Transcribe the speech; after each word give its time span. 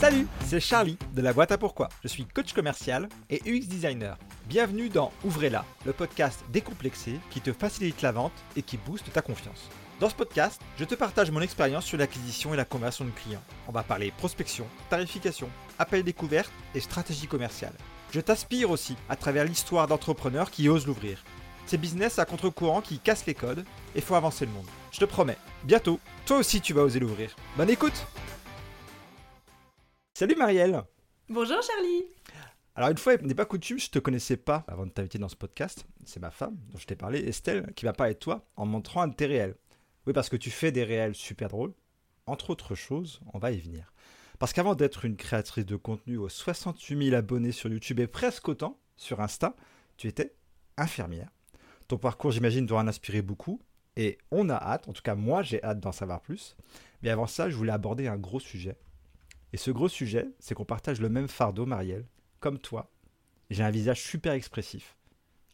Salut, 0.00 0.28
c'est 0.46 0.60
Charlie 0.60 0.96
de 1.16 1.22
la 1.22 1.32
boîte 1.32 1.50
à 1.50 1.58
pourquoi. 1.58 1.88
Je 2.04 2.08
suis 2.08 2.24
coach 2.24 2.52
commercial 2.52 3.08
et 3.30 3.42
UX 3.44 3.66
designer. 3.66 4.16
Bienvenue 4.46 4.88
dans 4.88 5.10
Ouvrez-la, 5.24 5.64
le 5.84 5.92
podcast 5.92 6.44
décomplexé 6.52 7.18
qui 7.30 7.40
te 7.40 7.52
facilite 7.52 8.00
la 8.02 8.12
vente 8.12 8.32
et 8.54 8.62
qui 8.62 8.76
booste 8.76 9.12
ta 9.12 9.22
confiance. 9.22 9.68
Dans 9.98 10.08
ce 10.08 10.14
podcast, 10.14 10.62
je 10.78 10.84
te 10.84 10.94
partage 10.94 11.32
mon 11.32 11.40
expérience 11.40 11.84
sur 11.84 11.98
l'acquisition 11.98 12.54
et 12.54 12.56
la 12.56 12.64
conversion 12.64 13.06
de 13.06 13.10
clients. 13.10 13.42
On 13.66 13.72
va 13.72 13.82
parler 13.82 14.12
prospection, 14.16 14.66
tarification, 14.88 15.48
appel 15.80 16.04
découverte 16.04 16.52
et 16.76 16.80
stratégie 16.80 17.26
commerciale. 17.26 17.74
Je 18.12 18.20
t'aspire 18.20 18.70
aussi 18.70 18.94
à 19.08 19.16
travers 19.16 19.46
l'histoire 19.46 19.88
d'entrepreneurs 19.88 20.52
qui 20.52 20.68
osent 20.68 20.86
l'ouvrir. 20.86 21.24
Ces 21.66 21.76
business 21.76 22.20
à 22.20 22.24
contre-courant 22.24 22.82
qui 22.82 23.00
cassent 23.00 23.26
les 23.26 23.34
codes 23.34 23.64
et 23.96 24.00
font 24.00 24.14
avancer 24.14 24.46
le 24.46 24.52
monde. 24.52 24.68
Je 24.92 25.00
te 25.00 25.06
promets, 25.06 25.38
bientôt, 25.64 25.98
toi 26.24 26.38
aussi 26.38 26.60
tu 26.60 26.72
vas 26.72 26.82
oser 26.82 27.00
l'ouvrir. 27.00 27.34
Bonne 27.56 27.70
écoute 27.70 28.06
Salut 30.18 30.34
Marielle 30.34 30.82
Bonjour 31.28 31.62
Charlie 31.62 32.04
Alors 32.74 32.90
une 32.90 32.98
fois 32.98 33.16
n'est 33.18 33.36
pas 33.36 33.44
coutume, 33.44 33.78
je 33.78 33.88
te 33.88 34.00
connaissais 34.00 34.36
pas 34.36 34.64
avant 34.66 34.84
de 34.84 34.90
t'inviter 34.90 35.16
dans 35.16 35.28
ce 35.28 35.36
podcast. 35.36 35.86
C'est 36.04 36.18
ma 36.18 36.32
femme 36.32 36.56
dont 36.72 36.78
je 36.78 36.86
t'ai 36.86 36.96
parlé, 36.96 37.20
Estelle, 37.20 37.72
qui 37.76 37.84
va 37.84 37.92
parler 37.92 38.14
de 38.14 38.18
toi 38.18 38.44
en 38.56 38.66
montrant 38.66 39.02
un 39.02 39.06
de 39.06 39.14
tes 39.14 39.26
réels. 39.26 39.54
Oui, 40.08 40.12
parce 40.12 40.28
que 40.28 40.34
tu 40.34 40.50
fais 40.50 40.72
des 40.72 40.82
réels 40.82 41.14
super 41.14 41.46
drôles. 41.46 41.72
Entre 42.26 42.50
autres 42.50 42.74
choses, 42.74 43.20
on 43.32 43.38
va 43.38 43.52
y 43.52 43.60
venir. 43.60 43.92
Parce 44.40 44.52
qu'avant 44.52 44.74
d'être 44.74 45.04
une 45.04 45.14
créatrice 45.14 45.66
de 45.66 45.76
contenu 45.76 46.16
aux 46.16 46.28
68 46.28 47.10
000 47.10 47.16
abonnés 47.16 47.52
sur 47.52 47.70
YouTube 47.70 48.00
et 48.00 48.08
presque 48.08 48.48
autant 48.48 48.80
sur 48.96 49.20
Insta, 49.20 49.54
tu 49.96 50.08
étais 50.08 50.34
infirmière. 50.76 51.30
Ton 51.86 51.96
parcours, 51.96 52.32
j'imagine, 52.32 52.66
doit 52.66 52.80
en 52.80 52.88
inspirer 52.88 53.22
beaucoup. 53.22 53.62
Et 53.94 54.18
on 54.32 54.48
a 54.48 54.56
hâte, 54.56 54.88
en 54.88 54.92
tout 54.92 55.02
cas 55.02 55.14
moi 55.14 55.44
j'ai 55.44 55.62
hâte 55.62 55.78
d'en 55.78 55.92
savoir 55.92 56.22
plus. 56.22 56.56
Mais 57.02 57.10
avant 57.10 57.28
ça, 57.28 57.48
je 57.48 57.54
voulais 57.54 57.70
aborder 57.70 58.08
un 58.08 58.16
gros 58.16 58.40
sujet. 58.40 58.76
Et 59.52 59.56
ce 59.56 59.70
gros 59.70 59.88
sujet, 59.88 60.28
c'est 60.38 60.54
qu'on 60.54 60.64
partage 60.64 61.00
le 61.00 61.08
même 61.08 61.28
fardeau, 61.28 61.66
Marielle, 61.66 62.06
comme 62.40 62.58
toi. 62.58 62.90
J'ai 63.50 63.62
un 63.62 63.70
visage 63.70 64.02
super 64.02 64.32
expressif. 64.32 64.96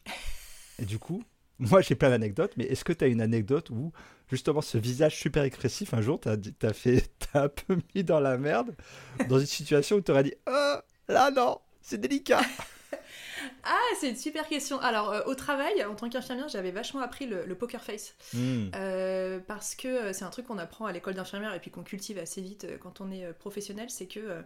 Et 0.79 0.85
du 0.85 0.99
coup, 0.99 1.23
moi 1.59 1.81
j'ai 1.81 1.95
plein 1.95 2.11
d'anecdotes, 2.11 2.53
mais 2.57 2.65
est-ce 2.65 2.85
que 2.85 2.93
tu 2.93 3.05
as 3.05 3.07
une 3.07 3.21
anecdote 3.21 3.71
où 3.71 3.93
justement 4.29 4.61
ce 4.61 4.79
visage 4.79 5.17
super 5.17 5.45
expressif, 5.45 5.95
un 5.95 6.01
jour, 6.01 6.21
t'as 6.21 6.37
as 6.63 6.73
fait, 6.73 7.11
t'as 7.33 7.45
un 7.45 7.49
peu 7.49 7.79
mis 7.95 8.03
dans 8.03 8.21
la 8.21 8.37
merde, 8.37 8.75
dans 9.29 9.39
une 9.39 9.47
situation 9.47 9.97
où 9.97 10.01
tu 10.01 10.11
aurais 10.11 10.25
dit, 10.25 10.35
oh, 10.49 10.77
là 11.09 11.31
non, 11.31 11.59
c'est 11.81 12.01
délicat. 12.01 12.43
Ah, 13.65 13.95
c'est 13.99 14.11
une 14.11 14.17
super 14.17 14.49
question. 14.49 14.79
Alors, 14.81 15.11
euh, 15.11 15.23
au 15.27 15.35
travail, 15.35 15.85
en 15.85 15.95
tant 15.95 16.09
qu'infirmière, 16.09 16.49
j'avais 16.49 16.71
vachement 16.71 17.01
appris 17.01 17.27
le, 17.27 17.55
poker 17.55 17.83
face. 17.83 18.15
Hmm. 18.33 18.69
Euh, 18.75 19.39
parce 19.47 19.75
que 19.75 19.89
euh, 19.89 20.13
c'est 20.13 20.25
un 20.25 20.31
truc 20.31 20.47
qu'on 20.47 20.59
apprend 20.59 20.87
à 20.87 20.93
l'école 20.93 21.15
d'infirmière 21.15 21.55
et 21.55 21.61
puis 21.61 21.71
qu'on 21.71 21.83
cultive 21.83 22.19
assez 22.19 22.41
vite 22.41 22.67
quand 22.83 23.01
on 23.01 23.11
est 23.11 23.33
professionnel. 23.35 23.91
C'est 23.91 24.07
que, 24.07 24.43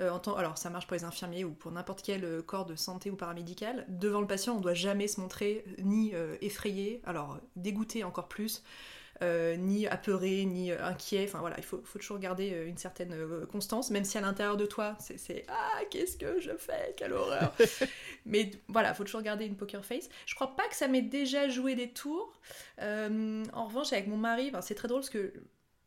en 0.00 0.18
temps, 0.18 0.36
alors 0.36 0.58
ça 0.58 0.70
marche 0.70 0.86
pour 0.86 0.96
les 0.96 1.04
infirmiers 1.04 1.44
ou 1.44 1.52
pour 1.52 1.70
n'importe 1.70 2.02
quel 2.02 2.42
corps 2.42 2.66
de 2.66 2.76
santé 2.76 3.10
ou 3.10 3.16
paramédical, 3.16 3.86
devant 3.88 4.20
le 4.20 4.26
patient, 4.26 4.56
on 4.56 4.60
doit 4.60 4.74
jamais 4.74 5.08
se 5.08 5.20
montrer 5.20 5.64
ni 5.78 6.12
effrayé, 6.40 7.00
alors 7.04 7.38
dégoûté 7.56 8.04
encore 8.04 8.28
plus. 8.28 8.62
Euh, 9.22 9.56
ni 9.56 9.86
apeuré, 9.86 10.44
ni 10.44 10.72
euh, 10.72 10.84
inquiet. 10.84 11.24
Enfin 11.28 11.38
voilà, 11.38 11.56
il 11.58 11.64
faut, 11.64 11.78
toujours 11.78 12.18
garder 12.18 12.52
euh, 12.52 12.66
une 12.66 12.76
certaine 12.76 13.14
constance, 13.46 13.90
même 13.90 14.04
si 14.04 14.18
à 14.18 14.20
l'intérieur 14.20 14.56
de 14.56 14.66
toi, 14.66 14.96
c'est 14.98 15.44
Ah, 15.48 15.80
qu'est-ce 15.90 16.16
que 16.16 16.40
je 16.40 16.50
fais? 16.56 16.94
Quelle 16.96 17.12
horreur 17.12 17.54
Mais 18.26 18.50
voilà, 18.68 18.90
il 18.90 18.94
faut 18.94 19.04
toujours 19.04 19.22
garder 19.22 19.46
une 19.46 19.56
poker 19.56 19.84
face. 19.84 20.08
Je 20.26 20.34
crois 20.34 20.56
pas 20.56 20.66
que 20.68 20.74
ça 20.74 20.88
m'ait 20.88 21.02
déjà 21.02 21.48
joué 21.48 21.74
des 21.74 21.90
tours. 21.90 22.32
en 22.80 23.66
revanche, 23.66 23.92
avec 23.92 24.08
mon 24.08 24.16
mari, 24.16 24.50
ben, 24.50 24.60
c'est 24.60 24.74
très 24.74 24.88
drôle 24.88 25.00
parce 25.00 25.10
que 25.10 25.32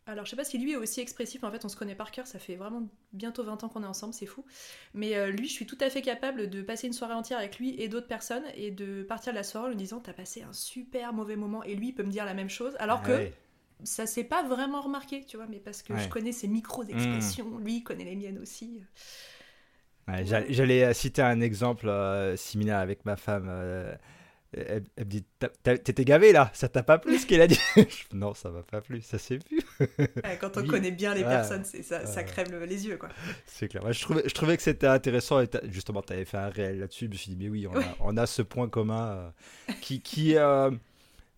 alors, 0.08 0.24
je 0.24 0.30
sais 0.30 0.36
pas 0.38 0.46
si 0.46 0.58
lui 0.58 0.72
est 0.72 0.78
aussi 0.78 1.02
expressif, 1.02 1.44
en 1.44 1.52
fait, 1.52 1.66
on 1.66 1.70
se 1.70 1.76
connaît 1.76 1.96
par 1.96 2.12
cœur, 2.12 2.26
ça 2.26 2.40
fait 2.40 2.56
vraiment 2.56 2.88
bientôt 3.12 3.44
20 3.44 3.64
ans 3.66 3.70
qu'on 3.70 3.84
est 3.84 3.88
ensemble, 3.88 4.14
c'est 4.14 4.26
fou. 4.26 4.46
Mais 4.94 5.16
euh, 5.16 5.32
lui, 5.32 5.48
je 5.48 5.54
suis 5.54 5.66
tout 5.66 5.78
à 5.82 5.90
fait 5.90 6.02
capable 6.02 6.50
de 6.50 6.62
passer 6.62 6.88
une 6.88 6.94
soirée 6.94 7.14
entière 7.14 7.40
avec 7.40 7.60
lui 7.60 7.76
et 7.82 7.90
d'autres 7.90 8.08
personnes 8.08 8.46
et 8.56 8.72
de 8.72 9.04
partir 9.04 9.34
de 9.34 9.38
la 9.38 9.44
soirée 9.44 9.68
en 9.68 9.70
lui 9.70 9.76
disant 9.76 10.00
T'as 10.00 10.14
passé 10.14 10.44
un 10.44 10.54
super 10.54 11.12
mauvais 11.12 11.36
moment, 11.36 11.62
et 11.64 11.76
lui, 11.76 11.90
il 11.90 11.94
peut 11.94 12.04
me 12.04 12.12
dire 12.12 12.24
la 12.24 12.34
même 12.34 12.50
chose, 12.50 12.74
alors 12.80 13.02
que 13.02 13.30
ça 13.84 14.08
s'est 14.08 14.24
pas 14.24 14.44
vraiment 14.44 14.82
remarqué, 14.82 15.26
tu 15.26 15.36
vois, 15.36 15.46
mais 15.48 15.60
parce 15.60 15.84
que 15.84 15.96
je 15.98 16.08
connais 16.08 16.32
ses 16.32 16.48
micro-expressions, 16.48 17.50
hmm. 17.50 17.64
lui, 17.64 17.76
il 17.78 17.84
connaît 17.84 18.06
les 18.06 18.16
miennes 18.16 18.40
aussi. 18.40 18.82
J'allais 20.24 20.86
euh, 20.86 20.94
citer 20.94 21.22
un 21.22 21.42
exemple 21.42 21.90
euh, 21.90 22.38
similaire 22.38 22.78
avec 22.78 23.04
ma 23.04 23.18
femme 23.18 23.50
elle, 24.68 24.84
me 24.98 25.04
dit 25.04 25.26
T'étais 25.64 26.06
gavé 26.06 26.32
là, 26.32 26.50
ça 26.54 26.70
t'a 26.70 26.84
pas 26.84 26.98
plu 26.98 27.18
ce 27.18 27.26
qu'elle 27.26 27.42
a 27.42 27.48
dit? 27.48 27.60
Non, 28.14 28.34
ça 28.34 28.50
m'a 28.50 28.64
pas 28.64 28.82
plu, 28.82 29.02
ça 29.02 29.18
s'est 29.18 29.38
vu. 29.38 29.62
quand 30.40 30.58
on 30.58 30.66
connaît 30.66 30.92
bien 30.92 31.14
les 31.14 31.24
personnes, 31.24 31.64
ça, 31.64 32.06
ça, 32.06 32.24
crève 32.24 32.64
les 32.64 32.88
yeux. 32.88 32.98
quoi. 32.98 33.10
C'est 33.46 33.68
clair. 33.68 33.92
je, 33.92 34.02
trouvais, 34.02 34.24
je 34.26 34.34
trouvais 34.34 34.58
que 34.58 34.64
c'était 34.64 34.88
intéressant. 34.88 35.42
Et 35.42 35.50
justement, 35.70 36.02
tu 36.02 36.14
avais 36.14 36.26
fait 36.26 36.38
un 36.38 36.50
réel 36.50 36.80
là-dessus. 36.80 37.06
Je 37.06 37.12
me 37.12 37.16
suis 37.16 37.32
dit 37.32 37.38
Mais 37.38 37.50
oui, 37.50 37.68
on, 37.68 37.78
a, 37.78 37.84
on 38.00 38.18
a, 38.18 38.26
ce 38.26 38.42
point 38.42 38.70
commun 38.70 39.10
euh, 39.10 39.30
qui, 39.82 40.02
qui, 40.02 40.38
euh, 40.38 40.72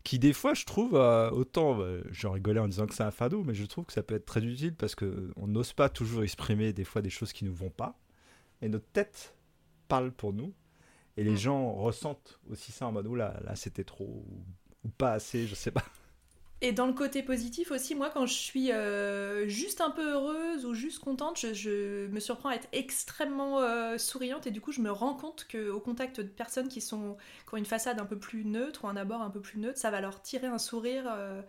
qui, 0.03 0.19
des 0.19 0.33
fois, 0.33 0.53
je 0.53 0.65
trouve, 0.65 0.95
euh, 0.95 1.29
autant 1.31 1.79
j'en 2.11 2.31
rigolais 2.31 2.59
en 2.59 2.67
disant 2.67 2.87
que 2.87 2.93
c'est 2.93 3.03
un 3.03 3.11
fado, 3.11 3.43
mais 3.43 3.53
je 3.53 3.65
trouve 3.65 3.85
que 3.85 3.93
ça 3.93 4.03
peut 4.03 4.15
être 4.15 4.25
très 4.25 4.43
utile 4.43 4.75
parce 4.75 4.95
qu'on 4.95 5.47
n'ose 5.47 5.73
pas 5.73 5.89
toujours 5.89 6.23
exprimer 6.23 6.73
des 6.73 6.83
fois 6.83 7.01
des 7.01 7.09
choses 7.09 7.33
qui 7.33 7.43
ne 7.43 7.49
nous 7.49 7.55
vont 7.55 7.69
pas. 7.69 7.97
Et 8.61 8.69
notre 8.69 8.87
tête 8.87 9.35
parle 9.87 10.11
pour 10.11 10.33
nous. 10.33 10.53
Et 11.19 11.23
les 11.25 11.31
mm. 11.31 11.37
gens 11.37 11.73
ressentent 11.73 12.39
aussi 12.49 12.71
ça 12.71 12.87
en 12.87 12.93
mode, 12.93 13.13
là, 13.13 13.37
là 13.43 13.53
c'était 13.57 13.83
trop, 13.83 14.23
ou, 14.85 14.89
pas 14.97 15.11
assez, 15.11 15.47
je 15.47 15.53
sais 15.53 15.69
pas. 15.69 15.83
Et 16.61 16.71
dans 16.71 16.87
le 16.87 16.93
côté 16.93 17.23
positif 17.23 17.71
aussi, 17.71 17.93
moi, 17.93 18.09
quand 18.09 18.25
je 18.25 18.33
suis 18.33 18.71
euh, 18.71 19.45
juste 19.49 19.81
un 19.81 19.91
peu 19.91 20.13
heureuse 20.13 20.65
ou 20.65 20.73
juste 20.73 20.99
contente, 20.99 21.37
je, 21.37 22.07
me 22.07 22.21
surprends 22.21 22.49
à 22.49 22.55
être 22.55 22.69
extrêmement 22.71 23.59
euh, 23.59 23.97
souriante 23.97 24.47
et 24.47 24.51
du 24.51 24.61
coup, 24.61 24.71
je 24.71 24.79
me 24.79 24.91
rends 24.91 25.13
compte 25.13 25.45
qu'au 25.51 25.79
contact 25.81 26.21
de 26.21 26.27
personnes 26.27 26.69
qui, 26.69 26.79
sont, 26.79 27.17
qui 27.47 27.53
ont 27.53 27.57
une 27.57 27.65
façade 27.65 27.99
un 27.99 28.05
peu 28.05 28.17
plus 28.17 28.45
neutre 28.45 28.85
ou 28.85 28.87
un 28.87 28.95
abord 28.95 29.21
un 29.21 29.29
peu 29.29 29.41
plus 29.41 29.59
neutre, 29.59 29.77
ça 29.77 29.91
va 29.91 29.99
leur 29.99 30.21
tirer 30.21 30.47
un 30.47 30.57
sourire. 30.57 31.03
Euh, 31.09 31.41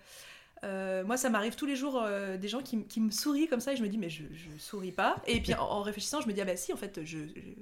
euh, 0.62 1.04
moi, 1.04 1.16
ça 1.16 1.31
m'arrive 1.31 1.56
tous 1.56 1.66
les 1.66 1.76
jours 1.76 2.03
euh, 2.03 2.37
des 2.37 2.48
gens 2.48 2.60
qui, 2.60 3.00
me 3.00 3.10
sourient 3.10 3.48
comme 3.48 3.60
ça 3.60 3.72
et 3.72 3.76
je 3.76 3.82
me 3.82 3.88
dis, 3.88 3.98
mais 3.98 4.10
je, 4.10 4.25
je 4.32 4.59
souris 4.59 4.93
pas. 4.93 5.16
Et 5.26 5.41
puis 5.41 5.54
en, 5.54 5.82
réfléchissant, 5.82 6.21
je 6.21 6.28
me 6.28 6.32
dis, 6.32 6.41
ah 6.41 6.44
bah 6.44 6.56
si, 6.56 6.72
en 6.72 6.76
fait, 6.76 7.00
je, 7.04 7.19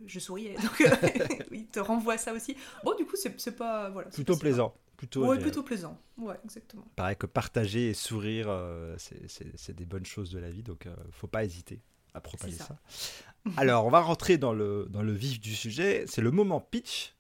je, 0.07 0.19
souriais. 0.19 0.55
Donc, 0.63 0.81
euh, 0.81 1.45
il 1.53 1.67
te 1.67 1.81
renvoie 1.81 2.19
ça 2.19 2.33
aussi. 2.33 2.57
Bon, 2.85 2.95
du 2.97 3.05
coup, 3.05 3.17
c'est 3.17 3.57
pas. 3.57 3.91
Voilà, 3.91 4.09
plutôt 4.11 4.37
plaisant. 4.37 4.75
Plutôt, 4.97 5.27
ouais, 5.27 5.39
plutôt 5.39 5.63
plaisant. 5.63 5.97
Ouais, 6.17 6.35
exactement. 6.45 6.85
Pareil 6.97 7.17
que 7.17 7.27
partager 7.27 7.91
et 7.91 7.95
sourire, 7.95 8.51
c'est 8.97 9.77
des 9.77 9.87
bonnes 9.87 10.07
choses 10.07 10.31
de 10.31 10.41
la 10.41 10.51
vie, 10.51 10.65
donc 10.65 10.89
faut 11.13 11.29
pas 11.29 11.45
hésiter 11.45 11.81
à 12.15 12.21
propager 12.21 12.57
ça. 12.57 12.77
Alors, 13.57 13.87
on 13.87 13.91
va 13.91 14.01
rentrer 14.01 14.39
dans 14.39 14.53
le, 14.53 14.89
dans 14.91 15.03
le 15.03 15.13
vif 15.13 15.39
du 15.39 15.55
sujet. 15.55 16.05
C'est 16.09 16.21
le 16.21 16.33
moment 16.33 16.61
pitch. 16.61 17.15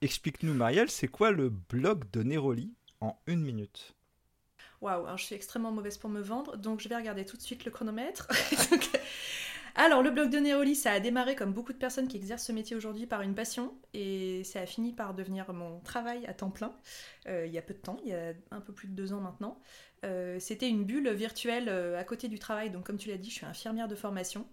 Explique-nous, 0.00 0.54
Marielle, 0.54 0.90
c'est 0.90 1.08
quoi 1.08 1.32
le 1.32 1.48
blog 1.48 2.04
de 2.12 2.22
Neroli 2.22 2.72
en 3.00 3.18
une 3.26 3.42
minute? 3.42 3.96
Waouh, 4.80 5.16
je 5.16 5.24
suis 5.24 5.34
extrêmement 5.34 5.72
mauvaise 5.72 5.98
pour 5.98 6.08
me 6.08 6.20
vendre, 6.20 6.56
donc 6.56 6.80
je 6.80 6.88
vais 6.88 6.96
regarder 6.96 7.24
tout 7.24 7.36
de 7.36 7.42
suite 7.42 7.64
le 7.64 7.70
chronomètre. 7.70 8.28
alors, 9.74 10.02
le 10.02 10.10
blog 10.10 10.30
de 10.30 10.38
Neroli, 10.38 10.76
ça 10.76 10.92
a 10.92 11.00
démarré 11.00 11.34
comme 11.34 11.52
beaucoup 11.52 11.72
de 11.72 11.78
personnes 11.78 12.06
qui 12.06 12.16
exercent 12.16 12.46
ce 12.46 12.52
métier 12.52 12.76
aujourd'hui 12.76 13.06
par 13.06 13.22
une 13.22 13.34
passion, 13.34 13.74
et 13.92 14.44
ça 14.44 14.60
a 14.60 14.66
fini 14.66 14.92
par 14.92 15.14
devenir 15.14 15.52
mon 15.52 15.80
travail 15.80 16.24
à 16.26 16.34
temps 16.34 16.50
plein, 16.50 16.72
euh, 17.26 17.44
il 17.44 17.52
y 17.52 17.58
a 17.58 17.62
peu 17.62 17.74
de 17.74 17.80
temps, 17.80 17.96
il 18.04 18.10
y 18.10 18.14
a 18.14 18.34
un 18.52 18.60
peu 18.60 18.72
plus 18.72 18.86
de 18.86 18.94
deux 18.94 19.12
ans 19.12 19.20
maintenant. 19.20 19.58
Euh, 20.04 20.38
c'était 20.38 20.68
une 20.68 20.84
bulle 20.84 21.10
virtuelle 21.10 21.68
euh, 21.68 21.98
à 21.98 22.04
côté 22.04 22.28
du 22.28 22.38
travail, 22.38 22.70
donc 22.70 22.86
comme 22.86 22.98
tu 22.98 23.08
l'as 23.08 23.18
dit, 23.18 23.30
je 23.30 23.34
suis 23.34 23.46
infirmière 23.46 23.88
de 23.88 23.96
formation. 23.96 24.46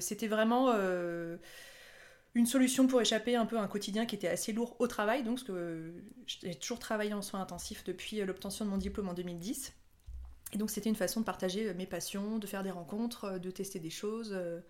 C'était 0.00 0.26
vraiment 0.26 0.72
une 2.34 2.46
solution 2.46 2.86
pour 2.86 3.00
échapper 3.00 3.34
un 3.34 3.46
peu 3.46 3.58
à 3.58 3.62
un 3.62 3.68
quotidien 3.68 4.06
qui 4.06 4.14
était 4.14 4.28
assez 4.28 4.52
lourd 4.52 4.76
au 4.78 4.86
travail, 4.86 5.24
donc 5.24 5.36
parce 5.36 5.44
que 5.44 5.92
j'ai 6.26 6.54
toujours 6.54 6.78
travaillé 6.78 7.12
en 7.12 7.22
soins 7.22 7.40
intensifs 7.40 7.84
depuis 7.84 8.24
l'obtention 8.24 8.64
de 8.64 8.70
mon 8.70 8.78
diplôme 8.78 9.08
en 9.08 9.14
2010. 9.14 9.72
Et 10.52 10.58
donc 10.58 10.70
c'était 10.70 10.88
une 10.88 10.96
façon 10.96 11.20
de 11.20 11.24
partager 11.24 11.72
mes 11.74 11.86
passions, 11.86 12.38
de 12.38 12.46
faire 12.46 12.62
des 12.62 12.70
rencontres, 12.70 13.38
de 13.38 13.50
tester 13.50 13.78
des 13.78 13.90
choses. 13.90 14.32
Euh, 14.32 14.60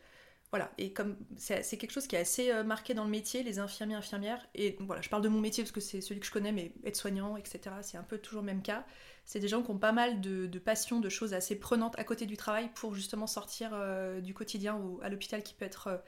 voilà, 0.51 0.73
et 0.79 0.93
comme 0.93 1.17
c'est 1.37 1.62
quelque 1.79 1.93
chose 1.93 2.09
qui 2.09 2.17
est 2.17 2.21
assez 2.21 2.51
euh, 2.51 2.65
marqué 2.65 2.93
dans 2.93 3.05
le 3.05 3.11
métier, 3.11 3.45
les 3.45 3.61
infirmiers, 3.61 3.95
infirmières, 3.95 4.45
et 4.57 4.77
voilà, 4.81 5.01
je 5.01 5.09
parle 5.09 5.23
de 5.23 5.29
mon 5.29 5.41
métier 5.41 5.62
parce 5.62 5.71
que 5.71 5.81
c'est 5.81 6.01
celui 6.01 6.19
que 6.19 6.27
je 6.27 6.33
connais, 6.33 6.51
mais 6.51 6.73
être 6.85 6.97
soignant, 6.97 7.37
etc., 7.37 7.61
c'est 7.83 7.97
un 7.97 8.03
peu 8.03 8.19
toujours 8.19 8.41
le 8.41 8.47
même 8.47 8.62
cas. 8.62 8.85
C'est 9.25 9.39
des 9.39 9.47
gens 9.47 9.62
qui 9.62 9.71
ont 9.71 9.79
pas 9.79 9.93
mal 9.93 10.21
de, 10.21 10.49
passions, 10.59 10.99
de 10.99 11.09
choses 11.09 11.35
assez 11.35 11.57
prenantes 11.57 11.97
à 12.01 12.05
côté 12.05 12.27
du 12.27 12.37
travail 12.37 12.69
pour 12.75 12.95
justement 12.97 13.29
sortir 13.29 13.71
euh, 13.75 14.21
du 14.21 14.35
quotidien 14.35 14.75
ou 14.75 14.99
à 15.03 15.09
l'hôpital 15.09 15.45
qui 15.45 15.55
peut 15.55 15.65
être 15.65 16.03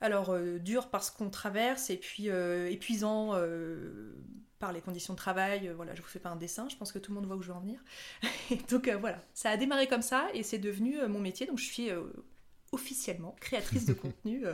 alors 0.00 0.30
euh, 0.30 0.58
dur 0.58 0.88
parce 0.88 1.10
qu'on 1.10 1.30
traverse 1.30 1.90
et 1.90 1.96
puis 1.96 2.30
euh, 2.30 2.70
épuisant 2.70 3.30
euh, 3.34 4.14
par 4.58 4.72
les 4.72 4.80
conditions 4.80 5.14
de 5.14 5.18
travail. 5.18 5.70
voilà, 5.76 5.94
je 5.94 6.02
vous 6.02 6.08
fais 6.08 6.18
pas 6.18 6.30
un 6.30 6.36
dessin, 6.36 6.68
je 6.68 6.76
pense 6.76 6.92
que 6.92 6.98
tout 6.98 7.12
le 7.12 7.16
monde 7.16 7.26
voit 7.26 7.36
où 7.36 7.42
je 7.42 7.48
veux 7.48 7.54
en 7.54 7.60
venir. 7.60 7.80
donc 8.70 8.88
voilà, 9.00 9.22
ça 9.34 9.50
a 9.50 9.56
démarré 9.56 9.86
comme 9.86 10.02
ça 10.02 10.28
et 10.34 10.42
c'est 10.42 10.58
devenu 10.58 10.96
mon 11.08 11.20
métier. 11.20 11.46
Donc 11.46 11.58
je 11.58 11.64
suis 11.64 11.90
officiellement 12.72 13.36
créatrice 13.40 13.86
de 13.86 13.92
contenu 13.94 14.44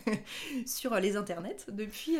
sur 0.66 0.94
les 0.96 1.16
internets 1.16 1.66
depuis. 1.68 2.18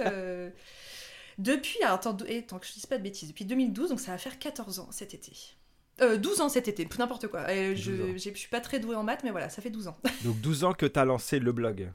Depuis, 1.39 1.83
alors, 1.83 1.97
attends, 1.97 2.15
tant 2.15 2.59
que 2.59 2.67
je 2.67 2.73
dise 2.73 2.87
pas 2.87 2.97
de 2.97 3.03
bêtises, 3.03 3.29
depuis 3.29 3.45
2012, 3.45 3.91
donc 3.91 4.01
ça 4.01 4.13
va 4.13 4.17
faire 4.17 4.39
14 4.39 4.79
ans 4.79 4.89
cet 4.91 5.13
été. 5.13 5.57
Euh, 6.03 6.19
12 6.19 6.41
ans 6.43 6.49
cet 6.49 6.69
été, 6.69 6.87
n'importe 6.99 7.29
quoi. 7.29 7.41
Euh, 7.49 7.75
je, 7.75 8.17
je 8.17 8.31
suis 8.35 8.49
pas 8.49 8.61
très 8.61 8.81
douée 8.81 8.97
en 8.97 9.03
maths, 9.03 9.23
mais 9.25 9.31
voilà, 9.31 9.49
ça 9.49 9.63
fait 9.63 9.71
12 9.71 9.89
ans. 9.89 9.97
Donc 10.25 10.41
12 10.41 10.65
ans 10.65 10.73
que 10.75 10.87
tu 10.87 10.99
as 10.99 11.05
lancé 11.05 11.39
le 11.39 11.53
blog 11.53 11.91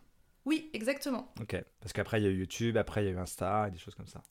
Oui, 0.46 0.70
exactement. 0.74 1.32
Ok, 1.40 1.56
parce 1.80 1.94
qu'après 1.94 2.20
il 2.20 2.24
y 2.24 2.28
a 2.28 2.30
eu 2.32 2.40
YouTube, 2.40 2.78
après 2.78 3.04
il 3.04 3.06
y 3.06 3.10
a 3.10 3.12
eu 3.14 3.18
Insta 3.20 3.68
et 3.68 3.72
des 3.72 3.78
choses 3.78 3.96
comme 3.96 4.08
ça. 4.08 4.22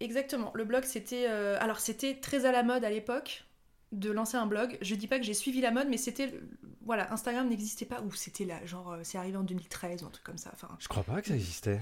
Exactement. 0.00 0.50
Le 0.54 0.64
blog, 0.64 0.84
c'était. 0.84 1.26
euh, 1.28 1.56
Alors, 1.60 1.80
c'était 1.80 2.16
très 2.20 2.44
à 2.44 2.52
la 2.52 2.62
mode 2.62 2.84
à 2.84 2.90
l'époque 2.90 3.44
de 3.92 4.10
lancer 4.10 4.36
un 4.36 4.44
blog. 4.46 4.76
Je 4.82 4.94
dis 4.94 5.06
pas 5.06 5.18
que 5.18 5.24
j'ai 5.24 5.32
suivi 5.32 5.62
la 5.62 5.70
mode, 5.70 5.88
mais 5.88 5.96
c'était. 5.96 6.38
Voilà, 6.82 7.10
Instagram 7.12 7.48
n'existait 7.48 7.86
pas. 7.86 8.02
Ou 8.02 8.12
c'était 8.12 8.44
là, 8.44 8.64
genre, 8.66 8.92
euh, 8.92 9.00
c'est 9.02 9.16
arrivé 9.16 9.38
en 9.38 9.42
2013 9.44 10.02
ou 10.02 10.06
un 10.06 10.10
truc 10.10 10.24
comme 10.24 10.36
ça. 10.36 10.50
Enfin, 10.52 10.68
Je 10.78 10.88
crois 10.88 11.02
pas 11.02 11.22
que 11.22 11.28
ça 11.28 11.34
existait. 11.34 11.80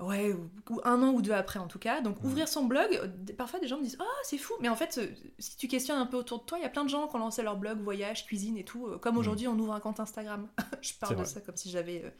ouais, 0.00 0.32
ou, 0.32 0.80
un 0.82 1.00
an 1.04 1.12
ou 1.12 1.22
deux 1.22 1.30
après 1.30 1.60
en 1.60 1.68
tout 1.68 1.78
cas. 1.78 2.00
Donc, 2.00 2.24
ouvrir 2.24 2.48
son 2.48 2.64
blog, 2.64 2.88
euh, 3.00 3.06
parfois 3.38 3.60
des 3.60 3.68
gens 3.68 3.78
me 3.78 3.84
disent 3.84 3.98
Ah, 4.00 4.04
c'est 4.24 4.38
fou. 4.38 4.54
Mais 4.60 4.68
en 4.68 4.74
fait, 4.74 4.98
si 5.38 5.56
tu 5.56 5.68
questionnes 5.68 6.00
un 6.00 6.06
peu 6.06 6.16
autour 6.16 6.40
de 6.40 6.44
toi, 6.46 6.58
il 6.58 6.62
y 6.62 6.66
a 6.66 6.68
plein 6.70 6.82
de 6.84 6.90
gens 6.90 7.06
qui 7.06 7.14
ont 7.14 7.20
lancé 7.20 7.44
leur 7.44 7.56
blog, 7.56 7.78
voyage, 7.78 8.26
cuisine 8.26 8.56
et 8.58 8.64
tout. 8.64 8.88
Comme 9.00 9.18
aujourd'hui, 9.18 9.46
on 9.46 9.56
ouvre 9.56 9.72
un 9.74 9.80
compte 9.80 10.00
Instagram. 10.00 10.48
Je 10.82 10.94
parle 10.94 11.12
de 11.14 11.22
vrai. 11.22 11.26
ça 11.30 11.40
comme 11.40 11.56
si 11.56 11.70
j'avais. 11.70 12.02
euh, 12.04 12.10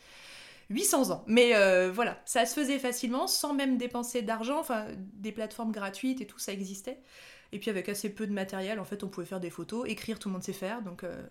800 0.73 1.11
ans. 1.11 1.25
Mais 1.27 1.55
euh, 1.55 1.91
voilà, 1.93 2.21
ça 2.25 2.45
se 2.47 2.55
faisait 2.59 2.79
facilement, 2.79 3.27
sans 3.27 3.55
même 3.55 3.77
dépenser 3.79 4.23
d'argent. 4.23 4.59
Enfin, 4.59 4.87
des 5.15 5.33
plateformes 5.33 5.73
gratuites 5.73 6.21
et 6.21 6.27
tout, 6.27 6.39
ça 6.39 6.53
existait. 6.53 6.99
Et 7.53 7.59
puis 7.59 7.71
avec 7.71 7.89
assez 7.89 8.09
peu 8.09 8.27
de 8.27 8.33
matériel, 8.33 8.81
en 8.81 8.85
fait, 8.85 9.05
on 9.05 9.09
pouvait 9.09 9.27
faire 9.27 9.41
des 9.41 9.51
photos, 9.51 9.87
écrire, 9.89 10.19
tout 10.19 10.29
le 10.29 10.33
monde 10.33 10.43
sait 10.43 10.53
faire, 10.55 10.81
donc 10.83 11.05
euh, 11.05 11.23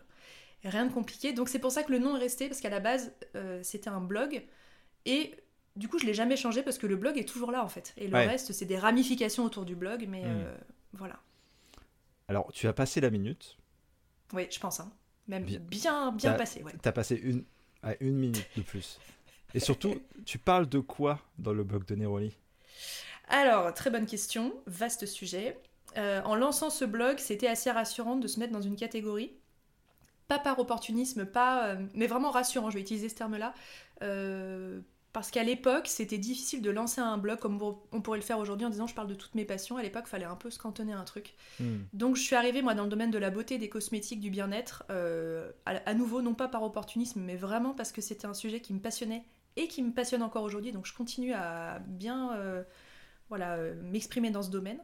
rien 0.63 0.85
de 0.85 0.93
compliqué. 0.93 1.33
Donc 1.33 1.49
c'est 1.49 1.59
pour 1.59 1.71
ça 1.71 1.83
que 1.83 1.91
le 1.91 1.97
nom 1.99 2.15
est 2.15 2.19
resté, 2.19 2.47
parce 2.47 2.61
qu'à 2.61 2.69
la 2.69 2.79
base, 2.79 3.11
euh, 3.35 3.59
c'était 3.63 3.89
un 3.89 4.01
blog. 4.01 4.43
Et 5.05 5.33
du 5.75 5.87
coup, 5.87 5.97
je 5.97 6.05
l'ai 6.05 6.13
jamais 6.13 6.37
changé, 6.37 6.61
parce 6.61 6.77
que 6.77 6.85
le 6.85 6.95
blog 6.95 7.17
est 7.17 7.27
toujours 7.27 7.51
là, 7.51 7.63
en 7.63 7.67
fait. 7.69 7.93
Et 7.97 8.07
le 8.07 8.13
Ouais. 8.13 8.27
reste, 8.27 8.53
c'est 8.53 8.65
des 8.65 8.77
ramifications 8.77 9.43
autour 9.45 9.65
du 9.65 9.75
blog, 9.75 10.05
mais 10.07 10.21
Mm. 10.21 10.27
euh, 10.27 10.57
voilà. 10.93 11.19
Alors 12.27 12.51
tu 12.53 12.67
as 12.67 12.73
passé 12.73 13.01
la 13.01 13.09
minute, 13.09 13.57
Oui, 14.33 14.47
je 14.49 14.59
pense, 14.59 14.79
hein. 14.79 14.91
Même 15.27 15.43
Bien. 15.43 15.59
bien, 15.59 16.11
bien, 16.11 16.31
T'as- 16.31 16.37
passé, 16.37 16.63
ouais. 16.63 16.71
tu 16.81 16.87
as 16.87 16.91
passé 16.91 17.15
une, 17.15 17.43
ouais, 17.83 17.97
une 17.99 18.15
minute 18.15 18.47
de 18.55 18.61
plus. 18.61 18.99
Et 19.53 19.59
surtout, 19.59 19.95
tu 20.25 20.37
parles 20.37 20.67
de 20.67 20.79
quoi 20.79 21.19
dans 21.37 21.53
le 21.53 21.63
blog 21.63 21.85
de 21.85 21.95
Neroli? 21.95 22.37
Alors, 23.27 23.73
très 23.73 23.89
bonne 23.89 24.05
question, 24.05 24.53
vaste 24.67 25.05
sujet. 25.05 25.57
Euh, 25.97 26.21
en 26.23 26.35
lançant 26.35 26.69
ce 26.69 26.85
blog, 26.85 27.17
c'était 27.17 27.47
assez 27.47 27.71
rassurant 27.71 28.15
de 28.15 28.27
se 28.27 28.39
mettre 28.39 28.53
dans 28.53 28.61
une 28.61 28.75
catégorie. 28.75 29.33
Pas 30.27 30.39
par 30.39 30.59
opportunisme, 30.59 31.25
pas, 31.25 31.67
euh, 31.67 31.85
mais 31.93 32.07
vraiment 32.07 32.31
rassurant, 32.31 32.69
je 32.69 32.75
vais 32.75 32.81
utiliser 32.81 33.09
ce 33.09 33.15
terme-là. 33.15 33.53
Euh, 34.01 34.79
parce 35.13 35.29
qu'à 35.29 35.43
l'époque, 35.43 35.87
c'était 35.87 36.17
difficile 36.17 36.61
de 36.61 36.69
lancer 36.69 37.01
un 37.01 37.17
blog 37.17 37.39
comme 37.39 37.59
on 37.91 38.01
pourrait 38.01 38.19
le 38.19 38.23
faire 38.23 38.39
aujourd'hui 38.39 38.65
en 38.65 38.69
disant 38.69 38.87
je 38.87 38.95
parle 38.95 39.07
de 39.07 39.13
toutes 39.13 39.35
mes 39.35 39.43
passions. 39.43 39.75
À 39.75 39.83
l'époque, 39.83 40.03
il 40.07 40.09
fallait 40.09 40.25
un 40.25 40.37
peu 40.37 40.49
se 40.49 40.57
cantonner 40.57 40.93
à 40.93 40.99
un 40.99 41.03
truc. 41.03 41.33
Hmm. 41.59 41.79
Donc 41.91 42.15
je 42.15 42.21
suis 42.21 42.35
arrivée 42.35 42.61
moi 42.61 42.75
dans 42.75 42.83
le 42.83 42.89
domaine 42.89 43.11
de 43.11 43.17
la 43.17 43.29
beauté, 43.29 43.57
des 43.57 43.67
cosmétiques, 43.67 44.21
du 44.21 44.29
bien-être, 44.29 44.85
euh, 44.89 45.51
à, 45.65 45.71
à 45.85 45.93
nouveau 45.93 46.21
non 46.21 46.33
pas 46.33 46.47
par 46.47 46.63
opportunisme, 46.63 47.19
mais 47.19 47.35
vraiment 47.35 47.73
parce 47.73 47.91
que 47.91 48.01
c'était 48.01 48.25
un 48.25 48.33
sujet 48.33 48.61
qui 48.61 48.73
me 48.73 48.79
passionnait 48.79 49.25
et 49.55 49.67
qui 49.67 49.81
me 49.83 49.91
passionne 49.91 50.23
encore 50.23 50.43
aujourd'hui. 50.43 50.71
Donc 50.71 50.85
je 50.85 50.93
continue 50.93 51.33
à 51.33 51.79
bien 51.87 52.33
euh, 52.35 52.63
voilà 53.29 53.55
euh, 53.55 53.75
m'exprimer 53.83 54.31
dans 54.31 54.43
ce 54.43 54.49
domaine. 54.49 54.79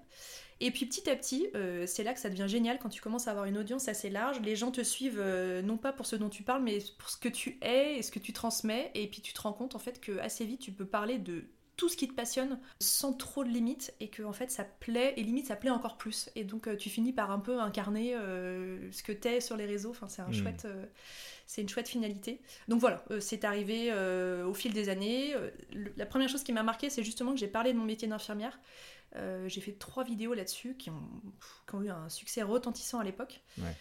Et 0.59 0.71
puis 0.71 0.87
petit 0.87 1.07
à 1.09 1.15
petit, 1.15 1.47
euh, 1.55 1.85
c'est 1.85 2.03
là 2.03 2.13
que 2.13 2.19
ça 2.19 2.29
devient 2.29 2.47
génial 2.47 2.79
quand 2.79 2.89
tu 2.89 2.99
commences 2.99 3.27
à 3.27 3.31
avoir 3.31 3.45
une 3.45 3.57
audience 3.59 3.87
assez 3.87 4.09
large. 4.09 4.39
Les 4.41 4.55
gens 4.55 4.71
te 4.71 4.81
suivent 4.81 5.23
non 5.63 5.77
pas 5.77 5.93
pour 5.93 6.05
ce 6.05 6.15
dont 6.15 6.29
tu 6.29 6.43
parles, 6.43 6.63
mais 6.63 6.79
pour 6.97 7.09
ce 7.09 7.17
que 7.17 7.29
tu 7.29 7.59
es 7.61 7.97
et 7.97 8.01
ce 8.01 8.11
que 8.11 8.19
tu 8.19 8.33
transmets. 8.33 8.91
Et 8.95 9.07
puis 9.07 9.21
tu 9.21 9.33
te 9.33 9.41
rends 9.41 9.53
compte 9.53 9.75
en 9.75 9.79
fait 9.79 10.01
que 10.01 10.17
assez 10.19 10.45
vite 10.45 10.61
tu 10.61 10.71
peux 10.71 10.85
parler 10.85 11.19
de 11.19 11.45
tout 11.75 11.89
ce 11.89 11.95
qui 11.95 12.07
te 12.07 12.13
passionne 12.15 12.59
sans 12.79 13.13
trop 13.13 13.43
de 13.43 13.49
limites 13.49 13.93
et 13.99 14.09
que 14.09 14.23
en 14.23 14.33
fait 14.33 14.49
ça 14.49 14.63
plaît 14.63 15.13
et 15.15 15.21
limite 15.21 15.45
ça 15.45 15.55
plaît 15.55 15.69
encore 15.69 15.97
plus 15.97 16.31
et 16.35 16.43
donc 16.43 16.75
tu 16.77 16.89
finis 16.89 17.13
par 17.13 17.29
un 17.29 17.37
peu 17.37 17.59
incarner 17.59 18.13
ce 18.13 19.03
que 19.03 19.11
t'es 19.11 19.41
sur 19.41 19.55
les 19.57 19.67
réseaux 19.67 19.91
enfin 19.91 20.07
c'est 20.07 20.23
un 20.23 20.29
Mm. 20.29 20.33
chouette 20.33 20.67
c'est 21.47 21.61
une 21.61 21.69
chouette 21.69 21.87
finalité 21.87 22.39
donc 22.67 22.79
voilà 22.81 23.03
euh, 23.11 23.19
c'est 23.19 23.43
arrivé 23.45 23.87
euh, 23.89 24.45
au 24.45 24.53
fil 24.53 24.73
des 24.73 24.89
années 24.89 25.33
Euh, 25.33 25.49
le- 25.73 25.93
la 25.97 26.05
première 26.05 26.29
chose 26.29 26.43
qui 26.43 26.51
m'a 26.53 26.61
marqué 26.63 26.89
c'est 26.89 27.03
justement 27.03 27.31
que 27.33 27.39
j'ai 27.39 27.47
parlé 27.47 27.73
de 27.73 27.77
mon 27.77 27.85
métier 27.85 28.07
d'infirmière 28.07 28.59
j'ai 29.47 29.61
fait 29.61 29.71
trois 29.71 30.03
vidéos 30.03 30.35
là-dessus 30.35 30.75
qui 30.77 30.91
ont, 30.91 31.01
qui 31.67 31.73
ont 31.75 31.81
eu 31.81 31.89
un 31.89 32.07
succès 32.09 32.43
retentissant 32.43 32.99
à 32.99 33.03
l'époque 33.03 33.41
Ouais. 33.57 33.73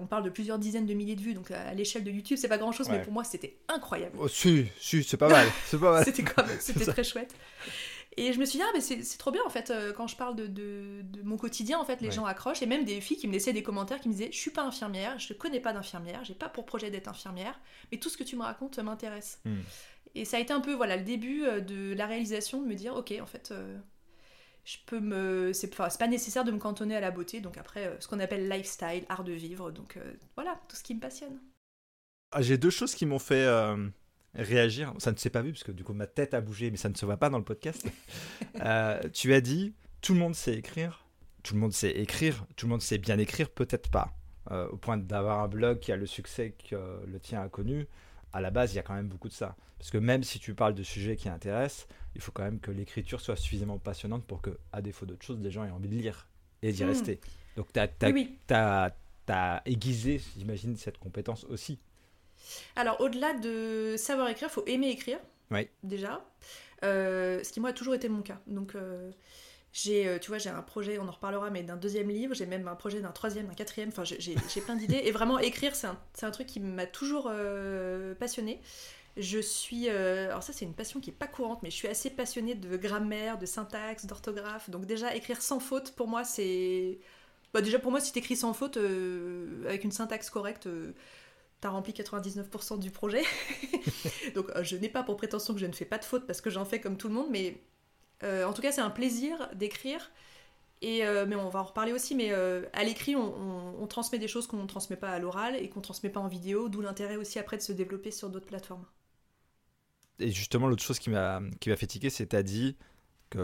On 0.00 0.06
parle 0.06 0.24
de 0.24 0.30
plusieurs 0.30 0.58
dizaines 0.58 0.84
de 0.86 0.94
milliers 0.94 1.14
de 1.16 1.20
vues 1.20 1.34
donc 1.34 1.50
à 1.52 1.72
l'échelle 1.72 2.02
de 2.04 2.10
YouTube 2.10 2.36
c'est 2.40 2.48
pas 2.48 2.58
grand 2.58 2.72
chose 2.72 2.88
Ouais. 2.88 2.98
mais 2.98 3.02
pour 3.04 3.12
moi 3.12 3.24
c'était 3.24 3.56
incroyable 3.68 4.16
Oh, 4.20 4.28
si, 4.28 4.66
si, 4.80 5.02
c'est 5.04 5.16
pas 5.16 5.28
mal. 5.28 5.46
C'est 5.66 5.78
pas 5.80 5.92
mal. 5.92 6.04
c'était 6.60 6.84
très 6.86 7.04
chouette. 7.04 7.32
Et 8.18 8.32
je 8.32 8.38
me 8.40 8.46
suis 8.46 8.58
dit, 8.58 8.64
ah, 8.66 8.70
mais 8.74 8.80
c'est 8.80 9.18
trop 9.18 9.30
bien 9.30 9.42
en 9.44 9.50
fait, 9.50 9.70
euh, 9.70 9.92
quand 9.92 10.06
je 10.06 10.16
parle 10.16 10.36
de, 10.36 10.46
de- 10.46 11.02
de 11.02 11.22
mon 11.22 11.36
quotidien, 11.36 11.78
en 11.78 11.84
fait, 11.84 12.00
les 12.00 12.08
Ouais. 12.08 12.14
gens 12.14 12.24
accrochent, 12.24 12.62
et 12.62 12.66
même 12.66 12.84
des 12.86 13.00
filles 13.02 13.18
qui 13.18 13.28
me 13.28 13.32
laissaient 13.34 13.52
des 13.52 13.62
commentaires 13.62 14.00
qui 14.00 14.08
me 14.08 14.14
disaient, 14.14 14.30
je 14.32 14.38
suis 14.38 14.50
pas 14.50 14.62
infirmière, 14.62 15.18
je 15.18 15.34
connais 15.34 15.60
pas 15.60 15.74
d'infirmière, 15.74 16.24
j'ai 16.24 16.34
pas 16.34 16.48
pour 16.48 16.64
projet 16.64 16.90
d'être 16.90 17.08
infirmière, 17.08 17.60
mais 17.92 17.98
tout 17.98 18.08
ce 18.08 18.16
que 18.16 18.24
tu 18.24 18.36
me 18.36 18.42
racontes 18.42 18.78
m'intéresse. 18.78 19.40
Hmm. 19.44 19.60
Et 20.14 20.24
ça 20.24 20.38
a 20.38 20.40
été 20.40 20.52
un 20.54 20.60
peu 20.60 20.72
voilà, 20.72 20.96
le 20.96 21.04
début 21.04 21.44
euh, 21.44 21.60
de 21.60 21.92
la 21.94 22.06
réalisation 22.06 22.62
de 22.62 22.66
me 22.66 22.74
dire, 22.74 22.94
ok, 22.96 23.12
en 23.20 23.26
fait, 23.26 23.50
euh, 23.50 23.76
je 24.64 24.78
peux 24.86 24.98
me. 25.00 25.52
C'est 25.52 25.70
enfin, 25.78 25.88
pas 25.98 26.08
nécessaire 26.08 26.44
de 26.44 26.52
me 26.52 26.58
cantonner 26.58 26.96
à 26.96 27.00
la 27.00 27.10
beauté, 27.10 27.40
donc 27.40 27.58
après, 27.58 27.86
euh, 27.86 27.96
ce 28.00 28.08
qu'on 28.08 28.18
appelle 28.20 28.48
lifestyle, 28.48 29.04
art 29.10 29.24
de 29.24 29.32
vivre, 29.32 29.70
donc 29.70 29.98
euh, 29.98 30.14
voilà, 30.36 30.58
tout 30.68 30.76
ce 30.76 30.82
qui 30.82 30.94
me 30.94 31.00
passionne. 31.00 31.38
Ah, 32.32 32.40
J'ai 32.42 32.56
deux 32.58 32.70
choses 32.70 32.94
qui 32.94 33.04
m'ont 33.06 33.18
fait 33.18 33.44
euh, 33.44 33.76
réagir. 34.36 34.92
Ça 34.98 35.12
ne 35.12 35.16
s'est 35.16 35.30
pas 35.30 35.42
vu 35.42 35.52
parce 35.52 35.64
que 35.64 35.72
du 35.72 35.84
coup 35.84 35.92
ma 35.94 36.06
tête 36.06 36.34
a 36.34 36.40
bougé, 36.40 36.70
mais 36.70 36.76
ça 36.76 36.88
ne 36.88 36.94
se 36.94 37.04
voit 37.04 37.16
pas 37.16 37.30
dans 37.30 37.38
le 37.38 37.44
podcast. 37.44 37.86
Euh, 38.64 39.02
tu 39.12 39.34
as 39.34 39.42
dit 39.42 39.74
tout 40.00 40.14
le 40.14 40.20
monde 40.20 40.34
sait 40.34 40.54
écrire. 40.54 41.04
Tout 41.42 41.54
le 41.54 41.60
monde 41.60 41.72
sait 41.74 41.90
écrire. 41.90 42.46
Tout 42.56 42.66
le 42.66 42.70
monde 42.70 42.80
sait 42.80 42.96
bien 42.96 43.18
écrire, 43.18 43.50
peut-être 43.50 43.90
pas. 43.90 44.14
Euh, 44.50 44.66
au 44.68 44.76
point 44.76 44.96
d'avoir 44.96 45.40
un 45.40 45.48
blog 45.48 45.78
qui 45.80 45.92
a 45.92 45.96
le 45.96 46.06
succès 46.06 46.54
que 46.70 46.76
le 47.06 47.20
tien 47.20 47.42
a 47.42 47.48
connu. 47.48 47.86
À 48.32 48.40
la 48.40 48.50
base, 48.50 48.72
il 48.72 48.76
y 48.76 48.78
a 48.78 48.82
quand 48.82 48.94
même 48.94 49.08
beaucoup 49.08 49.28
de 49.28 49.34
ça. 49.34 49.56
Parce 49.78 49.90
que 49.90 49.98
même 49.98 50.22
si 50.22 50.38
tu 50.38 50.54
parles 50.54 50.74
de 50.74 50.82
sujets 50.82 51.16
qui 51.16 51.28
intéressent, 51.28 51.86
il 52.14 52.20
faut 52.22 52.32
quand 52.32 52.44
même 52.44 52.60
que 52.60 52.70
l'écriture 52.70 53.20
soit 53.20 53.36
suffisamment 53.36 53.78
passionnante 53.78 54.24
pour 54.24 54.40
que, 54.40 54.58
à 54.72 54.80
défaut 54.80 55.04
d'autre 55.04 55.24
chose, 55.24 55.38
les 55.40 55.50
gens 55.50 55.64
aient 55.64 55.70
envie 55.70 55.88
de 55.88 55.94
lire 55.96 56.28
et 56.62 56.72
d'y 56.72 56.82
Hmm. 56.84 56.88
rester. 56.88 57.20
Donc, 57.56 57.72
tu 57.72 57.80
as, 57.80 57.88
Oui, 58.10 58.38
aiguisé, 59.66 60.20
j'imagine, 60.38 60.76
cette 60.76 60.98
compétence 60.98 61.44
aussi. 61.44 61.78
Alors, 62.76 63.00
au-delà 63.00 63.34
de 63.34 63.94
savoir 63.96 64.28
écrire, 64.28 64.50
faut 64.50 64.64
aimer 64.66 64.90
écrire. 64.90 65.18
Oui. 65.50 65.68
Déjà. 65.82 66.24
Euh, 66.84 67.42
ce 67.42 67.52
qui, 67.52 67.60
moi, 67.60 67.70
a 67.70 67.72
toujours 67.72 67.94
été 67.94 68.08
mon 68.08 68.22
cas. 68.22 68.40
Donc, 68.46 68.74
euh, 68.74 69.10
j'ai, 69.76 70.08
euh, 70.08 70.18
tu 70.18 70.28
vois, 70.28 70.38
j'ai 70.38 70.48
un 70.48 70.62
projet, 70.62 70.98
on 70.98 71.06
en 71.06 71.10
reparlera, 71.10 71.50
mais 71.50 71.62
d'un 71.62 71.76
deuxième 71.76 72.08
livre. 72.08 72.34
J'ai 72.34 72.46
même 72.46 72.66
un 72.66 72.74
projet 72.74 73.02
d'un 73.02 73.12
troisième, 73.12 73.46
d'un 73.46 73.52
quatrième. 73.52 73.90
Enfin, 73.90 74.04
j'ai, 74.04 74.34
plein 74.62 74.74
d'idées. 74.74 75.02
Et 75.04 75.10
vraiment, 75.10 75.38
écrire, 75.38 75.76
c'est 75.76 75.86
un, 75.86 75.98
un 76.22 76.30
truc 76.30 76.46
qui 76.46 76.60
m'a 76.60 76.86
toujours 76.86 77.28
euh, 77.30 78.14
passionnée. 78.14 78.58
Je 79.18 79.38
suis. 79.38 79.90
euh, 79.90 80.30
alors, 80.30 80.42
ça, 80.42 80.54
c'est 80.54 80.64
une 80.64 80.72
passion 80.72 80.98
qui 80.98 81.10
est 81.10 81.12
pas 81.12 81.26
courante, 81.26 81.62
mais 81.62 81.70
je 81.70 81.76
suis 81.76 81.88
assez 81.88 82.08
passionnée 82.08 82.54
de 82.54 82.74
grammaire, 82.78 83.36
de 83.36 83.44
syntaxe, 83.44 84.06
d'orthographe. 84.06 84.70
Donc, 84.70 84.86
déjà, 84.86 85.14
écrire 85.14 85.42
sans 85.42 85.60
faute, 85.60 85.92
pour 85.92 86.08
moi, 86.08 86.24
c'est. 86.24 86.98
Bah, 87.52 87.60
déjà, 87.60 87.78
pour 87.78 87.90
moi, 87.90 88.00
si 88.00 88.12
t'écris 88.12 88.36
sans 88.36 88.54
faute, 88.54 88.78
euh, 88.78 89.62
avec 89.66 89.84
une 89.84 89.92
syntaxe 89.92 90.30
correcte. 90.30 90.68
T'as 91.66 91.72
rempli 91.72 91.92
99% 91.92 92.78
du 92.78 92.92
projet. 92.92 93.24
Donc 94.36 94.50
euh, 94.54 94.62
je 94.62 94.76
n'ai 94.76 94.88
pas 94.88 95.02
pour 95.02 95.16
prétention 95.16 95.52
que 95.52 95.58
je 95.58 95.66
ne 95.66 95.72
fais 95.72 95.84
pas 95.84 95.98
de 95.98 96.04
faute 96.04 96.24
parce 96.24 96.40
que 96.40 96.48
j'en 96.48 96.64
fais 96.64 96.80
comme 96.80 96.96
tout 96.96 97.08
le 97.08 97.14
monde, 97.14 97.26
mais 97.28 97.60
euh, 98.22 98.44
en 98.44 98.52
tout 98.52 98.62
cas 98.62 98.70
c'est 98.70 98.82
un 98.82 98.90
plaisir 98.90 99.48
d'écrire. 99.52 100.12
Et 100.80 101.04
euh, 101.04 101.26
mais 101.26 101.34
on 101.34 101.48
va 101.48 101.58
en 101.58 101.64
reparler 101.64 101.92
aussi, 101.92 102.14
mais 102.14 102.30
à 102.32 102.84
l'écrit 102.84 103.16
on, 103.16 103.84
transmet 103.88 104.20
des 104.20 104.28
choses 104.28 104.46
qu'on 104.46 104.58
ne 104.58 104.68
transmet 104.68 104.94
pas 104.94 105.10
à 105.10 105.18
l'oral 105.18 105.56
et 105.56 105.68
qu'on 105.68 105.80
ne 105.80 105.84
transmet 105.84 106.08
pas 106.08 106.20
en 106.20 106.28
vidéo, 106.28 106.68
d'où 106.68 106.82
l'intérêt 106.82 107.16
aussi 107.16 107.40
après 107.40 107.56
de 107.56 107.62
se 107.62 107.72
développer 107.72 108.12
sur 108.12 108.30
d'autres 108.30 108.46
plateformes. 108.46 108.84
Et 110.20 110.30
justement, 110.30 110.68
l'autre 110.68 110.84
chose 110.84 111.00
qui 111.00 111.10
m'a 111.10 111.40
fait 111.60 111.86
tiquer, 111.88 112.10
c'est 112.10 112.26
t'as 112.26 112.44
dit 112.44 112.76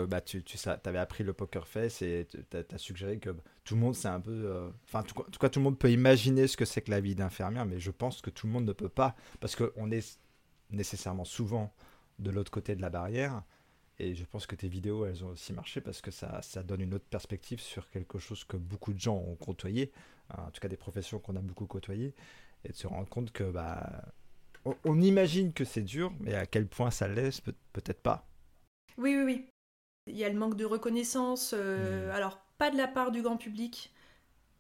bah, 0.07 0.21
tu, 0.21 0.43
tu 0.43 0.57
avais 0.85 0.99
appris 0.99 1.25
le 1.25 1.33
poker 1.33 1.67
face 1.67 2.03
et 2.03 2.27
tu 2.31 2.57
as, 2.57 2.79
suggéré 2.79 3.19
que 3.19 3.31
tout 3.65 3.75
le 3.75 3.81
monde, 3.81 3.95
c'est 3.95 4.09
un 4.09 4.21
peu. 4.21 4.31
euh, 4.33 4.71
Enfin, 4.85 5.03
cas- 5.03 5.21
en 5.21 5.25
tout 5.31 5.49
tout 5.49 5.59
le 5.61 5.65
monde 5.65 5.79
peut 5.79 5.91
imaginer 5.91 6.47
ce 6.47 6.57
que 6.57 6.65
c'est 6.65 6.83
que 6.83 6.91
la 6.91 7.01
vie 7.01 7.15
d'infirmière, 7.15 7.67
mais 7.67 7.79
je 7.81 7.91
pense 7.91 8.21
que 8.21 8.31
tout 8.31 8.47
le 8.47 8.53
monde 8.53 8.65
ne 8.65 8.73
peut 8.73 8.89
pas 8.89 9.15
parce 9.41 9.57
qu'on 9.57 9.91
est 9.91 10.19
nécessairement 10.71 11.25
souvent 11.25 11.73
de 12.19 12.31
l'autre 12.31 12.51
côté 12.51 12.75
de 12.77 12.83
la 12.83 12.91
barrière. 12.91 13.43
Et 13.99 14.15
je 14.15 14.25
pense 14.25 14.47
que 14.47 14.57
tes 14.57 14.69
vidéos, 14.69 15.05
elles 15.07 15.23
ont 15.25 15.29
aussi 15.29 15.53
marché 15.53 15.81
parce 15.81 16.01
que 16.01 16.11
ça, 16.11 16.41
ça 16.43 16.63
donne 16.63 16.81
une 16.81 16.95
autre 16.95 17.05
perspective 17.05 17.61
sur 17.61 17.89
quelque 17.91 18.19
chose 18.19 18.43
que 18.45 18.57
beaucoup 18.57 18.93
de 18.93 18.99
gens 18.99 19.17
ont 19.17 19.37
côtoyé, 19.37 19.93
hein, 20.31 20.45
en 20.49 20.51
tout 20.51 20.61
cas 20.61 20.69
des 20.69 20.77
professions 20.77 21.19
qu'on 21.21 21.37
a 21.37 21.41
beaucoup 21.41 21.67
côtoyées, 21.67 22.15
et 22.65 22.71
de 22.71 22.75
se 22.75 22.87
rendre 22.87 23.09
compte 23.09 23.31
que 23.33 23.45
bah, 23.45 24.03
on, 24.65 24.75
on 24.85 25.01
imagine 25.01 25.53
que 25.53 25.65
c'est 25.65 25.83
dur, 25.83 26.13
mais 26.21 26.35
à 26.35 26.47
quel 26.47 26.67
point 26.67 26.91
ça 26.91 27.07
l'est, 27.07 27.41
peut- 27.45 27.55
peut-être 27.73 28.01
pas. 28.01 28.27
Oui, 28.99 29.15
oui, 29.17 29.25
oui. 29.25 29.47
Il 30.07 30.17
y 30.17 30.25
a 30.25 30.29
le 30.29 30.39
manque 30.39 30.57
de 30.57 30.65
reconnaissance, 30.65 31.55
euh, 31.57 32.09
Mm. 32.09 32.11
alors 32.13 32.39
pas 32.59 32.71
de 32.71 32.77
la 32.77 32.89
part 32.89 33.11
du 33.13 33.23
grand 33.23 33.37
public, 33.37 33.93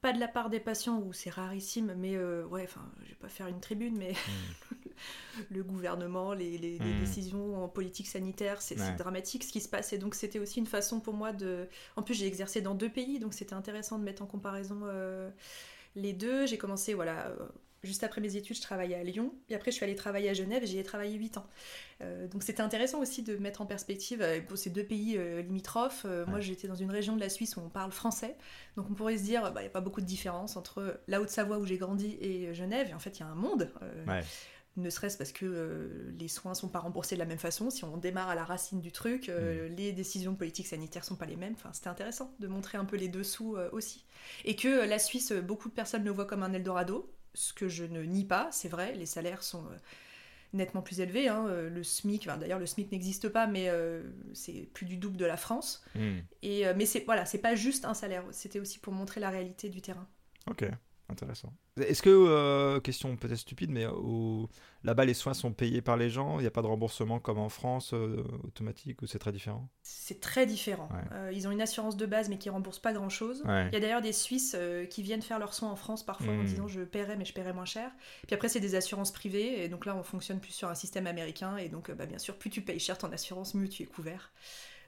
pas 0.02 0.12
de 0.12 0.20
la 0.20 0.28
part 0.28 0.50
des 0.50 0.60
patients, 0.60 1.00
où 1.00 1.12
c'est 1.12 1.30
rarissime, 1.30 1.94
mais 1.98 2.16
euh, 2.16 2.46
ouais, 2.46 2.64
enfin, 2.64 2.82
je 3.04 3.10
vais 3.10 3.16
pas 3.16 3.28
faire 3.30 3.48
une 3.48 3.60
tribune, 3.60 3.96
mais 3.98 4.14
le 5.50 5.62
gouvernement, 5.62 6.32
les, 6.34 6.58
les- 6.58 6.78
les 6.78 6.94
Mm. 6.94 6.98
décisions 7.00 7.64
en 7.64 7.68
politique 7.68 8.08
sanitaire, 8.08 8.62
c'est 8.62 8.76
Ouais. 8.78 8.96
dramatique 8.96 9.44
ce 9.44 9.52
qui 9.52 9.60
se 9.60 9.68
passe. 9.68 9.92
Et 9.92 9.98
donc 9.98 10.14
c'était 10.14 10.38
aussi 10.38 10.58
une 10.60 10.66
façon 10.66 11.00
pour 11.00 11.14
moi 11.14 11.32
de... 11.32 11.68
En 11.96 12.02
plus 12.02 12.14
j'ai 12.14 12.26
exercé 12.26 12.60
dans 12.60 12.74
deux 12.74 12.90
pays, 12.90 13.18
donc 13.18 13.34
c'était 13.34 13.54
intéressant 13.54 13.98
de 13.98 14.04
mettre 14.04 14.22
en 14.22 14.26
comparaison 14.26 14.80
euh, 14.84 15.30
les 15.96 16.12
deux. 16.12 16.46
J'ai 16.46 16.58
commencé, 16.58 16.94
voilà, 16.94 17.32
juste 17.82 18.04
après 18.04 18.20
mes 18.20 18.36
études, 18.36 18.56
je 18.56 18.62
travaillais 18.62 18.94
à 18.94 19.02
Lyon. 19.02 19.34
Et 19.48 19.54
après, 19.54 19.70
je 19.70 19.76
suis 19.76 19.84
allée 19.84 19.96
travailler 19.96 20.28
à 20.28 20.34
Genève 20.34 20.62
et 20.62 20.66
j'y 20.66 20.78
ai 20.78 20.84
travaillé 20.84 21.16
8 21.16 21.36
ans. 21.38 21.46
Euh, 22.00 22.28
donc 22.28 22.42
c'était 22.42 22.62
intéressant 22.62 23.00
aussi 23.00 23.22
de 23.22 23.36
mettre 23.36 23.60
en 23.60 23.66
perspective 23.66 24.22
euh, 24.22 24.40
pour 24.40 24.56
ces 24.58 24.70
deux 24.70 24.84
pays 24.84 25.16
euh, 25.16 25.42
limitrophes. 25.42 26.04
Euh, 26.04 26.24
Moi, 26.26 26.40
j'étais 26.40 26.68
dans 26.68 26.74
une 26.76 26.90
région 26.90 27.14
de 27.16 27.20
la 27.20 27.28
Suisse 27.28 27.56
où 27.56 27.60
on 27.60 27.68
parle 27.68 27.92
français. 27.92 28.36
Donc 28.76 28.86
on 28.90 28.94
pourrait 28.94 29.18
se 29.18 29.24
dire, 29.24 29.42
bah, 29.52 29.60
il 29.60 29.64
n'y 29.64 29.66
a 29.66 29.70
pas 29.70 29.80
beaucoup 29.80 30.00
de 30.00 30.06
différence 30.06 30.56
entre 30.56 31.00
la 31.08 31.20
Haute-Savoie 31.20 31.58
où 31.58 31.66
j'ai 31.66 31.76
grandi 31.78 32.16
et 32.20 32.54
Genève. 32.54 32.88
Et 32.90 32.94
en 32.94 32.98
fait, 32.98 33.18
il 33.18 33.20
y 33.20 33.24
a 33.24 33.28
un 33.28 33.34
monde. 33.34 33.70
euh, 33.82 34.04
Ouais. 34.06 34.22
ne 34.76 34.88
serait-ce 34.88 35.18
parce 35.18 35.32
que 35.32 35.44
euh, 35.44 36.12
les 36.18 36.28
soins 36.28 36.54
sont 36.54 36.68
pas 36.68 36.78
remboursés 36.78 37.14
de 37.16 37.20
la 37.20 37.26
même 37.26 37.38
façon. 37.38 37.68
Si 37.68 37.84
on 37.84 37.96
démarre 37.98 38.28
à 38.30 38.34
la 38.34 38.44
racine 38.44 38.80
du 38.80 38.90
truc, 38.90 39.28
euh, 39.28 39.68
les 39.68 39.92
décisions 39.92 40.34
politiques 40.34 40.66
sanitaires 40.68 41.04
sont 41.04 41.16
pas 41.16 41.26
les 41.26 41.36
mêmes. 41.36 41.52
Enfin, 41.54 41.70
c'était 41.72 41.88
intéressant 41.88 42.32
de 42.40 42.46
montrer 42.46 42.78
un 42.78 42.84
peu 42.86 42.96
les 42.96 43.08
dessous 43.08 43.56
euh, 43.56 43.68
aussi. 43.72 44.04
Et 44.44 44.56
que 44.56 44.68
euh, 44.68 44.86
la 44.86 44.98
Suisse, 44.98 45.32
euh, 45.32 45.40
beaucoup 45.42 45.68
de 45.68 45.74
personnes 45.74 46.04
le 46.04 46.10
voient 46.10 46.24
comme 46.26 46.42
un 46.42 46.52
Eldorado, 46.54 47.12
ce 47.34 47.52
que 47.52 47.68
je 47.68 47.84
ne 47.84 48.02
nie 48.02 48.24
pas, 48.24 48.48
c'est 48.52 48.68
vrai. 48.68 48.94
Les 48.94 49.06
salaires 49.06 49.42
sont 49.42 49.64
euh, 49.66 49.76
nettement 50.52 50.82
plus 50.82 51.00
élevés. 51.00 51.28
hein. 51.28 51.46
Euh, 51.48 51.70
Le 51.70 51.82
SMIC, 51.82 52.26
enfin, 52.28 52.36
d'ailleurs 52.36 52.58
le 52.58 52.66
SMIC 52.66 52.92
n'existe 52.92 53.28
pas, 53.28 53.46
mais 53.46 53.68
euh, 53.68 54.02
c'est 54.34 54.68
plus 54.74 54.86
du 54.86 54.96
double 54.96 55.16
de 55.16 55.24
la 55.24 55.36
France. 55.36 55.84
Hmm. 55.94 56.18
Et 56.42 56.66
euh, 56.66 56.74
mais 56.76 56.86
c'est 56.86 57.04
voilà, 57.04 57.24
c'est 57.24 57.38
pas 57.38 57.54
juste 57.54 57.84
un 57.84 57.94
salaire. 57.94 58.24
C'était 58.32 58.60
aussi 58.60 58.78
pour 58.78 58.92
montrer 58.92 59.20
la 59.20 59.30
réalité 59.30 59.68
du 59.68 59.80
terrain. 59.80 60.06
Ok, 60.50 60.64
intéressant. 61.12 61.52
Est-ce 61.80 62.02
que, 62.02 62.10
euh, 62.10 62.80
question 62.80 63.14
peut-être 63.16 63.36
stupide, 63.38 63.70
mais 63.70 63.86
au- 63.86 64.48
là-bas 64.82 65.04
les 65.04 65.14
soins 65.14 65.34
sont 65.34 65.52
payés 65.52 65.80
par 65.82 65.96
les 65.96 66.10
gens? 66.10 66.38
Il 66.38 66.42
n'y 66.42 66.46
a 66.48 66.50
pas 66.50 66.62
de 66.62 66.66
remboursement 66.66 67.20
comme 67.20 67.38
en 67.38 67.48
France 67.48 67.94
euh, 67.94 68.24
automatique 68.44 69.00
ou 69.02 69.06
c'est 69.06 69.18
très 69.20 69.30
différent? 69.32 69.68
C'est 69.82 70.20
très 70.20 70.46
différent. 70.46 70.88
Ouais. 70.92 71.16
Euh, 71.16 71.32
ils 71.32 71.46
ont 71.46 71.50
une 71.52 71.60
assurance 71.62 71.96
de 71.96 72.06
base, 72.06 72.28
mais 72.28 72.38
qui 72.38 72.50
rembourse 72.50 72.78
pas 72.80 72.92
grand-chose. 72.92 73.42
Ouais. 73.46 73.68
Il 73.68 73.74
y 73.74 73.76
a 73.76 73.80
d'ailleurs 73.80 74.02
des 74.02 74.12
Suisses 74.12 74.56
euh, 74.58 74.84
qui 74.86 75.02
viennent 75.02 75.22
faire 75.22 75.38
leurs 75.38 75.54
soins 75.54 75.70
en 75.70 75.76
France 75.76 76.04
parfois 76.04 76.32
en 76.32 76.38
Mm. 76.42 76.44
disant 76.46 76.66
je 76.66 76.80
paierai 76.80 77.16
mais 77.16 77.24
je 77.24 77.32
paierai 77.32 77.52
moins 77.52 77.64
cher. 77.64 77.90
Puis 78.26 78.34
après 78.34 78.48
c'est 78.48 78.60
des 78.60 78.74
assurances 78.74 79.12
privées 79.12 79.62
et 79.64 79.68
donc 79.68 79.86
là 79.86 79.94
on 79.96 80.02
fonctionne 80.02 80.40
plus 80.40 80.52
sur 80.52 80.68
un 80.68 80.74
système 80.74 81.06
américain 81.06 81.56
et 81.58 81.68
donc 81.68 81.90
euh, 81.90 81.94
bah, 81.94 82.06
bien 82.06 82.18
sûr 82.18 82.36
plus 82.36 82.50
tu 82.50 82.62
payes 82.62 82.80
cher 82.80 82.98
ton 82.98 83.12
assurance 83.12 83.54
mieux 83.54 83.68
tu 83.68 83.82
es 83.82 83.86
couvert. 83.86 84.32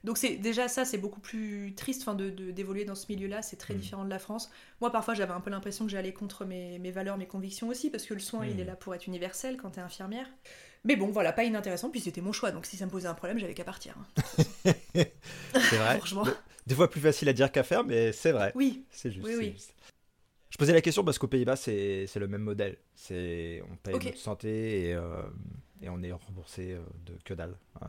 Donc 0.05 0.17
c'est 0.17 0.37
déjà 0.37 0.67
ça 0.67 0.85
c'est 0.85 0.97
beaucoup 0.99 1.19
plus 1.19 1.73
triste 1.75 2.03
enfin, 2.03 2.13
de 2.15 2.29
d'évoluer 2.29 2.85
dans 2.85 2.95
ce 2.95 3.07
milieu-là 3.09 3.41
c'est 3.41 3.55
très 3.57 3.73
Mm. 3.73 3.77
différent 3.79 4.05
de 4.05 4.09
la 4.09 4.19
France. 4.19 4.49
Moi 4.79 4.91
parfois 4.91 5.13
j'avais 5.15 5.33
un 5.33 5.41
peu 5.41 5.49
l'impression 5.49 5.85
que 5.85 5.91
j'allais 5.91 6.13
contre 6.13 6.45
mes, 6.45 6.79
mes 6.79 6.91
valeurs 6.91 7.17
mes 7.17 7.25
convictions 7.27 7.67
aussi 7.67 7.89
parce 7.89 8.05
que 8.05 8.13
le 8.13 8.19
soin 8.19 8.45
il 8.45 8.55
Mm. 8.55 8.59
est 8.59 8.63
là 8.65 8.75
pour 8.75 8.93
être 8.95 9.07
universel 9.07 9.57
quand 9.57 9.71
tu 9.71 9.79
es 9.79 9.81
infirmière. 9.81 10.27
Mais 10.83 10.95
bon 10.95 11.07
voilà 11.11 11.33
pas 11.33 11.43
inintéressant 11.43 11.89
puis 11.89 11.99
c'était 11.99 12.21
mon 12.21 12.31
choix 12.31 12.51
donc 12.51 12.65
si 12.67 12.77
ça 12.77 12.85
me 12.85 12.91
posait 12.91 13.07
un 13.07 13.13
problème 13.15 13.39
j'avais 13.39 13.53
qu'à 13.55 13.63
partir. 13.65 13.95
hein. 13.99 14.73
C'est 15.53 15.77
vrai. 15.77 15.97
Franchement. 15.97 16.23
Des 16.67 16.75
fois 16.75 16.89
plus 16.89 17.01
facile 17.01 17.29
à 17.29 17.33
dire 17.33 17.51
qu'à 17.51 17.63
faire, 17.63 17.83
mais 17.83 18.11
c'est 18.11 18.31
vrai. 18.31 18.51
Oui 18.55 18.85
C'est 18.91 19.11
juste. 19.11 19.25
Oui, 19.25 19.33
c'est 19.33 19.39
oui. 19.39 19.51
juste. 19.51 19.73
Je 20.51 20.57
posais 20.57 20.73
la 20.73 20.81
question 20.81 21.03
parce 21.03 21.17
qu'aux 21.19 21.27
Pays-Bas, 21.27 21.55
c'est 21.57 22.05
c'est 22.07 22.19
le 22.19 22.27
même 22.27 22.41
modèle. 22.41 22.77
C'est 22.95 23.61
on 23.71 23.75
paye 23.75 23.95
Ok. 23.95 24.05
notre 24.05 24.17
santé 24.19 24.89
et, 24.89 24.93
euh, 24.93 25.21
et 25.81 25.89
on 25.89 26.01
est 26.01 26.11
remboursé 26.11 26.71
euh, 26.73 26.79
de 27.05 27.13
que 27.25 27.33
dalle. 27.33 27.57
Ouais. 27.81 27.87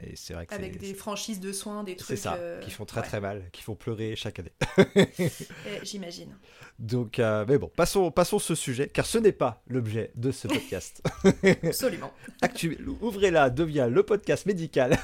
Et 0.00 0.16
c'est 0.16 0.32
vrai 0.32 0.46
que 0.46 0.54
avec 0.54 0.78
des 0.78 0.94
franchises 0.94 1.38
de 1.38 1.52
soins, 1.52 1.84
des 1.84 1.92
c'est 1.92 2.04
trucs. 2.04 2.18
ça, 2.18 2.34
euh, 2.36 2.60
qui 2.60 2.70
font 2.70 2.86
très 2.86 3.00
ouais. 3.02 3.06
très 3.06 3.20
mal, 3.20 3.50
qui 3.52 3.62
font 3.62 3.74
pleurer 3.74 4.16
chaque 4.16 4.38
année. 4.38 4.52
J'imagine. 5.82 6.34
Donc, 6.78 7.18
euh, 7.18 7.44
mais 7.46 7.58
bon, 7.58 7.70
passons, 7.76 8.10
passons 8.10 8.38
ce 8.38 8.54
sujet, 8.54 8.88
car 8.88 9.04
ce 9.06 9.18
n'est 9.18 9.32
pas 9.32 9.62
l'objet 9.68 10.10
de 10.14 10.32
ce 10.32 10.48
podcast. 10.48 11.02
Absolument. 11.62 12.12
Actu... 12.42 12.78
Ouvrez-la 13.02 13.50
devient 13.50 13.88
le 13.90 14.02
podcast 14.02 14.46
médical. 14.46 14.98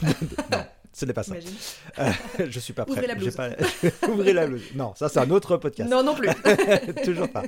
non, 0.50 0.64
ce 0.92 1.04
n'est 1.04 1.12
pas 1.12 1.22
ça. 1.22 1.34
Euh, 1.98 2.10
je 2.48 2.58
suis 2.58 2.72
pas 2.72 2.84
prêt. 2.86 2.94
Ouvrez 2.94 3.06
la 3.08 3.14
blouse. 3.14 3.36
pas- 3.36 3.50
Ouvrez 4.08 4.32
la 4.32 4.46
blouse. 4.46 4.62
Non, 4.74 4.94
ça 4.94 5.08
c'est 5.10 5.20
un 5.20 5.30
autre 5.30 5.58
podcast. 5.58 5.90
Non, 5.90 6.02
non 6.02 6.14
plus. 6.14 6.30
Toujours 7.04 7.30
pas. 7.30 7.42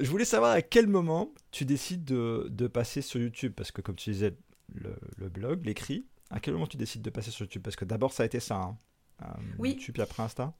Je 0.00 0.08
voulais 0.08 0.24
savoir 0.24 0.52
à 0.52 0.62
quel 0.62 0.86
moment 0.86 1.32
tu 1.50 1.64
décides 1.64 2.04
de, 2.04 2.46
de 2.50 2.66
passer 2.68 3.00
sur 3.02 3.20
YouTube, 3.20 3.52
parce 3.56 3.70
que 3.72 3.80
comme 3.80 3.96
tu 3.96 4.10
disais, 4.10 4.34
le, 4.72 4.94
le 5.18 5.28
blog, 5.28 5.64
l'écrit, 5.66 6.06
à 6.30 6.40
quel 6.40 6.54
moment 6.54 6.66
tu 6.66 6.76
décides 6.76 7.02
de 7.02 7.10
passer 7.10 7.30
sur 7.30 7.44
YouTube? 7.44 7.62
Parce 7.62 7.76
que 7.76 7.84
d'abord 7.84 8.12
ça 8.12 8.22
a 8.22 8.26
été 8.26 8.40
ça, 8.40 8.56
hein. 8.56 8.78
Euh, 9.22 9.26
Oui. 9.58 9.70
YouTube 9.72 9.94
puis 9.94 10.02
après 10.02 10.22
Insta? 10.22 10.52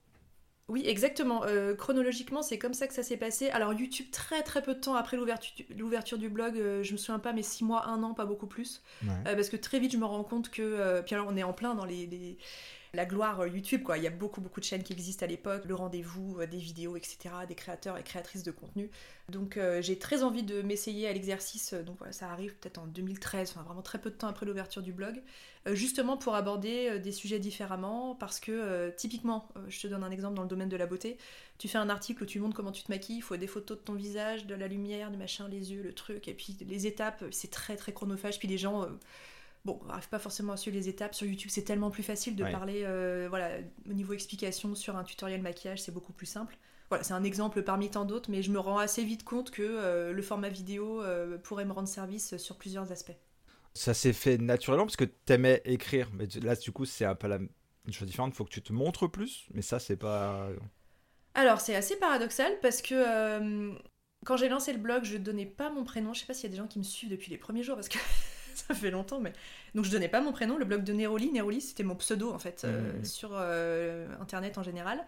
Oui, 0.67 0.83
exactement. 0.87 1.43
Euh, 1.43 1.75
chronologiquement, 1.75 2.41
c'est 2.41 2.57
comme 2.57 2.73
ça 2.73 2.87
que 2.87 2.93
ça 2.95 3.03
s'est 3.03 3.17
passé. 3.17 3.49
Alors, 3.51 3.71
YouTube, 3.73 4.07
très 4.11 4.41
très 4.41 4.63
peu 4.63 4.73
de 4.73 4.79
temps 4.79 4.95
après 4.95 5.15
l'ouverture 5.77 6.17
du 6.17 6.27
blog, 6.29 6.57
euh, 6.57 6.81
je 6.81 6.93
me 6.93 6.97
souviens 6.97 7.19
pas, 7.19 7.33
mais 7.33 7.43
6 7.43 7.63
mois, 7.63 7.87
1 7.87 8.01
an, 8.01 8.15
pas 8.15 8.25
beaucoup 8.25 8.47
plus. 8.47 8.81
Ouais. 9.03 9.09
Euh, 9.27 9.35
parce 9.35 9.49
que 9.49 9.57
très 9.57 9.79
vite, 9.79 9.91
je 9.91 9.97
me 9.97 10.05
rends 10.05 10.23
compte 10.23 10.49
que. 10.49 10.63
euh, 10.63 11.03
puis 11.03 11.13
alors, 11.13 11.27
on 11.29 11.37
est 11.37 11.43
en 11.43 11.53
plein 11.53 11.75
dans 11.75 11.85
les. 11.85 12.07
les- 12.07 12.37
la 12.95 13.05
gloire 13.05 13.41
euh, 13.41 13.47
YouTube, 13.47 13.83
quoi. 13.83 13.97
Il 13.97 14.03
y 14.03 14.07
a 14.07 14.11
beaucoup, 14.11 14.41
beaucoup 14.41 14.59
de 14.59 14.65
chaînes 14.65 14.83
qui 14.83 14.93
existent 14.93 15.25
à 15.25 15.27
l'époque, 15.27 15.63
le 15.65 15.75
rendez-vous, 15.75 16.39
euh, 16.39 16.47
des 16.47 16.57
vidéos, 16.57 16.95
etc., 16.95 17.17
des 17.47 17.55
créateurs 17.55 17.97
et 17.97 18.03
créatrices 18.03 18.43
de 18.43 18.51
contenu. 18.51 18.89
Donc, 19.29 19.57
euh, 19.57 19.81
j'ai 19.81 19.97
très 19.99 20.23
envie 20.23 20.43
de 20.43 20.61
m'essayer 20.61 21.07
à 21.07 21.13
l'exercice. 21.13 21.73
Donc, 21.73 21.99
ça 22.11 22.29
arrive 22.29 22.55
peut-être 22.55 22.79
en 22.79 22.87
2013, 22.87 23.51
enfin 23.51 23.63
vraiment 23.63 23.81
très 23.81 23.99
peu 23.99 24.09
de 24.09 24.15
temps 24.15 24.27
après 24.27 24.45
l'ouverture 24.45 24.81
du 24.81 24.93
blog, 24.93 25.21
justement 25.71 26.15
pour 26.17 26.35
aborder 26.35 26.99
des 26.99 27.11
sujets 27.11 27.39
différemment. 27.39 28.15
Parce 28.15 28.39
que, 28.39 28.91
typiquement, 28.97 29.49
je 29.67 29.81
te 29.81 29.87
donne 29.87 30.03
un 30.03 30.11
exemple 30.11 30.35
dans 30.35 30.43
le 30.43 30.47
domaine 30.47 30.69
de 30.69 30.77
la 30.77 30.85
beauté. 30.85 31.17
Tu 31.57 31.67
fais 31.67 31.79
un 31.79 31.89
article 31.89 32.23
où 32.23 32.25
tu 32.25 32.39
montres 32.39 32.55
comment 32.55 32.71
tu 32.71 32.83
te 32.83 32.91
maquilles, 32.91 33.17
il 33.17 33.21
faut 33.21 33.37
des 33.37 33.47
photos 33.47 33.77
de 33.77 33.83
ton 33.83 33.93
visage, 33.93 34.45
de 34.45 34.55
la 34.55 34.67
lumière, 34.67 35.09
du 35.09 35.17
machin, 35.17 35.47
les 35.47 35.71
yeux, 35.71 35.81
le 35.81 35.93
truc, 35.93 36.27
et 36.27 36.33
puis 36.33 36.55
les 36.67 36.85
étapes, 36.85 37.23
c'est 37.31 37.49
très 37.49 37.75
très 37.75 37.93
chronophage. 37.93 38.39
Puis 38.39 38.47
les 38.47 38.57
gens. 38.57 38.87
Bon, 39.65 39.79
on 39.83 39.87
n'arrive 39.87 40.09
pas 40.09 40.19
forcément 40.19 40.53
à 40.53 40.57
suivre 40.57 40.77
les 40.77 40.87
étapes. 40.89 41.15
Sur 41.15 41.27
YouTube, 41.27 41.49
c'est 41.51 41.63
tellement 41.63 41.89
plus 41.89 42.03
facile 42.03 42.35
de 42.35 42.43
Ouais. 42.43 42.51
parler 42.51 42.83
euh, 42.83 43.25
voilà, 43.29 43.49
au 43.89 43.93
niveau 43.93 44.13
explication 44.13 44.75
sur 44.75 44.95
un 44.95 45.03
tutoriel 45.03 45.41
maquillage, 45.41 45.81
c'est 45.81 45.91
beaucoup 45.91 46.13
plus 46.13 46.27
simple. 46.27 46.57
Voilà, 46.89 47.03
c'est 47.03 47.13
un 47.13 47.23
exemple 47.23 47.63
parmi 47.63 47.89
tant 47.89 48.05
d'autres, 48.05 48.29
mais 48.29 48.43
je 48.43 48.51
me 48.51 48.59
rends 48.59 48.77
assez 48.77 49.03
vite 49.03 49.23
compte 49.23 49.49
que 49.49 49.63
euh, 49.63 50.13
le 50.13 50.21
format 50.21 50.49
vidéo 50.49 51.01
euh, 51.01 51.39
pourrait 51.39 51.65
me 51.65 51.71
rendre 51.73 51.87
service 51.87 52.37
sur 52.37 52.57
plusieurs 52.57 52.91
aspects. 52.91 53.17
Ça 53.73 53.95
s'est 53.95 54.13
fait 54.13 54.37
naturellement 54.37 54.85
parce 54.85 54.95
que 54.95 55.03
t'aimais 55.05 55.61
écrire, 55.65 56.09
mais 56.13 56.27
là 56.43 56.55
du 56.55 56.71
coup 56.71 56.85
c'est 56.85 57.03
un 57.05 57.15
peu 57.15 57.27
la... 57.27 57.37
une 57.37 57.91
chose 57.91 58.07
différente. 58.07 58.33
Il 58.33 58.37
faut 58.37 58.45
que 58.45 58.51
tu 58.51 58.61
te 58.61 58.71
montres 58.71 59.09
plus, 59.11 59.47
mais 59.53 59.63
ça 59.63 59.79
c'est 59.79 59.97
pas. 59.97 60.47
Alors, 61.33 61.59
c'est 61.59 61.75
assez 61.75 61.95
paradoxal 61.97 62.53
parce 62.61 62.81
que 62.81 63.73
quand 64.25 64.37
j'ai 64.37 64.47
lancé 64.47 64.71
le 64.71 64.79
blog, 64.79 65.03
je 65.03 65.17
donnais 65.17 65.45
pas 65.45 65.69
mon 65.71 65.83
prénom. 65.83 66.13
Je 66.13 66.21
sais 66.21 66.25
pas 66.25 66.33
s'il 66.33 66.43
y 66.45 66.47
a 66.47 66.51
des 66.51 66.57
gens 66.57 66.67
qui 66.67 66.79
me 66.79 66.83
suivent 66.83 67.09
depuis 67.09 67.31
les 67.31 67.37
premiers 67.37 67.63
jours 67.63 67.75
parce 67.75 67.89
que 67.89 67.97
ça 68.67 68.73
fait 68.73 68.91
longtemps, 68.91 69.19
mais 69.19 69.33
donc 69.75 69.85
je 69.85 69.91
donnais 69.91 70.07
pas 70.09 70.21
mon 70.21 70.31
prénom. 70.31 70.57
Le 70.57 70.65
blog 70.65 70.83
de 70.83 70.93
Neroli, 70.93 71.31
Neroli, 71.31 71.61
c'était 71.61 71.83
mon 71.83 71.95
pseudo 71.95 72.31
en 72.33 72.39
fait 72.39 72.63
euh, 72.65 72.93
Mhm. 72.97 73.05
sur 73.05 73.29
euh, 73.33 74.07
internet 74.21 74.57
en 74.57 74.63
général. 74.63 75.03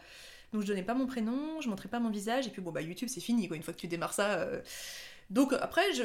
Donc 0.54 0.62
je 0.64 0.68
donnais 0.68 0.84
pas 0.84 0.94
mon 0.96 1.08
prénom, 1.08 1.62
je 1.62 1.70
montrais 1.70 1.90
pas 1.90 2.00
mon 2.00 2.10
visage 2.10 2.48
et 2.48 2.50
puis 2.52 2.62
bon 2.62 2.72
bah 2.72 2.82
YouTube 2.82 3.10
c'est 3.12 3.22
fini 3.22 3.48
quoi 3.48 3.58
une 3.58 3.64
fois 3.64 3.74
que 3.74 3.80
tu 3.80 3.88
démarres 3.88 4.14
ça. 4.14 4.40
euh. 4.40 4.62
Donc 5.30 5.54
après 5.54 5.94
je 5.94 6.04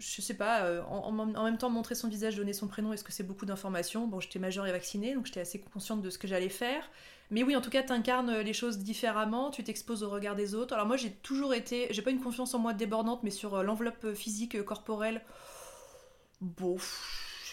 je 0.00 0.20
sais 0.20 0.34
pas, 0.34 0.82
en, 0.90 1.16
en- 1.16 1.44
même 1.44 1.56
temps 1.56 1.70
montrer 1.70 1.94
son 1.94 2.08
visage, 2.08 2.34
donner 2.34 2.52
son 2.52 2.66
prénom, 2.66 2.92
est-ce 2.92 3.04
que 3.04 3.12
c'est 3.12 3.22
beaucoup 3.22 3.46
d'informations? 3.46 4.08
Bon, 4.08 4.18
j'étais 4.18 4.40
majeure 4.40 4.66
et 4.66 4.72
vaccinée, 4.72 5.14
donc 5.14 5.26
j'étais 5.26 5.38
assez 5.40 5.60
consciente 5.60 6.02
de 6.02 6.10
ce 6.10 6.18
que 6.18 6.26
j'allais 6.26 6.48
faire. 6.48 6.90
Mais 7.30 7.44
oui, 7.44 7.54
en 7.54 7.60
tout 7.60 7.70
cas, 7.70 7.80
t'incarnes 7.84 8.38
les 8.40 8.52
choses 8.52 8.78
différemment, 8.78 9.50
tu 9.52 9.62
t'exposes 9.62 10.02
au 10.02 10.10
regard 10.10 10.34
des 10.34 10.56
autres. 10.56 10.74
Alors 10.74 10.86
moi, 10.86 10.96
j'ai 10.96 11.12
toujours 11.12 11.54
été, 11.54 11.86
j'ai 11.92 12.02
pas 12.02 12.10
une 12.10 12.20
confiance 12.20 12.54
en 12.54 12.58
moi 12.58 12.74
débordante, 12.74 13.22
mais 13.22 13.30
sur 13.30 13.62
l'enveloppe 13.62 14.14
physique, 14.14 14.60
corporelle, 14.64 15.22
bon, 16.40 16.76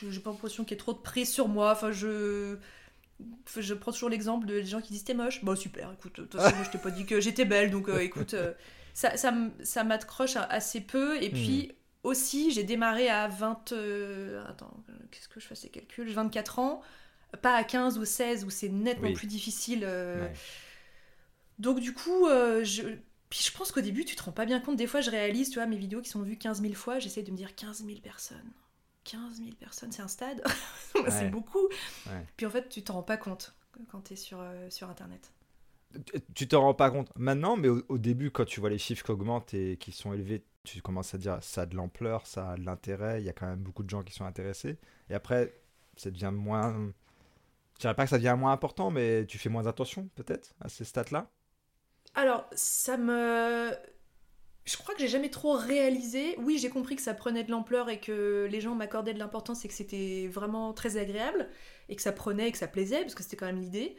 j'ai 0.10 0.20
pas 0.20 0.32
l'impression 0.32 0.64
qu'il 0.64 0.72
y 0.72 0.76
ait 0.76 0.78
trop 0.78 0.94
de 0.94 1.00
prise 1.00 1.32
sur 1.32 1.48
moi. 1.48 1.72
Enfin, 1.72 1.92
je... 1.92 2.58
Je 3.60 3.74
prends 3.76 3.92
toujours 3.92 4.10
l'exemple 4.10 4.48
de 4.48 4.56
des 4.56 4.66
gens 4.66 4.82
qui 4.82 4.94
disent 4.94 5.04
t'es 5.04 5.14
moche. 5.14 5.44
Bon, 5.44 5.56
super, 5.56 5.92
écoute, 5.94 6.16
de 6.20 6.26
toute 6.26 6.42
façon, 6.42 6.56
moi 6.56 6.66
je 6.66 6.72
t'ai 6.72 6.80
pas 6.80 6.90
dit 6.90 7.06
que 7.06 7.22
j'étais 7.22 7.46
belle, 7.46 7.70
donc 7.70 7.88
euh, 7.88 8.00
écoute, 8.00 8.34
euh, 8.34 8.54
ça, 8.96 9.16
ça, 9.16 9.32
ça 9.64 9.84
m'accroche 9.84 10.36
assez 10.38 10.82
peu. 10.82 11.22
Et 11.22 11.30
puis 11.30 11.72
aussi, 12.02 12.50
j'ai 12.52 12.64
démarré 12.64 13.10
à 13.10 13.28
20. 13.28 13.74
euh, 13.74 14.44
attends, 14.48 14.84
qu'est-ce 15.12 15.28
que 15.30 15.40
je 15.40 15.46
fasse 15.46 15.62
les 15.62 15.70
calculs? 15.70 16.10
24 16.12 16.58
ans, 16.58 16.82
pas 17.44 17.56
à 17.56 17.64
15 17.64 18.00
ou 18.00 18.06
16 18.06 18.44
où 18.44 18.50
c'est 18.50 18.70
nettement 18.70 19.10
Oui. 19.10 19.14
plus 19.14 19.28
difficile. 19.28 19.82
Ouais. 19.86 20.34
Donc, 21.60 21.80
du 21.80 21.94
coup, 21.94 22.28
je. 22.64 22.82
Puis 23.30 23.44
je 23.50 23.56
pense 23.56 23.72
qu'au 23.72 23.82
début, 23.82 24.04
tu 24.04 24.16
te 24.16 24.24
rends 24.24 24.32
pas 24.34 24.46
bien 24.46 24.60
compte. 24.60 24.78
Des 24.78 24.88
fois, 24.88 25.00
je 25.02 25.12
réalise, 25.12 25.52
tu 25.52 25.60
vois, 25.60 25.68
mes 25.68 25.78
vidéos 25.78 26.02
qui 26.02 26.10
sont 26.10 26.22
vues 26.24 26.38
15 26.38 26.62
000 26.62 26.74
fois, 26.74 26.98
j'essaie 27.00 27.22
de 27.22 27.32
me 27.32 27.38
dire 27.38 27.56
15 27.56 27.86
000 27.86 28.00
personnes. 28.00 28.52
15 29.04 29.38
000 29.38 29.56
personnes, 29.60 29.92
c'est 29.92 30.02
un 30.02 30.08
stade. 30.08 30.42
Ouais. 30.96 31.10
c'est 31.10 31.30
beaucoup. 31.30 31.68
Ouais. 32.08 32.26
Puis 32.38 32.46
en 32.46 32.50
fait, 32.50 32.68
tu 32.70 32.84
t'en 32.84 32.96
rends 32.96 33.04
pas 33.04 33.18
compte 33.18 33.56
quand 33.90 34.02
tu 34.02 34.14
es 34.14 34.16
sur, 34.18 34.40
euh, 34.42 34.70
sur 34.70 34.90
Internet. 34.90 35.32
Tu- 36.06 36.22
Tu 36.36 36.48
te 36.48 36.56
rends 36.56 36.74
pas 36.74 36.92
compte 36.92 37.10
maintenant, 37.16 37.58
mais 37.58 37.68
au, 37.70 37.82
au 37.90 37.98
début, 37.98 38.30
quand 38.32 38.46
tu 38.46 38.60
vois 38.60 38.70
les 38.70 38.78
chiffres 38.78 39.04
qui 39.06 39.12
augmentent 39.12 39.54
et 39.54 39.78
qui 39.78 39.92
sont 39.92 40.14
élevés, 40.14 40.44
tu 40.64 40.82
commences 40.82 41.14
à 41.14 41.18
dire 41.18 41.40
ça 41.42 41.62
a 41.64 41.66
de 41.66 41.76
l'ampleur, 41.76 42.28
ça 42.28 42.52
a 42.52 42.56
de 42.58 42.66
l'intérêt, 42.66 43.22
il 43.22 43.26
y 43.26 43.30
a 43.30 43.34
quand 43.34 43.48
même 43.48 43.60
beaucoup 43.62 43.84
de 43.84 43.90
gens 43.90 44.04
qui 44.04 44.14
sont 44.14 44.26
intéressés. 44.26 44.78
Et 45.10 45.14
après, 45.16 45.54
ça 45.98 46.12
devient 46.12 46.32
moins. 46.34 46.92
Je 47.78 47.82
dirais 47.82 47.96
pas 47.96 48.04
que 48.04 48.10
ça 48.12 48.18
devient 48.18 48.36
moins 48.38 48.52
important, 48.54 48.92
mais 48.92 49.26
tu 49.26 49.38
fais 49.40 49.50
moins 49.50 49.66
attention 49.68 50.10
peut-être 50.16 50.54
à 50.62 50.70
ces 50.70 50.86
stats-là? 50.86 51.30
Alors, 52.16 52.48
ça 52.54 52.98
me. 52.98 53.72
Je 54.66 54.78
crois 54.78 54.94
que 54.94 55.02
j'ai 55.02 55.08
jamais 55.08 55.30
trop 55.30 55.54
réalisé. 55.54 56.36
Oui, 56.38 56.58
j'ai 56.60 56.70
compris 56.70 56.96
que 56.96 57.02
ça 57.02 57.14
prenait 57.16 57.44
de 57.44 57.50
l'ampleur 57.52 57.90
et 57.90 58.00
que 58.00 58.48
les 58.50 58.62
gens 58.62 58.76
m'accordaient 58.76 59.14
de 59.14 59.20
l'importance 59.20 59.66
et 59.66 59.68
que 59.68 59.74
c'était 59.74 60.28
vraiment 60.32 60.72
très 60.74 60.98
agréable 60.98 61.50
et 61.90 61.96
que 61.96 62.02
ça 62.02 62.12
prenait 62.12 62.50
et 62.50 62.52
que 62.52 62.58
ça 62.60 62.68
plaisait, 62.68 63.02
parce 63.02 63.16
que 63.16 63.24
c'était 63.24 63.38
quand 63.38 63.48
même 63.48 63.60
l'idée. 63.60 63.96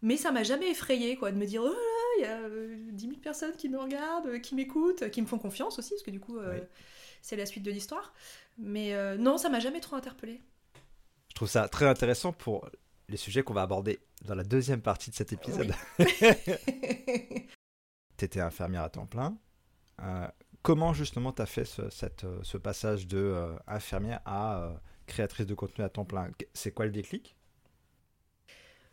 Mais 0.00 0.16
ça 0.16 0.32
m'a 0.32 0.44
jamais 0.44 0.70
effrayé 0.70 1.16
quoi, 1.16 1.30
de 1.30 1.36
me 1.36 1.44
dire, 1.44 1.62
oh 1.62 1.68
là, 1.68 1.74
il 2.18 2.22
y 2.22 2.24
a 2.24 2.38
euh, 2.38 2.76
10 2.92 3.06
000 3.08 3.16
personnes 3.20 3.52
qui 3.56 3.68
me 3.68 3.78
regardent, 3.78 4.28
euh, 4.28 4.38
qui 4.38 4.54
m'écoutent, 4.54 5.02
euh, 5.02 5.08
qui 5.08 5.20
me 5.20 5.26
font 5.26 5.38
confiance 5.38 5.78
aussi, 5.78 5.90
parce 5.90 6.02
que 6.02 6.10
du 6.10 6.20
coup, 6.20 6.38
euh, 6.38 6.54
Oui. 6.54 6.66
c'est 7.20 7.36
la 7.36 7.44
suite 7.46 7.64
de 7.64 7.70
l'histoire. 7.70 8.14
Mais 8.56 8.94
euh, 8.94 9.16
non, 9.18 9.36
ça 9.38 9.48
m'a 9.50 9.60
jamais 9.60 9.80
trop 9.80 9.96
interpellée. 9.96 10.40
Je 11.30 11.34
trouve 11.34 11.48
ça 11.48 11.68
très 11.68 11.84
intéressant 11.86 12.32
pour 12.32 12.68
les 13.08 13.16
sujets 13.16 13.42
qu'on 13.42 13.54
va 13.54 13.62
aborder 13.62 13.98
dans 14.24 14.34
la 14.34 14.44
deuxième 14.44 14.80
partie 14.82 15.10
de 15.10 15.14
cet 15.16 15.32
épisode. 15.32 15.72
tu 18.16 18.24
étais 18.24 18.40
infirmière 18.40 18.82
à 18.82 18.90
temps 18.90 19.06
plein. 19.06 19.36
Euh, 20.00 20.28
comment 20.62 20.92
justement 20.92 21.32
tu 21.32 21.42
as 21.42 21.46
fait 21.46 21.64
ce, 21.64 21.90
cette, 21.90 22.24
euh, 22.24 22.38
ce 22.42 22.58
passage 22.58 23.06
de 23.06 23.18
euh, 23.18 23.54
infirmière 23.66 24.20
à 24.24 24.80
créatrice 25.06 25.46
de 25.46 25.54
contenu 25.54 25.84
à 25.84 25.88
temps 25.88 26.04
plein? 26.04 26.30
C'est 26.54 26.72
quoi 26.72 26.86
le 26.86 26.92
déclic? 26.92 27.36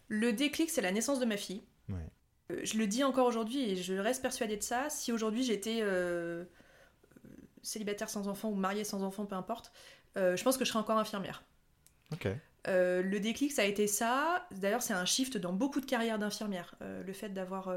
Le 0.08 0.34
déclic, 0.34 0.70
c'est 0.70 0.82
la 0.82 0.92
naissance 0.92 1.20
de 1.20 1.26
ma 1.26 1.38
fille. 1.38 1.64
Ouais. 1.90 2.64
Je 2.64 2.78
le 2.78 2.86
dis 2.86 3.04
encore 3.04 3.26
aujourd'hui 3.26 3.72
et 3.72 3.76
je 3.76 3.94
reste 3.96 4.22
persuadée 4.22 4.58
de 4.58 4.64
ça. 4.64 4.90
Si 4.90 5.12
aujourd'hui 5.12 5.44
j'étais 5.44 5.80
euh, 5.82 6.46
célibataire 7.64 8.10
sans 8.10 8.28
enfant 8.28 8.50
ou 8.50 8.56
mariée 8.56 8.84
sans 8.84 9.02
enfant, 9.02 9.26
peu 9.26 9.36
importe, 9.36 9.72
euh, 10.16 10.36
je 10.36 10.44
pense 10.44 10.58
que 10.58 10.64
je 10.64 10.70
serais 10.70 10.80
encore 10.80 11.00
infirmière. 11.00 11.44
Ok. 12.14 12.28
Euh, 12.68 13.02
le 13.02 13.20
déclic, 13.20 13.52
ça 13.52 13.64
a 13.64 13.66
été 13.66 13.88
ça. 13.88 14.48
D'ailleurs, 14.52 14.84
c'est 14.84 14.94
un 14.94 15.06
shift 15.06 15.38
dans 15.38 15.54
beaucoup 15.54 15.82
de 15.82 15.88
carrières 15.88 16.20
d'infirmières. 16.20 16.76
Euh, 16.82 17.04
le 17.04 17.14
fait 17.14 17.30
d'avoir 17.30 17.70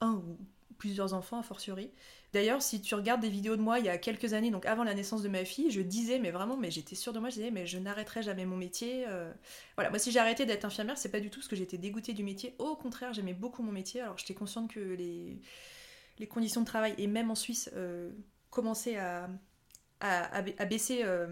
un 0.00 0.12
ou 0.12 0.38
plusieurs 0.78 1.12
enfants, 1.12 1.38
a 1.38 1.42
fortiori. 1.42 1.90
D'ailleurs, 2.32 2.62
si 2.62 2.80
tu 2.80 2.94
regardes 2.94 3.20
des 3.20 3.28
vidéos 3.28 3.56
de 3.56 3.60
moi 3.62 3.78
il 3.78 3.86
y 3.86 3.88
a 3.88 3.98
quelques 3.98 4.32
années, 4.32 4.50
donc 4.50 4.66
avant 4.66 4.84
la 4.84 4.94
naissance 4.94 5.22
de 5.22 5.28
ma 5.28 5.44
fille, 5.44 5.70
je 5.70 5.80
disais, 5.80 6.18
mais 6.18 6.30
vraiment, 6.30 6.56
mais 6.56 6.70
j'étais 6.70 6.94
sûre 6.94 7.12
de 7.12 7.18
moi, 7.18 7.30
je 7.30 7.36
disais, 7.36 7.50
mais 7.50 7.66
je 7.66 7.78
n'arrêterai 7.78 8.22
jamais 8.22 8.46
mon 8.46 8.56
métier. 8.56 9.04
euh. 9.08 9.32
Voilà, 9.76 9.90
moi, 9.90 9.98
si 9.98 10.12
j'ai 10.12 10.18
arrêté 10.18 10.46
d'être 10.46 10.64
infirmière, 10.64 10.96
c'est 10.96 11.10
pas 11.10 11.20
du 11.20 11.30
tout 11.30 11.40
parce 11.40 11.48
que 11.48 11.56
j'étais 11.56 11.78
dégoûtée 11.78 12.12
du 12.12 12.22
métier. 12.22 12.54
Au 12.58 12.76
contraire, 12.76 13.12
j'aimais 13.12 13.34
beaucoup 13.34 13.62
mon 13.62 13.72
métier. 13.72 14.00
Alors, 14.00 14.16
j'étais 14.18 14.34
consciente 14.34 14.70
que 14.72 14.80
les, 14.80 15.40
conditions 16.28 16.60
de 16.60 16.66
travail, 16.66 16.94
et 16.98 17.06
même 17.06 17.30
en 17.30 17.34
Suisse, 17.34 17.70
euh, 17.74 18.10
commençaient 18.50 18.96
à, 18.96 19.28
à, 20.00 20.36
à 20.36 20.42
ba- 20.42 20.52
à 20.58 20.64
baisser 20.64 21.00
euh, 21.04 21.26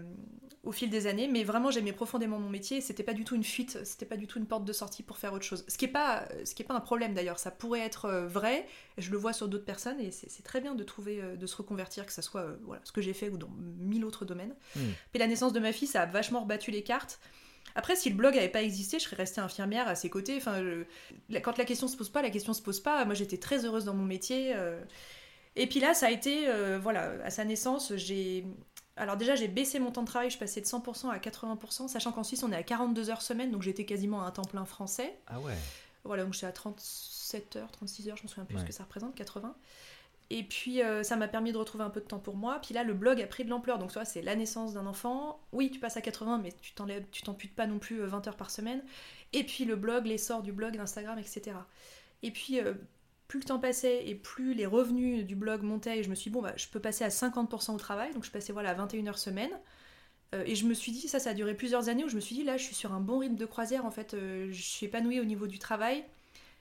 au 0.63 0.71
fil 0.73 0.89
des 0.89 1.07
années, 1.07 1.29
mais 1.29 1.43
vraiment 1.45 1.71
j'aimais 1.71 1.93
profondément 1.93 2.39
mon 2.39 2.49
métier 2.49 2.77
et 2.77 2.81
c'était 2.81 3.03
pas 3.03 3.13
du 3.13 3.23
tout 3.23 3.35
une 3.35 3.43
fuite, 3.43 3.79
c'était 3.85 4.05
pas 4.05 4.17
du 4.17 4.27
tout 4.27 4.37
une 4.37 4.45
porte 4.47 4.65
de 4.65 4.73
sortie 4.73 5.01
pour 5.01 5.17
faire 5.17 5.31
autre 5.31 5.45
chose. 5.45 5.63
Ce 5.69 5.77
qui 5.77 5.85
est 5.85 5.89
pas, 5.89 6.27
ce 6.43 6.53
qui 6.53 6.63
est 6.63 6.65
pas 6.65 6.73
un 6.73 6.81
problème 6.81 7.13
d'ailleurs, 7.13 7.39
ça 7.39 7.51
pourrait 7.51 7.79
être 7.79 8.05
euh, 8.05 8.27
vrai, 8.27 8.67
je 8.97 9.09
le 9.11 9.17
vois 9.17 9.31
sur 9.31 9.47
d'autres 9.47 9.63
personnes 9.65 9.99
et 10.01 10.11
c'est 10.11 10.43
très 10.43 10.59
bien 10.59 10.75
de 10.75 10.83
trouver, 10.83 11.21
euh, 11.21 11.35
de 11.37 11.45
se 11.47 11.55
reconvertir, 11.55 12.05
que 12.05 12.11
ça 12.11 12.21
soit 12.21 12.41
euh, 12.41 12.57
voilà, 12.63 12.81
ce 12.83 12.91
que 12.91 12.99
j'ai 13.01 13.13
fait 13.13 13.29
ou 13.29 13.37
dans 13.37 13.49
mille 13.79 14.03
autres 14.03 14.25
domaines. 14.25 14.55
Mm. 14.75 14.79
Puis 15.13 15.19
la 15.19 15.27
naissance 15.27 15.53
de 15.53 15.59
ma 15.61 15.71
fille, 15.71 15.87
ça 15.87 16.01
a 16.01 16.05
vachement 16.05 16.41
rebattu 16.41 16.71
les 16.71 16.83
cartes. 16.83 17.19
Après, 17.75 17.95
si 17.95 18.09
le 18.09 18.15
blog 18.15 18.35
avait 18.37 18.49
pas 18.49 18.63
existé, 18.63 18.97
je 18.97 19.03
serais 19.05 19.17
restée 19.17 19.39
infirmière 19.39 19.87
à 19.87 19.93
ses 19.95 20.09
côtés. 20.09 20.35
Enfin, 20.35 20.61
je- 20.63 21.37
quand 21.39 21.57
la 21.57 21.65
question 21.65 21.87
se 21.87 21.95
pose 21.95 22.09
pas, 22.09 22.21
la 22.23 22.29
question 22.31 22.53
se 22.53 22.61
pose 22.61 22.79
pas. 22.79 23.05
Moi, 23.05 23.13
j'étais 23.13 23.37
très 23.37 23.65
heureuse 23.65 23.85
dans 23.85 23.93
mon 23.93 24.05
métier. 24.05 24.53
euh. 24.55 24.81
Et 25.59 25.67
puis 25.67 25.79
là, 25.79 25.93
ça 25.93 26.07
a 26.07 26.11
été, 26.11 26.47
euh, 26.47 26.79
voilà, 26.81 27.13
à 27.25 27.29
sa 27.29 27.43
naissance, 27.43 27.93
j'ai. 27.95 28.45
Alors 28.95 29.17
déjà, 29.17 29.35
j'ai 29.35 29.47
baissé 29.47 29.79
mon 29.79 29.91
temps 29.91 30.01
de 30.03 30.07
travail, 30.07 30.29
je 30.29 30.37
passais 30.37 30.61
de 30.61 30.65
100% 30.65 31.09
à 31.09 31.17
80%, 31.19 31.87
sachant 31.87 32.11
qu'en 32.11 32.23
Suisse, 32.23 32.41
on 32.43 32.51
est 32.51 32.55
à 32.55 32.63
42 32.63 33.09
heures 33.09 33.21
semaine, 33.21 33.51
donc 33.51 33.61
j'étais 33.61 33.85
quasiment 33.85 34.23
à 34.23 34.27
un 34.27 34.31
temps 34.31 34.43
plein 34.45 34.65
français. 34.65 35.19
Ah 35.27 35.39
ouais. 35.39 35.53
Voilà, 36.03 36.23
donc 36.23 36.33
j'étais 36.33 36.47
à 36.47 36.51
37 36.51 37.57
heures, 37.57 37.71
36 37.71 38.09
heures, 38.09 38.17
je 38.17 38.23
me 38.23 38.27
souviens 38.27 38.45
plus 38.45 38.55
Ouais. 38.55 38.61
ce 38.61 38.65
que 38.65 38.71
ça 38.73 38.83
représente, 38.83 39.13
80. 39.13 39.55
Et 40.29 40.43
puis 40.43 40.81
euh, 40.83 41.03
ça 41.03 41.15
m'a 41.15 41.27
permis 41.27 41.51
de 41.53 41.57
retrouver 41.57 41.83
un 41.83 41.89
peu 41.89 42.01
de 42.01 42.05
temps 42.05 42.19
pour 42.19 42.35
moi. 42.35 42.59
Puis 42.61 42.73
là, 42.73 42.83
le 42.83 42.93
blog 42.93 43.21
a 43.21 43.27
pris 43.27 43.45
de 43.45 43.49
l'ampleur. 43.49 43.77
Donc, 43.77 43.89
tu 43.89 43.93
vois, 43.93 44.03
c'est 44.05 44.21
la 44.21 44.35
naissance 44.35 44.73
d'un 44.73 44.85
enfant. 44.85 45.39
Oui, 45.53 45.69
tu 45.71 45.79
passes 45.79 45.95
à 45.97 46.01
80, 46.01 46.39
mais 46.43 46.51
tu 46.61 46.73
t'enlèves, 46.73 47.05
tu 47.11 47.21
t'amputes 47.21 47.55
pas 47.55 47.65
non 47.67 47.79
plus 47.79 48.01
euh, 48.01 48.07
20 48.07 48.27
heures 48.27 48.35
par 48.35 48.51
semaine. 48.51 48.83
Et 49.33 49.43
puis 49.43 49.63
le 49.65 49.75
blog, 49.75 50.05
l'essor 50.05 50.41
du 50.43 50.51
blog, 50.51 50.75
d'Instagram, 50.75 51.17
etc. 51.19 51.55
Et 52.23 52.31
puis, 52.31 52.59
euh, 52.59 52.73
plus 53.27 53.39
le 53.39 53.45
temps 53.45 53.59
passait 53.59 54.07
et 54.07 54.15
plus 54.15 54.53
les 54.53 54.65
revenus 54.65 55.25
du 55.25 55.35
blog 55.35 55.61
montaient, 55.61 55.99
et 55.99 56.03
je 56.03 56.09
me 56.09 56.15
suis 56.15 56.29
dit, 56.29 56.33
bon, 56.33 56.41
bah, 56.41 56.53
je 56.55 56.67
peux 56.67 56.79
passer 56.79 57.03
à 57.03 57.09
50% 57.09 57.73
au 57.73 57.77
travail. 57.77 58.13
Donc, 58.13 58.23
je 58.23 58.31
passais 58.31 58.53
voilà, 58.53 58.71
à 58.71 58.73
21 58.73 59.07
heures 59.07 59.17
semaine. 59.17 59.51
Euh, 60.35 60.43
et 60.45 60.55
je 60.55 60.65
me 60.65 60.73
suis 60.73 60.91
dit, 60.91 61.07
ça, 61.07 61.19
ça 61.19 61.31
a 61.31 61.33
duré 61.33 61.53
plusieurs 61.53 61.89
années 61.89 62.03
où 62.03 62.09
je 62.09 62.15
me 62.15 62.21
suis 62.21 62.35
dit, 62.35 62.43
là, 62.43 62.57
je 62.57 62.63
suis 62.63 62.75
sur 62.75 62.93
un 62.93 62.99
bon 62.99 63.19
rythme 63.19 63.35
de 63.35 63.45
croisière. 63.45 63.85
En 63.85 63.91
fait, 63.91 64.13
euh, 64.13 64.47
je 64.51 64.61
suis 64.61 64.85
épanouie 64.85 65.19
au 65.19 65.25
niveau 65.25 65.47
du 65.47 65.59
travail 65.59 66.03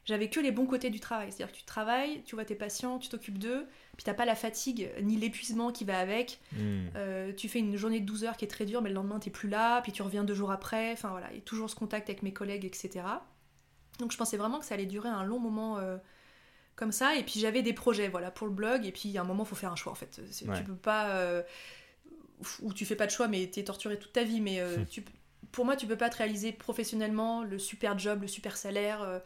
j'avais 0.07 0.31
que 0.31 0.41
les 0.41 0.53
bons 0.53 0.67
côtés 0.67 0.88
du 0.88 1.01
travail. 1.01 1.33
C'est-à-dire 1.33 1.53
que 1.53 1.59
tu 1.59 1.64
travailles, 1.64 2.23
tu 2.25 2.37
vois 2.37 2.45
tes 2.45 2.55
patients, 2.55 2.99
tu 2.99 3.09
t'occupes 3.09 3.38
d'eux, 3.38 3.67
puis 3.97 4.05
t'as 4.05 4.14
pas 4.14 4.25
la 4.25 4.37
fatigue 4.37 4.88
ni 5.03 5.17
l'épuisement 5.17 5.73
qui 5.73 5.85
va 5.85 5.99
avec. 5.99 6.41
Mm. 6.53 6.87
Euh, 6.95 7.33
tu 7.33 7.49
fais 7.49 7.59
une 7.59 7.77
journée 7.77 8.01
de 8.01 8.07
12 8.07 8.25
heures 8.25 8.37
qui 8.37 8.45
est 8.45 8.49
très 8.49 8.64
dure, 8.64 8.83
mais 8.83 8.88
le 8.88 8.95
lendemain 8.95 9.19
t'es 9.19 9.31
plus 9.31 9.49
là, 9.49 9.83
puis 9.83 9.93
tu 9.93 10.03
reviens 10.03 10.25
deux 10.25 10.35
jours 10.35 10.53
après. 10.53 10.93
Enfin 10.93 11.11
voilà, 11.11 11.33
et 11.33 11.41
toujours 11.41 11.69
ce 11.69 11.75
contact 11.75 12.09
avec 12.09 12.23
mes 12.23 12.33
collègues, 12.33 12.64
etc. 12.64 13.05
Donc 13.99 14.12
je 14.12 14.17
pensais 14.17 14.37
vraiment 14.37 14.61
que 14.61 14.64
ça 14.64 14.75
allait 14.75 14.87
durer 14.87 15.09
un 15.09 15.25
long 15.25 15.41
moment 15.41 15.79
comme 16.77 16.93
ça. 16.93 17.17
Et 17.17 17.25
puis 17.25 17.41
j'avais 17.41 17.62
des 17.62 17.73
projets, 17.73 18.09
voilà, 18.09 18.31
pour 18.31 18.47
le 18.47 18.53
blog. 18.53 18.87
Et 18.87 18.93
puis 18.93 19.17
à 19.19 19.23
un 19.23 19.25
moment, 19.25 19.45
faut 19.45 19.57
faire 19.57 19.73
un 19.73 19.77
choix 19.77 19.93
en 19.93 19.97
fait. 19.97 20.21
Ouais. 20.47 20.57
Tu 20.59 20.65
peux 20.65 20.75
pas. 20.77 21.09
euh, 21.17 21.43
ou 22.62 22.73
tu 22.73 22.85
fais 22.85 22.97
pas 22.97 23.07
de 23.07 23.11
choix, 23.11 23.29
mais 23.29 23.47
t'es 23.47 23.65
torturé 23.65 23.99
toute 23.99 24.12
ta 24.12 24.23
vie. 24.23 24.41
Mais 24.41 24.61
euh, 24.61 24.77
Hmm. 24.79 24.87
tu, 24.87 25.03
pour 25.53 25.65
moi, 25.65 25.75
tu 25.75 25.87
peux 25.87 25.97
pas 25.97 26.11
te 26.11 26.19
réaliser 26.19 26.53
professionnellement 26.53 27.43
le 27.43 27.59
super 27.59 27.99
job, 27.99 28.23
le 28.23 28.29
super 28.29 28.57
salaire. 28.57 29.03
euh, 29.03 29.19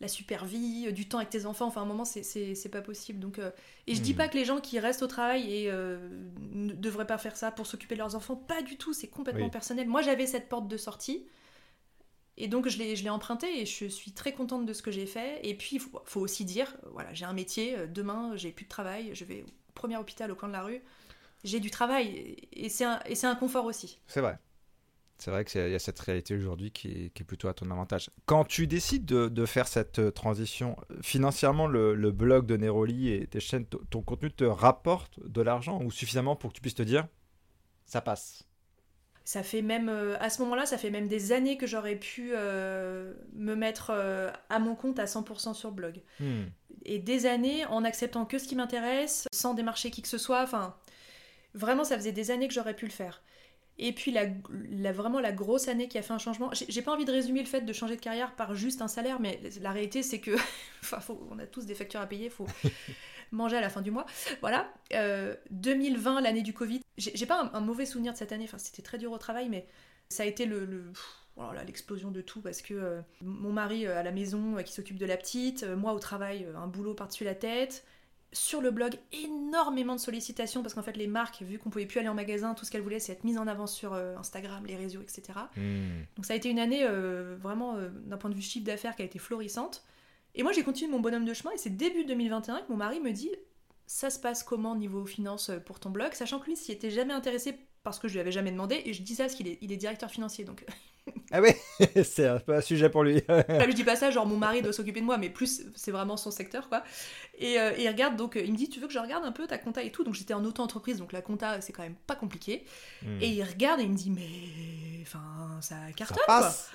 la 0.00 0.08
super 0.08 0.44
vie, 0.44 0.92
du 0.92 1.06
temps 1.08 1.18
avec 1.18 1.30
tes 1.30 1.46
enfants, 1.46 1.66
enfin 1.68 1.80
à 1.80 1.84
un 1.84 1.86
moment 1.86 2.04
c'est- 2.04 2.68
pas 2.68 2.82
possible. 2.82 3.20
Donc, 3.20 3.38
et 3.86 3.94
je 3.94 4.00
dis 4.00 4.12
Hmm. 4.12 4.16
pas 4.16 4.28
que 4.28 4.36
les 4.36 4.44
gens 4.44 4.60
qui 4.60 4.80
restent 4.80 5.04
au 5.04 5.06
travail 5.06 5.48
et 5.54 5.70
ne 5.70 6.72
devraient 6.72 7.06
pas 7.06 7.16
faire 7.16 7.36
ça 7.36 7.52
pour 7.52 7.66
s'occuper 7.68 7.94
de 7.94 8.00
leurs 8.00 8.16
enfants, 8.16 8.34
pas 8.34 8.60
du 8.60 8.76
tout, 8.76 8.92
c'est 8.92 9.06
complètement 9.06 9.44
Oui. 9.44 9.50
personnel. 9.52 9.86
Moi 9.86 10.02
j'avais 10.02 10.26
cette 10.26 10.48
porte 10.48 10.66
de 10.66 10.76
sortie 10.76 11.24
et 12.36 12.48
donc 12.48 12.68
je 12.68 12.78
l'ai 12.78 13.10
empruntée 13.10 13.60
et 13.60 13.66
je 13.66 13.86
suis 13.86 14.12
très 14.12 14.32
contente 14.32 14.66
de 14.66 14.72
ce 14.72 14.82
que 14.82 14.90
j'ai 14.90 15.06
fait. 15.06 15.40
Et 15.46 15.54
puis 15.54 15.76
il 15.76 15.80
faut, 15.80 16.20
aussi 16.20 16.44
dire, 16.44 16.74
euh, 16.84 16.90
voilà, 16.92 17.12
j'ai 17.14 17.24
un 17.24 17.32
métier, 17.32 17.76
euh, 17.76 17.86
demain 17.86 18.36
j'ai 18.36 18.50
plus 18.50 18.64
de 18.64 18.70
travail, 18.70 19.10
je 19.14 19.24
vais 19.24 19.42
au 19.42 19.72
premier 19.74 19.96
hôpital 19.96 20.30
au 20.30 20.34
coin 20.34 20.48
de 20.48 20.54
la 20.54 20.62
rue, 20.62 20.82
j'ai 21.44 21.60
du 21.60 21.70
travail 21.70 22.36
et 22.52 22.68
c'est 22.68 22.84
un, 22.84 23.34
confort 23.36 23.66
aussi. 23.66 23.98
C'est 24.06 24.20
vrai. 24.20 24.38
C'est 25.16 25.30
vrai 25.30 25.44
qu'il 25.44 25.70
y 25.70 25.74
a 25.74 25.78
cette 25.78 26.00
réalité 26.00 26.34
aujourd'hui 26.34 26.72
qui 26.72 27.12
est, 27.14 27.24
plutôt 27.24 27.46
à 27.46 27.54
ton 27.54 27.70
avantage. 27.70 28.10
Quand 28.26 28.44
tu 28.44 28.66
décides 28.66 29.04
de, 29.04 29.46
faire 29.46 29.68
cette 29.68 30.00
euh, 30.00 30.10
transition, 30.10 30.76
financièrement, 31.02 31.68
le, 31.68 31.94
le 31.94 32.10
blog 32.10 32.46
de 32.46 32.56
Neroli 32.56 33.10
et 33.10 33.26
tes 33.28 33.38
chaînes, 33.38 33.64
ton 33.64 34.02
contenu 34.02 34.32
te 34.32 34.44
rapporte 34.44 35.20
de 35.24 35.40
l'argent 35.40 35.80
ou 35.82 35.92
suffisamment 35.92 36.34
pour 36.34 36.50
que 36.50 36.56
tu 36.56 36.60
puisses 36.60 36.74
te 36.74 36.82
dire 36.82 37.06
ça 37.86 38.00
passe? 38.00 38.44
Ça 39.26 39.42
fait 39.42 39.62
même, 39.62 39.88
euh, 39.88 40.16
à 40.20 40.28
ce 40.28 40.42
moment-là, 40.42 40.66
ça 40.66 40.76
fait 40.76 40.90
même 40.90 41.08
des 41.08 41.32
années 41.32 41.56
que 41.56 41.66
j'aurais 41.66 41.96
pu 41.96 42.32
euh, 42.34 43.14
me 43.32 43.54
mettre 43.54 43.90
euh, 43.90 44.30
à 44.50 44.58
mon 44.58 44.74
compte 44.74 44.98
à 44.98 45.06
100% 45.06 45.54
sur 45.54 45.72
blog. 45.72 46.02
Hmm. 46.20 46.42
Et 46.84 46.98
des 46.98 47.24
années 47.24 47.64
en 47.66 47.84
acceptant 47.84 48.26
que 48.26 48.36
ce 48.38 48.46
qui 48.46 48.54
m'intéresse, 48.54 49.26
sans 49.32 49.54
démarcher 49.54 49.90
qui 49.90 50.02
que 50.02 50.08
ce 50.08 50.18
soit. 50.18 50.42
Enfin, 50.42 50.76
vraiment, 51.54 51.84
ça 51.84 51.96
faisait 51.96 52.12
des 52.12 52.30
années 52.30 52.48
que 52.48 52.54
j'aurais 52.54 52.74
pu 52.76 52.84
le 52.84 52.90
faire. 52.92 53.22
Et 53.78 53.92
puis, 53.92 54.12
la, 54.12 54.26
la- 54.70 54.92
vraiment, 54.92 55.18
la 55.20 55.32
grosse 55.32 55.68
année 55.68 55.88
qui 55.88 55.98
a 55.98 56.02
fait 56.02 56.12
un 56.12 56.18
changement. 56.18 56.50
J'ai 56.52 56.66
j'ai 56.68 56.82
pas 56.82 56.92
envie 56.92 57.06
de 57.06 57.10
résumer 57.10 57.40
le 57.40 57.46
fait 57.48 57.62
de 57.62 57.72
changer 57.72 57.96
de 57.96 58.00
carrière 58.00 58.36
par 58.36 58.54
juste 58.54 58.82
un 58.82 58.88
salaire, 58.88 59.18
mais 59.20 59.40
la 59.62 59.72
réalité, 59.72 60.02
c'est 60.02 60.20
que. 60.20 60.32
Enfin, 60.82 61.00
faut- 61.00 61.26
on 61.30 61.38
a 61.38 61.46
tous 61.46 61.64
des 61.64 61.74
factures 61.74 62.00
à 62.00 62.06
payer, 62.06 62.28
faut 62.28 62.46
manger 63.32 63.56
à 63.56 63.60
la 63.60 63.70
fin 63.70 63.80
du 63.82 63.90
mois. 63.90 64.06
Voilà. 64.40 64.68
Euh, 64.92 65.34
2020, 65.50 66.20
l'année 66.20 66.42
du 66.42 66.52
Covid. 66.52 66.80
J'ai 66.96 67.26
pas 67.26 67.42
un, 67.42 67.50
un 67.54 67.60
mauvais 67.60 67.86
souvenir 67.86 68.12
de 68.12 68.18
cette 68.18 68.32
année, 68.32 68.44
enfin, 68.44 68.58
c'était 68.58 68.82
très 68.82 68.98
dur 68.98 69.12
au 69.12 69.18
travail, 69.18 69.48
mais 69.48 69.66
ça 70.08 70.22
a 70.22 70.26
été 70.26 70.46
le. 70.46 70.64
le- 70.64 70.92
voilà, 71.36 71.64
l'explosion 71.64 72.12
de 72.12 72.20
tout 72.20 72.40
parce 72.40 72.62
que 72.62 72.74
euh, 72.74 73.00
mon 73.20 73.50
mari 73.52 73.88
euh, 73.88 73.98
à 73.98 74.04
la 74.04 74.12
maison 74.12 74.56
euh, 74.56 74.62
qui 74.62 74.72
s'occupe 74.72 74.98
de 74.98 75.04
la 75.06 75.16
petite, 75.16 75.64
euh, 75.64 75.74
moi 75.74 75.92
au 75.92 75.98
travail, 75.98 76.44
euh, 76.44 76.56
un 76.56 76.68
boulot 76.68 76.94
par-dessus 76.94 77.24
la 77.24 77.34
tête. 77.34 77.84
Sur 78.32 78.60
le 78.60 78.70
blog, 78.70 78.94
énormément 79.12 79.94
de 79.96 80.00
sollicitations 80.00 80.62
parce 80.62 80.74
qu'en 80.74 80.82
fait, 80.82 80.96
les 80.96 81.08
marques, 81.08 81.42
vu 81.42 81.58
qu'on 81.58 81.70
pouvait 81.70 81.86
plus 81.86 81.98
aller 81.98 82.08
en 82.08 82.14
magasin, 82.14 82.54
tout 82.54 82.64
ce 82.64 82.70
qu'elles 82.70 82.82
voulaient, 82.82 83.00
c'est 83.00 83.10
être 83.12 83.24
mises 83.24 83.38
en 83.38 83.48
avant 83.48 83.66
sur 83.66 83.94
euh, 83.94 84.16
Instagram, 84.16 84.64
les 84.66 84.76
réseaux, 84.76 85.02
etc. 85.02 85.22
Hmm. 85.56 86.02
Donc 86.16 86.24
ça 86.24 86.34
a 86.34 86.36
été 86.36 86.48
une 86.50 86.58
année 86.60 86.84
euh, 86.84 87.36
vraiment 87.40 87.76
euh, 87.76 87.88
d'un 87.90 88.16
point 88.16 88.30
de 88.30 88.34
vue 88.36 88.42
chiffre 88.42 88.64
d'affaires 88.66 88.94
qui 88.94 89.02
a 89.02 89.04
été 89.04 89.18
florissante. 89.18 89.82
Et 90.34 90.42
moi 90.42 90.52
j'ai 90.52 90.62
continué 90.62 90.90
mon 90.90 91.00
bonhomme 91.00 91.24
de 91.24 91.34
chemin 91.34 91.52
et 91.52 91.58
c'est 91.58 91.76
début 91.76 92.04
2021 92.04 92.62
que 92.62 92.70
mon 92.72 92.76
mari 92.76 93.00
me 93.00 93.12
dit 93.12 93.30
ça 93.86 94.10
se 94.10 94.18
passe 94.18 94.42
comment 94.42 94.74
niveau 94.74 95.04
finance 95.06 95.50
euh, 95.50 95.58
pour 95.58 95.78
ton 95.78 95.90
blog, 95.90 96.12
sachant 96.14 96.40
que 96.40 96.46
lui 96.46 96.56
s'y 96.56 96.72
était 96.72 96.90
jamais 96.90 97.12
intéressé 97.12 97.58
parce 97.82 97.98
que 97.98 98.08
je 98.08 98.14
lui 98.14 98.20
avais 98.20 98.32
jamais 98.32 98.50
demandé 98.50 98.82
et 98.84 98.92
je 98.94 99.02
dis 99.02 99.14
ça 99.14 99.24
parce 99.24 99.34
qu'il 99.34 99.46
est, 99.46 99.58
il 99.60 99.72
est 99.72 99.76
directeur 99.76 100.10
financier 100.10 100.44
donc 100.44 100.64
Ah 101.32 101.40
oui, 101.42 101.50
c'est 102.04 102.26
un 102.26 102.38
peu 102.38 102.54
un 102.54 102.60
sujet 102.60 102.88
pour 102.88 103.02
lui. 103.02 103.22
Enfin, 103.28 103.44
je 103.68 103.72
dis 103.74 103.84
pas 103.84 103.96
ça 103.96 104.10
genre 104.10 104.26
mon 104.26 104.36
mari 104.36 104.62
doit 104.62 104.72
s'occuper 104.72 105.00
de 105.00 105.04
moi 105.06 105.18
mais 105.18 105.30
plus 105.30 105.62
c'est 105.74 105.90
vraiment 105.90 106.16
son 106.16 106.30
secteur 106.30 106.68
quoi. 106.68 106.82
Et, 107.38 107.58
euh, 107.60 107.72
et 107.76 107.84
il 107.84 107.88
regarde 107.88 108.16
donc 108.16 108.36
euh, 108.36 108.42
il 108.44 108.52
me 108.52 108.56
dit 108.56 108.68
tu 108.68 108.80
veux 108.80 108.86
que 108.86 108.92
je 108.92 108.98
regarde 108.98 109.24
un 109.24 109.32
peu 109.32 109.46
ta 109.46 109.58
compta 109.58 109.82
et 109.82 109.90
tout? 109.90 110.04
Donc 110.04 110.14
j'étais 110.14 110.34
en 110.34 110.44
auto-entreprise 110.44 110.98
donc 110.98 111.12
la 111.12 111.22
compta 111.22 111.60
c'est 111.60 111.72
quand 111.72 111.82
même 111.82 111.96
pas 112.06 112.16
compliqué 112.16 112.64
Hmm. 113.02 113.18
et 113.20 113.28
il 113.28 113.42
regarde 113.42 113.80
et 113.80 113.84
il 113.84 113.90
me 113.90 113.96
dit 113.96 114.10
mais 114.10 115.02
enfin 115.02 115.58
ça 115.60 115.76
ça 115.86 115.92
cartonne 115.92 116.24
quoi. 116.24 116.40
passe. 116.40 116.70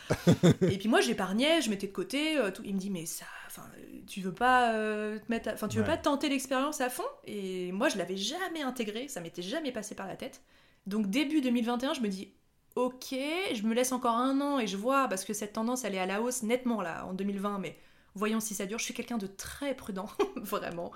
Et 0.68 0.78
puis 0.78 0.89
moi 0.89 1.02
j'épargnais, 1.02 1.62
je 1.62 1.70
mettais 1.70 1.88
de 1.88 1.92
côté, 1.94 2.38
euh, 2.38 2.52
tout. 2.52 2.62
il 2.65 2.74
me 2.76 2.80
dit 2.80 2.89
mais 2.89 3.06
ça, 3.06 3.26
enfin 3.48 3.63
euh, 3.78 3.82
tu 4.08 4.22
veux 4.22 4.34
pas 4.34 4.74
euh, 4.74 5.18
te 5.20 5.26
mettre, 5.30 5.50
enfin 5.54 5.68
tu 5.68 5.78
veux 5.78 5.84
Ouais. 5.84 5.88
pas 5.88 5.98
tenter 5.98 6.30
l'expérience 6.30 6.82
à 6.82 6.89
fond? 6.89 7.04
Et 7.26 7.72
moi 7.72 7.89
je 7.89 7.98
l'avais 7.98 8.18
jamais 8.18 8.62
intégré, 8.62 9.08
ça 9.08 9.22
m'était 9.22 9.42
jamais 9.42 9.72
passé 9.72 9.96
par 9.96 10.08
la 10.08 10.15
tête. 10.15 10.42
Donc 10.88 11.10
début 11.10 11.42
2021 11.42 11.94
je 11.94 12.02
me 12.02 12.08
dis 12.08 12.34
ok, 12.80 13.12
je 13.12 13.63
me 13.63 13.74
laisse 13.74 13.92
encore 13.92 14.15
un 14.15 14.39
an 14.42 14.60
et 14.60 14.68
je 14.68 14.78
vois, 14.78 15.08
parce 15.08 15.26
que 15.26 15.34
cette 15.34 15.54
tendance, 15.54 15.84
elle 15.84 15.96
est 15.96 16.00
à 16.00 16.06
la 16.06 16.22
hausse 16.22 16.44
nettement 16.44 16.82
là, 16.82 17.06
en 17.06 17.13
2020, 17.13 17.60
mais 17.60 17.78
voyons 18.15 18.39
si 18.39 18.56
ça 18.56 18.65
dure. 18.65 18.80
Je 18.80 18.86
suis 18.86 18.94
quelqu'un 18.94 19.18
de 19.18 19.28
très 19.28 19.76
prudent, 19.76 20.10
vraiment. 20.38 20.92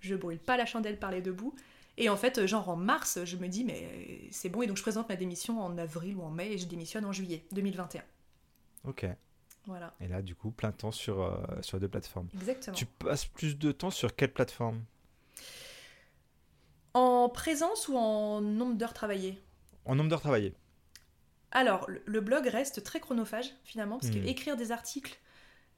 Je 0.00 0.14
brûle 0.14 0.38
pas 0.38 0.56
la 0.56 0.66
chandelle 0.66 0.98
par 0.98 1.10
les 1.10 1.20
deux 1.20 1.32
bouts. 1.32 1.54
Et 1.98 2.08
en 2.08 2.16
fait, 2.16 2.46
genre 2.46 2.68
en 2.68 2.76
mars, 2.76 3.18
je 3.24 3.36
me 3.36 3.48
dis, 3.48 3.64
mais 3.64 4.28
c'est 4.30 4.48
bon, 4.48 4.62
et 4.62 4.66
donc 4.66 4.76
je 4.76 4.82
présente 4.82 5.08
ma 5.08 5.16
démission 5.16 5.60
en 5.60 5.78
avril 5.78 6.16
ou 6.16 6.22
en 6.22 6.30
mai, 6.30 6.52
et 6.52 6.58
je 6.58 6.66
démissionne 6.66 7.04
en 7.04 7.12
juillet 7.12 7.44
2021. 7.52 8.02
Ok. 8.84 9.06
Voilà. 9.66 9.92
Et 10.00 10.08
là, 10.08 10.22
du 10.22 10.34
coup, 10.34 10.50
plein 10.50 10.72
temps 10.72 10.92
sur, 10.92 11.22
euh, 11.22 11.36
sur 11.60 11.80
deux 11.80 11.88
plateformes. 11.88 12.28
Exactement. 12.34 12.76
Tu 12.76 12.86
passes 12.86 13.26
plus 13.26 13.58
de 13.58 13.72
temps 13.72 13.90
sur 13.90 14.14
quelle 14.14 14.32
plateforme? 14.32 14.82
En 16.94 17.28
présence 17.28 17.88
ou 17.88 17.96
en 17.96 18.40
nombre 18.40 18.76
d'heures 18.76 18.94
travaillées? 18.94 19.38
En 19.84 19.96
nombre 19.96 20.08
d'heures 20.08 20.20
travaillées. 20.20 20.54
Alors, 21.56 21.88
le- 22.06 22.20
blog 22.20 22.46
reste 22.46 22.82
très 22.84 23.00
chronophage, 23.00 23.46
finalement, 23.64 23.98
parce 23.98 24.10
que 24.12 24.18
Hmm. 24.18 24.26
écrire 24.28 24.56
des 24.56 24.72
articles 24.72 25.18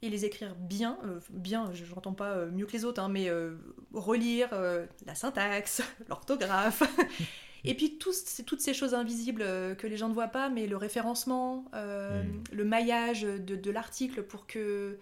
et 0.02 0.10
les 0.10 0.24
écrire 0.24 0.54
bien, 0.56 0.98
euh, 1.04 1.20
bien, 1.30 1.72
je 1.72 1.84
n'entends 1.94 2.12
pas 2.14 2.32
euh, 2.32 2.50
mieux 2.50 2.66
que 2.66 2.72
les 2.72 2.84
autres, 2.84 3.00
hein, 3.02 3.08
mais 3.08 3.28
euh, 3.30 3.56
relire 3.94 4.48
euh, 4.52 4.86
la 5.06 5.14
syntaxe, 5.14 5.82
l'orthographe, 6.08 6.82
et 7.64 7.74
puis 7.74 7.98
toutes 7.98 8.60
ces 8.60 8.74
choses 8.74 8.94
invisibles 8.94 9.42
que 9.76 9.86
les 9.86 9.96
gens 9.96 10.08
ne 10.08 10.14
voient 10.14 10.28
pas, 10.28 10.48
mais 10.48 10.66
le 10.66 10.76
référencement, 10.76 11.64
Hmm. 11.74 12.42
le 12.52 12.64
maillage 12.64 13.22
de, 13.22 13.56
de 13.56 13.70
l'article 13.70 14.22
pour 14.24 14.46
que 14.46 14.98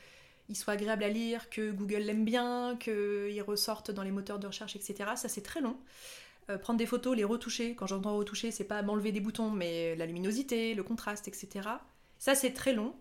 il 0.49 0.57
soit 0.57 0.75
agréable 0.75 1.03
à 1.05 1.09
lire, 1.09 1.51
que 1.51 1.73
Google 1.73 2.03
l'aime 2.03 2.25
bien, 2.25 2.77
qu'il 2.79 3.43
ressorte 3.43 3.91
dans 3.91 4.05
les 4.05 4.13
moteurs 4.13 4.39
de 4.39 4.47
recherche, 4.47 4.77
etc. 4.77 5.17
Ça, 5.17 5.29
c'est 5.29 5.43
très 5.43 5.61
long. 5.61 5.77
Euh, 6.49 6.59
prendre 6.59 6.79
des 6.79 6.87
photos, 6.87 7.17
les 7.17 7.25
retoucher. 7.25 7.75
Quand 7.75 7.87
j'entends 7.87 8.17
retoucher, 8.17 8.51
c'est 8.53 8.65
pas 8.65 8.81
m'enlever 8.83 9.11
des 9.13 9.21
boutons, 9.21 9.51
mais 9.51 9.97
la 9.97 10.07
luminosité, 10.07 10.75
le 10.75 10.83
contraste, 10.85 11.27
etc. 11.27 11.69
Ça, 12.19 12.35
c'est 12.35 12.53
très 12.53 12.73
long. 12.73 12.95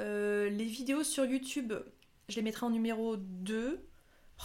Euh, 0.00 0.48
les 0.48 0.64
vidéos 0.64 1.04
sur 1.04 1.24
YouTube, 1.24 1.74
je 2.28 2.36
les 2.36 2.42
mettrai 2.42 2.64
en 2.66 2.70
numéro 2.70 3.16
2. 3.16 3.84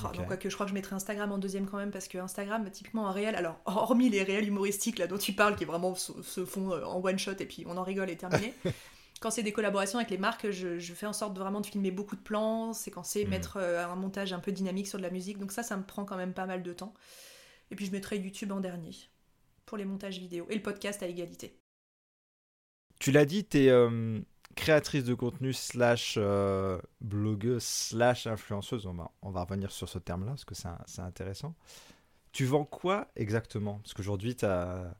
Oh, 0.04 0.08
quoique 0.28 0.50
je 0.50 0.54
crois 0.54 0.66
que 0.66 0.70
je 0.70 0.74
mettrai 0.76 0.96
Instagram 0.96 1.32
en 1.32 1.38
deuxième 1.40 1.66
quand 1.68 1.78
même, 1.78 1.90
parce 1.90 2.08
que 2.08 2.18
Instagram, 2.18 2.70
typiquement 2.70 3.08
un 3.08 3.12
réel, 3.12 3.34
alors 3.36 3.60
hormis 3.66 4.10
les 4.10 4.22
réels 4.22 4.48
humoristiques 4.48 5.00
là 5.00 5.08
dont 5.08 5.18
tu 5.18 5.34
parles, 5.34 5.56
qui 5.56 5.66
vraiment 5.66 5.96
se, 5.96 6.22
se 6.22 6.46
font 6.46 6.72
euh, 6.72 6.84
en 6.84 7.04
one 7.04 7.18
shot 7.18 7.32
et 7.40 7.46
puis 7.46 7.64
on 7.66 7.78
en 7.78 7.84
rigole 7.84 8.10
et 8.10 8.18
terminé. 8.18 8.54
quand 9.22 9.32
c'est 9.32 9.42
des 9.42 9.54
collaborations 9.54 9.98
avec 9.98 10.12
les 10.12 10.20
marques, 10.20 10.52
je, 10.52 10.78
je 10.78 10.94
fais 10.94 11.08
en 11.08 11.14
sorte 11.14 11.34
de 11.34 11.40
vraiment 11.40 11.62
de 11.62 11.66
filmer 11.66 11.90
beaucoup 11.90 12.16
de 12.18 12.22
plans, 12.22 12.74
séquencer, 12.74 13.24
Mhm. 13.24 13.30
mettre 13.32 13.58
un 13.58 13.96
montage 13.96 14.34
un 14.34 14.40
peu 14.40 14.52
dynamique 14.52 14.88
sur 14.88 15.00
de 15.00 15.04
la 15.04 15.10
musique. 15.10 15.40
Donc 15.40 15.52
ça, 15.52 15.64
ça 15.64 15.78
me 15.78 15.84
prend 15.84 16.04
quand 16.06 16.18
même 16.18 16.34
pas 16.34 16.46
mal 16.46 16.62
de 16.62 16.74
temps. 16.74 16.94
Et 17.72 17.76
puis 17.76 17.86
je 17.86 17.92
mettrai 17.92 18.18
YouTube 18.20 18.52
en 18.52 18.60
dernier 18.60 18.92
pour 19.66 19.78
les 19.78 19.86
montages 19.86 20.20
vidéo 20.20 20.48
et 20.50 20.56
le 20.56 20.62
podcast 20.62 21.04
à 21.04 21.08
égalité. 21.08 21.60
Tu 23.00 23.12
l'as 23.12 23.26
dit, 23.26 23.46
tu 23.46 23.58
es 23.58 23.72
créatrice 24.58 25.06
de 25.06 25.14
contenu 25.14 25.54
slash 25.54 26.16
euh, 26.18 26.80
blogueuse 27.00 27.64
slash 27.64 28.28
influenceuse. 28.28 28.86
On 28.86 29.32
va, 29.32 29.44
revenir 29.44 29.72
sur 29.72 29.88
ce 29.88 30.00
terme-là 30.00 30.32
parce 30.32 30.46
que 30.46 30.56
c'est 30.56 31.02
intéressant. 31.02 31.56
Tu 32.34 32.46
vends 32.46 32.66
quoi 32.66 33.08
exactement? 33.16 33.76
Parce 33.80 33.94
qu'aujourd'hui, 33.94 34.36
tu 34.36 34.46
as, 34.46 34.94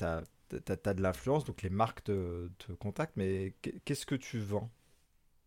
de 0.00 1.02
l'influence, 1.02 1.44
donc 1.44 1.62
les 1.62 1.70
marques 1.70 2.04
te, 2.04 2.48
te 2.58 2.72
contactent, 2.72 3.16
mais 3.16 3.54
qu'est- 3.62 3.80
qu'est-ce 3.84 4.06
que 4.06 4.14
tu 4.14 4.38
vends? 4.38 4.70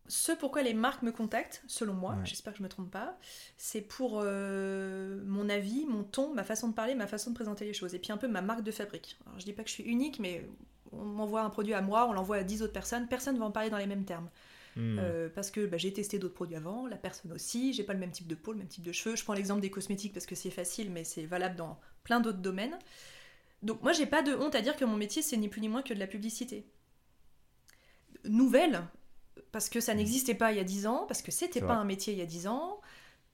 Ce 0.08 0.32
pourquoi 0.32 0.62
les 0.62 0.74
marques 0.74 1.02
me 1.02 1.12
contactent, 1.12 1.62
selon 1.66 1.92
moi, 1.92 2.12
Ouais. 2.14 2.24
j'espère 2.24 2.54
que 2.54 2.58
je 2.58 2.62
me 2.62 2.68
trompe 2.68 2.90
pas, 2.90 3.18
c'est 3.58 3.82
pour 3.82 4.20
euh, 4.22 5.22
mon 5.26 5.48
avis, 5.50 5.84
mon 5.86 6.02
ton, 6.02 6.32
ma 6.34 6.44
façon 6.44 6.68
de 6.68 6.74
parler, 6.74 6.94
ma 6.94 7.06
façon 7.06 7.30
de 7.30 7.34
présenter 7.34 7.66
les 7.66 7.74
choses, 7.74 7.94
et 7.94 7.98
puis 7.98 8.10
un 8.10 8.16
peu 8.16 8.26
ma 8.28 8.40
marque 8.40 8.62
de 8.62 8.72
fabrique. 8.72 9.18
Alors 9.26 9.38
je 9.38 9.44
dis 9.44 9.52
pas 9.52 9.62
que 9.62 9.68
je 9.68 9.74
suis 9.74 9.84
unique, 9.84 10.18
mais 10.18 10.48
on 10.92 11.04
m'envoie 11.04 11.42
un 11.42 11.50
produit 11.50 11.74
à 11.74 11.82
moi, 11.82 12.08
on 12.08 12.12
l'envoie 12.14 12.36
à 12.38 12.42
10 12.42 12.62
autres 12.62 12.72
personnes, 12.72 13.06
personne 13.06 13.34
ne 13.34 13.38
va 13.40 13.44
en 13.44 13.50
parler 13.50 13.68
dans 13.70 13.76
les 13.78 13.86
mêmes 13.86 14.04
termes. 14.06 14.30
Hmm. 14.76 14.98
Euh, 14.98 15.28
parce 15.34 15.50
que 15.50 15.66
bah, 15.66 15.76
j'ai 15.76 15.92
testé 15.92 16.18
d'autres 16.18 16.34
produits 16.34 16.56
avant, 16.56 16.86
la 16.86 16.96
personne 16.96 17.32
aussi, 17.32 17.72
j'ai 17.74 17.82
pas 17.84 17.92
le 17.94 17.98
même 17.98 18.12
type 18.12 18.28
de 18.28 18.34
peau, 18.34 18.52
le 18.52 18.58
même 18.58 18.68
type 18.68 18.84
de 18.84 18.92
cheveux. 18.92 19.16
Je 19.16 19.24
prends 19.24 19.34
l'exemple 19.34 19.60
des 19.60 19.70
cosmétiques 19.70 20.12
parce 20.14 20.24
que 20.26 20.34
c'est 20.34 20.50
facile, 20.50 20.90
mais 20.90 21.04
c'est 21.04 21.26
valable 21.26 21.56
dans 21.56 21.78
plein 22.04 22.20
d'autres 22.20 22.38
domaines. 22.38 22.78
Donc 23.62 23.82
moi 23.82 23.92
j'ai 23.92 24.06
pas 24.06 24.22
de 24.22 24.34
honte 24.34 24.54
à 24.54 24.62
dire 24.62 24.76
que 24.76 24.84
mon 24.84 24.96
métier 24.96 25.20
c'est 25.20 25.36
ni 25.36 25.48
plus 25.48 25.60
ni 25.60 25.68
moins 25.68 25.82
que 25.82 25.92
de 25.92 25.98
la 25.98 26.06
publicité. 26.06 26.64
Nouvelle, 28.24 28.82
parce 29.52 29.68
que 29.68 29.80
ça 29.80 29.94
n'existait 29.94 30.34
pas 30.34 30.52
il 30.52 30.58
y 30.58 30.60
a 30.60 30.64
10 30.64 30.86
ans, 30.86 31.04
parce 31.08 31.22
que 31.22 31.30
c'était 31.32 31.62
pas 31.62 31.74
vrai. 31.74 31.76
un 31.76 31.84
métier 31.84 32.12
il 32.12 32.18
y 32.18 32.22
a 32.22 32.26
10 32.26 32.46
ans, 32.48 32.80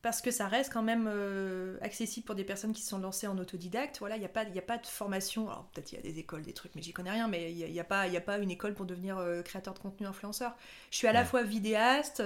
parce 0.03 0.21
que 0.21 0.31
ça 0.31 0.49
reste 0.49 0.71
quand 0.73 0.83
même 0.83 1.09
euh, 1.11 1.79
accessible 1.81 2.27
pour 2.27 2.35
des 2.35 2.45
personnes 2.45 2.73
qui 2.75 2.83
se 2.83 2.91
sont 2.91 2.99
lancées 2.99 3.27
en 3.27 3.39
autodidacte. 3.39 3.99
Voilà, 4.01 4.17
il 4.17 4.21
n'y 4.21 4.27
a, 4.27 4.29
pas- 4.29 4.45
y 4.45 4.59
a 4.59 4.63
pas 4.63 4.77
de 4.79 4.87
formation. 4.87 5.49
Alors 5.51 5.65
peut-être 5.73 5.93
il 5.93 5.97
y 5.97 5.99
a 5.99 6.03
des 6.03 6.19
écoles, 6.19 6.43
des 6.43 6.53
trucs, 6.53 6.75
mais 6.75 6.83
j'y 6.83 6.93
connais 6.93 7.11
rien, 7.13 7.27
mais 7.27 7.51
il 7.53 7.57
n'y 7.57 7.65
a, 7.65 7.69
y 7.69 7.81
a 7.81 7.85
pas- 7.85 8.07
y 8.07 8.17
a 8.17 8.21
pas 8.21 8.39
une 8.39 8.51
école 8.51 8.75
pour 8.75 8.85
devenir 8.87 9.17
euh, 9.19 9.43
créateur 9.43 9.73
de 9.75 9.79
contenu 9.79 10.07
influenceur. 10.07 10.55
Je 10.91 10.99
suis 10.99 11.07
à 11.09 11.13
la 11.15 11.21
Ouais. 11.21 11.27
fois 11.27 11.43
vidéaste, 11.43 12.23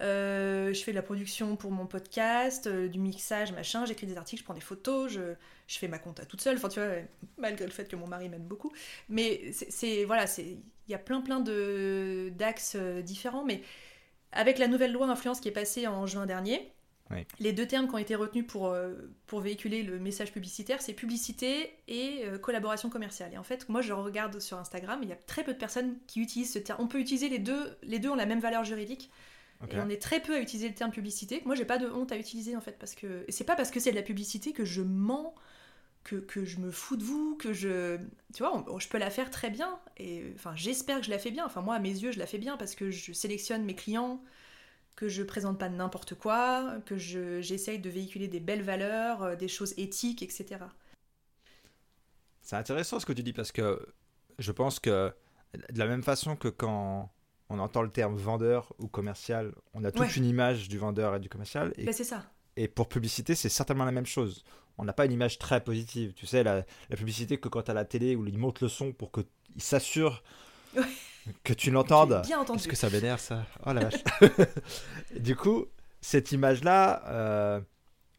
euh, 0.00 0.72
je 0.72 0.82
fais 0.84 0.92
de 0.92 0.96
la 0.96 1.02
production 1.02 1.56
pour 1.56 1.70
mon 1.70 1.86
podcast, 1.86 2.68
du 2.68 2.98
mixage, 2.98 3.52
machin, 3.52 3.84
j'écris 3.86 4.06
des 4.06 4.16
articles, 4.16 4.40
je 4.40 4.44
prends 4.44 4.54
des 4.54 4.60
photos, 4.60 5.10
je, 5.10 5.34
je 5.66 5.78
fais 5.78 5.88
ma 5.88 5.98
compta 5.98 6.24
toute 6.24 6.40
seule, 6.40 6.56
enfin 6.56 6.68
tu 6.68 6.80
vois, 6.80 6.90
malgré 7.36 7.64
le 7.64 7.72
fait 7.72 7.88
que 7.88 7.96
mon 7.96 8.06
mari 8.06 8.28
m'aide 8.28 8.46
beaucoup. 8.46 8.72
Mais 9.08 9.52
c'est, 9.52 10.04
voilà, 10.04 10.26
c'est, 10.26 10.58
il 10.88 10.92
y 10.92 10.94
a 10.94 10.98
plein 10.98 11.20
plein 11.20 11.40
de, 11.40 12.32
d'axes 12.36 12.76
euh, 12.76 13.02
différents, 13.02 13.44
mais 13.44 13.62
avec 14.32 14.58
la 14.58 14.68
nouvelle 14.68 14.92
loi 14.92 15.06
influence 15.08 15.40
qui 15.40 15.48
est 15.48 15.52
passée 15.52 15.86
en 15.86 16.06
juin 16.06 16.26
dernier, 16.26 16.72
Oui. 17.10 17.26
les 17.38 17.52
deux 17.52 17.66
termes 17.66 17.88
qui 17.88 17.94
ont 17.94 17.98
été 17.98 18.14
retenus 18.14 18.46
pour, 18.46 18.66
euh, 18.68 18.94
pour 19.26 19.40
véhiculer 19.40 19.82
le 19.82 19.98
message 19.98 20.32
publicitaire, 20.32 20.82
c'est 20.82 20.92
publicité 20.92 21.74
et 21.88 22.24
euh, 22.24 22.38
collaboration 22.38 22.90
commerciale. 22.90 23.32
Et 23.32 23.38
en 23.38 23.42
fait, 23.42 23.68
moi 23.68 23.80
je 23.80 23.92
regarde 23.92 24.38
sur 24.40 24.58
Instagram, 24.58 25.00
il 25.02 25.08
y 25.08 25.12
a 25.12 25.16
très 25.16 25.44
peu 25.44 25.52
de 25.54 25.58
personnes 25.58 25.96
qui 26.06 26.20
utilisent 26.20 26.52
ce 26.52 26.58
terme. 26.58 26.80
On 26.82 26.88
peut 26.88 27.00
utiliser 27.00 27.28
les 27.28 27.38
deux, 27.38 27.76
les 27.82 27.98
deux 27.98 28.10
ont 28.10 28.14
la 28.14 28.26
même 28.26 28.40
valeur 28.40 28.64
juridique. 28.64 29.10
Et 29.72 29.80
on 29.80 29.88
est 29.88 30.00
très 30.00 30.20
peu 30.20 30.36
à 30.36 30.40
utiliser 30.40 30.68
le 30.68 30.74
terme 30.76 30.92
publicité. 30.92 31.42
Moi, 31.44 31.56
j'ai 31.56 31.64
pas 31.64 31.78
de 31.78 31.88
honte 31.90 32.12
à 32.12 32.16
utiliser 32.16 32.54
en 32.54 32.60
fait, 32.60 32.78
parce 32.78 32.94
que 32.94 33.24
et 33.26 33.32
c'est 33.32 33.42
pas 33.42 33.56
parce 33.56 33.72
que 33.72 33.80
c'est 33.80 33.90
de 33.90 33.96
la 33.96 34.02
publicité 34.04 34.52
que 34.52 34.64
je 34.64 34.82
mens, 34.82 35.34
que, 36.08 36.16
que 36.16 36.44
je 36.44 36.58
me 36.58 36.70
fous 36.70 36.96
de 36.96 37.04
vous, 37.04 37.36
que 37.36 37.52
je, 37.52 37.98
tu 38.34 38.42
vois, 38.42 38.56
on- 38.70 38.78
je 38.78 38.88
peux 38.88 38.98
la 38.98 39.10
faire 39.10 39.30
très 39.30 39.50
bien. 39.50 39.78
Et 39.98 40.32
enfin, 40.34 40.54
j'espère 40.56 41.00
que 41.00 41.04
je 41.06 41.10
la 41.10 41.18
fais 41.18 41.30
bien. 41.30 41.44
Enfin, 41.44 41.60
moi, 41.60 41.74
à 41.74 41.78
mes 41.78 41.90
yeux, 41.90 42.12
je 42.12 42.18
la 42.18 42.26
fais 42.26 42.38
bien 42.38 42.56
parce 42.56 42.74
que 42.74 42.90
je 42.90 43.12
sélectionne 43.12 43.64
mes 43.64 43.74
clients, 43.74 44.22
que 44.96 45.08
je 45.08 45.22
présente 45.22 45.58
pas 45.58 45.68
n'importe 45.68 46.14
quoi, 46.14 46.76
que 46.86 46.96
je 46.96 47.40
j'essaye 47.42 47.78
de 47.78 47.90
véhiculer 47.90 48.26
des 48.28 48.40
belles 48.40 48.62
valeurs, 48.62 49.22
euh, 49.22 49.36
des 49.36 49.48
choses 49.48 49.74
éthiques, 49.76 50.22
etc. 50.22 50.60
C'est 52.42 52.56
intéressant 52.56 52.98
ce 52.98 53.06
que 53.06 53.12
tu 53.12 53.22
dis 53.22 53.32
parce 53.32 53.52
que 53.52 53.78
je 54.38 54.52
pense 54.52 54.80
que 54.80 55.12
de 55.54 55.78
la 55.78 55.86
même 55.86 56.02
façon 56.02 56.36
que 56.36 56.48
quand 56.48 57.12
on 57.50 57.58
entend 57.58 57.82
le 57.82 57.90
terme 57.90 58.16
vendeur 58.16 58.72
ou 58.78 58.88
commercial, 58.88 59.52
on 59.74 59.84
a 59.84 59.90
toute 59.92 60.00
Ouais. 60.02 60.12
une 60.16 60.24
image 60.24 60.68
du 60.68 60.78
vendeur 60.78 61.14
et 61.16 61.20
du 61.20 61.28
commercial. 61.28 61.72
Et, 61.76 61.84
Ben, 61.84 61.92
c'est 61.94 62.04
ça. 62.04 62.24
Et 62.62 62.68
pour 62.68 62.88
publicité, 62.88 63.34
c'est 63.34 63.48
certainement 63.48 63.84
la 63.84 63.92
même 63.92 64.06
chose. 64.06 64.44
On 64.78 64.84
n'a 64.84 64.92
pas 64.92 65.06
une 65.06 65.12
image 65.12 65.38
très 65.38 65.62
positive. 65.62 66.12
Tu 66.14 66.26
sais, 66.26 66.42
la, 66.42 66.64
la 66.90 66.96
publicité 66.96 67.38
que 67.38 67.48
quand 67.48 67.62
tu 67.62 67.70
à 67.70 67.74
la 67.74 67.84
télé 67.84 68.14
où 68.16 68.26
ils 68.26 68.38
montent 68.38 68.60
le 68.60 68.68
son 68.68 68.92
pour 68.92 69.10
qu'il 69.12 69.24
s'assure 69.58 70.22
Ouais. 70.76 70.82
que 71.44 71.54
tu 71.54 71.70
l'entendes. 71.70 72.22
Bien 72.26 72.40
entendu. 72.40 72.58
Est-ce 72.60 72.68
que 72.68 72.76
ça 72.76 72.90
m'énerve 72.90 73.20
ça? 73.20 73.46
Oh 73.66 73.72
la 73.72 73.84
vache. 73.88 74.02
du 75.18 75.34
coup, 75.34 75.66
cette 76.00 76.30
image-là, 76.32 77.02
euh, 77.08 77.60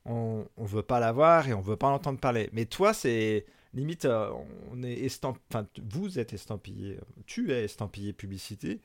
on 0.05 0.45
ne 0.57 0.67
veut 0.67 0.81
pas 0.81 0.99
la 0.99 1.11
voir 1.11 1.47
et 1.47 1.53
on 1.53 1.61
veut 1.61 1.75
pas 1.77 1.87
en 1.87 1.93
entendre 1.93 2.19
parler. 2.19 2.49
Mais 2.53 2.65
toi, 2.65 2.93
c'est 2.93 3.45
limite, 3.73 4.05
euh, 4.05 4.31
on 4.71 4.81
est 4.83 4.93
estamp... 5.05 5.35
enfin, 5.51 5.67
vous 5.91 6.17
êtes 6.19 6.33
estampillé, 6.33 6.97
tu 7.27 7.51
es 7.51 7.65
estampillé 7.65 8.13
publicité. 8.13 8.81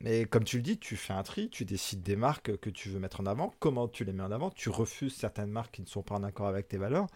Mais 0.00 0.24
comme 0.26 0.44
tu 0.44 0.58
le 0.58 0.62
dis, 0.62 0.78
tu 0.78 0.96
fais 0.96 1.12
un 1.12 1.22
tri, 1.24 1.50
tu 1.50 1.64
décides 1.64 2.02
des 2.02 2.14
marques 2.16 2.56
que 2.58 2.70
tu 2.70 2.88
veux 2.88 3.00
mettre 3.00 3.20
en 3.20 3.26
avant, 3.26 3.52
comment 3.58 3.88
tu 3.88 4.04
les 4.04 4.12
mets 4.12 4.22
en 4.22 4.30
avant, 4.30 4.50
tu 4.50 4.68
refuses 4.70 5.14
certaines 5.16 5.50
marques 5.50 5.74
qui 5.74 5.82
ne 5.82 5.86
sont 5.86 6.02
pas 6.02 6.14
en 6.14 6.22
accord 6.22 6.46
avec 6.46 6.68
tes 6.68 6.76
valeurs. 6.78 7.06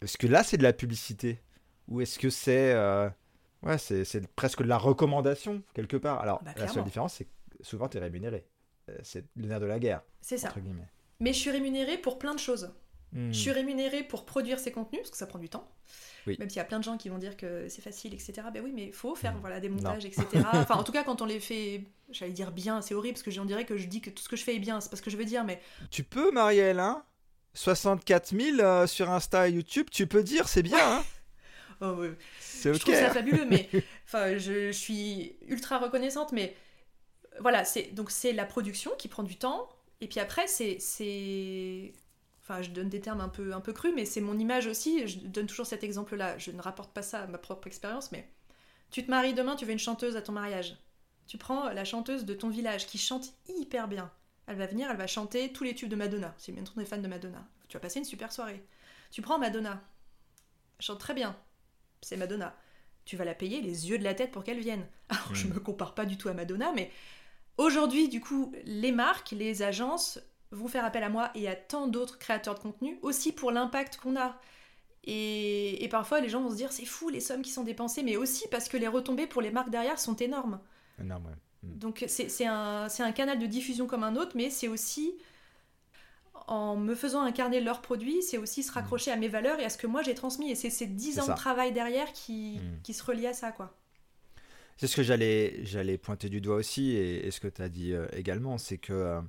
Est-ce 0.00 0.16
que 0.16 0.26
là, 0.26 0.42
c'est 0.42 0.56
de 0.56 0.62
la 0.62 0.72
publicité? 0.72 1.40
Ou 1.88 2.00
est-ce 2.00 2.18
que 2.18 2.30
c'est 2.30 2.72
euh, 2.72 3.10
ouais, 3.62 3.76
c'est 3.76 4.26
presque 4.34 4.62
de 4.62 4.68
la 4.68 4.78
recommandation, 4.78 5.62
quelque 5.74 5.96
part? 5.98 6.20
Alors, 6.20 6.42
Bah, 6.42 6.52
la 6.56 6.68
seule 6.68 6.84
différence, 6.84 7.14
c'est 7.14 7.24
que 7.26 7.30
souvent, 7.60 7.88
tu 7.88 7.98
es 7.98 8.00
rémunéré. 8.00 8.46
Euh, 8.88 8.96
C'est 9.02 9.26
le 9.36 9.46
nerf 9.46 9.60
de 9.60 9.66
la 9.66 9.78
guerre, 9.78 10.02
C'est 10.22 10.38
ça. 10.38 10.48
entre 10.48 10.60
guillemets. 10.60 10.88
Mais 11.20 11.34
je 11.34 11.38
suis 11.38 11.50
rémunérée 11.50 11.98
pour 11.98 12.18
plein 12.18 12.34
de 12.34 12.38
choses. 12.40 12.72
Hmm. 13.12 13.32
Je 13.32 13.38
suis 13.38 13.50
rémunérée 13.50 14.02
pour 14.02 14.24
produire 14.24 14.58
ces 14.58 14.70
contenus, 14.72 15.00
parce 15.02 15.10
que 15.10 15.16
ça 15.16 15.26
prend 15.26 15.38
du 15.38 15.48
temps. 15.48 15.68
Oui. 16.26 16.36
Même 16.38 16.48
s'il 16.50 16.58
y 16.58 16.60
a 16.60 16.64
plein 16.64 16.78
de 16.78 16.84
gens 16.84 16.96
qui 16.96 17.08
vont 17.08 17.18
dire 17.18 17.36
que 17.36 17.68
c'est 17.68 17.82
facile, 17.82 18.14
etc. 18.14 18.32
Ben 18.52 18.62
oui, 18.62 18.72
mais 18.74 18.86
il 18.86 18.92
faut 18.92 19.14
faire 19.14 19.34
Mm. 19.34 19.40
voilà, 19.40 19.60
des 19.60 19.68
montages, 19.68 20.04
etc. 20.04 20.24
Enfin, 20.52 20.76
en 20.76 20.84
tout 20.84 20.92
cas, 20.92 21.02
quand 21.02 21.22
on 21.22 21.24
les 21.24 21.40
fait, 21.40 21.82
j'allais 22.10 22.32
dire 22.32 22.52
bien, 22.52 22.82
c'est 22.82 22.94
horrible, 22.94 23.14
parce 23.14 23.22
que 23.22 23.30
j'en 23.30 23.44
dirais 23.44 23.64
que 23.64 23.76
je 23.76 23.86
dis 23.86 24.00
que 24.00 24.10
tout 24.10 24.22
ce 24.22 24.28
que 24.28 24.36
je 24.36 24.44
fais 24.44 24.54
est 24.54 24.60
bien, 24.60 24.80
c'est 24.80 24.90
pas 24.90 24.96
ce 24.96 25.02
que 25.02 25.10
je 25.10 25.16
veux 25.16 25.24
dire, 25.24 25.44
mais 25.44 25.60
Tu 25.90 26.04
peux, 26.04 26.30
Marielle, 26.30 26.78
hein 26.80 27.04
64 27.54 28.28
000 28.36 28.60
euh, 28.60 28.86
sur 28.86 29.10
Insta 29.10 29.48
et 29.48 29.52
YouTube, 29.52 29.88
tu 29.90 30.06
peux 30.06 30.22
dire, 30.22 30.46
c'est 30.48 30.62
bien, 30.62 30.78
hein 30.78 31.04
oh, 31.80 31.92
ouais. 31.94 32.12
C'est 32.38 32.70
je 32.72 32.76
ok. 32.76 32.80
trouve 32.82 32.94
ça 32.94 33.06
hein. 33.08 33.10
fabuleux, 33.10 33.44
mais 33.44 33.68
enfin, 34.06 34.38
je, 34.38 34.68
je 34.68 34.72
suis 34.72 35.36
ultra 35.48 35.78
reconnaissante, 35.78 36.30
mais 36.32 36.54
voilà, 37.40 37.64
c'est 37.64 37.92
donc 37.94 38.10
c'est 38.10 38.32
la 38.32 38.44
production 38.44 38.92
qui 38.98 39.08
prend 39.08 39.22
du 39.24 39.36
temps, 39.36 39.68
et 40.00 40.06
puis 40.06 40.20
après, 40.20 40.46
c'est 40.46 40.76
c'est 40.78 41.92
enfin 42.50 42.62
je 42.62 42.70
donne 42.70 42.88
des 42.88 43.00
termes 43.00 43.20
un 43.20 43.28
peu, 43.28 43.52
un 43.54 43.60
peu 43.60 43.72
crus, 43.72 43.92
mais 43.94 44.04
c'est 44.04 44.20
mon 44.20 44.38
image 44.38 44.66
aussi, 44.66 45.06
je 45.06 45.18
donne 45.20 45.46
toujours 45.46 45.66
cet 45.66 45.84
exemple-là, 45.84 46.36
je 46.38 46.50
ne 46.50 46.60
rapporte 46.60 46.92
pas 46.92 47.02
ça 47.02 47.22
à 47.22 47.26
ma 47.26 47.38
propre 47.38 47.66
expérience, 47.68 48.10
mais 48.12 48.28
tu 48.90 49.04
te 49.04 49.10
maries 49.10 49.34
demain, 49.34 49.54
tu 49.56 49.64
veux 49.64 49.72
une 49.72 49.78
chanteuse 49.78 50.16
à 50.16 50.22
ton 50.22 50.32
mariage. 50.32 50.76
Tu 51.28 51.38
prends 51.38 51.70
la 51.70 51.84
chanteuse 51.84 52.24
de 52.24 52.34
ton 52.34 52.48
village 52.48 52.88
qui 52.88 52.98
chante 52.98 53.32
hyper 53.48 53.86
bien. 53.86 54.10
Elle 54.48 54.56
va 54.56 54.66
venir, 54.66 54.90
elle 54.90 54.96
va 54.96 55.06
chanter 55.06 55.52
tous 55.52 55.62
les 55.62 55.76
tubes 55.76 55.88
de 55.88 55.94
Madonna. 55.94 56.34
Si 56.38 56.50
bien 56.50 56.64
on 56.76 56.80
est 56.80 56.84
fan 56.84 57.00
de 57.00 57.06
Madonna. 57.06 57.46
Tu 57.68 57.76
vas 57.76 57.80
passer 57.80 58.00
une 58.00 58.04
super 58.04 58.32
soirée. 58.32 58.64
Tu 59.12 59.22
prends 59.22 59.38
Madonna. 59.38 59.80
Elle 60.80 60.84
chante 60.84 60.98
très 60.98 61.14
bien. 61.14 61.36
C'est 62.02 62.16
Madonna. 62.16 62.56
Tu 63.04 63.16
vas 63.16 63.24
la 63.24 63.34
payer 63.36 63.60
les 63.60 63.88
yeux 63.88 63.96
de 63.96 64.02
la 64.02 64.14
tête 64.14 64.32
pour 64.32 64.42
qu'elle 64.42 64.58
vienne. 64.58 64.84
Alors, 65.08 65.32
je 65.36 65.46
Mm. 65.46 65.54
me 65.54 65.60
compare 65.60 65.94
pas 65.94 66.04
du 66.04 66.16
tout 66.16 66.28
à 66.28 66.34
Madonna, 66.34 66.72
mais 66.74 66.90
aujourd'hui, 67.58 68.08
du 68.08 68.20
coup, 68.20 68.52
les 68.64 68.90
marques, 68.90 69.30
les 69.30 69.62
agences 69.62 70.18
vont 70.52 70.68
faire 70.68 70.84
appel 70.84 71.02
à 71.02 71.08
moi 71.08 71.30
et 71.34 71.48
à 71.48 71.54
tant 71.56 71.86
d'autres 71.86 72.18
créateurs 72.18 72.54
de 72.54 72.60
contenu, 72.60 72.98
aussi 73.02 73.32
pour 73.32 73.52
l'impact 73.52 73.96
qu'on 73.98 74.16
a. 74.16 74.38
Et, 75.04 75.82
et 75.84 75.88
parfois, 75.88 76.20
les 76.20 76.28
gens 76.28 76.42
vont 76.42 76.50
se 76.50 76.56
dire, 76.56 76.72
c'est 76.72 76.84
fou 76.84 77.08
les 77.08 77.20
sommes 77.20 77.42
qui 77.42 77.50
sont 77.50 77.64
dépensées, 77.64 78.02
mais 78.02 78.16
aussi 78.16 78.46
parce 78.50 78.68
que 78.68 78.76
les 78.76 78.88
retombées 78.88 79.26
pour 79.26 79.42
les 79.42 79.50
marques 79.50 79.70
derrière 79.70 79.98
sont 79.98 80.16
énormes. 80.16 80.60
Énorme, 81.00 81.26
ouais. 81.26 81.32
Donc 81.62 82.04
c'est 82.08 82.46
un, 82.46 82.88
canal 83.14 83.38
de 83.38 83.46
diffusion 83.46 83.86
comme 83.86 84.02
un 84.02 84.16
autre, 84.16 84.32
mais 84.34 84.48
c'est 84.50 84.68
aussi, 84.68 85.12
en 86.46 86.76
me 86.76 86.94
faisant 86.94 87.20
incarner 87.22 87.60
leurs 87.60 87.82
produits, 87.82 88.22
c'est 88.22 88.38
aussi 88.38 88.62
se 88.62 88.72
raccrocher 88.72 89.10
à 89.10 89.16
mes 89.16 89.28
valeurs 89.28 89.60
et 89.60 89.64
à 89.64 89.68
ce 89.68 89.76
que 89.78 89.86
moi 89.86 90.02
j'ai 90.02 90.14
transmis. 90.14 90.50
Et 90.50 90.54
c'est 90.54 90.70
ces 90.70 90.86
10 90.86 91.12
C'est 91.14 91.20
ans 91.20 91.24
ça. 91.26 91.32
de 91.34 91.36
travail 91.38 91.72
derrière 91.72 92.12
qui, 92.12 92.58
Mm. 92.58 92.82
qui 92.82 92.94
se 92.94 93.02
relient 93.04 93.26
à 93.28 93.34
ça, 93.34 93.52
quoi. 93.52 93.76
C'est 94.78 94.86
ce 94.86 94.96
que 94.96 95.02
j'allais, 95.02 95.98
pointer 95.98 96.30
du 96.30 96.40
doigt 96.40 96.56
aussi, 96.56 96.92
et, 96.92 97.26
et 97.26 97.30
ce 97.30 97.40
que 97.40 97.48
tu 97.48 97.60
as 97.60 97.68
dit 97.68 97.92
euh, 97.92 98.06
également, 98.14 98.56
c'est 98.56 98.78
que 98.78 98.94
euh, 98.94 99.20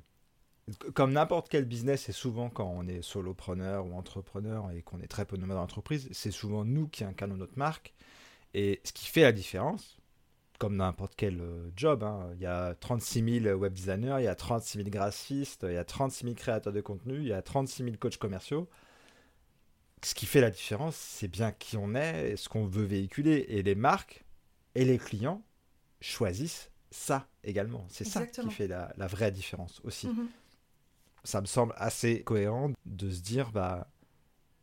comme 0.94 1.14
n'importe 1.14 1.50
quel 1.50 1.66
business, 1.66 2.10
et 2.10 2.12
souvent 2.12 2.50
quand 2.50 2.68
on 2.68 2.88
est 2.88 3.02
solopreneur 3.02 3.86
ou 3.86 3.94
entrepreneur 3.96 4.72
et 4.72 4.82
qu'on 4.82 5.00
est 5.00 5.08
très 5.08 5.26
peu 5.26 5.38
nomade 5.38 5.56
dans 5.56 5.62
l'entreprise, 5.62 6.08
c'est 6.12 6.32
souvent 6.32 6.66
nous 6.66 6.88
qui 6.88 7.04
incarnons 7.04 7.38
notre 7.38 7.58
marque. 7.58 7.94
Et 8.54 8.82
ce 8.84 8.92
qui 8.92 9.08
fait 9.08 9.22
la 9.22 9.32
différence, 9.32 9.98
comme 10.60 10.76
n'importe 10.76 11.14
quel 11.16 11.42
euh, 11.42 11.72
job, 11.76 12.04
hein, 12.04 12.30
il 12.36 12.42
y 12.42 12.46
a 12.46 12.76
36 12.76 13.42
000 13.42 13.58
web 13.58 13.74
designers, 13.74 14.18
il 14.20 14.26
y 14.26 14.28
a 14.28 14.36
36 14.36 14.78
000 14.78 14.90
graphistes, 14.90 15.66
il 15.68 15.74
y 15.74 15.78
a 15.78 15.86
36 15.86 16.24
000 16.26 16.36
créateurs 16.36 16.74
de 16.74 16.82
contenu, 16.82 17.18
il 17.18 17.28
y 17.28 17.34
a 17.34 17.42
36 17.42 17.84
000 17.84 17.96
coachs 17.98 18.18
commerciaux. 18.18 18.70
Ce 20.04 20.14
qui 20.14 20.26
fait 20.26 20.42
la 20.42 20.52
différence, 20.52 20.96
c'est 20.96 21.28
bien 21.28 21.52
qui 21.52 21.78
on 21.78 21.96
est 21.96 22.32
et 22.32 22.36
ce 22.36 22.50
qu'on 22.50 22.66
veut 22.66 22.84
véhiculer. 22.84 23.46
Et 23.50 23.64
les 23.64 23.76
marques 23.76 24.24
et 24.76 24.84
les 24.84 24.98
clients 24.98 25.44
choisissent 26.00 26.72
ça 26.92 27.28
également. 27.44 27.86
C'est 27.90 28.04
ça 28.04 28.26
qui 28.26 28.50
fait 28.50 28.68
la, 28.68 28.94
la 28.98 29.08
vraie 29.08 29.32
différence 29.32 29.82
aussi. 29.84 30.08
Mhm. 30.08 30.28
Ça 31.24 31.40
me 31.42 31.46
semble 31.46 31.74
assez 31.78 32.24
cohérent 32.24 32.72
de 32.86 33.10
se 33.10 33.22
dire, 33.22 33.52
bah, 33.52 33.88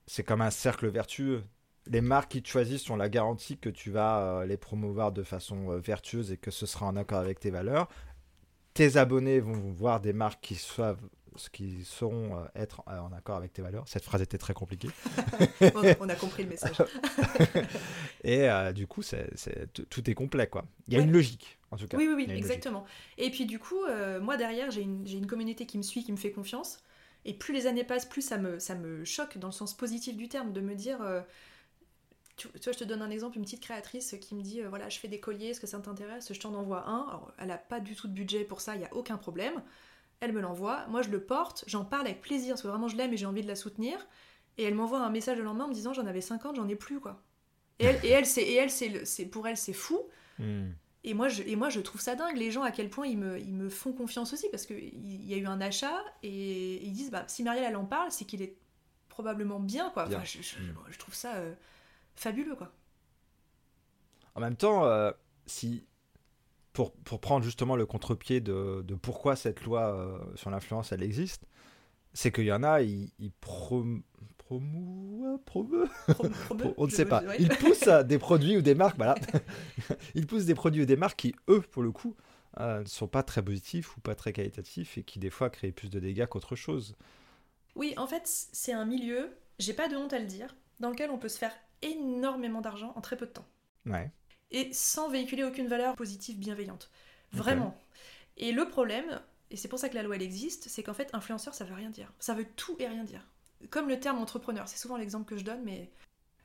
c'est 0.07 0.25
comme 0.25 0.41
un 0.41 0.51
cercle 0.51 0.89
vertueux. 0.89 1.45
Les 1.87 2.01
marques 2.01 2.33
qui 2.33 2.43
te 2.43 2.49
choisissent 2.49 2.91
ont 2.91 2.97
la 2.97 3.09
garantie 3.09 3.57
que 3.59 3.71
tu 3.71 3.91
vas 3.91 4.21
euh, 4.21 4.45
les 4.47 4.57
promouvoir 4.57 5.13
de 5.13 5.23
façon 5.23 5.71
euh, 5.71 5.79
vertueuse 5.79 6.33
et 6.33 6.37
que 6.37 6.51
ce 6.51 6.67
sera 6.67 6.87
en 6.87 6.97
accord 6.97 7.19
avec 7.21 7.41
tes 7.41 7.51
valeurs. 7.51 7.89
Tes 8.75 8.97
abonnés 8.97 9.41
vont 9.41 9.73
voir 9.73 10.01
des 10.01 10.13
marques 10.13 10.43
qui, 10.43 10.61
qui 11.53 11.85
sauront 11.85 12.37
euh, 12.39 12.45
être 12.55 12.83
en 12.87 13.13
accord 13.13 13.37
avec 13.37 13.53
tes 13.53 13.63
valeurs. 13.63 13.85
Cette 13.87 14.05
phrase 14.05 14.21
était 14.23 14.37
très 14.39 14.53
compliquée. 14.55 14.91
On 16.01 16.09
a 16.09 16.15
compris 16.15 16.43
le 16.43 16.51
message. 16.51 16.77
Et 18.25 18.49
euh, 18.51 18.73
du 18.73 18.87
coup, 18.87 19.03
c'est, 19.03 19.31
tout- 19.73 19.87
tout 19.87 20.11
est 20.11 20.15
complet, 20.15 20.47
quoi. 20.49 20.65
Il 20.89 20.95
y 20.95 20.97
a 20.97 21.01
Ouais. 21.01 21.07
une 21.07 21.13
logique, 21.13 21.58
en 21.71 21.77
tout 21.77 21.87
cas. 21.89 21.97
Oui, 21.97 22.07
oui, 22.09 22.15
oui, 22.17 22.33
exactement. 22.35 22.85
Et 23.19 23.31
puis 23.31 23.47
du 23.47 23.59
coup, 23.59 23.83
euh, 23.85 24.21
moi 24.21 24.37
derrière, 24.37 24.71
j'ai 24.71 24.83
une, 24.83 25.07
une 25.07 25.27
communauté 25.27 25.67
qui 25.67 25.79
me 25.79 25.83
suit, 25.83 26.05
qui 26.05 26.13
me 26.13 26.17
fait 26.17 26.33
confiance. 26.33 26.83
Et 27.25 27.35
plus 27.35 27.53
les 27.53 27.67
années 27.67 27.85
passent, 27.85 28.07
plus 28.07 28.23
ça 28.23 28.39
me, 28.39 28.59
ça 28.59 28.75
me 28.75 29.05
choque 29.05 29.39
dans 29.39 29.49
le 29.49 29.53
sens 29.53 29.77
positif 29.77 30.17
du 30.17 30.29
terme, 30.29 30.53
de 30.53 30.61
me 30.61 30.75
dire... 30.75 31.03
euh, 31.03 31.21
tu, 32.37 32.49
tu 32.49 32.61
vois, 32.65 32.73
je 32.73 32.79
te 32.79 32.85
donne 32.85 33.03
un 33.03 33.11
exemple, 33.11 33.37
une 33.37 33.45
petite 33.45 33.61
créatrice 33.63 34.15
qui 34.21 34.35
me 34.35 34.43
dit, 34.43 34.63
euh, 34.63 34.69
voilà, 34.69 34.89
je 34.89 34.99
fais 34.99 35.09
des 35.09 35.21
colliers, 35.21 35.49
est-ce 35.49 35.61
que 35.61 35.67
ça 35.67 35.79
t'intéresse? 35.81 36.33
Je 36.33 36.39
t'en 36.41 36.55
envoie 36.55 36.89
un. 36.89 37.07
Alors, 37.09 37.33
elle 37.39 37.49
n'a 37.49 37.59
pas 37.59 37.81
du 37.81 37.97
tout 37.97 38.09
de 38.09 38.13
budget 38.13 38.45
pour 38.45 38.61
ça, 38.61 38.75
il 38.77 38.79
n'y 38.79 38.85
a 38.85 38.95
aucun 38.95 39.17
problème. 39.17 39.63
Elle 40.21 40.33
me 40.33 40.41
l'envoie, 40.41 40.87
moi 40.89 41.03
je 41.03 41.11
le 41.11 41.23
porte, 41.25 41.65
j'en 41.69 41.85
parle 41.85 42.07
avec 42.07 42.21
plaisir, 42.21 42.51
parce 42.51 42.63
que 42.63 42.69
vraiment 42.69 42.89
je 42.89 42.97
l'aime 42.97 43.13
et 43.13 43.17
j'ai 43.17 43.27
envie 43.27 43.43
de 43.43 43.49
la 43.49 43.57
soutenir. 43.57 43.99
Et 44.59 44.65
elle 44.65 44.75
m'envoie 44.75 45.01
un 45.01 45.11
message 45.11 45.39
le 45.39 45.45
lendemain 45.45 45.65
en 45.65 45.69
me 45.69 45.75
disant, 45.75 45.93
j'en 45.93 46.07
avais 46.07 46.21
50, 46.21 46.57
j'en 46.57 46.69
ai 46.69 46.77
plus, 46.77 47.01
quoi. 47.01 47.23
Et 47.81 47.87
elle, 47.87 48.01
et 48.05 48.11
elle, 48.55 48.71
c'est, 48.71 49.27
pour 49.27 49.47
elle, 49.49 49.57
c'est 49.57 49.73
fou. 49.73 50.01
Hmm. 50.39 50.71
Et 51.09 51.15
moi, 51.15 51.29
je, 51.29 51.43
et 51.43 51.57
moi, 51.57 51.71
je 51.71 51.81
trouve 51.81 52.01
ça 52.01 52.15
dingue, 52.17 52.37
les 52.37 52.51
gens, 52.51 52.63
à 52.63 52.71
quel 52.71 52.91
point 52.91 53.07
ils 53.07 53.19
me, 53.19 53.39
ils 53.41 53.55
me 53.55 53.69
font 53.71 53.93
confiance 53.93 54.33
aussi, 54.35 54.47
parce 54.51 54.67
qu'il 54.67 55.27
y 55.27 55.35
a 55.35 55.39
eu 55.39 55.47
un 55.47 55.61
achat, 55.61 55.99
et 56.23 56.85
ils 56.85 56.93
disent, 56.93 57.11
bah, 57.11 57.25
si 57.29 57.43
Marielle, 57.43 57.65
elle 57.69 57.77
en 57.77 57.87
parle, 57.87 58.13
c'est 58.13 58.25
qu'il 58.27 58.43
est 58.43 58.57
probablement 59.09 59.61
bien, 59.61 59.91
quoi. 59.91 60.07
Bien. 60.07 60.19
Enfin, 60.19 60.27
je, 60.27 60.43
je- 60.43 60.59
Mm. 60.59 60.75
je 60.91 60.99
trouve 60.99 61.15
ça 61.15 61.37
euh, 61.37 61.55
fabuleux, 62.17 62.57
quoi. 62.57 62.73
En 64.35 64.41
même 64.41 64.57
temps, 64.57 64.85
euh, 64.87 65.11
si 65.47 65.87
pour, 66.73 66.93
pour 66.93 67.21
prendre 67.21 67.45
justement 67.45 67.77
le 67.77 67.87
contre-pied 67.87 68.41
de, 68.41 68.83
de 68.87 68.95
pourquoi 68.95 69.37
cette 69.37 69.63
loi 69.65 69.95
euh, 69.95 70.19
sur 70.37 70.51
l'influence 70.51 70.93
elle 70.93 71.03
existe, 71.03 71.47
c'est 72.15 72.33
qu'il 72.33 72.47
y 72.47 72.53
en 72.53 72.65
a, 72.65 72.83
ils, 72.83 73.13
ils 73.19 73.33
prom- 73.43 74.03
promouent- 74.49 75.39
promeux- 75.45 75.89
Pro- 76.09 76.25
promu- 76.29 76.59
pro- 76.63 76.75
on 76.79 76.87
ne 76.87 76.91
sait 76.91 77.05
pas. 77.05 77.23
ouais. 77.23 77.37
Ils 77.39 77.49
poussent 77.59 77.89
des 78.07 78.19
produits 78.19 78.57
ou 78.57 78.63
des 78.63 78.75
marques, 78.75 78.97
voilà. 78.97 79.15
ils 80.15 80.27
poussent 80.27 80.45
des 80.47 80.55
produits 80.55 80.83
ou 80.83 80.87
des 80.87 80.97
marques 80.97 81.19
qui, 81.19 81.35
eux, 81.49 81.61
pour 81.61 81.83
le 81.83 81.93
coup, 81.93 82.17
euh, 82.61 82.81
ne 82.81 82.87
sont 82.87 83.09
pas 83.09 83.23
très 83.23 83.43
positifs 83.43 83.97
ou 83.97 84.01
pas 84.01 84.15
très 84.15 84.33
qualitatifs 84.33 84.99
et 84.99 85.03
qui, 85.03 85.19
des 85.19 85.31
fois, 85.31 85.51
créent 85.51 85.73
plus 85.73 85.91
de 85.91 86.01
dégâts 86.01 86.27
qu'autre 86.27 86.57
chose. 86.57 86.97
Oui, 87.77 87.95
en 87.97 88.07
fait, 88.07 88.23
c'est 88.25 88.73
un 88.73 88.85
milieu, 88.85 89.31
j'ai 89.59 89.75
pas 89.75 89.89
de 89.89 89.97
honte 89.97 90.13
à 90.13 90.19
le 90.19 90.27
dire, 90.27 90.55
dans 90.81 90.91
lequel 90.91 91.11
on 91.11 91.19
peut 91.19 91.29
se 91.29 91.39
faire 91.39 91.53
énormément 91.83 92.61
d'argent 92.61 92.93
en 92.97 93.01
très 93.01 93.17
peu 93.17 93.27
de 93.27 93.33
temps. 93.33 93.47
Ouais. 93.87 94.11
et 94.51 94.71
sans 94.73 95.09
véhiculer 95.09 95.45
aucune 95.45 95.69
valeur 95.69 95.95
positive 95.95 96.39
bienveillante. 96.39 96.91
Vraiment. 97.33 97.77
Et 98.39 98.53
le 98.53 98.67
problème, 98.69 99.21
et 99.51 99.57
c'est 99.57 99.69
pour 99.69 99.79
ça 99.79 99.89
que 99.89 99.95
la 99.95 100.03
loi 100.03 100.17
elle 100.17 100.23
existe, 100.23 100.69
c'est 100.69 100.83
qu'en 100.83 100.95
fait 100.95 101.11
influenceur 101.15 101.55
ça 101.55 101.65
veut 101.65 101.75
rien 101.75 101.91
dire. 101.91 102.13
Ça 102.19 102.35
veut 102.35 102.47
tout 102.57 102.75
et 102.79 102.87
rien 102.87 103.05
dire. 103.05 103.27
Comme 103.71 103.89
le 103.89 103.99
terme 103.99 104.19
entrepreneur, 104.19 104.69
c'est 104.69 104.79
souvent 104.79 104.97
l'exemple 104.97 105.29
que 105.29 105.37
je 105.37 105.45
donne, 105.45 105.63
mais 105.65 105.91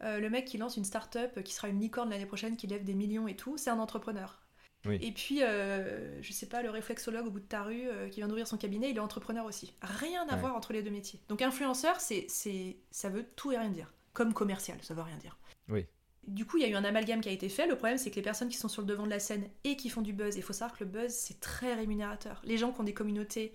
euh, 0.02 0.20
le 0.20 0.30
mec 0.30 0.46
qui 0.46 0.58
lance 0.58 0.78
une 0.78 0.86
start-up 0.86 1.42
qui 1.44 1.54
sera 1.54 1.68
une 1.70 1.80
licorne 1.80 2.10
l'année 2.10 2.26
prochaine, 2.26 2.58
qui 2.58 2.68
lève 2.68 2.84
des 2.84 2.94
millions 2.96 3.28
et 3.28 3.36
tout, 3.36 3.58
c'est 3.58 3.70
un 3.70 3.80
entrepreneur. 3.80 4.40
Oui. 4.86 4.98
Et 5.02 5.14
puis, 5.14 5.42
euh, 5.44 6.22
je 6.22 6.34
sais 6.34 6.48
pas, 6.48 6.62
le 6.62 6.70
réflexologue 6.70 7.26
au 7.28 7.32
bout 7.32 7.40
de 7.40 7.46
ta 7.46 7.64
rue 7.64 7.88
euh, 7.88 8.10
qui 8.10 8.20
vient 8.20 8.28
d'ouvrir 8.28 8.48
son 8.48 8.58
cabinet, 8.58 8.90
il 8.90 8.98
est 8.98 9.00
entrepreneur 9.00 9.46
aussi. 9.46 9.74
Rien 9.82 10.28
à 10.28 10.34
Ouais. 10.36 10.42
voir 10.42 10.56
entre 10.56 10.74
les 10.74 10.84
deux 10.84 10.92
métiers. 10.92 11.22
Donc 11.30 11.42
influenceur, 11.42 12.02
c'est, 12.02 12.26
c'est, 12.28 12.78
ça 12.92 13.08
veut 13.10 13.24
tout 13.36 13.52
et 13.54 13.58
rien 13.58 13.70
dire. 13.70 13.94
Comme 14.12 14.34
commercial, 14.34 14.78
ça 14.82 14.94
veut 14.94 15.02
rien 15.02 15.16
dire. 15.18 15.38
Oui. 15.70 15.86
Du 16.28 16.46
coup, 16.46 16.58
il 16.58 16.64
y 16.64 16.66
a 16.66 16.70
eu 16.70 16.76
un 16.76 16.84
amalgame 16.84 17.22
qui 17.22 17.30
a 17.30 17.32
été 17.32 17.48
fait. 17.48 17.66
Le 17.68 17.76
problème, 17.76 17.98
c'est 17.98 18.10
que 18.12 18.16
les 18.16 18.22
personnes 18.22 18.50
qui 18.50 18.58
sont 18.58 18.68
sur 18.70 18.82
le 18.82 18.88
devant 18.88 19.06
de 19.06 19.10
la 19.10 19.20
scène 19.20 19.50
et 19.64 19.76
qui 19.78 19.90
font 19.90 20.02
du 20.02 20.12
buzz, 20.14 20.36
il 20.36 20.44
faut 20.44 20.54
savoir 20.54 20.78
que 20.78 20.84
le 20.84 20.90
buzz, 20.90 21.12
c'est 21.14 21.40
très 21.40 21.74
rémunérateur. 21.76 22.42
Les 22.44 22.58
gens 22.58 22.72
qui 22.74 22.80
ont 22.82 22.86
des 22.86 22.94
communautés 22.94 23.54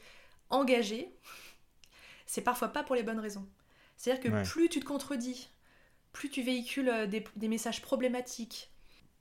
engagées, 0.51 1.11
c'est 2.29 2.43
parfois 2.43 2.69
pas 2.69 2.85
pour 2.85 2.95
les 2.95 3.03
bonnes 3.03 3.19
raisons. 3.19 3.49
C'est-à-dire 3.97 4.23
que 4.23 4.29
Ouais. 4.29 4.43
plus 4.45 4.69
tu 4.69 4.79
te 4.79 4.85
contredis, 4.85 5.49
plus 6.13 6.31
tu 6.31 6.43
véhicules 6.43 6.89
euh, 6.89 7.07
des, 7.07 7.25
des 7.35 7.49
messages 7.49 7.83
problématiques, 7.83 8.71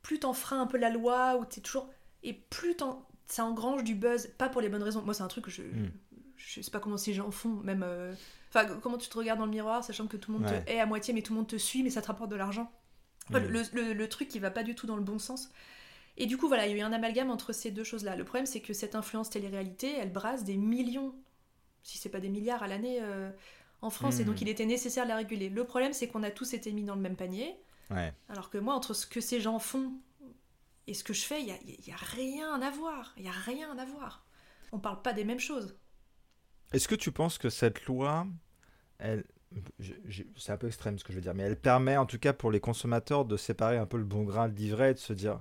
plus 0.03 0.19
t'en 0.19 0.33
freins 0.33 0.61
un 0.61 0.67
peu 0.67 0.77
la 0.77 0.91
loi, 0.91 1.37
ou 1.37 1.45
t'es 1.45 1.61
toujours. 1.61 1.89
Et 2.21 2.33
plus 2.33 2.75
t'en- 2.75 3.07
ça 3.25 3.43
engrange 3.45 3.83
du 3.83 3.95
buzz, 3.95 4.27
pas 4.37 4.49
pour 4.49 4.61
les 4.61 4.69
bonnes 4.69 4.83
raisons. 4.83 5.01
Moi, 5.01 5.13
c'est 5.13 5.23
un 5.23 5.27
truc 5.27 5.45
que 5.45 5.51
je. 5.51 5.63
Mm. 5.63 5.91
Je 6.37 6.61
sais 6.61 6.69
pas 6.71 6.79
comment 6.79 6.97
ces 6.97 7.13
gens 7.13 7.31
font, 7.31 7.49
même. 7.63 7.81
euh, 7.83 8.13
Enfin, 8.49 8.65
comment 8.81 8.97
tu 8.97 9.09
te 9.09 9.17
regardes 9.17 9.39
dans 9.39 9.45
le 9.45 9.51
miroir, 9.51 9.83
sachant 9.83 10.07
que 10.07 10.15
tout 10.15 10.31
le 10.31 10.37
monde 10.39 10.47
Ouais. 10.49 10.63
te 10.63 10.69
hait 10.71 10.79
à 10.79 10.85
moitié, 10.85 11.13
mais 11.13 11.21
tout 11.21 11.33
le 11.33 11.37
monde 11.39 11.47
te 11.47 11.57
suit, 11.57 11.83
mais 11.83 11.89
ça 11.89 12.01
te 12.01 12.07
rapporte 12.07 12.29
de 12.29 12.35
l'argent. 12.37 12.71
Enfin, 13.29 13.39
Mm. 13.41 13.47
le, 13.47 13.61
le- 13.73 13.93
le 13.93 14.09
truc 14.09 14.27
qui 14.29 14.39
va 14.39 14.51
pas 14.51 14.63
du 14.63 14.73
tout 14.75 14.85
dans 14.87 14.95
le 14.95 15.01
bon 15.01 15.19
sens. 15.19 15.49
Et 16.15 16.25
du 16.27 16.37
coup, 16.37 16.47
voilà, 16.47 16.65
il 16.67 16.71
y 16.71 16.73
a 16.75 16.77
eu 16.77 16.81
un 16.81 16.93
amalgame 16.93 17.29
entre 17.29 17.51
ces 17.53 17.71
deux 17.71 17.83
choses-là. 17.83 18.15
Le 18.15 18.23
problème, 18.23 18.45
c'est 18.45 18.61
que 18.61 18.73
cette 18.73 18.95
influence 18.95 19.29
télé-réalité, 19.29 19.93
elle 19.97 20.11
brasse 20.13 20.43
des 20.45 20.55
millions, 20.57 21.13
si 21.83 21.97
c'est 21.97 22.09
pas 22.09 22.19
des 22.19 22.29
milliards 22.29 22.63
à 22.63 22.67
l'année 22.67 22.99
euh, 23.01 23.29
en 23.81 23.89
France, 23.89 24.19
et 24.19 24.25
donc 24.25 24.41
il 24.41 24.49
était 24.49 24.65
nécessaire 24.65 25.03
de 25.03 25.09
la 25.09 25.17
réguler. 25.17 25.49
Le 25.49 25.63
problème, 25.63 25.93
c'est 25.93 26.07
qu'on 26.07 26.23
a 26.23 26.31
tous 26.31 26.53
été 26.53 26.71
mis 26.71 26.83
dans 26.83 26.95
le 26.95 27.01
même 27.01 27.15
panier, 27.15 27.55
Ouais. 27.89 28.13
alors 28.27 28.49
que 28.49 28.57
moi, 28.57 28.73
entre 28.73 28.93
ce 28.93 29.05
que 29.07 29.21
ces 29.21 29.39
gens 29.39 29.59
font 29.59 29.93
et 30.87 30.93
ce 30.93 31.03
que 31.03 31.13
je 31.13 31.21
fais, 31.23 31.41
il 31.41 31.47
y 31.47 31.51
a, 31.51 31.57
y 31.63 31.91
a 31.91 31.95
rien 31.95 32.61
à 32.61 32.69
voir. 32.71 33.13
Il 33.17 33.23
y 33.23 33.27
a 33.29 33.31
rien 33.31 33.77
à 33.77 33.85
voir. 33.85 34.25
On 34.71 34.79
parle 34.79 35.01
pas 35.01 35.13
des 35.13 35.23
mêmes 35.23 35.39
choses. 35.39 35.75
Est-ce 36.73 36.87
que 36.87 36.95
tu 36.95 37.11
penses 37.13 37.37
que 37.37 37.49
cette 37.49 37.85
loi, 37.85 38.27
elle, 38.99 39.23
c'est 40.37 40.51
un 40.51 40.57
peu 40.57 40.67
extrême 40.67 40.97
ce 40.99 41.03
que 41.05 41.13
je 41.13 41.17
veux 41.17 41.21
dire, 41.21 41.33
mais 41.33 41.43
elle 41.43 41.59
permet 41.59 41.95
en 41.95 42.05
tout 42.05 42.19
cas 42.19 42.33
pour 42.33 42.51
les 42.51 42.59
consommateurs 42.59 43.23
de 43.25 43.37
séparer 43.37 43.77
un 43.77 43.85
peu 43.85 43.97
le 43.97 44.03
bon 44.03 44.23
grain 44.23 44.49
de 44.49 44.55
l'ivraie 44.55 44.91
et 44.91 44.93
de 44.93 44.99
se 44.99 45.13
dire, 45.13 45.39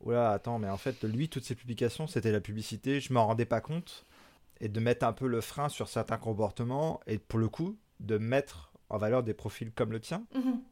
oula, 0.00 0.30
attends, 0.30 0.58
mais 0.58 0.70
en 0.70 0.78
fait, 0.78 1.02
lui, 1.04 1.28
toutes 1.28 1.44
ses 1.44 1.54
publications, 1.54 2.06
c'était 2.06 2.32
la 2.32 2.40
publicité, 2.40 3.00
je 3.00 3.12
m'en 3.12 3.26
rendais 3.26 3.44
pas 3.44 3.60
compte, 3.60 4.06
et 4.62 4.68
de 4.68 4.80
mettre 4.80 5.04
un 5.04 5.12
peu 5.12 5.26
le 5.26 5.42
frein 5.42 5.68
sur 5.68 5.88
certains 5.88 6.16
comportements, 6.16 7.00
et 7.06 7.18
pour 7.18 7.38
le 7.38 7.48
coup, 7.50 7.76
de 8.00 8.16
mettre 8.16 8.72
en 8.88 8.96
valeur 8.96 9.22
des 9.22 9.34
profils 9.34 9.70
comme 9.72 9.92
le 9.92 10.00
tien. 10.00 10.24
Mhm. 10.34 10.62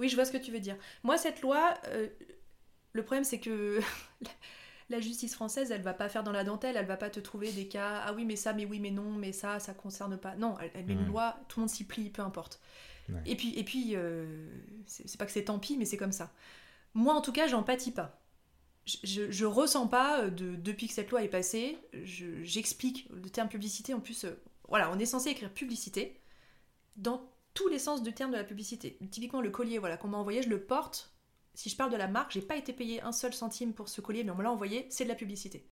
Oui, 0.00 0.08
je 0.08 0.16
vois 0.16 0.24
ce 0.24 0.32
que 0.32 0.36
tu 0.38 0.50
veux 0.50 0.60
dire. 0.60 0.76
Moi, 1.04 1.18
cette 1.18 1.40
loi, 1.42 1.74
euh, 1.88 2.08
le 2.92 3.02
problème, 3.04 3.24
c'est 3.24 3.38
que 3.40 3.80
la 4.90 5.00
justice 5.00 5.34
française, 5.34 5.70
elle 5.70 5.82
va 5.82 5.94
pas 5.94 6.08
faire 6.08 6.24
dans 6.24 6.32
la 6.32 6.44
dentelle, 6.44 6.76
elle 6.76 6.86
va 6.86 6.96
pas 6.96 7.10
te 7.10 7.20
trouver 7.20 7.52
des 7.52 7.68
cas, 7.68 8.02
ah 8.06 8.12
oui, 8.14 8.24
mais 8.24 8.36
ça, 8.36 8.52
mais 8.52 8.64
oui, 8.64 8.80
mais 8.80 8.90
non, 8.90 9.12
mais 9.12 9.32
ça, 9.32 9.58
ça 9.60 9.74
concerne 9.74 10.16
pas. 10.16 10.34
Non, 10.36 10.54
elle, 10.74 10.84
met 10.86 10.94
une 10.94 11.04
Mm. 11.04 11.08
loi, 11.08 11.36
tout 11.48 11.60
le 11.60 11.62
monde 11.62 11.70
s'y 11.70 11.84
plie, 11.84 12.10
peu 12.10 12.22
importe. 12.22 12.60
Ouais. 13.08 13.20
Et 13.26 13.36
puis, 13.36 13.52
et 13.58 13.64
puis 13.64 13.92
euh, 13.94 14.48
c'est 14.86 15.08
c'est 15.08 15.18
pas 15.18 15.26
que 15.26 15.32
c'est 15.32 15.44
tant 15.44 15.58
pis, 15.58 15.76
mais 15.76 15.84
c'est 15.84 15.96
comme 15.96 16.12
ça. 16.12 16.32
Moi, 16.94 17.14
en 17.14 17.20
tout 17.20 17.32
cas, 17.32 17.46
j'en 17.48 17.62
pâtis 17.62 17.92
pas. 17.92 18.18
Je, 18.86 19.44
ressens 19.44 19.88
pas, 19.88 20.22
euh, 20.22 20.30
de, 20.30 20.54
depuis 20.54 20.86
que 20.86 20.94
cette 20.94 21.10
loi 21.10 21.22
est 21.24 21.28
passée, 21.28 21.76
je- 22.04 22.42
j'explique 22.44 23.08
le 23.10 23.28
terme 23.30 23.48
publicité. 23.48 23.94
En 23.94 24.00
plus, 24.00 24.24
euh, 24.24 24.30
voilà, 24.68 24.90
on 24.92 24.98
est 24.98 25.06
censé 25.06 25.30
écrire 25.30 25.52
publicité 25.52 26.20
dans 26.96 27.28
tous 27.52 27.68
les 27.68 27.78
sens 27.80 28.02
du 28.02 28.12
terme 28.12 28.30
de 28.30 28.36
la 28.36 28.44
publicité. 28.44 28.98
Typiquement, 29.10 29.40
le 29.40 29.50
collier 29.50 29.78
voilà, 29.78 29.96
qu'on 29.96 30.08
m'a 30.08 30.18
envoyé, 30.18 30.42
je 30.42 30.48
le 30.48 30.62
porte. 30.62 31.12
Si 31.54 31.68
je 31.70 31.76
parle 31.76 31.90
de 31.90 31.96
la 31.96 32.06
marque, 32.06 32.32
j'ai 32.32 32.42
pas 32.42 32.56
été 32.56 32.72
payé 32.72 33.00
un 33.02 33.12
seul 33.12 33.32
centime 33.34 33.72
pour 33.72 33.88
ce 33.88 34.00
collier, 34.00 34.22
mais 34.24 34.30
on 34.30 34.36
me 34.36 34.42
l'a 34.42 34.52
envoyé, 34.52 34.86
c'est 34.90 35.04
de 35.04 35.08
la 35.08 35.14
publicité. 35.14 35.66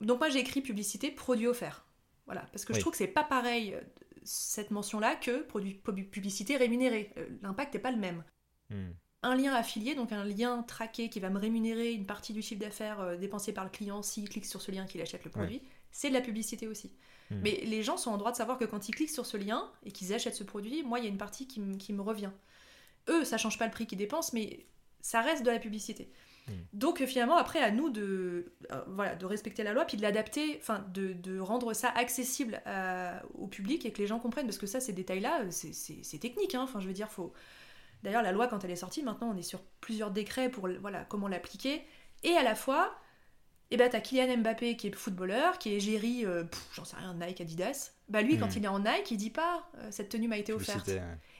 Donc 0.00 0.18
moi, 0.18 0.28
j'ai 0.28 0.40
écrit 0.40 0.60
publicité, 0.60 1.10
produit 1.10 1.46
offert. 1.46 1.86
Voilà, 2.26 2.42
parce 2.52 2.64
que 2.64 2.72
Oui. 2.72 2.76
je 2.78 2.80
trouve 2.82 2.90
que 2.92 2.98
c'est 2.98 3.06
pas 3.06 3.24
pareil 3.24 3.74
euh, 3.74 3.80
cette 4.24 4.70
mention-là 4.72 5.14
que 5.16 5.42
produit 5.42 5.74
pub- 5.74 6.10
publicité 6.10 6.56
rémunéré. 6.58 7.14
L'impact 7.40 7.72
n'est 7.74 7.80
pas 7.80 7.92
le 7.92 7.96
même. 7.98 8.24
Hmm. 8.68 8.90
Un 9.24 9.34
lien 9.34 9.52
affilié, 9.52 9.96
donc 9.96 10.12
un 10.12 10.24
lien 10.24 10.62
traqué 10.62 11.08
qui 11.08 11.18
va 11.18 11.28
me 11.28 11.38
rémunérer 11.38 11.92
une 11.92 12.06
partie 12.06 12.32
du 12.32 12.40
chiffre 12.40 12.60
d'affaires 12.60 13.00
euh, 13.00 13.16
dépensé 13.16 13.52
par 13.52 13.64
le 13.64 13.70
client 13.70 14.00
s'il 14.02 14.28
clique 14.28 14.46
sur 14.46 14.62
ce 14.62 14.70
lien 14.70 14.86
qu'il 14.86 15.00
achète 15.00 15.24
le 15.24 15.30
produit, 15.30 15.60
c'est 15.90 16.08
de 16.08 16.14
la 16.14 16.20
publicité 16.20 16.68
aussi. 16.68 16.92
Hmm. 17.30 17.40
Mais 17.42 17.60
les 17.64 17.82
gens 17.82 17.96
sont 17.96 18.10
en 18.12 18.16
droit 18.16 18.30
de 18.30 18.36
savoir 18.36 18.58
que 18.58 18.64
quand 18.64 18.88
ils 18.88 18.94
cliquent 18.94 19.10
sur 19.10 19.26
ce 19.26 19.36
lien 19.36 19.68
et 19.84 19.90
qu'ils 19.90 20.12
achètent 20.14 20.36
ce 20.36 20.44
produit, 20.44 20.84
moi, 20.84 21.00
il 21.00 21.04
y 21.04 21.08
a 21.08 21.10
une 21.10 21.18
partie 21.18 21.48
qui, 21.48 21.58
me- 21.60 21.76
qui 21.76 21.92
me 21.92 22.00
revient. 22.00 22.30
Eux, 23.08 23.24
ça 23.24 23.38
change 23.38 23.58
pas 23.58 23.64
le 23.64 23.72
prix 23.72 23.86
qu'ils 23.88 23.98
dépensent, 23.98 24.30
mais 24.34 24.66
ça 25.00 25.20
reste 25.20 25.42
de 25.44 25.50
la 25.50 25.58
publicité. 25.58 26.12
Hmm. 26.46 26.52
Donc 26.72 27.00
euh, 27.00 27.06
finalement, 27.06 27.36
après, 27.36 27.58
à 27.60 27.72
nous 27.72 27.90
de, 27.90 28.52
euh, 28.70 28.82
voilà, 28.86 29.16
de 29.16 29.26
respecter 29.26 29.64
la 29.64 29.72
loi, 29.72 29.84
puis 29.84 29.96
de 29.96 30.02
l'adapter, 30.02 30.58
enfin, 30.60 30.86
de, 30.94 31.12
de 31.12 31.40
rendre 31.40 31.72
ça 31.74 31.88
accessible 31.88 32.62
à- 32.66 33.20
au 33.34 33.48
public 33.48 33.84
et 33.84 33.90
que 33.92 33.98
les 33.98 34.06
gens 34.06 34.20
comprennent, 34.20 34.46
parce 34.46 34.58
que 34.58 34.66
ça, 34.68 34.78
ces 34.78 34.92
détails-là, 34.92 35.42
euh, 35.42 35.48
c'est 35.50 36.18
technique. 36.18 36.54
hein. 36.54 36.62
Enfin, 36.62 36.78
je 36.78 36.86
veux 36.86 36.94
dire, 36.94 37.10
faut. 37.10 37.32
D'ailleurs, 38.02 38.22
la 38.22 38.32
loi, 38.32 38.46
quand 38.48 38.64
elle 38.64 38.70
est 38.70 38.76
sortie, 38.76 39.02
maintenant, 39.02 39.30
on 39.34 39.36
est 39.36 39.42
sur 39.42 39.60
plusieurs 39.80 40.10
décrets 40.10 40.48
pour 40.50 40.68
voilà, 40.80 41.04
comment 41.04 41.28
l'appliquer. 41.28 41.82
Et 42.22 42.36
à 42.36 42.42
la 42.42 42.54
fois, 42.54 42.94
eh 43.70 43.76
ben, 43.76 43.88
t'as 43.90 44.00
Kylian 44.00 44.38
Mbappé 44.38 44.76
qui 44.76 44.86
est 44.88 44.94
footballeur, 44.94 45.58
qui 45.58 45.74
est 45.74 45.80
géri, 45.80 46.24
euh, 46.24 46.44
j'en 46.72 46.84
sais 46.84 46.96
rien, 46.96 47.14
Nike, 47.14 47.40
Adidas. 47.40 47.92
Bah 48.08 48.22
lui, 48.22 48.36
Hmm. 48.36 48.40
quand 48.40 48.56
il 48.56 48.64
est 48.64 48.68
en 48.68 48.78
Nike, 48.78 49.10
il 49.10 49.16
dit 49.18 49.30
pas 49.30 49.68
euh, 49.78 49.88
cette 49.90 50.08
tenue 50.08 50.28
m'a 50.28 50.38
été 50.38 50.52
offerte. 50.52 50.90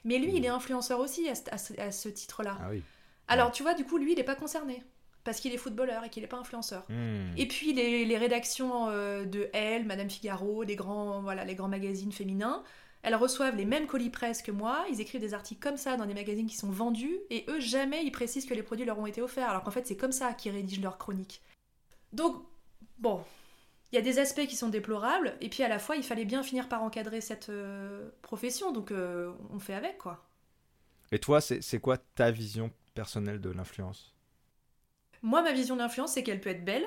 Mais 0.05 0.19
lui, 0.19 0.33
Hmm. 0.33 0.37
il 0.37 0.45
est 0.45 0.49
influenceur 0.49 1.01
aussi 1.01 1.29
à 1.29 1.35
ce, 1.35 1.43
à 1.51 1.59
ce- 1.59 1.81
à 1.81 1.91
ce 1.93 2.09
titre-là. 2.09 2.59
Ah 2.61 2.67
oui. 2.71 2.83
Alors, 3.29 3.51
tu 3.53 3.63
vois, 3.63 3.75
du 3.75 3.85
coup, 3.85 3.99
lui, 3.99 4.13
il 4.13 4.17
n'est 4.17 4.25
pas 4.25 4.35
concerné. 4.35 4.83
Parce 5.25 5.41
qu'il 5.41 5.53
est 5.53 5.59
footballeur 5.59 6.05
et 6.05 6.09
qu'il 6.11 6.23
n'est 6.23 6.29
pas 6.29 6.39
influenceur. 6.39 6.85
Hmm. 6.89 7.33
Et 7.37 7.47
puis, 7.47 7.75
les, 7.75 8.05
les 8.07 8.17
rédactions 8.17 8.89
euh, 8.89 9.25
de 9.25 9.51
Elle, 9.53 9.85
Madame 9.85 10.09
Figaro, 10.09 10.63
les 10.63 10.77
grands, 10.77 11.21
voilà, 11.21 11.45
les 11.45 11.55
grands 11.55 11.69
magazines 11.69 12.13
féminins, 12.13 12.63
elles 13.03 13.15
reçoivent 13.15 13.57
les 13.57 13.65
mêmes 13.65 13.87
colis 13.87 14.11
presse 14.11 14.43
que 14.43 14.51
moi. 14.51 14.85
Ils 14.91 15.01
écrivent 15.01 15.21
des 15.21 15.35
articles 15.35 15.61
comme 15.61 15.77
ça 15.77 15.97
dans 15.97 16.07
des 16.07 16.15
magazines 16.15 16.47
qui 16.47 16.57
sont 16.57 16.71
vendus. 16.71 17.19
Et 17.31 17.45
eux, 17.49 17.61
jamais 17.61 18.05
ils 18.05 18.11
précisent 18.11 18.47
que 18.47 18.55
les 18.55 18.63
produits 18.63 18.85
leur 18.85 18.99
ont 18.99 19.07
été 19.07 19.23
offerts. 19.23 19.49
Alors 19.49 19.63
qu'en 19.63 19.71
fait, 19.71 19.87
c'est 19.87 19.97
comme 19.97 20.13
ça 20.13 20.33
qu'ils 20.35 20.53
rédigent 20.53 20.83
leurs 20.83 20.99
chroniques. 20.99 21.41
Donc, 22.13 22.43
bon, 22.99 23.23
il 23.93 23.97
y 23.97 23.99
a 23.99 24.03
des 24.03 24.19
aspects 24.19 24.47
qui 24.47 24.57
sont 24.57 24.69
déplorables. 24.69 25.37
Et 25.41 25.49
puis, 25.49 25.63
à 25.63 25.69
la 25.69 25.79
fois, 25.79 25.97
il 25.97 26.03
fallait 26.03 26.25
bien 26.25 26.43
finir 26.43 26.69
par 26.69 26.83
encadrer 26.83 27.21
cette 27.21 27.51
euh, 27.51 28.11
profession. 28.23 28.73
Donc, 28.73 28.91
euh, 28.91 29.33
on 29.51 29.59
fait 29.59 29.75
avec, 29.75 29.99
quoi. 29.99 30.25
Et 31.11 31.19
toi, 31.19 31.41
c'est 31.41 31.63
c'est 31.63 31.81
quoi 31.81 31.97
ta 31.97 32.31
vision 32.31 32.71
personnelle 32.95 33.41
de 33.41 33.51
l'influence? 33.51 34.15
Moi, 35.23 35.43
ma 35.43 35.53
vision 35.53 35.77
d'influence, 35.77 36.13
c'est 36.13 36.23
qu'elle 36.23 36.41
peut 36.41 36.51
être 36.51 36.65
belle, 36.65 36.87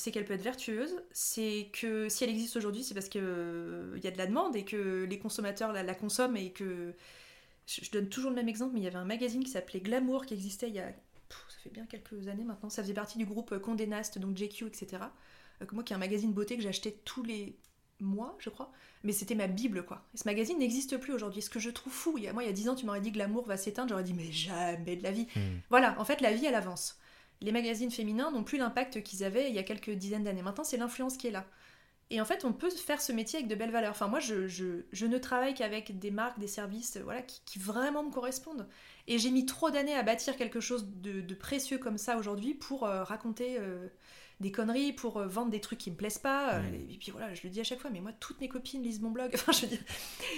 c'est 0.00 0.10
qu'elle 0.10 0.24
peut 0.24 0.34
être 0.34 0.42
vertueuse, 0.42 1.02
c'est 1.12 1.68
que 1.72 2.08
si 2.08 2.24
elle 2.24 2.30
existe 2.30 2.56
aujourd'hui, 2.56 2.82
c'est 2.82 2.94
parce 2.94 3.08
qu'il 3.08 3.20
y 3.22 4.06
a 4.06 4.10
de 4.10 4.18
la 4.18 4.26
demande 4.26 4.56
et 4.56 4.64
que 4.64 5.04
les 5.08 5.18
consommateurs 5.18 5.72
la, 5.72 5.82
la 5.82 5.94
consomment 5.94 6.36
et 6.36 6.52
que. 6.52 6.94
Je, 7.66 7.84
je 7.84 7.90
donne 7.92 8.08
toujours 8.08 8.30
le 8.30 8.36
même 8.36 8.48
exemple, 8.48 8.74
mais 8.74 8.80
il 8.80 8.84
y 8.84 8.88
avait 8.88 8.96
un 8.96 9.04
magazine 9.04 9.44
qui 9.44 9.50
s'appelait 9.50 9.80
Glamour 9.80 10.26
qui 10.26 10.34
existait 10.34 10.68
il 10.68 10.74
y 10.74 10.80
a. 10.80 10.86
pff, 10.86 11.44
ça 11.48 11.58
fait 11.62 11.70
bien 11.70 11.86
quelques 11.86 12.26
années 12.28 12.44
maintenant. 12.44 12.70
Ça 12.70 12.82
faisait 12.82 12.94
partie 12.94 13.18
du 13.18 13.26
groupe 13.26 13.58
Condé 13.58 13.86
Nast, 13.86 14.18
donc 14.18 14.36
JQ, 14.36 14.66
etc. 14.66 15.04
Euh, 15.62 15.66
que 15.66 15.74
moi, 15.74 15.84
qui 15.84 15.92
est 15.92 15.96
un 15.96 16.00
magazine 16.00 16.32
beauté 16.32 16.56
que 16.56 16.62
j'achetais 16.62 16.96
tous 17.04 17.22
les 17.22 17.56
mois, 18.00 18.36
je 18.38 18.50
crois. 18.50 18.72
Mais 19.04 19.12
c'était 19.12 19.34
ma 19.34 19.46
Bible, 19.46 19.84
quoi. 19.84 20.04
Et 20.14 20.18
ce 20.18 20.24
magazine 20.26 20.58
n'existe 20.58 20.96
plus 20.98 21.12
aujourd'hui. 21.12 21.42
Ce 21.42 21.50
que 21.50 21.58
je 21.58 21.70
trouve 21.70 21.92
fou, 21.92 22.14
il 22.18 22.24
y 22.24 22.28
a, 22.28 22.32
moi, 22.32 22.42
il 22.42 22.46
y 22.46 22.50
a 22.50 22.52
10 22.52 22.68
ans, 22.70 22.74
tu 22.74 22.86
m'aurais 22.86 23.00
dit 23.00 23.12
Glamour 23.12 23.46
va 23.46 23.56
s'éteindre, 23.56 23.90
j'aurais 23.90 24.04
dit, 24.04 24.14
mais 24.14 24.32
jamais 24.32 24.96
de 24.96 25.02
la 25.02 25.10
vie. 25.10 25.26
Hmm. 25.36 25.60
Voilà, 25.68 25.98
en 25.98 26.04
fait, 26.04 26.20
la 26.20 26.32
vie, 26.32 26.46
elle 26.46 26.54
avance. 26.54 26.98
Les 27.40 27.52
magazines 27.52 27.90
féminins 27.90 28.30
n'ont 28.30 28.44
plus 28.44 28.58
l'impact 28.58 29.02
qu'ils 29.02 29.24
avaient 29.24 29.48
il 29.48 29.54
y 29.54 29.58
a 29.58 29.62
quelques 29.62 29.90
dizaines 29.90 30.24
d'années. 30.24 30.42
Maintenant, 30.42 30.64
c'est 30.64 30.76
l'influence 30.76 31.16
qui 31.16 31.28
est 31.28 31.30
là. 31.30 31.46
Et 32.10 32.20
en 32.20 32.24
fait, 32.24 32.44
on 32.44 32.52
peut 32.52 32.70
faire 32.70 33.00
ce 33.00 33.12
métier 33.12 33.38
avec 33.38 33.48
de 33.48 33.54
belles 33.54 33.70
valeurs. 33.70 33.92
Enfin, 33.92 34.08
moi, 34.08 34.18
je, 34.18 35.06
ne 35.06 35.18
travaille 35.18 35.54
qu'avec 35.54 35.98
des 35.98 36.10
marques, 36.10 36.40
des 36.40 36.48
services 36.48 36.96
euh, 36.96 37.02
voilà, 37.04 37.22
qui, 37.22 37.58
vraiment 37.60 38.02
me 38.02 38.10
correspondent. 38.10 38.68
Et 39.06 39.18
j'ai 39.18 39.30
mis 39.30 39.46
trop 39.46 39.70
d'années 39.70 39.94
à 39.94 40.02
bâtir 40.02 40.36
quelque 40.36 40.60
chose 40.60 40.88
de, 40.96 41.20
de 41.20 41.34
précieux 41.34 41.78
comme 41.78 41.98
ça 41.98 42.16
aujourd'hui 42.16 42.54
pour 42.54 42.84
euh, 42.84 43.04
raconter 43.04 43.58
euh, 43.60 43.86
des 44.40 44.50
conneries, 44.50 44.92
pour 44.92 45.18
euh, 45.18 45.26
vendre 45.26 45.50
des 45.50 45.60
trucs 45.60 45.78
qui 45.78 45.90
me 45.90 45.96
plaisent 45.96 46.18
pas. 46.18 46.54
Euh. 46.54 46.62
Et 46.90 46.96
puis 46.98 47.10
voilà, 47.12 47.32
je 47.34 47.42
le 47.44 47.50
dis 47.50 47.60
à 47.60 47.64
chaque 47.64 47.78
fois, 47.80 47.90
mais 47.92 48.00
moi, 48.00 48.10
toutes 48.18 48.40
mes 48.40 48.48
copines 48.48 48.82
lisent 48.82 49.00
mon 49.00 49.10
blog. 49.10 49.30
Enfin, 49.34 49.52
je 49.52 49.60
veux 49.62 49.66
dire, 49.68 49.78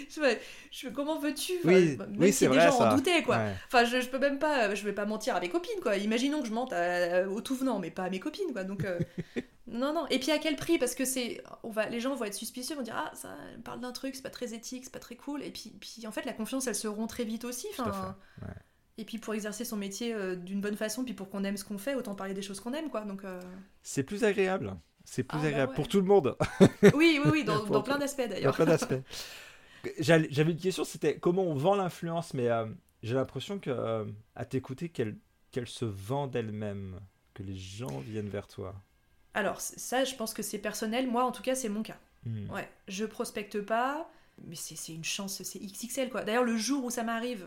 je, 0.09 0.37
je- 0.71 0.89
comment 0.89 1.19
veux-tu 1.19 1.53
Enfin, 1.65 1.69
Oui, 1.69 1.99
oui, 2.19 2.27
si 2.29 2.39
c'est 2.41 2.49
des 2.49 2.55
vrai 2.57 2.67
gens 2.69 2.79
ça. 2.79 2.93
en 2.93 2.97
doutaient, 2.97 3.23
quoi. 3.23 3.37
Ouais. 3.39 3.55
Enfin, 3.69 3.85
je, 3.85 4.01
je 4.01 4.09
peux 4.09 4.19
même 4.19 4.39
pas, 4.39 4.75
je 4.75 4.85
vais 4.85 4.93
pas 4.93 5.07
mentir 5.07 5.37
à 5.37 5.41
mes 5.41 5.49
copines, 5.49 5.81
quoi. 5.81 5.97
Imaginons 5.97 6.43
que 6.43 6.49
je 6.49 6.53
mente 6.53 6.73
à- 6.73 7.29
au 7.29 7.41
tout 7.41 7.55
venant, 7.55 7.79
mais 7.79 7.91
pas 7.91 8.05
à 8.05 8.11
mes 8.11 8.21
copines, 8.21 8.53
quoi. 8.53 8.65
Donc, 8.65 8.85
euh, 8.85 8.99
non, 9.69 9.93
non. 9.95 10.07
Et 10.09 10.19
puis 10.19 10.31
à 10.33 10.39
quel 10.39 10.57
prix? 10.57 10.79
Parce 10.79 10.95
que 10.95 11.05
c'est, 11.05 11.43
on 11.63 11.71
va, 11.71 11.89
les 11.89 12.01
gens 12.01 12.15
vont 12.15 12.25
être 12.25 12.35
suspicieux, 12.35 12.75
vont 12.77 12.83
dire 12.83 12.97
ah 12.97 13.11
ça 13.15 13.29
parle 13.65 13.81
d'un 13.81 13.93
truc, 13.93 14.15
c'est 14.17 14.23
pas 14.23 14.31
très 14.31 14.53
éthique, 14.55 14.85
c'est 14.85 14.93
pas 14.93 14.99
très 14.99 15.15
cool. 15.17 15.43
Et 15.43 15.51
puis, 15.51 15.71
puis 15.81 16.07
en 16.07 16.13
fait 16.13 16.25
la 16.25 16.33
confiance, 16.33 16.67
elle 16.67 16.75
se 16.75 16.89
rompt 16.89 17.09
très 17.09 17.25
vite 17.25 17.45
aussi. 17.45 17.67
Tout 17.77 17.83
à 17.83 17.89
Enfin, 17.89 18.17
fait, 18.41 18.47
ouais. 18.47 18.53
Et 18.99 19.05
puis 19.05 19.19
pour 19.19 19.35
exercer 19.35 19.65
son 19.65 19.77
métier 19.77 20.13
euh, 20.15 20.37
d'une 20.37 20.61
bonne 20.61 20.77
façon, 20.77 21.05
puis 21.05 21.15
pour 21.15 21.31
qu'on 21.31 21.45
aime 21.45 21.57
ce 21.57 21.65
qu'on 21.65 21.79
fait, 21.79 21.95
autant 21.95 22.15
parler 22.15 22.35
des 22.35 22.43
choses 22.43 22.61
qu'on 22.61 22.73
aime, 22.75 22.91
quoi. 22.91 23.03
Donc 23.03 23.25
euh, 23.25 23.41
C'est 23.83 24.03
plus 24.03 24.25
agréable. 24.25 24.77
C'est 25.05 25.25
plus 25.25 25.39
Ah, 25.39 25.43
bah 25.43 25.49
agréable 25.49 25.71
ouais. 25.71 25.77
pour 25.77 25.89
tout 25.89 25.99
le 26.01 26.07
monde. 26.07 26.37
oui, 26.95 27.21
oui, 27.25 27.31
oui, 27.33 27.45
dans, 27.45 27.65
dans 27.67 27.83
plein 27.83 27.99
d'aspects 27.99 28.29
d'ailleurs. 28.29 28.55
plein 28.55 28.67
d'aspects. 28.67 28.95
J'avais 29.99 30.53
une 30.53 30.59
question, 30.59 30.85
c'était 30.85 31.19
comment 31.19 31.43
on 31.43 31.55
vend 31.55 31.75
l'influence, 31.75 32.35
mais 32.35 32.49
euh, 32.49 32.67
j'ai 33.03 33.15
l'impression 33.15 33.59
que 33.59 34.07
à 34.37 34.45
t'écouter, 34.45 34.89
qu'elle 34.91 35.17
se 35.67 35.85
vend 35.85 36.29
d'elle-même, 36.29 37.01
que 37.35 37.43
les 37.43 37.57
gens 37.57 37.99
viennent 37.99 38.29
vers 38.29 38.47
toi. 38.47 38.75
Alors 39.35 39.61
ça, 39.61 40.05
je 40.05 40.15
pense 40.15 40.35
que 40.35 40.43
c'est 40.43 40.59
personnel. 40.59 41.09
Moi, 41.11 41.25
en 41.25 41.33
tout 41.33 41.43
cas, 41.43 41.55
c'est 41.55 41.69
mon 41.69 41.83
cas. 41.83 41.99
Hmm. 42.25 42.49
Ouais, 42.51 42.71
je 42.87 43.05
prospecte 43.05 43.61
pas, 43.61 44.09
mais 44.47 44.55
c'est 44.55 44.77
c'est 44.77 44.93
une 44.95 45.03
chance, 45.05 45.43
c'est 45.43 45.59
XXL 45.59 46.11
quoi. 46.11 46.23
D'ailleurs, 46.23 46.45
le 46.45 46.57
jour 46.57 46.85
où 46.85 46.91
ça 46.91 47.03
m'arrive, 47.03 47.47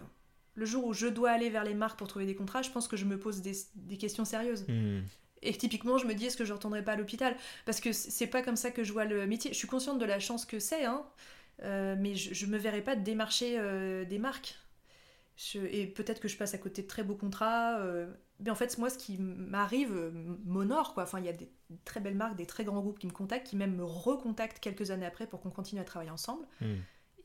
le 0.56 0.66
jour 0.66 0.86
où 0.86 0.94
je 0.94 1.08
dois 1.08 1.32
aller 1.32 1.50
vers 1.50 1.64
les 1.64 1.74
marques 1.74 1.98
pour 2.00 2.08
trouver 2.08 2.26
des 2.26 2.36
contrats, 2.36 2.62
je 2.62 2.72
pense 2.72 2.88
que 2.88 2.98
je 2.98 3.06
me 3.06 3.20
pose 3.20 3.42
des, 3.42 3.54
des 3.76 3.98
questions 3.98 4.26
sérieuses. 4.26 4.66
Hmm. 4.68 5.02
Et 5.42 5.54
typiquement, 5.54 5.98
je 5.98 6.08
me 6.08 6.14
dis 6.16 6.26
est-ce 6.26 6.38
que 6.38 6.46
je 6.46 6.54
retournerai 6.54 6.84
pas 6.84 6.94
à 6.94 6.96
l'hôpital? 6.96 7.36
Parce 7.66 7.80
que 7.80 7.92
c'est 7.92 8.28
pas 8.28 8.42
comme 8.42 8.56
ça 8.56 8.72
que 8.72 8.84
je 8.84 8.92
vois 8.94 9.06
le 9.06 9.28
métier. 9.28 9.52
Je 9.54 9.58
suis 9.58 9.68
consciente 9.68 10.00
de 10.00 10.06
la 10.06 10.20
chance 10.20 10.46
que 10.46 10.60
c'est, 10.60 10.86
hein, 10.86 11.06
euh, 11.64 11.96
mais 12.00 12.16
je, 12.16 12.34
je 12.34 12.46
me 12.48 12.58
verrai 12.58 12.82
pas 12.82 12.96
démarcher 12.96 13.56
euh, 13.60 14.06
des 14.06 14.18
marques. 14.18 14.56
Je- 15.38 15.60
et 15.60 15.86
peut-être 15.88 16.20
que 16.22 16.28
je 16.30 16.38
passe 16.38 16.54
à 16.54 16.58
côté 16.58 16.82
de 16.82 16.88
très 16.88 17.04
beaux 17.04 17.16
contrats. 17.16 17.78
euh, 17.80 18.08
mais 18.40 18.50
en 18.50 18.56
fait, 18.56 18.78
moi, 18.78 18.90
ce 18.90 18.98
qui 18.98 19.18
m'arrive 19.18 19.94
m'honore. 20.46 20.94
quoi. 20.94 21.04
Enfin, 21.04 21.20
il 21.20 21.26
y 21.26 21.30
a 21.30 21.34
des 21.34 21.50
très 21.84 22.00
belles 22.00 22.16
marques, 22.16 22.38
des 22.38 22.46
très 22.46 22.64
grands 22.64 22.82
groupes 22.82 23.00
qui 23.00 23.08
me 23.08 23.12
contactent, 23.12 23.46
qui 23.48 23.56
même 23.56 23.76
me 23.76 23.84
recontactent 23.84 24.60
quelques 24.60 24.92
années 24.92 25.06
après 25.06 25.28
pour 25.28 25.42
qu'on 25.42 25.52
continue 25.52 25.82
à 25.82 25.86
travailler 25.86 26.12
ensemble. 26.12 26.46
Hmm. 26.62 26.76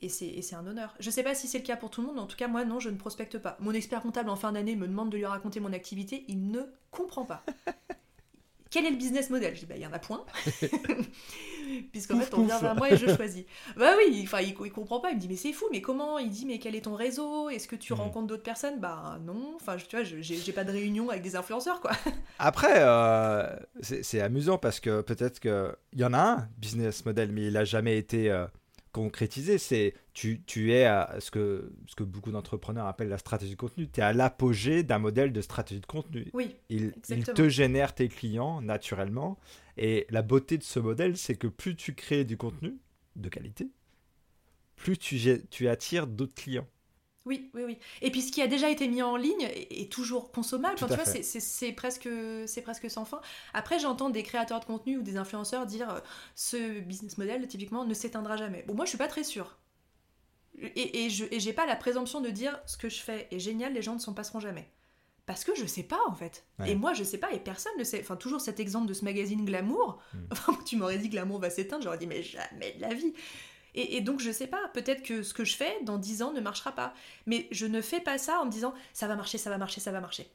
Et 0.02 0.08
c'est 0.08 0.54
un 0.54 0.66
honneur. 0.66 0.94
Je 0.98 1.10
sais 1.10 1.22
pas 1.22 1.34
si 1.34 1.46
c'est 1.46 1.58
le 1.58 1.64
cas 1.64 1.76
pour 1.76 1.90
tout 1.90 2.00
le 2.00 2.06
monde, 2.06 2.16
mais 2.16 2.22
en 2.22 2.26
tout 2.26 2.36
cas, 2.36 2.48
moi, 2.48 2.64
non, 2.64 2.80
je 2.80 2.88
ne 2.88 2.96
prospecte 2.96 3.38
pas. 3.38 3.56
Mon 3.60 3.72
expert 3.72 4.00
comptable 4.00 4.30
en 4.30 4.36
fin 4.36 4.52
d'année 4.52 4.74
me 4.76 4.86
demande 4.88 5.10
de 5.10 5.16
lui 5.18 5.26
raconter 5.26 5.60
mon 5.60 5.72
activité, 5.74 6.24
il 6.28 6.50
ne 6.50 6.60
comprend 6.90 7.24
pas. 7.26 7.44
Quel 8.70 8.86
est 8.86 8.90
le 8.90 8.96
business 8.96 9.30
model? 9.30 9.54
Je 9.54 9.60
dis, 9.60 9.66
bah, 9.66 9.74
il 9.76 9.82
y 9.82 9.86
en 9.86 9.92
a 9.92 9.98
point. 9.98 10.24
Puisqu'en 11.92 12.18
fait, 12.20 12.32
on 12.34 12.44
vient 12.44 12.58
vers 12.58 12.74
moi 12.76 12.90
et 12.90 12.96
je 12.96 13.06
choisis. 13.14 13.44
Bah 13.76 13.92
oui, 13.98 14.20
enfin, 14.24 14.40
il, 14.40 14.50
il 14.64 14.72
comprend 14.72 15.00
pas. 15.00 15.10
Il 15.10 15.16
me 15.16 15.20
dit, 15.20 15.28
mais 15.28 15.36
c'est 15.36 15.52
fou, 15.52 15.66
mais 15.70 15.80
comment? 15.80 16.18
Il 16.18 16.30
dit, 16.30 16.46
mais 16.46 16.58
quel 16.58 16.74
est 16.74 16.82
ton 16.82 16.94
réseau? 16.94 17.48
Est-ce 17.48 17.68
que 17.68 17.76
tu 17.76 17.92
Mhm. 17.92 17.98
rencontres 18.00 18.26
d'autres 18.28 18.42
personnes? 18.42 18.78
Bah 18.80 19.18
non. 19.24 19.52
Enfin, 19.56 19.76
tu 19.76 19.96
vois, 19.96 20.04
j'ai 20.04 20.52
pas 20.52 20.64
de 20.64 20.70
réunion 20.72 21.10
avec 21.10 21.22
des 21.22 21.36
influenceurs, 21.36 21.80
quoi. 21.80 21.92
Après, 22.38 22.74
euh, 22.76 23.56
c'est 23.82 24.20
amusant 24.20 24.58
parce 24.58 24.80
que 24.80 25.00
peut-être 25.02 25.40
qu'il 25.40 25.74
y 26.00 26.04
en 26.04 26.12
a 26.12 26.20
un 26.20 26.48
business 26.58 27.04
model, 27.04 27.32
mais 27.32 27.46
il 27.48 27.52
n'a 27.54 27.64
jamais 27.64 27.98
été 27.98 28.30
euh, 28.30 28.46
concrétisé. 28.92 29.58
C'est 29.58 29.94
tu, 30.12 30.42
tu 30.46 30.72
es 30.72 30.84
à 30.84 31.16
ce 31.20 31.30
que, 31.30 31.72
ce 31.86 31.94
que 31.94 32.04
beaucoup 32.04 32.30
d'entrepreneurs 32.30 32.86
appellent 32.86 33.08
la 33.08 33.18
stratégie 33.18 33.52
de 33.52 33.56
contenu. 33.56 33.88
Tu 33.88 34.00
es 34.00 34.02
à 34.02 34.12
l'apogée 34.12 34.82
d'un 34.82 34.98
modèle 34.98 35.32
de 35.32 35.40
stratégie 35.40 35.80
de 35.80 35.86
contenu. 35.86 36.28
Oui, 36.32 36.56
Il, 36.68 36.92
il 37.08 37.24
te 37.24 37.48
génère 37.48 37.94
tes 37.94 38.08
clients 38.08 38.60
naturellement. 38.60 39.38
Et 39.76 40.06
la 40.10 40.22
beauté 40.22 40.58
de 40.58 40.62
ce 40.62 40.80
modèle, 40.80 41.16
c'est 41.16 41.36
que 41.36 41.46
plus 41.46 41.76
tu 41.76 41.94
crées 41.94 42.24
du 42.24 42.36
contenu 42.36 42.76
de 43.16 43.28
qualité, 43.28 43.70
plus 44.76 44.98
tu 44.98 45.68
attires 45.68 46.06
d'autres 46.06 46.34
clients. 46.34 46.66
Oui, 47.26 47.50
oui, 47.54 47.62
oui. 47.64 47.78
Et 48.00 48.10
puis 48.10 48.22
ce 48.22 48.32
qui 48.32 48.40
a 48.40 48.46
déjà 48.46 48.70
été 48.70 48.88
mis 48.88 49.02
en 49.02 49.16
ligne 49.16 49.42
est, 49.42 49.92
toujours 49.92 50.32
consommable. 50.32 50.74
Enfin, 50.74 50.88
tu 50.88 50.94
vois, 50.94 51.04
c'est- 51.04 51.72
presque, 51.72 52.08
c'est 52.46 52.62
presque 52.62 52.90
sans 52.90 53.04
fin. 53.04 53.20
Après, 53.52 53.78
j'entends 53.78 54.10
des 54.10 54.22
créateurs 54.22 54.60
de 54.60 54.64
contenu 54.64 54.98
ou 54.98 55.02
des 55.02 55.16
influenceurs 55.16 55.66
dire 55.66 55.90
euh, 55.90 56.00
ce 56.34 56.80
business 56.80 57.18
model, 57.18 57.46
typiquement, 57.46 57.84
ne 57.84 57.94
s'éteindra 57.94 58.36
jamais. 58.36 58.64
Bon, 58.66 58.74
moi, 58.74 58.84
je 58.84 58.90
suis 58.90 58.98
pas 58.98 59.08
très 59.08 59.24
sûre. 59.24 59.58
Et, 60.60 61.04
et 61.04 61.10
je 61.10 61.24
et 61.30 61.40
j'ai 61.40 61.52
pas 61.52 61.66
la 61.66 61.76
présomption 61.76 62.20
de 62.20 62.28
dire 62.30 62.60
ce 62.66 62.76
que 62.76 62.88
je 62.88 63.00
fais 63.00 63.28
est 63.30 63.38
génial, 63.38 63.72
les 63.72 63.82
gens 63.82 63.94
ne 63.94 64.00
s'en 64.00 64.12
passeront 64.12 64.40
jamais. 64.40 64.70
Parce 65.26 65.44
que 65.44 65.54
je 65.54 65.64
sais 65.64 65.84
pas, 65.84 66.00
en 66.08 66.14
fait. 66.14 66.44
Ouais. 66.58 66.72
Et 66.72 66.74
moi, 66.74 66.92
je 66.92 67.04
sais 67.04 67.18
pas, 67.18 67.30
et 67.32 67.38
personne 67.38 67.72
ne 67.78 67.84
sait. 67.84 68.00
Enfin, 68.00 68.16
toujours 68.16 68.40
cet 68.40 68.58
exemple 68.58 68.86
de 68.86 68.94
ce 68.94 69.04
magazine 69.04 69.44
Glamour. 69.44 70.00
Mm. 70.12 70.18
Enfin, 70.32 70.58
tu 70.66 70.76
m'aurais 70.76 70.98
dit 70.98 71.08
Glamour 71.08 71.38
va 71.38 71.50
s'éteindre, 71.50 71.84
j'aurais 71.84 71.98
dit, 71.98 72.06
mais 72.06 72.22
jamais 72.22 72.72
de 72.72 72.80
la 72.80 72.94
vie. 72.94 73.12
Et, 73.74 74.00
donc, 74.00 74.20
je 74.20 74.30
sais 74.30 74.46
pas, 74.46 74.68
peut-être 74.74 75.02
que 75.02 75.22
ce 75.22 75.34
que 75.34 75.44
je 75.44 75.56
fais 75.56 75.72
dans 75.84 75.98
10 75.98 76.22
ans 76.22 76.32
ne 76.32 76.40
marchera 76.40 76.72
pas. 76.72 76.94
Mais 77.26 77.46
je 77.50 77.66
ne 77.66 77.80
fais 77.80 78.00
pas 78.00 78.18
ça 78.18 78.40
en 78.40 78.46
me 78.46 78.50
disant, 78.50 78.74
ça 78.92 79.06
va 79.08 79.16
marcher, 79.16 79.38
ça 79.38 79.50
va 79.50 79.58
marcher, 79.58 79.80
ça 79.80 79.92
va 79.92 80.00
marcher. 80.00 80.26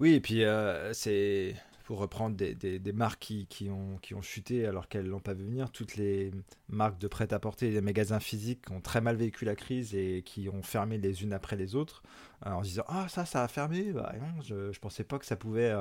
Oui, 0.00 0.14
et 0.14 0.20
puis 0.20 0.44
euh, 0.44 0.92
c'est 0.92 1.56
pour 1.84 1.98
reprendre 1.98 2.36
des, 2.36 2.54
des- 2.54 2.92
marques 2.92 3.20
qui, 3.20 3.46
qui 3.46 3.70
ont, 3.70 3.96
qui 4.02 4.14
ont 4.14 4.20
chuté 4.22 4.66
alors 4.66 4.88
qu'elles 4.88 5.06
l'ont 5.06 5.20
pas 5.20 5.32
vu 5.34 5.44
venir. 5.44 5.72
Toutes 5.72 5.96
les 5.96 6.30
marques 6.68 6.98
de 6.98 7.08
prêt-à-porter, 7.08 7.70
les 7.70 7.80
magasins 7.80 8.20
physiques 8.20 8.70
ont 8.70 8.80
très 8.82 9.00
mal 9.00 9.16
vécu 9.16 9.44
la 9.46 9.56
crise 9.56 9.94
et 9.94 10.22
qui 10.24 10.48
ont 10.50 10.62
fermé 10.62 10.98
les 10.98 11.22
unes 11.22 11.32
après 11.32 11.56
les 11.56 11.74
autres 11.74 12.02
euh, 12.46 12.50
en 12.50 12.62
se 12.62 12.68
disant 12.68 12.84
Ah, 12.88 13.08
ça, 13.08 13.24
ça 13.24 13.42
a 13.42 13.48
fermé 13.48 13.92
Bah 13.92 14.12
je, 14.42 14.70
je 14.70 14.78
pensais 14.80 15.04
pas 15.04 15.18
que 15.18 15.26
ça 15.26 15.36
pouvait. 15.36 15.74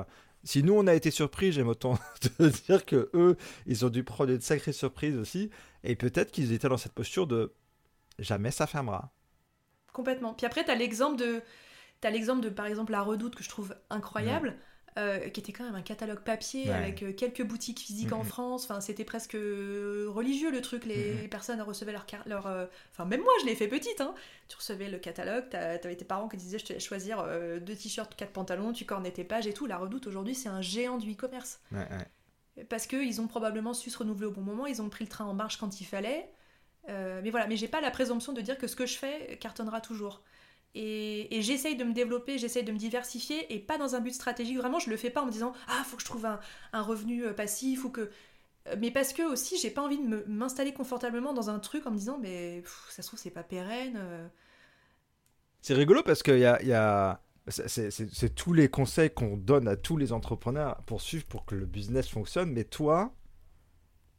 Si 0.48 0.64
nous 0.64 0.76
on 0.76 0.88
a 0.88 0.94
été 0.94 1.12
surpris, 1.12 1.52
j'aime 1.52 1.68
autant 1.68 2.00
te 2.22 2.44
dire 2.66 2.86
que 2.86 3.10
eux, 3.14 3.36
ils 3.66 3.86
ont 3.86 3.90
dû 3.90 4.06
prendre 4.06 4.32
une 4.32 4.40
sacrée 4.40 4.72
surprise 4.72 5.18
aussi. 5.18 5.50
Et 5.84 5.98
peut-être 5.98 6.32
qu'ils 6.32 6.54
étaient 6.54 6.70
dans 6.70 6.78
cette 6.78 6.94
posture 6.94 7.28
de 7.28 7.54
jamais 8.18 8.52
ça 8.52 8.66
fermera. 8.66 9.12
Complètement. 9.92 10.34
Puis 10.34 10.46
après, 10.46 10.64
tu 10.64 10.72
as 10.72 10.76
l'exemple 10.76 11.18
de. 11.20 11.42
T'as 12.00 12.12
l'exemple 12.12 12.40
de, 12.40 12.48
par 12.48 12.66
exemple, 12.66 12.94
La 12.94 13.02
Redoute 13.02 13.36
que 13.36 13.44
je 13.44 13.50
trouve 13.50 13.76
incroyable, 13.90 14.56
euh, 14.98 15.30
qui 15.30 15.40
était 15.40 15.54
quand 15.54 15.64
même 15.64 15.76
un 15.76 15.82
catalogue 15.82 16.20
papier 16.22 16.64
Ouais. 16.66 16.74
avec 16.74 17.04
euh, 17.04 17.14
quelques 17.14 17.44
boutiques 17.44 17.80
physiques 17.80 18.12
en. 18.14 18.24
France. 18.24 18.64
Enfin, 18.66 18.82
c'était 18.82 19.04
presque 19.06 19.36
euh, 19.36 20.08
religieux 20.10 20.52
le 20.52 20.62
truc. 20.62 20.86
Les 20.86 21.28
personnes 21.30 21.62
recevaient 21.62 21.92
leur. 21.92 22.06
leur 22.26 22.48
euh, 22.48 22.66
Enfin, 22.92 23.06
même 23.06 23.22
moi, 23.22 23.32
je 23.42 23.46
l'ai 23.46 23.56
fait 23.56 23.68
petite. 23.68 24.02
Hein. 24.02 24.14
Tu 24.48 24.58
recevais 24.58 24.90
le 24.90 24.98
catalogue, 24.98 25.46
t'as- 25.50 25.78
t'avais 25.78 25.96
tes 25.96 26.06
parents 26.06 26.28
qui 26.28 26.38
disaient 26.38 26.60
Je 26.60 26.66
te 26.66 26.74
laisse 26.74 26.84
choisir 26.86 27.20
euh, 27.20 27.60
deux 27.60 27.76
t-shirts, 27.76 28.16
quatre 28.16 28.32
pantalons, 28.32 28.74
tu 28.74 28.86
cornais 28.86 29.12
tes 29.12 29.24
pages 29.24 29.48
et 29.48 29.54
tout. 29.54 29.66
La 29.68 29.78
Redoute 29.78 30.08
aujourd'hui, 30.08 30.36
c'est 30.36 30.50
un 30.50 30.62
géant 30.62 30.98
du 30.98 31.12
e-commerce. 31.14 31.60
Ouais, 31.72 31.88
ouais. 32.58 32.64
Parce 32.66 32.88
qu'ils 32.88 33.22
ont 33.22 33.28
probablement 33.28 33.74
su 33.74 33.90
se 33.92 33.98
renouveler 34.00 34.26
au 34.28 34.32
bon 34.32 34.42
moment, 34.42 34.66
ils 34.66 34.82
ont 34.82 34.90
pris 34.90 35.06
le 35.06 35.10
train 35.10 35.26
en 35.26 35.34
marche 35.34 35.58
quand 35.58 35.80
il 35.80 35.86
fallait. 35.86 36.28
Mais 36.88 37.30
voilà, 37.30 37.48
mais 37.48 37.58
j'ai 37.58 37.68
pas 37.68 37.82
la 37.82 37.92
présomption 37.92 38.32
de 38.34 38.40
dire 38.42 38.58
que 38.58 38.66
ce 38.66 38.76
que 38.76 38.86
je 38.86 38.98
fais 38.98 39.38
cartonnera 39.42 39.82
toujours. 39.82 40.22
Et, 40.80 41.42
j'essaye 41.42 41.76
de 41.76 41.84
me 41.84 41.94
développer, 41.94 42.38
j'essaye 42.38 42.64
de 42.64 42.72
me 42.72 42.78
diversifier, 42.78 43.54
et 43.54 43.60
pas 43.60 43.78
dans 43.78 43.96
un 43.96 44.00
but 44.00 44.14
stratégique. 44.14 44.58
Vraiment, 44.58 44.80
je 44.80 44.90
le 44.90 44.98
fais 44.98 45.10
pas 45.10 45.22
en 45.22 45.26
me 45.26 45.32
disant 45.32 45.54
Ah, 45.68 45.84
faut 45.86 45.96
que 45.98 46.02
je 46.04 46.08
trouve 46.08 46.26
un, 46.26 46.40
un 46.74 46.82
revenu 46.82 47.26
euh, 47.26 47.34
passif, 47.34 47.84
ou 47.86 47.90
que. 47.90 48.12
Euh, 48.70 48.76
Mais 48.80 48.92
parce 48.92 49.14
que 49.14 49.24
aussi, 49.24 49.58
j'ai 49.58 49.72
pas 49.72 49.82
envie 49.84 49.98
de 50.00 50.24
m'installer 50.28 50.74
confortablement 50.74 51.34
dans 51.34 51.50
un 51.50 51.60
truc 51.60 51.86
en 51.88 51.92
me 51.92 51.98
disant 51.98 52.20
Mais 52.22 52.64
ça 52.90 53.02
se 53.02 53.08
trouve, 53.08 53.20
c'est 53.20 53.32
pas 53.32 53.44
pérenne. 53.44 53.96
euh. 53.98 54.28
C'est 55.62 55.74
rigolo 55.74 56.02
parce 56.04 56.24
qu'il 56.24 56.38
y 56.38 56.42
y 56.42 56.46
a- 56.74 57.22
c'est- 57.50 58.36
tous 58.36 58.54
les 58.54 58.70
conseils 58.70 59.10
qu'on 59.10 59.38
donne 59.38 59.68
à 59.68 59.76
tous 59.78 59.98
les 59.98 60.12
entrepreneurs 60.14 60.78
pour 60.86 61.02
suivre 61.02 61.26
pour 61.26 61.46
que 61.46 61.56
le 61.56 61.66
business 61.66 62.10
fonctionne, 62.10 62.52
mais 62.52 62.64
toi, 62.66 63.14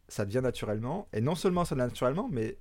ça 0.08 0.24
vient 0.24 0.40
naturellement. 0.40 1.08
Et 1.12 1.20
non 1.20 1.34
seulement 1.34 1.64
ça 1.64 1.74
vient 1.74 1.86
naturellement, 1.86 2.28
mais 2.30 2.58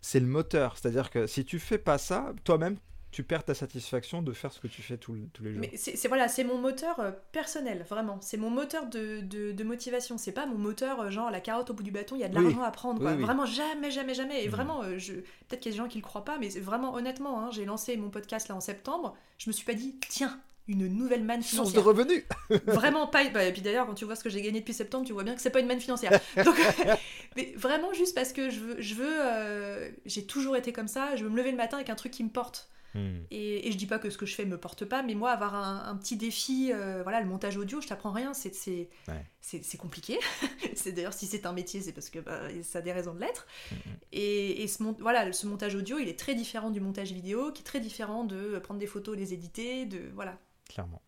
c'est 0.00 0.20
le 0.20 0.26
moteur. 0.26 0.76
C'est-à-dire 0.78 1.10
que 1.10 1.26
si 1.26 1.44
tu 1.44 1.58
fais 1.58 1.78
pas 1.78 1.98
ça, 1.98 2.32
toi-même, 2.44 2.76
tu 3.10 3.24
perds 3.24 3.44
ta 3.44 3.54
satisfaction 3.54 4.22
de 4.22 4.32
faire 4.32 4.52
ce 4.52 4.60
que 4.60 4.66
tu 4.68 4.82
fais 4.82 4.96
tous 4.96 5.16
tous 5.32 5.42
les 5.42 5.52
jours. 5.52 5.60
Mais 5.60 5.72
c'est 5.76 6.06
voilà, 6.08 6.28
c'est 6.28 6.44
mon 6.44 6.58
moteur 6.58 7.00
euh, 7.00 7.10
personnel, 7.32 7.84
vraiment. 7.88 8.18
C'est 8.20 8.36
mon 8.36 8.50
moteur 8.50 8.86
de, 8.86 9.20
de, 9.20 9.52
de 9.52 9.64
motivation. 9.64 10.16
C'est 10.18 10.32
pas 10.32 10.46
mon 10.46 10.58
moteur, 10.58 11.00
euh, 11.00 11.10
genre 11.10 11.30
la 11.30 11.40
carotte 11.40 11.70
au 11.70 11.74
bout 11.74 11.82
du 11.82 11.90
bâton, 11.90 12.14
il 12.16 12.20
y 12.20 12.24
a 12.24 12.28
de 12.28 12.36
Oui. 12.36 12.44
l'argent 12.44 12.62
à 12.62 12.70
prendre. 12.70 13.00
Quoi. 13.00 13.10
Oui, 13.12 13.16
oui. 13.18 13.24
Vraiment, 13.24 13.46
jamais, 13.46 13.90
jamais, 13.90 14.14
jamais. 14.14 14.42
Et 14.44 14.46
Mhm. 14.46 14.52
vraiment, 14.52 14.82
euh, 14.84 14.98
je... 14.98 15.14
peut-être 15.14 15.60
qu'il 15.60 15.72
y 15.72 15.74
a 15.74 15.78
des 15.78 15.82
gens 15.84 15.88
qui 15.88 15.98
le 15.98 16.02
croient 16.04 16.24
pas, 16.24 16.38
mais 16.38 16.48
vraiment, 16.60 16.94
honnêtement, 16.94 17.40
hein, 17.42 17.50
j'ai 17.52 17.64
lancé 17.64 17.96
mon 17.96 18.10
podcast 18.10 18.48
là 18.48 18.54
en 18.54 18.60
septembre. 18.60 19.16
Je 19.38 19.50
me 19.50 19.52
suis 19.52 19.64
pas 19.64 19.74
dit, 19.74 19.96
tiens, 20.08 20.38
une 20.68 20.86
nouvelle 20.86 21.24
manne 21.24 21.42
Source 21.42 21.72
de 21.72 21.80
financière. 21.80 21.84
revenus 21.84 22.24
Vraiment 22.66 23.08
pas. 23.08 23.28
bah, 23.30 23.42
et 23.44 23.52
puis 23.52 23.60
d'ailleurs, 23.62 23.86
quand 23.86 23.94
tu 23.94 24.04
vois 24.04 24.14
ce 24.14 24.22
que 24.22 24.30
j'ai 24.30 24.40
gagné 24.40 24.60
depuis 24.60 24.74
septembre, 24.74 25.04
tu 25.04 25.12
vois 25.12 25.24
bien 25.24 25.34
que 25.34 25.40
c'est 25.40 25.50
pas 25.50 25.58
une 25.58 25.66
manne 25.66 25.80
financière. 25.80 26.12
Donc, 26.44 26.54
mais 27.36 27.52
vraiment 27.56 27.92
juste 27.92 28.14
parce 28.14 28.32
que 28.32 28.50
je 28.50 28.60
veux, 28.60 28.80
je 28.80 28.94
veux 28.94 29.08
euh, 29.20 29.90
j'ai 30.06 30.24
toujours 30.26 30.56
été 30.56 30.72
comme 30.72 30.86
ça. 30.88 31.16
Je 31.16 31.24
veux 31.24 31.30
me 31.30 31.36
lever 31.36 31.50
le 31.50 31.56
matin 31.56 31.76
avec 31.78 31.90
un 31.90 31.96
truc 31.96 32.12
qui 32.12 32.22
me 32.22 32.28
porte. 32.30 32.68
Hmm. 32.94 33.20
Et, 33.30 33.68
et 33.68 33.72
je 33.72 33.76
dis 33.76 33.86
pas 33.86 33.98
que 34.00 34.10
ce 34.10 34.18
que 34.18 34.26
je 34.26 34.34
fais 34.34 34.44
me 34.44 34.58
porte 34.58 34.84
pas, 34.84 35.02
mais 35.02 35.14
moi, 35.14 35.30
avoir 35.30 35.54
un, 35.54 35.88
un 35.88 35.96
petit 35.96 36.16
défi, 36.16 36.72
euh, 36.72 37.02
voilà, 37.04 37.20
le 37.20 37.26
montage 37.26 37.56
audio, 37.56 37.80
je 37.80 37.86
t'apprends 37.86 38.10
rien, 38.12 38.34
c'est 38.34 38.54
c'est 38.54 38.88
Ouais. 39.06 39.76
compliqué. 39.78 40.18
c'est 40.74 40.92
d'ailleurs 40.92 41.12
si 41.12 41.26
c'est 41.26 41.46
un 41.46 41.52
métier, 41.52 41.80
c'est 41.80 41.92
parce 41.92 42.10
que 42.10 42.18
bah, 42.18 42.40
ça 42.64 42.80
a 42.80 42.82
des 42.82 42.92
raisons 42.92 43.14
de 43.14 43.20
l'être. 43.20 43.46
Mhm. 43.70 43.78
Et, 44.12 44.62
et 44.62 44.66
ce, 44.68 44.82
voilà, 45.00 45.32
ce 45.32 45.46
montage 45.46 45.74
audio, 45.76 45.98
il 45.98 46.08
est 46.08 46.18
très 46.18 46.34
différent 46.34 46.70
du 46.70 46.80
montage 46.80 47.12
vidéo, 47.12 47.52
qui 47.52 47.60
est 47.62 47.64
très 47.64 47.80
différent 47.80 48.24
de 48.24 48.58
prendre 48.58 48.80
des 48.80 48.86
photos, 48.88 49.16
les 49.16 49.34
éditer, 49.34 49.86
de 49.86 50.10
voilà. 50.14 50.36
Clairement. 50.68 51.00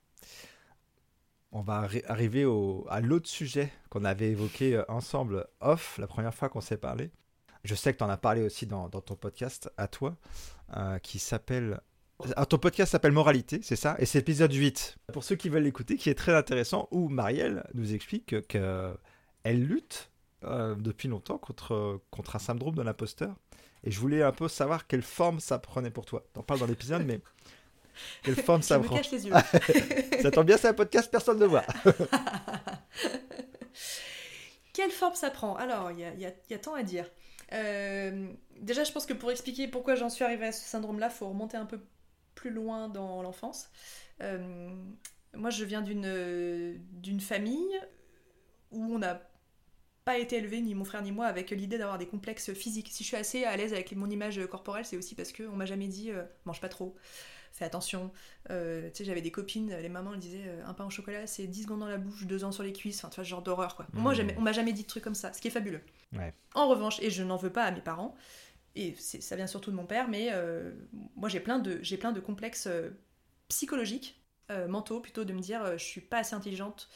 On 1.54 1.60
va 1.60 1.82
arri- 1.86 2.04
arriver 2.06 2.44
au- 2.44 2.86
à 2.88 3.00
l'autre 3.00 3.28
sujet 3.28 3.70
qu'on 3.90 4.04
avait 4.04 4.30
évoqué 4.30 4.74
euh, 4.76 4.84
ensemble 4.88 5.46
off 5.60 5.98
la 5.98 6.06
première 6.06 6.34
fois 6.34 6.48
qu'on 6.48 6.60
s'est 6.62 6.78
parlé. 6.78 7.10
Je 7.64 7.74
sais 7.74 7.92
que 7.92 7.98
tu 7.98 8.04
en 8.04 8.08
as 8.08 8.16
parlé 8.16 8.42
aussi 8.42 8.66
dans, 8.66 8.88
dans 8.88 9.00
ton 9.02 9.14
podcast 9.14 9.70
à 9.76 9.86
toi, 9.86 10.16
euh, 10.76 10.98
qui 10.98 11.18
s'appelle... 11.18 11.80
Ah, 12.36 12.46
ton 12.46 12.58
podcast 12.58 12.92
s'appelle 12.92 13.12
Moralité, 13.12 13.60
c'est 13.62 13.76
ça? 13.76 13.96
Et 13.98 14.06
c'est 14.06 14.18
l'épisode 14.18 14.52
8. 14.52 14.96
Pour 15.12 15.24
ceux 15.24 15.34
qui 15.34 15.48
veulent 15.48 15.64
l'écouter, 15.64 15.96
qui 15.96 16.08
est 16.08 16.14
très 16.14 16.34
intéressant, 16.34 16.86
où 16.92 17.08
Marielle 17.08 17.64
nous 17.74 17.94
explique 17.94 18.46
qu'elle 18.46 18.96
lutte 19.44 20.10
euh, 20.44 20.76
depuis 20.76 21.08
longtemps 21.08 21.38
contre, 21.38 22.00
contre 22.10 22.36
un 22.36 22.38
syndrome 22.38 22.76
de 22.76 22.82
l'imposteur. 22.82 23.34
Et 23.84 23.90
je 23.90 23.98
voulais 23.98 24.22
un 24.22 24.30
peu 24.30 24.46
savoir 24.48 24.86
quelle 24.86 25.02
forme 25.02 25.40
ça 25.40 25.58
prenait 25.58 25.90
pour 25.90 26.04
toi. 26.04 26.24
T'en 26.32 26.42
parles 26.42 26.60
dans 26.60 26.66
l'épisode, 26.66 27.04
mais 27.04 27.20
quelle 28.22 28.36
forme 28.42 28.62
ça 28.62 28.78
me 28.78 28.84
prend? 28.84 28.96
cache 28.96 29.10
les 29.10 29.26
yeux. 29.26 29.32
ça 30.22 30.30
tombe 30.30 30.46
bien, 30.46 30.56
c'est 30.56 30.68
un 30.68 30.74
podcast, 30.74 31.10
personne 31.10 31.38
ne 31.38 31.46
voit. 31.46 31.64
Quelle 34.72 34.90
forme 34.90 35.14
ça 35.14 35.28
prend? 35.30 35.54
Alors, 35.56 35.90
il 35.90 35.98
y 35.98 36.02
y 36.02 36.32
y 36.50 36.54
a 36.54 36.58
tant 36.58 36.72
à 36.74 36.82
dire. 36.82 37.04
Euh, 37.52 38.32
déjà, 38.60 38.84
je 38.84 38.92
pense 38.92 39.06
que 39.06 39.12
pour 39.12 39.30
expliquer 39.30 39.68
pourquoi 39.68 39.94
j'en 39.94 40.08
suis 40.10 40.24
arrivée 40.24 40.46
à 40.46 40.52
ce 40.52 40.64
syndrome-là, 40.64 41.08
il 41.10 41.14
faut 41.16 41.28
remonter 41.28 41.56
un 41.56 41.66
peu 41.66 41.80
plus 42.34 42.50
loin 42.50 42.88
dans 42.88 43.22
l'enfance. 43.22 43.70
Euh, 44.22 44.70
moi, 45.34 45.50
je 45.50 45.64
viens 45.64 45.82
d'une 45.82 46.78
d'une 46.92 47.20
famille 47.20 47.80
où 48.70 48.82
on 48.84 48.98
n'a 48.98 49.22
pas 50.04 50.18
été 50.18 50.36
élevé, 50.38 50.60
ni 50.62 50.74
mon 50.74 50.84
frère 50.84 51.02
ni 51.02 51.12
moi, 51.12 51.26
avec 51.26 51.50
l'idée 51.50 51.78
d'avoir 51.78 51.98
des 51.98 52.06
complexes 52.06 52.52
physiques. 52.54 52.88
Si 52.90 53.04
je 53.04 53.08
suis 53.08 53.16
assez 53.16 53.44
à 53.44 53.56
l'aise 53.56 53.72
avec 53.72 53.92
mon 53.92 54.10
image 54.10 54.44
corporelle, 54.48 54.84
c'est 54.84 54.96
aussi 54.96 55.14
parce 55.14 55.32
qu'on 55.32 55.56
m'a 55.56 55.66
jamais 55.66 55.88
dit 55.88 56.10
euh, 56.10 56.24
mange 56.44 56.60
pas 56.60 56.68
trop, 56.68 56.96
fais 57.52 57.64
attention. 57.64 58.12
Euh, 58.50 58.90
tu 58.90 58.98
sais, 58.98 59.04
j'avais 59.04 59.22
des 59.22 59.30
copines, 59.32 59.74
les 59.76 59.88
mamans 59.88 60.14
elles 60.14 60.20
disaient 60.20 60.44
euh, 60.48 60.66
un 60.66 60.74
pain 60.74 60.86
au 60.86 60.90
chocolat, 60.90 61.26
c'est 61.28 61.46
10 61.46 61.64
secondes 61.64 61.80
dans 61.80 61.88
la 61.88 61.98
bouche, 61.98 62.26
2 62.26 62.44
ans 62.44 62.52
sur 62.52 62.64
les 62.64 62.72
cuisses, 62.72 62.98
enfin, 63.00 63.10
tu 63.10 63.16
vois, 63.16 63.24
ce 63.24 63.30
genre 63.30 63.42
d'horreur 63.42 63.76
quoi. 63.76 63.86
Moi, 63.92 64.14
jamais- 64.14 64.34
on 64.38 64.42
m'a 64.42 64.52
jamais 64.52 64.72
dit 64.72 64.82
de 64.82 64.88
trucs 64.88 65.04
comme 65.04 65.14
ça, 65.14 65.32
ce 65.32 65.40
qui 65.40 65.48
est 65.48 65.52
fabuleux. 65.52 65.82
Ouais. 66.12 66.32
En 66.54 66.68
revanche, 66.68 67.00
et 67.00 67.10
je 67.10 67.22
n'en 67.22 67.36
veux 67.36 67.50
pas 67.50 67.64
à 67.64 67.70
mes 67.70 67.80
parents, 67.80 68.14
et 68.74 68.94
ça 68.98 69.36
vient 69.36 69.46
surtout 69.46 69.70
de 69.70 69.76
mon 69.76 69.84
père, 69.86 70.08
mais 70.08 70.28
euh, 70.32 70.70
moi 71.16 71.28
j'ai 71.28 71.40
plein 71.40 71.58
de, 71.58 71.78
j'ai 71.82 71.96
plein 71.96 72.12
de 72.12 72.20
complexes 72.20 72.66
euh, 72.66 72.90
psychologiques, 73.48 74.20
euh, 74.50 74.68
mentaux 74.68 75.00
plutôt, 75.00 75.24
de 75.24 75.32
me 75.32 75.40
dire 75.40 75.78
je 75.78 75.84
suis 75.84 76.00
pas 76.00 76.18
assez 76.18 76.34
intelligente, 76.34 76.88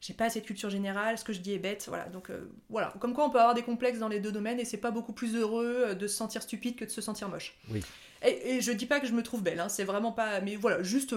j'ai 0.00 0.14
pas 0.14 0.26
assez 0.26 0.40
de 0.40 0.46
culture 0.46 0.70
générale, 0.70 1.18
ce 1.18 1.24
que 1.24 1.32
je 1.32 1.40
dis 1.40 1.52
est 1.52 1.58
bête, 1.58 1.86
voilà. 1.88 2.08
Donc 2.08 2.30
voilà, 2.68 2.94
comme 3.00 3.14
quoi 3.14 3.24
on 3.26 3.30
peut 3.30 3.40
avoir 3.40 3.54
des 3.54 3.62
complexes 3.62 3.98
dans 3.98 4.08
les 4.08 4.20
deux 4.20 4.32
domaines 4.32 4.60
et 4.60 4.64
c'est 4.64 4.76
pas 4.76 4.92
beaucoup 4.92 5.12
plus 5.12 5.34
heureux 5.34 5.94
de 5.94 6.06
se 6.06 6.16
sentir 6.16 6.42
stupide 6.42 6.76
que 6.76 6.84
de 6.84 6.90
se 6.90 7.00
sentir 7.00 7.28
moche. 7.28 7.56
Oui. 7.70 7.82
Et, 8.22 8.56
et 8.56 8.60
je 8.60 8.72
dis 8.72 8.86
pas 8.86 9.00
que 9.00 9.06
je 9.06 9.12
me 9.12 9.22
trouve 9.22 9.42
belle, 9.42 9.60
hein, 9.60 9.68
c'est 9.68 9.84
vraiment 9.84 10.12
pas, 10.12 10.40
mais 10.40 10.56
voilà, 10.56 10.82
juste 10.82 11.14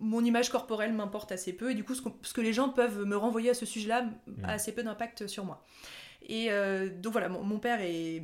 mon 0.00 0.24
image 0.24 0.50
corporelle 0.50 0.92
m'importe 0.92 1.32
assez 1.32 1.52
peu 1.52 1.70
et 1.70 1.74
du 1.74 1.84
coup 1.84 1.94
ce 1.94 2.32
que 2.32 2.40
les 2.40 2.52
gens 2.52 2.68
peuvent 2.68 3.04
me 3.04 3.16
renvoyer 3.16 3.50
à 3.50 3.54
ce 3.54 3.64
sujet-là 3.64 4.02
Mm. 4.26 4.44
a 4.44 4.52
assez 4.52 4.72
peu 4.72 4.82
d'impact 4.82 5.26
sur 5.26 5.44
moi. 5.44 5.64
Et 6.26 6.50
euh, 6.50 6.88
donc 6.88 7.12
voilà, 7.12 7.28
mon, 7.28 7.58
père 7.58 7.80
est 7.80 8.22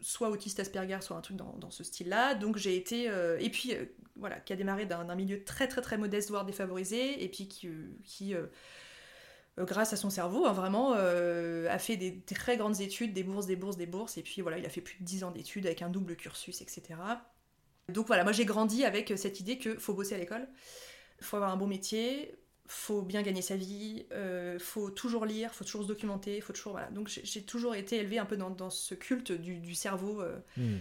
soit 0.00 0.30
autiste 0.30 0.60
Asperger, 0.60 0.98
soit 1.00 1.16
un 1.16 1.20
truc 1.20 1.36
dans, 1.36 1.70
ce 1.70 1.84
style-là. 1.84 2.34
Donc 2.34 2.56
j'ai 2.56 2.76
été. 2.76 3.08
euh, 3.08 3.38
et 3.40 3.50
puis 3.50 3.74
euh, 3.74 3.84
voilà, 4.16 4.40
qui 4.40 4.52
a 4.52 4.56
démarré 4.56 4.86
d'un 4.86 5.14
milieu 5.14 5.42
très 5.44 5.68
très 5.68 5.80
très 5.80 5.96
modeste, 5.98 6.30
voire 6.30 6.44
défavorisé, 6.44 7.24
et 7.24 7.28
puis 7.28 7.48
qui, 7.48 8.34
grâce 9.58 9.92
à 9.94 9.96
son 9.96 10.10
cerveau, 10.10 10.46
hein, 10.46 10.52
vraiment, 10.52 10.92
a 10.92 11.78
fait 11.78 11.96
des 11.96 12.20
très 12.20 12.58
grandes 12.58 12.80
études, 12.82 13.14
des 13.14 13.22
bourses, 13.22 13.46
des 13.46 13.56
bourses, 13.56 13.78
des 13.78 13.86
bourses, 13.86 14.18
et 14.18 14.22
puis 14.22 14.42
voilà, 14.42 14.58
il 14.58 14.66
a 14.66 14.68
fait 14.68 14.82
plus 14.82 14.98
de 15.00 15.04
10 15.04 15.24
ans 15.24 15.30
d'études 15.30 15.66
avec 15.66 15.80
un 15.80 15.88
double 15.88 16.14
cursus, 16.16 16.60
etc. 16.60 16.82
Donc 17.88 18.06
voilà, 18.06 18.22
moi 18.22 18.32
j'ai 18.32 18.44
grandi 18.44 18.84
avec 18.84 19.14
cette 19.16 19.40
idée 19.40 19.56
que 19.56 19.78
faut 19.78 19.94
bosser 19.94 20.14
à 20.14 20.18
l'école, 20.18 20.46
faut 21.22 21.36
avoir 21.36 21.50
un 21.50 21.56
bon 21.56 21.66
métier, 21.66 22.34
faut 22.66 23.02
bien 23.02 23.22
gagner 23.22 23.42
sa 23.42 23.56
vie, 23.56 24.06
euh, 24.12 24.58
faut 24.58 24.90
toujours 24.90 25.26
lire, 25.26 25.54
faut 25.54 25.64
toujours 25.64 25.82
se 25.82 25.88
documenter, 25.88 26.40
faut 26.40 26.52
toujours 26.52 26.72
voilà. 26.72 26.88
Donc 26.90 27.08
j'ai 27.08 27.42
toujours 27.42 27.74
été 27.74 27.96
élevée 27.96 28.18
un 28.18 28.24
peu 28.24 28.36
dans, 28.36 28.50
dans 28.50 28.70
ce 28.70 28.94
culte 28.94 29.32
du, 29.32 29.58
du 29.58 29.74
cerveau. 29.74 30.22
euh. 30.22 30.38
Hmm. 30.56 30.78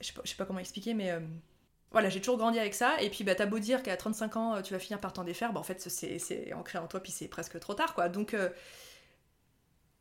je 0.00 0.12
sais 0.24 0.36
pas, 0.36 0.44
comment 0.44 0.58
expliquer, 0.58 0.92
mais 0.94 1.10
euh, 1.10 1.20
voilà, 1.92 2.08
j'ai 2.08 2.20
toujours 2.20 2.38
grandi 2.38 2.58
avec 2.58 2.74
ça. 2.74 3.00
Et 3.00 3.10
puis, 3.10 3.22
bah, 3.24 3.34
t'as 3.34 3.46
beau 3.46 3.58
dire 3.58 3.82
qu'à 3.82 3.96
35 3.96 4.36
ans, 4.36 4.62
tu 4.62 4.72
vas 4.72 4.78
finir 4.78 4.98
par 5.00 5.12
t'en 5.12 5.24
défaire, 5.24 5.52
bah, 5.52 5.60
en 5.60 5.62
fait, 5.62 5.80
c'est- 5.80 6.52
ancré 6.54 6.78
en 6.78 6.86
toi, 6.88 7.00
puis 7.00 7.12
c'est 7.12 7.28
presque 7.28 7.58
trop 7.60 7.74
tard, 7.74 7.94
quoi. 7.94 8.08
Donc, 8.08 8.34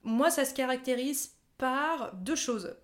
moi, 0.03 0.29
ça 0.31 0.45
se 0.45 0.53
caractérise 0.53 1.35
par 1.57 2.13
deux 2.15 2.35
choses. 2.35 2.75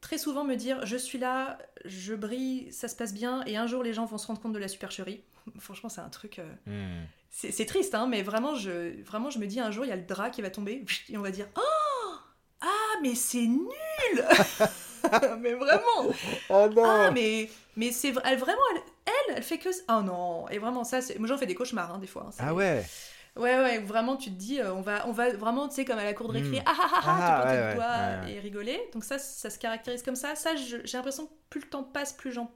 Très 0.00 0.18
souvent, 0.18 0.44
me 0.44 0.54
dire, 0.54 0.86
je 0.86 0.96
suis 0.96 1.18
là, 1.18 1.58
je 1.84 2.14
brille, 2.14 2.72
ça 2.72 2.88
se 2.88 2.94
passe 2.96 3.12
bien, 3.12 3.44
et 3.46 3.56
un 3.56 3.66
jour, 3.66 3.82
les 3.82 3.92
gens 3.92 4.04
vont 4.06 4.18
se 4.18 4.26
rendre 4.28 4.40
compte 4.40 4.52
de 4.52 4.58
la 4.58 4.68
supercherie. 4.68 5.22
Franchement, 5.58 5.88
c'est 5.88 6.00
un 6.00 6.08
truc. 6.08 6.40
Hmm. 6.66 7.02
C'est 7.30 7.66
triste, 7.66 7.94
hein, 7.94 8.06
mais 8.06 8.22
vraiment 8.22 8.54
je, 8.54 9.02
vraiment, 9.04 9.30
je 9.30 9.38
me 9.38 9.46
dis 9.46 9.60
un 9.60 9.70
jour, 9.70 9.84
il 9.84 9.88
y 9.88 9.92
a 9.92 9.96
le 9.96 10.02
drap 10.06 10.30
qui 10.30 10.42
va 10.42 10.50
tomber, 10.50 10.84
et 11.08 11.16
on 11.16 11.22
va 11.22 11.30
dire 11.30 11.46
Oh 11.56 12.14
Ah, 12.60 12.66
mais 13.02 13.14
c'est 13.14 13.46
nul 13.46 13.68
Mais 15.40 15.54
vraiment 15.54 16.12
Oh 16.50 16.68
non 16.74 16.84
Ah, 16.84 17.10
mais, 17.12 17.48
mais 17.76 17.92
c'est 17.92 18.10
vraiment, 18.10 18.42
elle, 18.74 18.82
elle, 19.06 19.36
elle 19.36 19.42
fait 19.42 19.58
que. 19.58 19.68
Oh 19.88 20.02
non 20.02 20.48
Et 20.48 20.58
vraiment, 20.58 20.84
ça, 20.84 21.00
c'est- 21.00 21.18
moi 21.18 21.28
j'en 21.28 21.38
fais 21.38 21.46
des 21.46 21.54
cauchemars, 21.54 21.94
hein, 21.94 21.98
des 21.98 22.06
fois. 22.06 22.26
hein, 22.28 22.34
Ah 22.38 22.54
ouais 22.54 22.84
Ouais, 23.36 23.56
ouais, 23.56 23.78
vraiment, 23.78 24.16
tu 24.16 24.30
te 24.30 24.34
dis, 24.36 24.60
euh, 24.60 24.74
on, 24.74 24.80
va, 24.80 25.06
on 25.06 25.12
va 25.12 25.30
vraiment, 25.32 25.68
tu 25.68 25.76
sais, 25.76 25.84
comme 25.84 25.98
à 25.98 26.02
la 26.04 26.12
cour 26.12 26.26
de 26.28 26.32
récré, 26.38 26.58
Mm. 26.58 26.64
ah 26.66 26.74
ah 26.76 26.90
ah, 26.92 27.02
ah, 27.06 27.42
te 27.42 27.48
ouais, 27.48 27.68
le 27.68 27.74
doigt 27.74 27.86
ouais, 27.86 28.26
ouais. 28.26 28.32
et 28.32 28.40
rigoler. 28.40 28.80
Donc 28.92 29.04
ça, 29.04 29.18
ça 29.20 29.48
se 29.48 29.58
caractérise 29.60 30.02
comme 30.02 30.16
ça. 30.16 30.34
Ça, 30.34 30.56
j'ai 30.56 30.82
l'impression 30.92 31.26
que 31.26 31.32
plus 31.48 31.60
le 31.60 31.68
temps 31.68 31.84
passe, 31.84 32.12
plus 32.12 32.32
j'en 32.32 32.50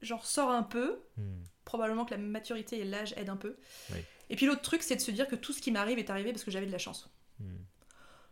j'en 0.00 0.18
ressors 0.18 0.50
un 0.50 0.62
peu. 0.62 1.00
Hmm. 1.16 1.42
Probablement 1.64 2.04
que 2.04 2.12
la 2.12 2.18
maturité 2.18 2.78
et 2.80 2.84
l'âge 2.84 3.14
aident 3.16 3.30
un 3.30 3.36
peu. 3.36 3.56
Oui. 3.92 3.98
Et 4.30 4.36
puis 4.36 4.46
l'autre 4.46 4.62
truc, 4.62 4.82
c'est 4.82 4.96
de 4.96 5.00
se 5.00 5.10
dire 5.10 5.28
que 5.28 5.36
tout 5.36 5.52
ce 5.52 5.60
qui 5.60 5.70
m'arrive 5.70 5.98
est 5.98 6.10
arrivé 6.10 6.32
parce 6.32 6.44
que 6.44 6.50
j'avais 6.50 6.66
de 6.66 6.72
la 6.72 6.78
chance. 6.78 7.10
Hmm. 7.38 7.56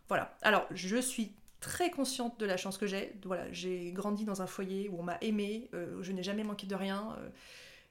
Voilà. 0.07 0.35
Alors, 0.41 0.65
je 0.71 0.97
suis 0.97 1.33
très 1.61 1.91
consciente 1.91 2.39
de 2.39 2.45
la 2.45 2.57
chance 2.57 2.77
que 2.77 2.87
j'ai. 2.87 3.13
Voilà, 3.23 3.49
j'ai 3.53 3.91
grandi 3.91 4.25
dans 4.25 4.41
un 4.41 4.47
foyer 4.47 4.89
où 4.89 4.99
on 4.99 5.03
m'a 5.03 5.17
aimé, 5.21 5.69
euh, 5.73 6.01
je 6.01 6.11
n'ai 6.11 6.23
jamais 6.23 6.43
manqué 6.43 6.67
de 6.67 6.75
rien, 6.75 7.15
euh, 7.19 7.29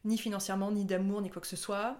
ni 0.04 0.18
financièrement, 0.18 0.70
ni 0.72 0.84
d'amour, 0.84 1.22
ni 1.22 1.30
quoi 1.30 1.40
que 1.40 1.48
ce 1.48 1.56
soit. 1.56 1.96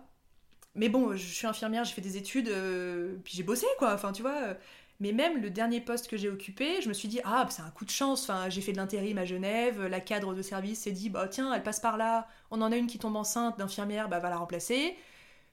Mais 0.74 0.88
bon, 0.88 1.16
je 1.16 1.24
suis 1.24 1.46
infirmière, 1.46 1.84
j'ai 1.84 1.94
fait 1.94 2.00
des 2.00 2.16
études, 2.16 2.48
euh, 2.48 3.16
puis 3.24 3.34
j'ai 3.36 3.42
bossé, 3.42 3.66
quoi. 3.78 3.94
Enfin, 3.94 4.12
tu 4.12 4.22
vois. 4.22 4.56
Mais 5.00 5.12
même 5.12 5.40
le 5.42 5.50
dernier 5.50 5.80
poste 5.80 6.08
que 6.08 6.16
j'ai 6.16 6.28
occupé, 6.28 6.80
je 6.82 6.88
me 6.88 6.94
suis 6.94 7.08
dit, 7.08 7.20
ah, 7.24 7.46
c'est 7.50 7.62
un 7.62 7.70
coup 7.70 7.84
de 7.84 7.90
chance. 7.90 8.22
Enfin, 8.28 8.48
j'ai 8.50 8.60
fait 8.60 8.72
de 8.72 8.76
l'intérim 8.76 9.16
à 9.18 9.24
Genève, 9.24 9.82
la 9.86 10.00
cadre 10.00 10.34
de 10.34 10.42
service 10.42 10.80
s'est 10.80 10.92
dit, 10.92 11.08
bah 11.10 11.26
tiens, 11.28 11.52
elle 11.54 11.62
passe 11.62 11.80
par 11.80 11.96
là, 11.96 12.28
on 12.50 12.60
en 12.62 12.70
a 12.70 12.76
une 12.76 12.86
qui 12.86 12.98
tombe 12.98 13.16
enceinte 13.16 13.58
d'infirmière, 13.58 14.08
bah 14.08 14.18
va 14.18 14.30
la 14.30 14.36
remplacer. 14.38 14.96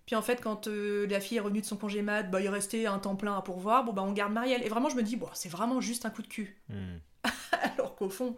Puis 0.05 0.15
en 0.15 0.21
fait, 0.21 0.41
quand 0.41 0.67
euh, 0.67 1.05
la 1.07 1.19
fille 1.19 1.37
est 1.37 1.41
revenue 1.41 1.61
de 1.61 1.65
son 1.65 1.75
congé 1.77 2.01
mat, 2.01 2.23
bah, 2.23 2.39
il 2.41 2.47
restait 2.49 2.85
un 2.85 2.99
temps 2.99 3.15
plein 3.15 3.37
à 3.37 3.41
pourvoir, 3.41 3.83
bon 3.83 3.91
bah 3.93 4.03
on 4.05 4.13
garde 4.13 4.31
Marielle. 4.33 4.63
Et 4.63 4.69
vraiment, 4.69 4.89
je 4.89 4.95
me 4.95 5.03
dis, 5.03 5.15
bon, 5.17 5.27
c'est 5.33 5.49
vraiment 5.49 5.81
juste 5.81 6.05
un 6.05 6.09
coup 6.09 6.21
de 6.21 6.27
cul. 6.27 6.57
Hmm. 6.69 6.97
Alors 7.77 7.95
qu'au 7.95 8.09
fond, 8.09 8.35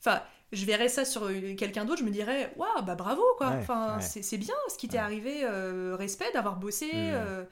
enfin, 0.00 0.22
je 0.52 0.66
verrais 0.66 0.88
ça 0.88 1.04
sur 1.06 1.24
euh, 1.24 1.54
quelqu'un 1.56 1.84
d'autre, 1.86 2.00
je 2.00 2.04
me 2.04 2.10
dirais, 2.10 2.52
waouh, 2.56 2.82
bah 2.82 2.94
bravo, 2.94 3.22
quoi. 3.38 3.50
Ouais, 3.50 3.56
enfin, 3.60 3.96
ouais. 3.96 4.02
c'est 4.02 4.22
c'est 4.22 4.36
bien 4.38 4.54
ce 4.68 4.76
qui 4.76 4.88
t'est 4.88 4.98
Ouais. 4.98 5.02
arrivé, 5.02 5.40
euh, 5.44 5.96
respect 5.98 6.30
d'avoir 6.34 6.56
bossé. 6.56 6.86
Mm. 6.86 6.90
euh. 6.94 7.44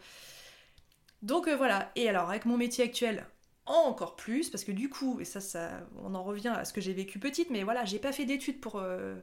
Donc 1.23 1.49
euh, 1.49 1.57
voilà. 1.57 1.91
Et 1.97 2.09
alors, 2.09 2.31
avec 2.31 2.45
mon 2.45 2.57
métier 2.57 2.85
actuel, 2.85 3.27
encore 3.66 4.16
plus, 4.16 4.51
parce 4.51 4.64
que 4.64 4.73
du 4.73 4.89
coup, 4.89 5.18
et 5.21 5.25
ça, 5.25 5.41
ça 5.41 5.71
on 6.03 6.14
en 6.14 6.23
revient 6.25 6.49
à 6.57 6.64
ce 6.64 6.73
que 6.73 6.81
j'ai 6.81 6.93
vécu 6.93 7.18
petite, 7.18 7.51
mais 7.51 7.62
voilà, 7.62 7.85
j'ai 7.85 7.99
pas 7.99 8.12
fait 8.12 8.25
d'études 8.25 8.61
pour. 8.61 8.77
euh, 8.77 9.16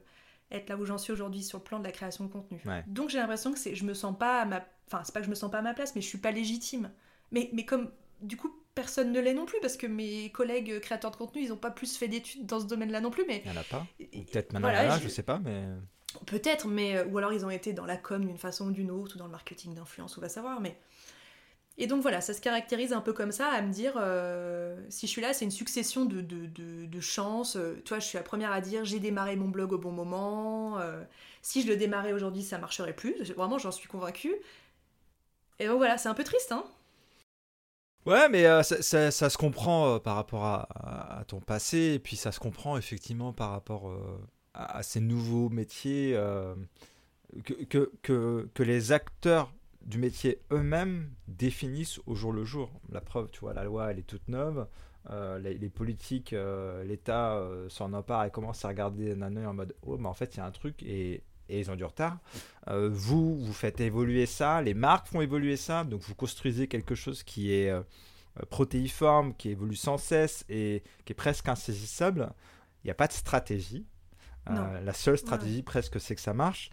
être 0.50 0.70
là 0.70 0.78
où 0.78 0.86
j'en 0.86 0.96
suis 0.96 1.12
aujourd'hui 1.12 1.42
sur 1.42 1.58
le 1.58 1.64
plan 1.64 1.78
de 1.78 1.84
la 1.84 1.92
création 1.92 2.24
de 2.24 2.30
contenu. 2.32 2.58
Ouais. 2.64 2.82
Donc 2.86 3.10
j'ai 3.10 3.18
l'impression 3.18 3.52
que 3.52 3.58
c'est, 3.58 3.74
je 3.74 3.84
me 3.84 3.92
sens 3.92 4.16
pas 4.18 4.40
à 4.40 4.44
ma, 4.46 4.64
enfin 4.86 5.02
c'est 5.04 5.12
pas 5.12 5.20
que 5.20 5.26
je 5.26 5.30
me 5.30 5.34
sens 5.34 5.50
pas 5.50 5.58
à 5.58 5.62
ma 5.62 5.74
place, 5.74 5.94
mais 5.94 6.00
je 6.00 6.06
suis 6.06 6.16
pas 6.16 6.30
légitime. 6.30 6.90
Mais, 7.32 7.50
mais 7.52 7.66
comme 7.66 7.90
du 8.22 8.38
coup 8.38 8.50
personne 8.74 9.12
ne 9.12 9.20
l'est 9.20 9.34
non 9.34 9.44
plus 9.44 9.58
parce 9.60 9.76
que 9.76 9.86
mes 9.86 10.32
collègues 10.32 10.80
créateurs 10.80 11.10
de 11.10 11.16
contenu 11.16 11.42
ils 11.42 11.52
ont 11.52 11.58
pas 11.58 11.70
plus 11.70 11.98
fait 11.98 12.08
d'études 12.08 12.46
dans 12.46 12.60
ce 12.60 12.64
domaine-là 12.64 13.02
non 13.02 13.10
plus, 13.10 13.26
mais 13.28 13.42
Il 13.44 13.52
y 13.52 13.54
en 13.54 13.60
a 13.60 13.62
pas. 13.62 13.86
Peut-être 13.98 14.54
maintenant 14.54 14.68
voilà, 14.70 14.84
il 14.84 14.86
y 14.86 14.90
en 14.90 14.94
a, 14.94 14.98
je- 14.98 15.04
je 15.04 15.08
sais 15.10 15.22
pas, 15.22 15.38
mais. 15.38 15.64
peut-être, 16.26 16.66
mais 16.66 16.96
euh, 16.96 17.04
ou 17.08 17.18
alors 17.18 17.34
ils 17.34 17.44
ont 17.44 17.50
été 17.50 17.74
dans 17.74 17.84
la 17.84 17.98
com 17.98 18.24
d'une 18.24 18.38
façon 18.38 18.68
ou 18.68 18.70
d'une 18.72 18.90
autre 18.90 19.16
ou 19.16 19.18
dans 19.18 19.26
le 19.26 19.30
marketing 19.32 19.74
d'influence, 19.74 20.16
on 20.16 20.22
va 20.22 20.30
savoir, 20.30 20.60
mais 20.62 20.78
et 21.78 21.86
donc 21.86 22.02
voilà, 22.02 22.20
ça 22.20 22.34
se 22.34 22.40
caractérise 22.40 22.92
un 22.92 23.00
peu 23.00 23.12
comme 23.12 23.30
ça, 23.32 23.48
à 23.48 23.62
me 23.62 23.72
dire, 23.72 23.94
euh, 23.96 24.76
si 24.90 25.06
je 25.06 25.12
suis 25.12 25.22
là, 25.22 25.32
c'est 25.32 25.44
une 25.44 25.52
succession 25.52 26.04
de, 26.06 26.20
de, 26.20 26.46
de, 26.46 26.86
de 26.86 27.00
chances. 27.00 27.56
Euh, 27.56 27.80
toi, 27.84 28.00
je 28.00 28.06
suis 28.06 28.18
la 28.18 28.24
première 28.24 28.50
à 28.52 28.60
dire, 28.60 28.84
j'ai 28.84 28.98
démarré 28.98 29.36
mon 29.36 29.48
blog 29.48 29.72
au 29.72 29.78
bon 29.78 29.92
moment. 29.92 30.80
euh, 30.80 31.04
si 31.40 31.62
je 31.62 31.68
le 31.68 31.76
démarrais 31.76 32.12
aujourd'hui, 32.12 32.42
ça 32.42 32.58
marcherait 32.58 32.94
plus. 32.94 33.32
Vraiment, 33.32 33.58
j'en 33.58 33.70
suis 33.70 33.88
convaincue. 33.88 34.34
Et 35.60 35.66
donc 35.66 35.76
voilà, 35.78 35.98
c'est 35.98 36.08
un 36.08 36.14
peu 36.14 36.24
triste, 36.24 36.52
hein 36.52 36.64
Ouais, 38.06 38.28
mais 38.28 38.46
euh, 38.46 38.62
ça, 38.62 39.10
ça- 39.10 39.30
se 39.30 39.36
comprend 39.38 40.00
par 40.00 40.16
rapport 40.16 40.44
à, 40.44 41.24
ton 41.28 41.40
passé, 41.40 41.92
et 41.94 41.98
puis 41.98 42.16
ça 42.16 42.32
se 42.32 42.40
comprend 42.40 42.76
effectivement 42.78 43.32
par 43.32 43.50
rapport 43.50 43.92
à, 44.54 44.82
ces 44.82 45.00
nouveaux 45.00 45.48
métiers 45.50 46.18
que, 47.44 47.90
que, 48.02 48.48
que 48.54 48.62
les 48.62 48.92
acteurs 48.92 49.52
du 49.88 49.98
métier 49.98 50.40
eux-mêmes 50.52 51.10
définissent 51.26 52.00
au 52.06 52.14
jour 52.14 52.32
le 52.32 52.44
jour. 52.44 52.70
La 52.92 53.00
preuve, 53.00 53.30
tu 53.32 53.40
vois, 53.40 53.54
la 53.54 53.64
loi, 53.64 53.90
elle 53.90 53.98
est 53.98 54.02
toute 54.06 54.28
neuve. 54.28 54.66
euh, 55.10 55.38
les, 55.38 55.56
les 55.56 55.70
politiques, 55.70 56.32
euh, 56.34 56.84
l'État 56.84 57.36
euh, 57.36 57.68
s'en 57.70 57.92
empare 57.94 58.24
et 58.24 58.30
commence 58.30 58.64
à 58.64 58.68
regarder 58.68 59.14
d'un 59.14 59.34
œil 59.36 59.46
en 59.46 59.54
mode 59.54 59.74
Oh, 59.82 59.96
mais 59.98 60.08
en 60.08 60.14
fait, 60.14 60.34
il 60.34 60.38
y 60.38 60.40
a 60.40 60.46
un 60.46 60.50
truc 60.50 60.82
et, 60.82 61.22
et 61.48 61.58
ils 61.60 61.70
ont 61.70 61.76
du 61.76 61.84
retard. 61.84 62.18
Vous, 62.70 63.38
vous 63.38 63.52
faites 63.54 63.80
évoluer 63.80 64.26
ça, 64.26 64.60
les 64.60 64.74
marques 64.74 65.08
font 65.08 65.22
évoluer 65.22 65.56
ça, 65.56 65.84
donc 65.84 66.02
vous 66.02 66.14
construisez 66.14 66.68
quelque 66.68 66.94
chose 66.94 67.22
qui 67.22 67.52
est 67.52 67.72
protéiforme, 68.50 69.32
qui 69.34 69.48
évolue 69.48 69.74
sans 69.76 69.96
cesse 69.96 70.44
et 70.50 70.82
qui 71.06 71.12
est 71.12 71.16
presque 71.16 71.48
insaisissable. 71.48 72.30
Il 72.84 72.88
n'y 72.88 72.90
a 72.90 72.94
pas 72.94 73.06
de 73.06 73.12
stratégie. 73.14 73.86
Euh, 74.50 74.80
la 74.80 74.92
seule 74.92 75.18
stratégie 75.18 75.62
presque, 75.62 76.00
c'est 76.00 76.14
que 76.14 76.20
ça 76.20 76.34
marche. 76.34 76.70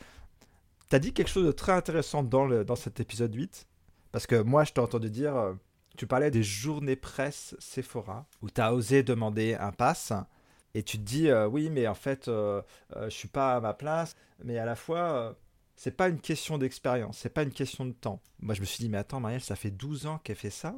Tu 0.90 0.96
as 0.96 1.00
dit 1.00 1.14
quelque 1.14 1.30
chose 1.30 1.46
de 1.46 1.52
très 1.52 1.72
intéressant 1.72 2.24
dans, 2.24 2.46
le, 2.46 2.64
dans 2.64 2.76
cet 2.76 3.00
épisode 3.00 3.34
8, 3.34 3.68
parce 4.12 4.28
que 4.28 4.42
moi, 4.42 4.64
je 4.64 4.72
t'ai 4.74 4.82
entendu 4.82 5.10
dire, 5.10 5.36
euh, 5.36 5.54
tu 5.98 6.08
parlais 6.08 6.32
des 6.32 6.44
journées 6.44 6.96
presse 6.96 7.56
Sephora, 7.60 8.26
où 8.42 8.50
tu 8.50 8.62
as 8.62 8.74
osé 8.74 9.02
demander 9.04 9.56
un 9.56 9.72
pass. 9.72 10.14
Et 10.74 10.84
tu 10.84 10.98
te 10.98 11.04
dis, 11.04 11.30
euh, 11.30 11.48
oui, 11.48 11.70
mais 11.70 11.88
en 11.88 11.96
fait, 11.96 12.28
euh, 12.28 12.62
euh, 12.98 13.06
je 13.10 13.16
suis 13.16 13.30
pas 13.30 13.56
à 13.56 13.62
ma 13.62 13.74
place. 13.74 14.16
Mais 14.44 14.58
à 14.58 14.66
la 14.66 14.76
fois, 14.76 15.00
euh, 15.00 15.34
c'est 15.78 15.96
pas 15.96 16.10
une 16.10 16.20
question 16.20 16.58
d'expérience, 16.58 17.18
c'est 17.18 17.30
pas 17.30 17.44
une 17.44 17.52
question 17.54 17.86
de 17.86 17.94
temps. 17.94 18.22
Moi, 18.40 18.54
je 18.56 18.62
me 18.62 18.66
suis 18.66 18.80
dit, 18.84 18.90
mais 18.90 18.98
attends, 18.98 19.20
Marielle, 19.22 19.42
ça 19.42 19.56
fait 19.56 19.72
12 19.72 20.06
ans 20.06 20.18
qu'elle 20.20 20.36
fait 20.36 20.50
ça. 20.50 20.76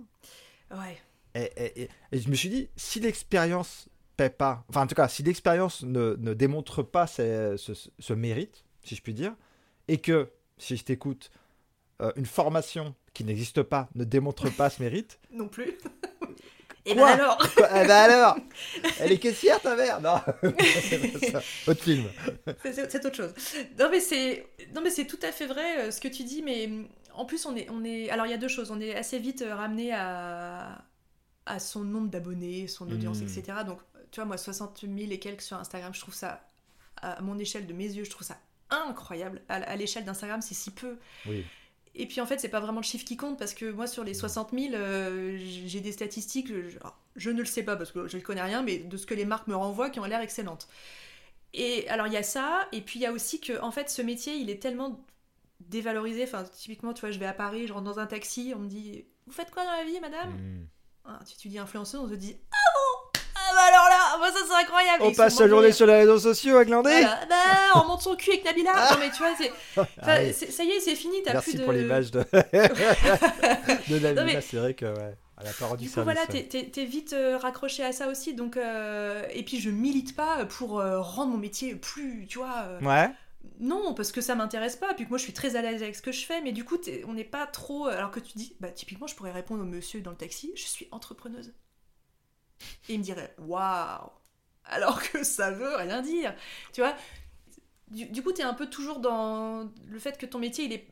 Ouais. 0.72 0.98
Et, 1.36 1.52
et- 1.58 1.82
et- 1.84 1.90
et 2.12 2.20
je 2.20 2.30
me 2.30 2.36
suis 2.36 2.50
dit, 2.50 2.70
si 2.76 3.00
l'expérience 3.00 3.90
paie 4.18 4.30
pas, 4.30 4.64
enfin, 4.70 4.84
en 4.84 4.88
tout 4.88 4.96
cas, 4.96 5.08
si 5.08 5.24
l'expérience 5.24 5.84
ne, 5.84 6.16
ne 6.20 6.34
démontre 6.34 6.84
pas 6.84 7.08
ce- 7.08 7.56
ce 8.00 8.14
mérite, 8.14 8.66
si 8.84 8.96
je 8.96 9.02
puis 9.02 9.14
dire, 9.14 9.36
et 9.88 9.98
que, 10.00 10.30
si 10.58 10.78
je 10.78 10.84
t'écoute, 10.84 11.32
euh, 12.02 12.12
une 12.16 12.26
formation 12.26 12.94
qui 13.14 13.24
n'existe 13.24 13.64
pas 13.64 13.90
ne 13.96 14.04
démontre 14.04 14.50
pas 14.56 14.70
ce 14.70 14.82
mérite, 14.82 15.20
Non 15.32 15.48
plus. 15.48 15.78
Et 16.90 16.96
ben 16.96 17.04
alors 17.06 17.38
eh 17.58 17.62
ben 17.86 17.90
alors 17.92 18.38
Elle 19.02 19.12
est 19.12 19.18
caissière, 19.18 19.60
ta 19.60 19.76
mère? 19.76 20.00
Non, 20.00 20.16
ça. 21.32 21.42
Autre 21.72 21.84
film. 21.84 22.06
C'est- 22.64 23.06
autre 23.06 23.14
chose. 23.16 23.34
Non 23.78 23.90
mais 23.92 24.00
c'est 24.90 25.06
tout 25.06 25.20
à 25.22 25.32
fait 25.34 25.48
vrai 25.48 25.80
euh, 25.88 25.92
ce 25.92 26.00
que 26.00 26.08
tu 26.08 26.24
dis 26.24 26.42
mais 26.42 26.70
en 27.14 27.26
plus 27.26 27.46
on 27.46 27.56
est 27.58 27.70
on 27.70 27.84
est 27.84 28.10
alors 28.10 28.26
il 28.26 28.30
y 28.30 28.34
a 28.34 28.38
deux 28.38 28.48
choses 28.48 28.72
on 28.72 28.80
est 28.80 28.96
assez 28.96 29.20
vite 29.20 29.42
euh, 29.42 29.54
ramené 29.54 29.92
à 29.94 30.82
à 31.46 31.60
son 31.60 31.84
nombre 31.84 32.10
d'abonnés 32.10 32.68
son 32.68 32.90
audience 32.90 33.20
Mm. 33.20 33.24
etc 33.24 33.44
donc 33.66 33.80
tu 34.12 34.22
vois 34.22 34.26
moi 34.26 34.38
60 34.38 34.82
000 34.82 35.12
et 35.12 35.20
quelques 35.20 35.42
sur 35.42 35.58
Instagram 35.58 35.94
je 35.94 36.00
trouve 36.00 36.14
ça 36.14 36.42
à 37.02 37.22
mon 37.22 37.38
échelle 37.38 37.68
de 37.68 37.74
mes 37.74 37.86
yeux 37.86 38.06
je 38.06 38.10
trouve 38.10 38.26
ça 38.26 38.38
incroyable 38.70 39.42
à, 39.50 39.56
à 39.56 39.76
l'échelle 39.76 40.06
d'Instagram 40.06 40.42
c'est 40.42 40.54
si 40.54 40.72
peu 40.72 40.98
Oui. 41.26 41.46
et 41.96 42.06
puis 42.06 42.22
en 42.22 42.26
fait, 42.26 42.40
c'est 42.40 42.50
pas 42.50 42.60
vraiment 42.60 42.80
le 42.80 42.86
chiffre 42.86 43.06
qui 43.06 43.18
compte 43.18 43.38
parce 43.40 43.54
que 43.54 43.72
moi, 43.72 43.88
sur 43.88 44.04
les 44.04 44.14
60 44.14 44.52
000, 44.52 44.74
euh, 44.74 45.38
j'ai 45.40 45.82
des 45.82 45.92
statistiques, 45.92 46.52
je, 47.16 47.30
ne 47.30 47.40
le 47.40 47.46
sais 47.46 47.64
pas 47.64 47.76
parce 47.76 47.92
que 47.92 48.08
je 48.08 48.18
ne 48.18 48.22
connais 48.22 48.42
rien, 48.42 48.62
mais 48.64 48.78
de 48.80 48.98
ce 48.98 49.06
que 49.06 49.14
les 49.14 49.26
marques 49.26 49.48
me 49.48 49.56
renvoient 49.56 49.90
qui 49.90 50.00
ont 50.00 50.06
l'air 50.06 50.22
excellentes. 50.22 50.68
Et 51.54 51.88
alors, 51.90 52.08
il 52.08 52.14
y 52.14 52.18
a 52.18 52.24
ça, 52.24 52.68
et 52.72 52.82
puis 52.82 53.00
il 53.00 53.04
y 53.04 53.06
a 53.06 53.12
aussi 53.12 53.40
que, 53.40 53.60
en 53.62 53.72
fait, 53.72 53.90
ce 53.90 54.02
métier, 54.02 54.36
il 54.36 54.50
est 54.50 54.62
tellement 54.62 55.04
dévalorisé. 55.62 56.24
Enfin, 56.24 56.44
typiquement, 56.44 56.94
tu 56.94 57.02
vois, 57.02 57.12
je 57.12 57.20
vais 57.20 57.26
à 57.26 57.34
Paris, 57.34 57.68
je 57.68 57.74
rentre 57.74 57.86
dans 57.86 58.00
un 58.00 58.06
taxi, 58.06 58.54
on 58.56 58.60
me 58.60 58.68
dit 58.68 59.06
Vous 59.26 59.34
faites 59.34 59.50
quoi 59.50 59.64
dans 59.64 59.72
la 59.72 59.84
vie, 59.86 60.00
madame? 60.00 60.34
Mm. 60.34 60.68
Ah, 61.06 61.20
tu, 61.26 61.38
tu 61.38 61.48
dis 61.48 61.58
influenceuse, 61.58 62.02
on 62.02 62.10
te 62.10 62.14
dit 62.14 62.36
bah 64.20 64.28
moi 64.30 64.32
ça 64.32 64.46
c'est 64.48 64.64
incroyable 64.64 65.04
On 65.04 65.12
passe 65.14 65.40
la 65.40 65.48
journée 65.48 65.72
sur 65.72 65.86
les 65.88 65.96
réseaux 65.96 66.20
sociaux 66.20 66.58
à 66.58 66.66
glander 66.66 66.90
Voilà. 66.90 67.20
Bah, 67.30 67.36
on 67.82 67.88
monte 67.88 68.02
son 68.02 68.16
cul 68.16 68.32
avec 68.32 68.46
Nabila 68.46 68.72
Non 68.92 68.98
mais 69.00 69.10
tu 69.12 69.18
vois, 69.18 69.34
c'est... 69.38 69.52
enfin, 69.76 69.88
Ah 70.02 70.18
c'est- 70.34 70.52
ça 70.52 70.64
y 70.64 70.70
est, 70.72 70.80
c'est 70.80 70.96
fini, 70.96 71.18
t'as 71.24 71.34
Merci 71.34 71.52
plus 71.52 71.60
de... 71.60 71.64
pour 71.64 71.74
l'image 71.74 72.12
de, 72.12 72.20
de 73.90 74.00
Nabila, 74.00 74.24
mais- 74.26 74.42
c'est 74.42 74.58
vrai 74.58 74.74
que 74.74 74.86
ouais, 74.86 75.18
elle 75.42 75.48
a 75.48 75.52
pas 75.54 75.66
rendu 75.68 75.84
Du 75.84 75.90
coup, 75.90 75.96
service. 75.96 76.14
voilà, 76.14 76.28
t'es, 76.28 76.44
t'es- 76.44 76.70
t'es 76.70 76.86
vite 76.86 77.14
euh, 77.14 77.38
raccroché 77.38 77.84
à 77.84 77.92
ça 77.92 78.08
aussi. 78.08 78.34
Donc, 78.34 78.58
euh, 78.58 79.24
et 79.34 79.44
puis, 79.44 79.60
je 79.60 79.70
milite 79.70 80.16
pas 80.16 80.46
pour 80.46 80.80
euh, 80.80 81.00
rendre 81.02 81.32
mon 81.32 81.38
métier 81.38 81.76
plus, 81.76 82.26
tu 82.28 82.40
vois. 82.40 82.64
euh, 82.68 82.80
Ouais. 82.82 83.10
Non, 83.60 83.94
parce 83.94 84.12
que 84.12 84.20
ça 84.22 84.36
m'intéresse 84.36 84.76
pas. 84.76 84.94
Puis 84.94 85.06
que 85.06 85.10
moi, 85.10 85.18
je 85.18 85.24
suis 85.24 85.34
très 85.34 85.56
à 85.56 85.62
l'aise 85.62 85.82
avec 85.82 85.96
ce 85.96 86.02
que 86.02 86.12
je 86.12 86.26
fais. 86.26 86.42
Mais 86.42 86.52
du 86.52 86.64
coup, 86.64 86.78
on 87.08 87.14
n'est 87.14 87.24
pas 87.24 87.46
trop. 87.48 87.88
Alors 87.88 88.12
que 88.12 88.20
tu 88.20 88.34
dis, 88.36 88.56
bah, 88.60 88.70
typiquement, 88.70 89.08
je 89.08 89.16
pourrais 89.16 89.32
répondre 89.32 89.62
au 89.62 89.66
monsieur 89.66 90.02
dans 90.02 90.12
le 90.12 90.18
taxi 90.18 90.52
je 90.56 90.64
suis 90.64 90.88
entrepreneuse. 90.92 91.54
Et 92.90 92.94
il 92.94 93.00
me 93.00 93.04
dirait, 93.04 93.34
waouh 93.40 94.10
alors 94.70 95.02
que 95.02 95.24
ça 95.24 95.52
veut 95.52 95.76
rien 95.76 96.02
dire. 96.02 96.36
Tu 96.74 96.82
vois 96.82 96.96
du, 97.90 98.22
coup, 98.22 98.34
tu 98.34 98.42
es 98.42 98.44
un 98.44 98.54
peu 98.54 98.70
toujours 98.70 99.00
dans 99.00 99.72
le 99.88 100.00
fait 100.00 100.18
que 100.18 100.26
ton 100.26 100.40
métier, 100.40 100.66
il 100.66 100.74
est 100.74 100.88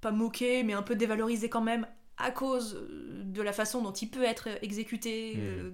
pas 0.00 0.12
moqué, 0.12 0.62
mais 0.62 0.72
un 0.72 0.82
peu 0.82 0.96
dévalorisé 0.96 1.50
quand 1.50 1.60
même 1.60 1.86
à 2.16 2.30
cause 2.30 2.74
euh, 2.76 3.22
de 3.22 3.42
la 3.42 3.52
façon 3.52 3.82
dont 3.82 3.92
il 3.92 4.08
peut 4.08 4.24
être 4.24 4.48
exécuté, 4.62 5.34
mmh. 5.36 5.40
euh, 5.40 5.70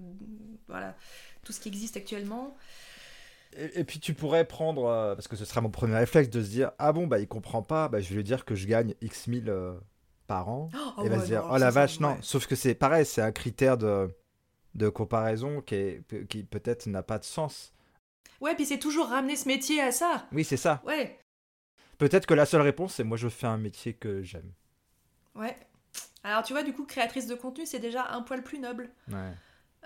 voilà, 0.66 0.96
tout 1.44 1.52
ce 1.52 1.60
qui 1.60 1.68
existe 1.68 1.96
actuellement. 1.96 2.56
Et, 3.56 3.84
puis 3.84 4.00
tu 4.00 4.14
pourrais 4.14 4.44
prendre, 4.44 4.86
euh, 4.86 5.14
parce 5.14 5.28
que 5.28 5.36
ce 5.36 5.44
sera 5.44 5.60
mon 5.60 5.70
premier 5.70 5.94
réflexe, 5.94 6.28
de 6.28 6.42
se 6.42 6.48
dire 6.48 6.72
ah 6.80 6.92
bon 6.92 7.06
bah 7.06 7.20
il 7.20 7.28
comprend 7.28 7.62
pas, 7.62 7.88
bah 7.88 8.00
je 8.00 8.08
vais 8.08 8.16
lui 8.16 8.24
dire 8.24 8.44
que 8.44 8.56
je 8.56 8.66
gagne 8.66 8.94
X 9.00 9.28
mille 9.28 9.54
par 10.26 10.48
an, 10.48 10.70
oh, 10.96 11.04
et 11.04 11.08
va 11.08 11.20
se 11.20 11.26
dire 11.26 11.46
oh 11.48 11.58
la 11.58 11.70
vache 11.70 12.00
non, 12.00 12.16
sauf 12.22 12.48
que 12.48 12.56
c'est 12.56 12.74
pareil, 12.74 13.06
c'est 13.06 13.22
un 13.22 13.30
critère 13.30 13.76
de, 13.76 14.08
de 14.74 14.88
comparaison 14.88 15.60
qui, 15.60 15.74
est, 15.74 16.26
qui 16.28 16.44
peut-être 16.44 16.86
n'a 16.86 17.02
pas 17.02 17.18
de 17.18 17.24
sens. 17.24 17.72
Ouais, 18.40 18.54
puis 18.54 18.66
c'est 18.66 18.78
toujours 18.78 19.08
ramener 19.08 19.36
ce 19.36 19.46
métier 19.46 19.80
à 19.80 19.92
ça. 19.92 20.26
Oui, 20.32 20.44
c'est 20.44 20.56
ça. 20.56 20.82
Ouais. 20.84 21.18
Peut-être 21.98 22.26
que 22.26 22.34
la 22.34 22.46
seule 22.46 22.62
réponse, 22.62 22.94
c'est 22.94 23.04
moi 23.04 23.16
je 23.16 23.28
fais 23.28 23.46
un 23.46 23.58
métier 23.58 23.94
que 23.94 24.22
j'aime. 24.22 24.50
Ouais. 25.34 25.56
Alors 26.24 26.42
tu 26.42 26.52
vois, 26.52 26.62
du 26.62 26.72
coup, 26.72 26.84
créatrice 26.84 27.26
de 27.26 27.34
contenu, 27.34 27.66
c'est 27.66 27.78
déjà 27.78 28.08
un 28.10 28.22
poil 28.22 28.42
plus 28.42 28.58
noble. 28.58 28.90
Ouais. 29.08 29.32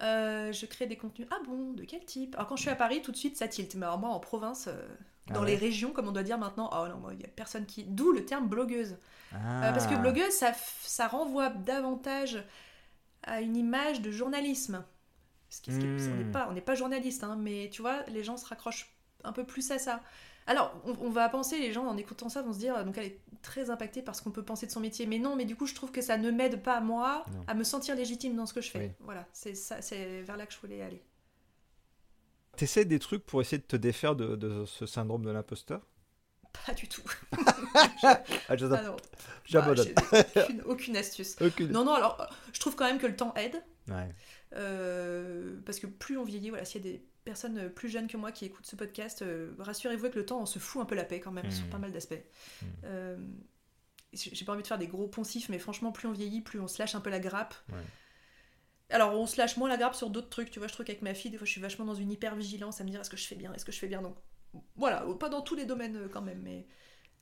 Euh, 0.02 0.52
je 0.52 0.66
crée 0.66 0.86
des 0.86 0.96
contenus. 0.96 1.28
Ah 1.30 1.38
bon, 1.46 1.72
de 1.72 1.84
quel 1.84 2.04
type? 2.04 2.34
Alors 2.34 2.46
quand 2.46 2.56
je 2.56 2.62
suis 2.62 2.70
à 2.70 2.76
Paris, 2.76 3.02
tout 3.02 3.12
de 3.12 3.16
suite 3.16 3.36
ça 3.36 3.48
tilte. 3.48 3.74
Mais 3.74 3.86
alors 3.86 3.98
moi 3.98 4.10
en 4.10 4.20
province, 4.20 4.68
euh, 4.68 4.86
ah 5.28 5.34
dans 5.34 5.42
les 5.42 5.56
régions, 5.56 5.92
comme 5.92 6.08
on 6.08 6.12
doit 6.12 6.22
dire 6.22 6.38
maintenant, 6.38 6.70
oh 6.72 6.88
non, 6.88 7.10
il 7.10 7.18
n'y 7.18 7.24
a 7.24 7.28
personne 7.28 7.66
qui. 7.66 7.84
D'où 7.84 8.12
le 8.12 8.24
terme 8.24 8.48
blogueuse. 8.48 8.96
Ah. 9.32 9.68
Euh, 9.68 9.72
parce 9.72 9.86
que 9.86 9.94
blogueuse, 9.94 10.32
ça, 10.32 10.52
ça 10.82 11.08
renvoie 11.08 11.48
davantage 11.50 12.42
à 13.26 13.40
une 13.40 13.56
image 13.56 14.00
de 14.00 14.10
journalisme. 14.10 14.84
Ce 15.50 15.60
qui, 15.60 15.70
on 15.70 15.76
n'est 15.76 16.24
hmm. 16.24 16.32
pas, 16.32 16.48
on 16.50 16.60
pas 16.60 16.74
journaliste, 16.74 17.22
hein, 17.22 17.36
mais 17.38 17.68
tu 17.70 17.82
vois, 17.82 18.02
les 18.04 18.24
gens 18.24 18.36
se 18.36 18.46
raccrochent 18.46 18.90
un 19.24 19.32
peu 19.32 19.44
plus 19.44 19.70
à 19.70 19.78
ça. 19.78 20.02
Alors, 20.48 20.72
on, 20.84 21.10
va 21.10 21.28
penser, 21.28 21.58
les 21.58 21.72
gens 21.72 21.86
en 21.86 21.96
écoutant 21.96 22.28
ça 22.28 22.40
vont 22.40 22.52
se 22.52 22.58
dire, 22.58 22.84
donc 22.84 22.96
elle 22.98 23.06
est 23.06 23.20
très 23.42 23.68
impactée 23.68 24.00
par 24.00 24.14
ce 24.14 24.22
qu'on 24.22 24.30
peut 24.30 24.44
penser 24.44 24.66
de 24.66 24.70
son 24.70 24.78
métier. 24.78 25.04
Mais 25.06 25.18
non, 25.18 25.34
mais 25.34 25.44
du 25.44 25.56
coup, 25.56 25.66
je 25.66 25.74
trouve 25.74 25.90
que 25.90 26.00
ça 26.00 26.18
ne 26.18 26.30
m'aide 26.30 26.62
pas, 26.62 26.80
moi, 26.80 27.24
à 27.48 27.54
me 27.54 27.64
sentir 27.64 27.96
légitime 27.96 28.36
dans 28.36 28.46
ce 28.46 28.54
que 28.54 28.60
je 28.60 28.70
fais. 28.70 28.94
Voilà, 29.00 29.26
c'est 29.32 29.54
c'est 29.54 30.22
vers 30.22 30.36
là 30.36 30.46
que 30.46 30.52
je 30.52 30.58
voulais 30.58 30.82
aller. 30.82 31.02
T'essaies 32.56 32.84
des 32.84 32.98
trucs 32.98 33.26
pour 33.26 33.40
essayer 33.40 33.58
de 33.58 33.66
te 33.66 33.76
défaire 33.76 34.14
de, 34.16 34.64
ce 34.64 34.86
syndrome 34.86 35.24
de 35.24 35.30
l'imposteur? 35.30 35.86
Pas 36.64 36.74
du 36.74 36.88
tout. 36.88 37.02
ah, 38.02 38.56
J'abandonne. 39.44 39.94
aucune, 40.36 40.62
aucune, 40.62 40.96
astuce. 40.96 41.36
Non, 41.60 41.84
non, 41.84 41.92
alors, 41.92 42.34
je 42.52 42.60
trouve 42.60 42.76
quand 42.76 42.86
même 42.86 42.98
que 42.98 43.06
le 43.06 43.16
temps 43.16 43.34
aide. 43.34 43.62
Ouais. 43.88 44.08
Euh, 44.54 45.56
parce 45.64 45.78
que 45.78 45.86
plus 45.86 46.16
on 46.16 46.24
vieillit, 46.24 46.50
voilà, 46.50 46.64
s'il 46.64 46.84
y 46.84 46.88
a 46.88 46.92
des 46.92 47.04
personnes 47.24 47.68
plus 47.70 47.88
jeunes 47.88 48.06
que 48.06 48.16
moi 48.16 48.32
qui 48.32 48.44
écoutent 48.44 48.66
ce 48.66 48.76
podcast, 48.76 49.22
euh, 49.22 49.52
rassurez-vous 49.58 50.10
que 50.10 50.18
le 50.18 50.26
temps, 50.26 50.40
on 50.40 50.46
se 50.46 50.58
fout 50.58 50.82
un 50.82 50.84
peu 50.84 50.94
la 50.94 51.04
paix 51.04 51.20
quand 51.20 51.32
même 51.32 51.50
sur 51.50 51.66
mmh. 51.66 51.70
pas 51.70 51.78
mal 51.78 51.92
d'aspects. 51.92 52.14
Mmh. 52.14 52.66
Euh, 52.84 53.16
j'ai 54.12 54.44
pas 54.44 54.52
envie 54.52 54.62
de 54.62 54.66
faire 54.66 54.78
des 54.78 54.86
gros 54.86 55.08
poncifs, 55.08 55.48
mais 55.48 55.58
franchement, 55.58 55.92
plus 55.92 56.08
on 56.08 56.12
vieillit, 56.12 56.40
plus 56.40 56.60
on 56.60 56.68
se 56.68 56.78
lâche 56.78 56.94
un 56.94 57.00
peu 57.00 57.10
la 57.10 57.20
grappe. 57.20 57.54
Alors, 58.88 59.18
on 59.18 59.26
se 59.26 59.36
lâche 59.36 59.56
moins 59.56 59.68
la 59.68 59.76
grappe 59.76 59.94
sur 59.94 60.10
d'autres 60.10 60.28
trucs, 60.28 60.50
tu 60.50 60.58
vois. 60.58 60.68
Je 60.68 60.72
trouve 60.72 60.86
qu'avec 60.86 61.02
ma 61.02 61.12
fille, 61.12 61.30
des 61.30 61.36
fois, 61.36 61.44
je 61.44 61.50
suis 61.50 61.60
vachement 61.60 61.84
dans 61.84 61.94
une 61.94 62.10
hyper 62.10 62.34
vigilance 62.36 62.80
à 62.80 62.84
me 62.84 62.90
dire 62.90 63.00
est-ce 63.00 63.10
que 63.10 63.16
je 63.16 63.26
fais 63.26 63.34
bien, 63.34 63.52
est-ce 63.52 63.64
que 63.64 63.72
je 63.72 63.78
fais 63.78 63.88
bien. 63.88 64.00
Donc, 64.00 64.16
voilà, 64.76 65.04
pas 65.18 65.28
dans 65.28 65.42
tous 65.42 65.54
les 65.54 65.64
domaines 65.64 66.08
quand 66.12 66.22
même, 66.22 66.40
mais 66.42 66.66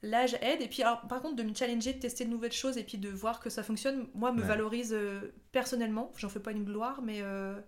l'âge 0.05 0.37
aide. 0.41 0.63
Et 0.63 0.69
puis, 0.69 0.83
alors, 0.83 1.01
par 1.03 1.21
contre, 1.21 1.37
de 1.37 1.43
me 1.43 1.55
challenger, 1.55 1.95
de 1.95 1.99
tester 1.99 2.25
de 2.25 2.31
nouvelles 2.31 2.53
choses 2.53 2.79
et 2.79 2.85
puis 2.85 2.99
de 2.99 3.09
voir 3.09 3.41
que 3.41 3.51
ça 3.51 3.63
fonctionne, 3.63 4.07
moi, 4.15 4.33
me 4.33 4.43
valorise 4.43 4.93
euh, 4.93 5.33
personnellement. 5.51 6.13
J'en 6.17 6.29
fais 6.29 6.41
pas 6.41 6.53
une 6.53 6.65
gloire, 6.65 7.01
mais 7.03 7.21
euh, 7.23 7.59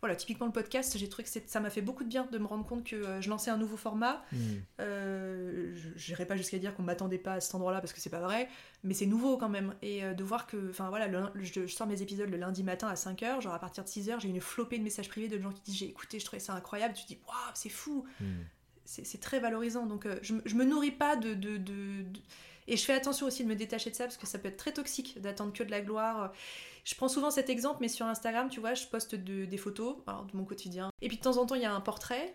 voilà, 0.00 0.14
typiquement 0.14 0.46
le 0.46 0.52
podcast, 0.52 0.96
j'ai 0.98 1.08
trouvé 1.08 1.24
que 1.24 1.40
ça 1.46 1.60
m'a 1.60 1.70
fait 1.70 1.80
beaucoup 1.80 2.04
de 2.04 2.08
bien 2.08 2.28
de 2.30 2.38
me 2.38 2.46
rendre 2.46 2.66
compte 2.66 2.84
que 2.84 2.96
euh, 2.96 3.20
je 3.20 3.30
lançais 3.30 3.50
un 3.50 3.56
nouveau 3.56 3.78
format. 3.78 4.22
Hmm. 4.30 4.58
je 4.78 6.08
n'irai 6.08 6.26
pas 6.26 6.36
jusqu'à 6.36 6.58
dire 6.58 6.74
qu'on 6.74 6.82
m'attendait 6.82 7.18
pas 7.18 7.34
à 7.34 7.40
cet 7.40 7.54
endroit-là 7.54 7.80
parce 7.80 7.94
que 7.94 8.00
c'est 8.00 8.10
pas 8.10 8.20
vrai, 8.20 8.48
mais 8.84 8.92
c'est 8.92 9.06
nouveau 9.06 9.38
quand 9.38 9.48
même. 9.48 9.74
Et 9.80 10.02
de 10.02 10.22
voir 10.22 10.46
que, 10.46 10.70
enfin 10.70 10.90
voilà, 10.90 11.08
je, 11.36 11.66
sors 11.66 11.86
mes 11.86 12.02
épisodes 12.02 12.28
le 12.28 12.36
lundi 12.36 12.62
matin 12.62 12.88
à 12.88 12.94
5h, 12.94 13.40
genre 13.40 13.54
à 13.54 13.58
partir 13.58 13.84
de 13.84 13.88
6h, 13.88 14.20
j'ai 14.20 14.28
une 14.28 14.40
flopée 14.40 14.78
de 14.78 14.84
messages 14.84 15.08
privés 15.08 15.28
de 15.28 15.40
gens 15.40 15.50
qui 15.50 15.62
disent 15.62 15.76
j'ai 15.76 15.88
écouté, 15.88 16.20
je 16.20 16.26
trouvais 16.26 16.40
ça 16.40 16.52
incroyable. 16.52 16.94
Tu 16.94 17.04
te 17.04 17.08
dis 17.08 17.20
waouh, 17.26 17.52
c'est 17.54 17.70
fou. 17.70 18.04
Hmm 18.20 18.42
c'est 18.86 19.20
très 19.20 19.40
valorisant. 19.40 19.86
Donc 19.86 20.06
euh, 20.06 20.18
je, 20.22 20.34
je, 20.44 20.54
me 20.54 20.64
nourris 20.64 20.92
pas 20.92 21.16
de, 21.16 21.34
de, 21.34 21.56
de, 21.56 22.04
Et 22.68 22.76
je 22.76 22.84
fais 22.84 22.94
attention 22.94 23.26
aussi 23.26 23.44
de 23.44 23.48
me 23.48 23.56
détacher 23.56 23.90
de 23.90 23.96
ça 23.96 24.04
parce 24.04 24.16
que 24.16 24.26
ça 24.26 24.38
peut 24.38 24.48
être 24.48 24.56
très 24.56 24.72
toxique 24.72 25.20
d'attendre 25.20 25.52
que 25.52 25.62
de 25.62 25.70
la 25.70 25.80
gloire. 25.80 26.32
Je 26.84 26.94
prends 26.94 27.08
souvent 27.08 27.30
cet 27.30 27.50
exemple, 27.50 27.78
mais 27.80 27.88
sur 27.88 28.06
Instagram, 28.06 28.48
tu 28.48 28.60
vois, 28.60 28.74
je 28.74 28.86
poste 28.86 29.14
des 29.16 29.58
photos 29.58 29.96
de 30.06 30.36
mon 30.36 30.44
quotidien. 30.44 30.90
Et 31.02 31.08
puis 31.08 31.16
de 31.16 31.22
temps 31.22 31.36
en 31.36 31.44
temps, 31.46 31.56
il 31.56 31.62
y 31.62 31.66
a 31.66 31.74
un 31.74 31.80
portrait. 31.80 32.34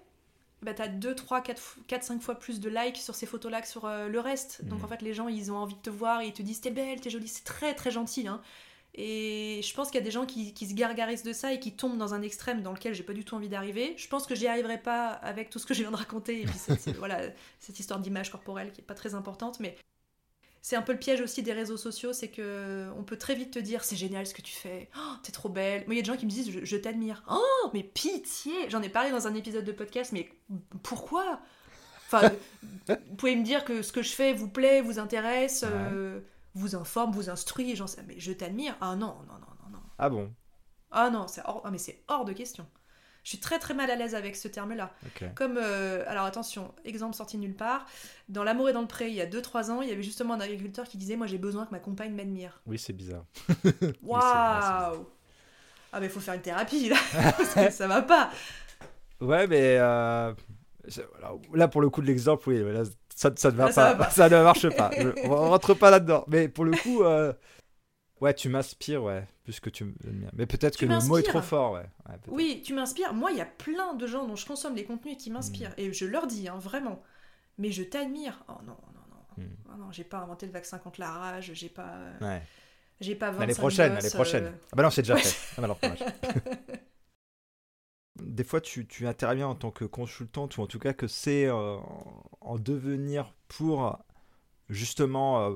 Bah, 0.62 0.76
t'as 0.76 0.88
2, 0.88 1.16
3, 1.16 1.42
4, 1.42 1.78
4, 1.88 2.04
5 2.04 2.22
fois 2.22 2.36
plus 2.36 2.60
de 2.60 2.70
likes 2.70 2.98
sur 2.98 3.16
ces 3.16 3.26
photos-là 3.26 3.62
que 3.62 3.68
sur 3.68 3.86
euh, 3.86 4.08
le 4.08 4.20
reste. 4.20 4.64
Donc 4.66 4.82
mmh. 4.82 4.86
en 4.86 4.88
fait, 4.90 5.02
les 5.02 5.14
gens, 5.14 5.28
ils 5.28 5.52
ont 5.52 5.58
envie 5.58 5.74
de 5.74 5.82
te 5.82 5.90
voir 5.90 6.22
et 6.22 6.28
ils 6.28 6.34
te 6.34 6.44
disent 6.44 6.62
t'es 6.62 6.70
belle, 6.70 7.02
t'es 7.02 7.10
jolie. 7.10 7.28
C'est 7.28 7.44
très 7.44 7.74
très 7.74 7.90
gentil. 7.90 8.28
Hein. 8.28 8.42
Et 8.94 9.62
je 9.64 9.74
pense 9.74 9.90
qu'il 9.90 10.00
y 10.00 10.02
a 10.02 10.06
des 10.06 10.12
gens 10.12 10.26
qui, 10.26 10.54
se 10.54 10.74
gargarisent 10.74 11.24
de 11.24 11.32
ça 11.32 11.54
et 11.54 11.60
qui 11.60 11.74
tombent 11.74 11.98
dans 11.98 12.14
un 12.14 12.22
extrême 12.22 12.62
dans 12.62 12.74
lequel 12.74 12.94
j'ai 12.94 13.04
pas 13.04 13.14
du 13.14 13.24
tout 13.24 13.36
envie 13.36 13.48
d'arriver. 13.48 13.94
Je 13.98 14.08
pense 14.08 14.26
que 14.28 14.36
j'y 14.36 14.48
arriverai 14.48 14.80
pas 14.80 15.08
avec 15.10 15.50
tout 15.50 15.60
ce 15.60 15.66
que 15.66 15.74
je 15.74 15.82
viens 15.82 15.92
de 15.92 15.96
raconter 15.96 16.42
et 16.42 16.46
puis 16.46 16.58
cette, 16.58 16.90
voilà, 16.98 17.22
cette 17.60 17.80
histoire 17.80 18.00
d'image 18.00 18.32
corporelle 18.32 18.72
qui 18.74 18.82
est 18.82 18.86
pas 18.86 18.94
très 18.94 19.16
importante, 19.16 19.62
mais 19.62 19.78
c'est 20.62 20.76
un 20.76 20.82
peu 20.82 20.92
le 20.92 21.00
piège 21.00 21.22
aussi 21.22 21.42
des 21.42 21.54
réseaux 21.54 21.78
sociaux, 21.78 22.12
c'est 22.12 22.28
que 22.28 22.90
on 22.98 23.04
peut 23.04 23.18
très 23.18 23.34
vite 23.34 23.52
te 23.52 23.60
dire 23.60 23.84
c'est 23.84 23.96
génial 23.96 24.28
ce 24.28 24.34
que 24.34 24.42
tu 24.42 24.54
fais, 24.54 24.90
oh, 24.98 25.14
t'es 25.24 25.32
trop 25.32 25.50
belle. 25.50 25.86
Moi 25.86 25.94
il 25.94 25.98
y 25.98 26.00
a 26.00 26.04
des 26.04 26.08
gens 26.08 26.18
qui 26.18 26.26
me 26.26 26.32
disent 26.32 26.52
je, 26.62 26.78
t'admire. 26.78 27.24
Oh 27.32 27.70
mais 27.74 27.84
pitié, 27.84 28.70
j'en 28.70 28.82
ai 28.82 28.90
parlé 28.90 29.10
dans 29.10 29.26
un 29.26 29.36
épisode 29.36 29.64
de 29.64 29.72
podcast, 29.72 30.12
mais 30.12 30.30
pourquoi? 30.84 31.40
Enfin, 32.08 32.30
vous 32.88 33.16
pouvez 33.18 33.38
me 33.38 33.44
dire 33.44 33.64
que 33.64 33.82
ce 33.82 33.94
que 33.94 34.04
je 34.04 34.12
fais 34.12 34.34
vous 34.34 34.50
plaît, 34.50 34.82
vous 34.82 35.00
intéresse. 35.00 35.64
Euh, 35.66 36.20
vous 36.54 36.76
informe, 36.76 37.12
vous 37.12 37.30
instruit, 37.30 37.76
j'en 37.76 37.88
sais, 37.88 38.04
mais 38.08 38.20
je 38.20 38.32
t'admire. 38.32 38.76
Ah 38.82 38.96
non, 38.96 39.16
non, 39.28 39.34
non, 39.34 39.48
non, 39.64 39.70
non. 39.72 39.80
Ah 39.98 40.10
bon? 40.10 40.34
Ah 40.92 41.10
non, 41.10 41.28
c'est 41.28 41.42
hors, 41.46 41.62
ah, 41.64 41.72
mais 41.72 41.78
c'est 41.78 42.04
hors 42.08 42.26
de 42.26 42.34
question. 42.34 42.68
Je 43.24 43.30
suis 43.30 43.40
très 43.40 43.60
très 43.60 43.76
mal 43.76 43.90
à 43.92 43.96
l'aise 43.96 44.16
avec 44.16 44.36
ce 44.36 44.48
terme-là. 44.48 44.92
Comme, 45.36 45.58
euh, 45.58 46.04
alors 46.08 46.26
attention, 46.26 46.74
exemple 46.86 47.16
sorti 47.16 47.38
nulle 47.38 47.56
part. 47.56 47.86
Dans 48.30 48.44
L'amour 48.44 48.70
et 48.70 48.74
dans 48.74 48.82
le 48.82 48.88
pré, 48.88 49.10
il 49.10 49.14
y 49.14 49.22
a 49.22 49.28
2-3 49.28 49.70
ans, 49.70 49.82
il 49.82 49.90
y 49.90 49.92
avait 49.92 50.02
justement 50.02 50.34
un 50.34 50.40
agriculteur 50.40 50.88
qui 50.88 50.98
disait 50.98 51.16
Moi 51.16 51.28
j'ai 51.28 51.38
besoin 51.38 51.66
que 51.66 51.72
ma 51.72 51.80
compagne 51.80 52.16
m'admire. 52.16 52.62
Oui, 52.66 52.80
c'est 52.80 52.94
bizarre. 52.94 53.26
Waouh 54.02 55.06
Ah, 55.94 56.00
mais 56.00 56.08
il 56.08 56.10
faut 56.10 56.20
faire 56.20 56.34
une 56.34 56.42
thérapie 56.42 56.90
là, 56.90 56.98
parce 57.38 57.54
que 57.54 57.70
ça 57.70 57.88
va 57.88 58.02
pas. 58.02 58.32
Ouais, 59.20 59.46
mais 59.46 59.78
euh, 59.78 60.34
là 61.54 61.68
pour 61.68 61.82
le 61.82 61.92
coup 61.92 62.02
de 62.02 62.08
l'exemple, 62.08 62.50
oui, 62.50 62.64
là, 62.74 62.84
ça, 63.22 63.32
ça, 63.36 63.52
ne 63.52 63.58
va 63.58 63.66
pas, 63.72 64.10
ça, 64.10 64.30
ne 64.30 64.44
marche 64.44 64.68
pas. 64.70 64.90
on 65.26 65.36
rentre 65.36 65.76
pas 65.76 65.92
là-dedans. 65.92 66.26
Mais 66.28 66.48
pour 66.48 66.66
le 66.66 66.72
coup, 66.72 67.04
euh, 67.04 67.32
ouais, 68.20 68.34
tu 68.34 68.50
m'inspires, 68.50 69.04
ouais, 69.04 69.28
plus 69.44 69.60
que 69.60 69.70
tu 69.70 69.94
Mais 70.34 70.48
peut-être 70.48 70.76
que 70.76 70.88
le 70.88 71.00
mot 71.08 71.20
est 71.20 71.24
trop 71.24 71.42
fort, 71.42 71.74
ouais. 71.74 71.86
oui, 72.30 72.64
tu 72.66 72.74
m'inspires. 72.74 73.14
Moi, 73.14 73.32
il 73.32 73.38
y 73.38 73.42
a 73.42 73.46
plein 73.46 73.94
de 73.94 74.08
gens 74.08 74.26
dont 74.26 74.36
je 74.36 74.48
consomme 74.48 74.76
les 74.76 74.86
contenus 74.86 75.18
qui 75.18 75.30
m'inspirent. 75.30 75.70
Mm. 75.72 75.82
Et 75.82 75.94
je 75.94 76.06
leur 76.06 76.26
dis, 76.26 76.48
hein, 76.48 76.58
vraiment. 76.58 77.04
Mais 77.60 77.72
je 77.72 77.84
t'admire. 77.84 78.44
Oh 78.48 78.54
non, 78.66 78.78
non, 78.96 79.04
non. 79.12 79.44
Mm. 79.44 79.50
Oh, 79.68 79.78
non, 79.78 79.92
j'ai 79.92 80.04
pas 80.04 80.18
inventé 80.18 80.48
le 80.48 80.52
vaccin 80.52 80.80
contre 80.80 81.00
la 81.00 81.12
rage. 81.12 81.52
J'ai 81.54 81.70
pas. 81.70 81.94
Ouais. 82.22 82.42
J'ai 83.02 83.16
pas 83.16 83.32
L'année 83.32 83.54
prochaine, 83.54 83.94
l'année 83.94 84.10
prochaine. 84.10 84.46
Euh. 84.46 84.52
Ah 84.72 84.76
bah 84.76 84.84
non, 84.84 84.90
c'est 84.90 85.04
déjà 85.04 85.16
fait. 85.16 85.36
Ah 85.58 85.62
bah 85.62 85.68
non, 85.68 85.78
des 88.22 88.44
fois 88.44 88.62
tu, 88.62 88.86
tu, 88.88 89.08
interviens 89.08 89.48
en 89.48 89.56
tant 89.56 89.72
que 89.72 89.86
consultante 89.86 90.58
ou 90.58 90.62
en 90.62 90.68
tout 90.68 90.80
cas 90.80 90.94
que 90.94 91.08
c'est 91.08 91.46
euh, 91.46 91.78
en 92.42 92.58
devenir 92.58 93.34
pour 93.48 94.00
justement 94.70 95.42
euh, 95.42 95.56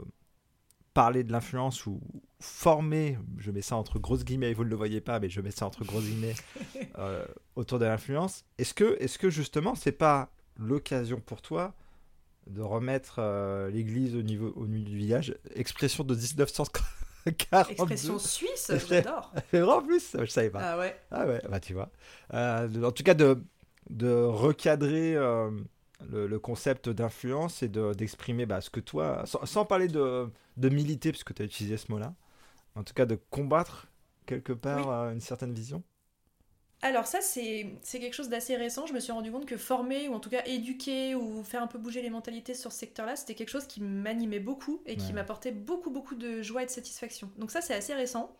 parler 0.94 1.24
de 1.24 1.32
l'influence 1.32 1.86
ou 1.86 2.00
former, 2.40 3.18
je 3.38 3.52
mets 3.52 3.62
ça 3.62 3.76
entre 3.76 4.00
grosses 4.00 4.24
guillemets, 4.24 4.54
vous 4.54 4.64
ne 4.64 4.70
le 4.70 4.76
voyez 4.76 5.02
pas, 5.02 5.20
mais 5.20 5.30
je 5.30 5.42
mets 5.42 5.52
ça 5.52 5.66
entre 5.66 5.84
grosses 5.84 6.06
guillemets, 6.06 6.36
euh, 6.98 7.26
autour 7.56 7.80
de 7.80 7.86
l'influence. 7.86 8.46
Est-ce 8.58 8.74
que, 8.74 8.98
est 9.00 9.08
-ce 9.08 9.18
que 9.18 9.30
justement 9.30 9.76
c'est 9.76 9.92
pas 9.92 10.30
l'occasion 10.58 11.20
pour 11.20 11.42
toi 11.42 11.74
de 12.48 12.62
remettre 12.62 13.20
l'église 13.72 14.16
au 14.16 14.22
niveau, 14.22 14.54
au 14.56 14.68
niveau 14.68 14.90
du 14.90 14.98
village? 14.98 15.36
Expression 15.56 16.04
de 16.04 16.16
1900 16.16 16.66
Expression 17.26 18.20
suisse, 18.20 18.72
j'adore. 18.88 19.34
en 19.54 19.82
plus, 19.82 20.16
je 20.20 20.26
savais 20.26 20.50
pas. 20.50 20.62
Ah 20.62 20.78
ouais. 20.78 20.96
Ah 21.12 21.26
ouais, 21.26 21.42
bah 21.50 21.60
tu 21.60 21.74
vois. 21.74 21.90
Euh, 22.34 22.84
en 22.84 22.92
tout 22.92 23.04
cas, 23.04 23.16
de, 23.16 23.44
de 23.90 24.12
recadrer 24.12 25.16
euh, 25.16 25.50
le, 26.12 26.38
concept 26.38 26.90
d'influence 26.90 27.64
et 27.64 27.68
d'exprimer 27.68 28.46
bah, 28.46 28.62
ce 28.62 28.70
que 28.70 28.80
toi, 28.80 29.24
sans, 29.26 29.66
parler 29.66 29.88
de, 29.88 30.30
de 30.58 30.70
militer, 30.70 31.12
puisque 31.12 31.34
tu 31.34 31.42
as 31.42 31.46
utilisé 31.46 31.78
ce 31.78 31.92
mot-là, 31.92 32.14
en 32.76 32.84
tout 32.84 32.94
cas 32.94 33.06
de 33.06 33.18
combattre 33.30 33.88
quelque 34.26 34.54
part 34.54 34.90
euh, 34.90 35.12
une 35.12 35.22
certaine 35.22 35.54
vision. 35.54 35.84
Alors 36.86 37.08
ça, 37.08 37.20
c'est 37.20 37.80
quelque 37.92 38.14
chose 38.14 38.30
d'assez 38.30 38.56
récent. 38.56 38.86
Je 38.86 38.94
me 38.94 39.00
suis 39.00 39.12
rendu 39.12 39.32
compte 39.32 39.48
que 39.48 39.58
former, 39.58 40.08
ou 40.08 40.14
en 40.14 40.20
tout 40.20 40.30
cas 40.30 40.44
éduquer, 40.46 41.16
ou 41.16 41.44
faire 41.44 41.64
un 41.64 41.68
peu 41.68 41.80
bouger 41.80 42.04
les 42.04 42.12
mentalités 42.12 42.54
sur 42.54 42.72
ce 42.72 42.78
secteur-là, 42.78 43.16
c'était 43.16 43.34
quelque 43.34 43.50
chose 43.50 43.66
qui 43.66 43.82
m'animait 43.82 44.40
beaucoup 44.40 44.84
et 44.86 44.96
qui 44.96 45.12
m'apportait 45.12 45.52
beaucoup, 45.52 45.90
beaucoup 45.90 46.14
de 46.14 46.44
joie 46.44 46.62
et 46.62 46.68
de 46.68 46.70
satisfaction. 46.70 47.32
Donc 47.40 47.50
ça, 47.50 47.62
c'est 47.62 47.74
assez 47.74 47.96
récent. 47.96 48.32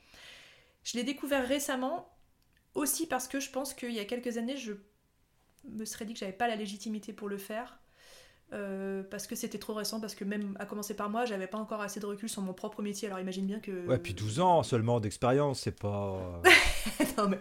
Je 0.84 0.96
l'ai 0.96 1.04
découvert 1.04 1.48
récemment, 1.48 2.08
aussi 2.76 3.08
parce 3.08 3.28
que 3.28 3.40
je 3.40 3.50
pense 3.50 3.74
qu'il 3.74 3.94
y 3.94 4.00
a 4.00 4.06
quelques 4.06 4.38
années, 4.38 4.58
je 4.58 4.74
me 5.68 5.84
serais 5.84 6.06
dit 6.06 6.14
que 6.14 6.20
j'avais 6.20 6.32
pas 6.32 6.48
la 6.48 6.56
légitimité 6.56 7.14
pour 7.14 7.30
le 7.30 7.40
faire. 7.40 7.80
Euh, 8.54 9.02
parce 9.10 9.26
que 9.26 9.36
c'était 9.36 9.58
trop 9.58 9.74
récent, 9.74 10.00
parce 10.00 10.14
que 10.14 10.24
même 10.24 10.56
à 10.60 10.68
commencer 10.68 10.94
par 10.94 11.10
moi, 11.10 11.26
j'avais 11.26 11.48
pas 11.48 11.58
encore 11.58 11.82
assez 11.82 12.00
de 12.00 12.06
recul 12.06 12.30
sur 12.30 12.44
mon 12.44 12.54
propre 12.54 12.84
métier. 12.84 13.08
Alors 13.08 13.20
imagine 13.20 13.48
bien 13.48 13.60
que. 13.60 13.88
Ouais, 13.88 13.98
puis 13.98 14.14
12 14.14 14.40
ans 14.40 14.62
seulement 14.62 15.00
d'expérience, 15.00 15.62
c'est 15.62 15.80
pas. 15.80 16.44
non, 17.18 17.28
mais. 17.28 17.40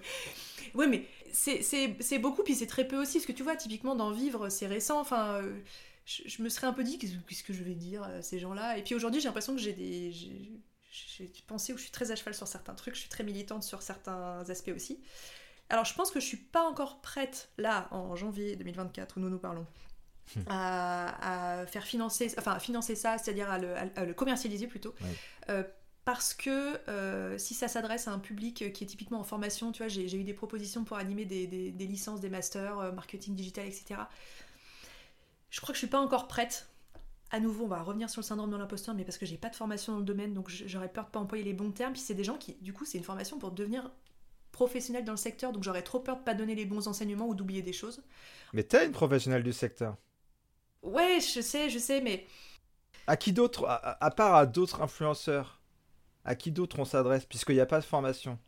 Ouais, 0.75 0.87
mais 0.87 1.07
c'est 1.33 2.19
beaucoup, 2.19 2.43
puis 2.43 2.55
c'est 2.55 2.67
très 2.67 2.87
peu 2.87 3.01
aussi. 3.01 3.19
Parce 3.19 3.27
que 3.27 3.33
tu 3.33 3.43
vois, 3.43 3.57
typiquement, 3.57 3.95
dans 3.95 4.11
Vivre, 4.11 4.49
c'est 4.49 4.67
récent. 4.67 5.01
Enfin, 5.01 5.35
euh, 5.35 5.61
je, 6.05 6.43
me 6.43 6.49
serais 6.49 6.67
un 6.67 6.73
peu 6.73 6.85
dit, 6.85 6.99
qu'est-ce 6.99 7.45
que 7.45 7.53
je 7.53 7.63
vais 7.63 7.75
dire 7.75 8.03
à 8.03 8.23
ces 8.23 8.39
gens-là? 8.39 8.79
Et 8.79 8.83
puis 8.83 8.95
aujourd'hui, 8.95 9.21
j'ai 9.21 9.29
l'impression 9.29 9.55
que 9.55 9.61
j'ai 9.61 9.73
des. 9.73 10.13
J'ai 10.13 11.29
pensé 11.49 11.73
où 11.73 11.77
je 11.77 11.83
suis 11.83 11.91
très 11.91 12.13
à 12.13 12.17
cheval 12.17 12.35
sur 12.35 12.47
certains 12.47 12.75
trucs, 12.75 12.95
je 12.95 13.01
suis 13.01 13.09
très 13.09 13.25
militante 13.25 13.65
sur 13.65 13.83
certains 13.83 14.49
aspects 14.49 14.73
aussi. 14.75 15.01
Alors 15.69 15.85
je 15.85 15.95
pense 15.95 16.13
que 16.13 16.21
je 16.21 16.25
suis 16.25 16.37
pas 16.37 16.63
encore 16.63 17.01
prête, 17.01 17.51
là, 17.59 17.89
en 17.91 18.15
janvier 18.15 18.55
2024, 18.55 19.17
où 19.17 19.21
nous 19.21 19.29
nous 19.29 19.39
parlons, 19.39 19.67
Hmm. 20.37 20.41
à, 20.49 21.65
faire 21.67 21.85
financer, 21.85 22.33
enfin 22.39 22.59
financer 22.59 22.95
ça, 22.95 23.19
c'est-à-dire 23.19 23.51
à 23.51 23.59
le, 23.59 24.13
commercialiser 24.15 24.67
plutôt. 24.67 24.95
Euh, 25.49 25.63
parce 26.05 26.35
que 26.35 26.79
euh, 26.89 27.39
si 27.39 27.55
ça 27.55 27.69
s'adresse 27.69 28.09
à 28.09 28.13
un 28.13 28.19
public 28.19 28.73
qui 28.73 28.85
est 28.85 28.87
typiquement 28.87 29.21
en 29.21 29.25
formation, 29.25 29.73
tu 29.73 29.83
vois, 29.83 29.89
j'ai 29.89 30.17
eu 30.17 30.25
des 30.25 30.35
propositions 30.35 30.85
pour 30.85 30.99
animer 30.99 31.25
des, 31.25 31.47
des, 31.47 31.87
licences, 31.87 32.21
des 32.21 32.29
masters, 32.29 32.79
euh, 32.79 32.93
marketing 32.93 33.35
digital, 33.35 33.67
etc. 33.67 34.01
Je 35.51 35.61
crois 35.61 35.73
que 35.73 35.77
je 35.77 35.79
suis 35.79 35.87
pas 35.87 36.01
encore 36.01 36.29
prête. 36.29 36.69
À 37.31 37.41
nouveau, 37.41 37.65
on 37.65 37.69
va 37.69 37.83
revenir 37.83 38.11
sur 38.11 38.21
le 38.21 38.27
syndrome 38.27 38.51
de 38.51 38.57
l'imposteur, 38.57 38.95
mais 38.95 39.05
parce 39.05 39.19
que 39.19 39.27
j'ai 39.27 39.39
pas 39.39 39.49
de 39.49 39.57
formation 39.57 39.95
dans 39.95 39.99
le 39.99 40.05
domaine, 40.05 40.35
donc 40.35 40.49
j'aurais 40.51 40.91
peur 40.91 41.07
de 41.07 41.11
pas 41.11 41.19
employer 41.21 41.43
les 41.43 41.55
bons 41.55 41.71
termes. 41.71 41.93
Puis 41.93 42.03
c'est 42.03 42.15
des 42.15 42.23
gens 42.23 42.37
qui, 42.37 42.55
du 42.61 42.73
coup, 42.73 42.85
c'est 42.85 42.99
une 42.99 43.05
formation 43.05 43.39
pour 43.39 43.51
devenir 43.51 43.91
professionnel 44.53 45.05
dans 45.05 45.13
le 45.13 45.19
secteur, 45.19 45.53
donc 45.53 45.65
j'aurais 45.65 45.83
trop 45.83 45.99
peur 45.99 46.17
de 46.19 46.23
pas 46.23 46.35
donner 46.35 46.55
les 46.55 46.65
bons 46.65 46.87
enseignements 46.87 47.27
ou 47.27 47.35
d'oublier 47.35 47.63
des 47.63 47.73
choses. 47.73 48.03
Mais 48.53 48.63
t'es 48.63 48.87
une 48.87 48.93
professionnelle 48.93 49.43
du 49.43 49.53
secteur. 49.53 49.97
Ouais, 50.83 51.19
je 51.21 51.41
sais, 51.41 51.71
je 51.71 51.79
sais, 51.79 52.01
mais. 52.01 52.27
À 53.07 53.17
qui 53.17 53.33
d'autre, 53.33 53.67
à, 53.67 54.11
part 54.11 54.35
à 54.35 54.47
d'autres 54.47 54.81
influenceurs, 54.81 55.61
à 56.25 56.35
qui 56.35 56.51
d'autre 56.51 56.79
on 56.79 56.85
s'adresse, 56.85 57.25
puisqu'il 57.25 57.55
n'y 57.55 57.61
a 57.61 57.67
pas 57.67 57.81
de 57.81 57.85
formation, 57.85 58.39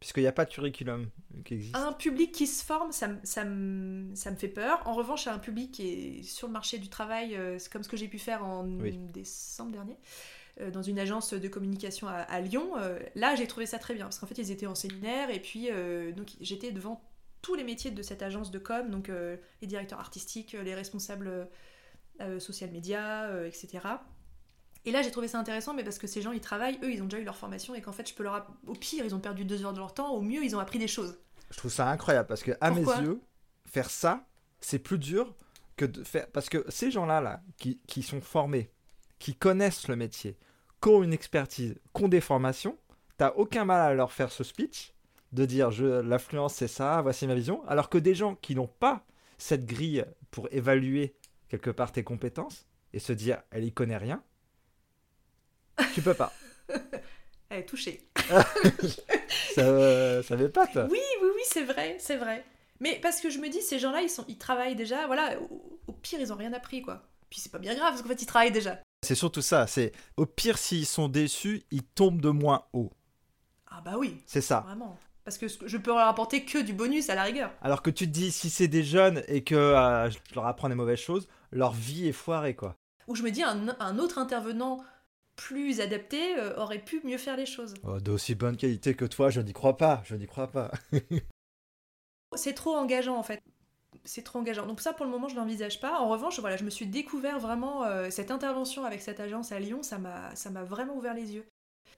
puisqu'il 0.00 0.20
n'y 0.20 0.26
a 0.26 0.32
pas 0.32 0.44
de 0.44 0.50
curriculum 0.50 1.08
qui 1.44 1.54
existe? 1.54 1.76
Un 1.76 1.92
public 1.92 2.32
qui 2.32 2.46
se 2.46 2.64
forme, 2.64 2.92
ça, 2.92 3.08
ça, 3.22 3.44
me, 3.44 4.14
ça 4.14 4.30
me 4.30 4.36
fait 4.36 4.48
peur. 4.48 4.82
En 4.86 4.94
revanche, 4.94 5.26
à 5.26 5.34
un 5.34 5.38
public 5.38 5.72
qui 5.72 5.88
est 5.88 6.22
sur 6.22 6.46
le 6.46 6.52
marché 6.52 6.78
du 6.78 6.88
travail, 6.88 7.36
euh, 7.36 7.58
c'est 7.58 7.72
comme 7.72 7.82
ce 7.82 7.88
que 7.88 7.96
j'ai 7.96 8.08
pu 8.08 8.18
faire 8.18 8.44
en 8.44 8.64
décembre 8.64 9.72
dernier 9.72 9.96
euh, 10.60 10.70
dans 10.70 10.82
une 10.82 10.98
agence 10.98 11.32
de 11.32 11.48
communication 11.48 12.08
à, 12.08 12.40
Lyon. 12.40 12.72
Euh, 12.78 12.98
là, 13.14 13.34
j'ai 13.34 13.46
trouvé 13.46 13.66
ça 13.66 13.78
très 13.78 13.94
bien 13.94 14.04
parce 14.04 14.18
qu'en 14.18 14.26
fait, 14.26 14.38
ils 14.38 14.50
étaient 14.50 14.66
en 14.66 14.74
séminaire 14.74 15.30
et 15.30 15.40
puis 15.40 15.68
donc 16.16 16.32
j'étais 16.40 16.72
devant 16.72 17.02
tous 17.40 17.54
les 17.54 17.64
métiers 17.64 17.90
de 17.90 18.02
cette 18.02 18.22
agence 18.22 18.50
de 18.50 18.58
com, 18.58 18.88
donc 18.90 19.10
les 19.60 19.66
directeurs 19.66 19.98
artistiques, 19.98 20.52
les 20.52 20.74
responsables 20.74 21.48
social 22.38 22.70
media, 22.70 23.24
euh, 23.24 23.46
etc. 23.46 23.80
Et 24.84 24.90
là, 24.90 25.02
j'ai 25.02 25.10
trouvé 25.10 25.28
ça 25.28 25.38
intéressant, 25.38 25.74
mais 25.74 25.84
parce 25.84 25.98
que 25.98 26.06
ces 26.06 26.22
gens, 26.22 26.32
ils 26.32 26.40
travaillent, 26.40 26.78
eux, 26.82 26.92
ils 26.92 27.02
ont 27.02 27.06
déjà 27.06 27.20
eu 27.20 27.24
leur 27.24 27.36
formation, 27.36 27.74
et 27.74 27.80
qu'en 27.80 27.92
fait, 27.92 28.08
je 28.08 28.14
peux 28.14 28.24
leur. 28.24 28.46
Au 28.66 28.74
pire, 28.74 29.04
ils 29.04 29.14
ont 29.14 29.20
perdu 29.20 29.44
deux 29.44 29.64
heures 29.64 29.72
de 29.72 29.78
leur 29.78 29.94
temps, 29.94 30.10
au 30.12 30.20
mieux, 30.20 30.44
ils 30.44 30.56
ont 30.56 30.58
appris 30.58 30.78
des 30.78 30.88
choses. 30.88 31.18
Je 31.50 31.56
trouve 31.56 31.70
ça 31.70 31.88
incroyable, 31.88 32.28
parce 32.28 32.42
que, 32.42 32.52
à 32.60 32.70
mes 32.70 32.82
yeux, 32.82 33.20
faire 33.66 33.90
ça, 33.90 34.26
c'est 34.60 34.78
plus 34.78 34.98
dur 34.98 35.34
que 35.76 35.84
de 35.84 36.02
faire. 36.02 36.26
Parce 36.32 36.48
que 36.48 36.64
ces 36.68 36.90
gens-là, 36.90 37.20
là, 37.20 37.42
qui, 37.58 37.80
qui 37.86 38.02
sont 38.02 38.20
formés, 38.20 38.70
qui 39.18 39.34
connaissent 39.34 39.88
le 39.88 39.96
métier, 39.96 40.36
qui 40.82 40.88
ont 40.88 41.02
une 41.02 41.12
expertise, 41.12 41.76
qui 41.94 42.04
ont 42.04 42.08
des 42.08 42.20
formations, 42.20 42.76
t'as 43.18 43.32
aucun 43.36 43.64
mal 43.64 43.80
à 43.80 43.94
leur 43.94 44.12
faire 44.12 44.32
ce 44.32 44.42
speech, 44.42 44.94
de 45.32 45.46
dire 45.46 45.70
je 45.70 46.00
l'influence 46.00 46.54
c'est 46.54 46.68
ça, 46.68 47.00
voici 47.02 47.26
ma 47.26 47.34
vision, 47.34 47.66
alors 47.66 47.88
que 47.88 47.98
des 47.98 48.14
gens 48.14 48.34
qui 48.34 48.54
n'ont 48.54 48.66
pas 48.66 49.04
cette 49.38 49.64
grille 49.64 50.04
pour 50.30 50.48
évaluer 50.50 51.14
quelque 51.48 51.70
part 51.70 51.92
tes 51.92 52.04
compétences 52.04 52.66
et 52.92 52.98
se 52.98 53.12
dire 53.12 53.42
elle 53.50 53.64
y 53.64 53.72
connaît 53.72 53.96
rien, 53.96 54.22
tu 55.94 56.02
peux 56.02 56.14
pas. 56.14 56.32
elle 57.50 57.60
est 57.60 57.66
touchée. 57.66 58.08
ça, 59.54 60.22
ça 60.22 60.36
pas 60.48 60.66
Oui, 60.90 61.00
oui, 61.22 61.28
oui, 61.34 61.42
c'est 61.44 61.64
vrai, 61.64 61.96
c'est 61.98 62.16
vrai. 62.16 62.44
Mais 62.80 62.98
parce 63.00 63.20
que 63.20 63.30
je 63.30 63.38
me 63.38 63.48
dis, 63.48 63.62
ces 63.62 63.78
gens-là, 63.78 64.02
ils, 64.02 64.10
sont, 64.10 64.24
ils 64.28 64.38
travaillent 64.38 64.74
déjà, 64.74 65.06
voilà, 65.06 65.36
au, 65.86 65.92
pire, 65.92 66.20
ils 66.20 66.32
ont 66.32 66.36
rien 66.36 66.52
appris, 66.52 66.82
quoi. 66.82 67.02
Puis 67.30 67.40
c'est 67.40 67.52
pas 67.52 67.58
bien 67.58 67.74
grave, 67.74 67.90
parce 67.90 68.02
qu'en 68.02 68.08
fait, 68.08 68.20
ils 68.22 68.26
travaillent 68.26 68.52
déjà. 68.52 68.78
C'est 69.02 69.14
surtout 69.14 69.42
ça, 69.42 69.66
c'est 69.66 69.92
au 70.16 70.26
pire, 70.26 70.58
s'ils 70.58 70.86
sont 70.86 71.08
déçus, 71.08 71.62
ils 71.70 71.82
tombent 71.84 72.20
de 72.20 72.30
moins 72.30 72.66
haut. 72.72 72.90
Ah 73.70 73.80
bah 73.84 73.94
oui. 73.98 74.22
C'est 74.26 74.40
ça. 74.40 74.60
Vraiment. 74.60 74.98
Parce 75.24 75.38
que 75.38 75.46
je 75.48 75.76
peux 75.76 75.92
leur 75.92 76.08
apporter 76.08 76.44
que 76.44 76.58
du 76.58 76.72
bonus 76.72 77.08
à 77.08 77.14
la 77.14 77.22
rigueur. 77.22 77.52
Alors 77.62 77.82
que 77.82 77.90
tu 77.90 78.06
te 78.06 78.12
dis, 78.12 78.32
si 78.32 78.50
c'est 78.50 78.68
des 78.68 78.82
jeunes 78.82 79.22
et 79.28 79.44
que 79.44 79.54
euh, 79.54 80.10
je 80.10 80.18
leur 80.34 80.46
apprends 80.46 80.68
des 80.68 80.74
mauvaises 80.74 80.98
choses, 80.98 81.28
leur 81.52 81.72
vie 81.72 82.08
est 82.08 82.12
foirée, 82.12 82.56
quoi. 82.56 82.76
Ou 83.06 83.14
je 83.14 83.22
me 83.22 83.30
dis, 83.30 83.42
un, 83.42 83.98
autre 83.98 84.18
intervenant 84.18 84.82
plus 85.36 85.80
adapté 85.80 86.36
euh, 86.36 86.56
aurait 86.56 86.78
pu 86.78 87.00
mieux 87.04 87.18
faire 87.18 87.36
les 87.36 87.46
choses. 87.46 87.74
Oh, 87.84 88.00
D'aussi 88.00 88.34
bonne 88.34 88.56
qualité 88.56 88.94
que 88.94 89.04
toi, 89.04 89.30
je 89.30 89.40
n'y 89.40 89.52
crois 89.52 89.76
pas, 89.76 90.02
je 90.04 90.14
n'y 90.14 90.26
crois 90.26 90.48
pas. 90.48 90.70
c'est 92.36 92.54
trop 92.54 92.76
engageant, 92.76 93.16
en 93.16 93.22
fait. 93.22 93.42
C'est 94.04 94.22
trop 94.22 94.38
engageant. 94.38 94.66
Donc 94.66 94.80
ça, 94.80 94.92
pour 94.92 95.04
le 95.04 95.10
moment, 95.10 95.28
je 95.28 95.36
l'envisage 95.36 95.80
pas. 95.80 96.00
En 96.00 96.08
revanche, 96.08 96.40
voilà, 96.40 96.56
je 96.56 96.64
me 96.64 96.70
suis 96.70 96.86
découvert 96.86 97.38
vraiment 97.38 97.84
euh, 97.84 98.10
cette 98.10 98.30
intervention 98.30 98.84
avec 98.84 99.00
cette 99.00 99.20
agence 99.20 99.52
à 99.52 99.60
Lyon, 99.60 99.82
ça 99.82 99.98
m'a 99.98 100.64
vraiment 100.64 100.96
ouvert 100.96 101.14
les 101.14 101.34
yeux. 101.34 101.46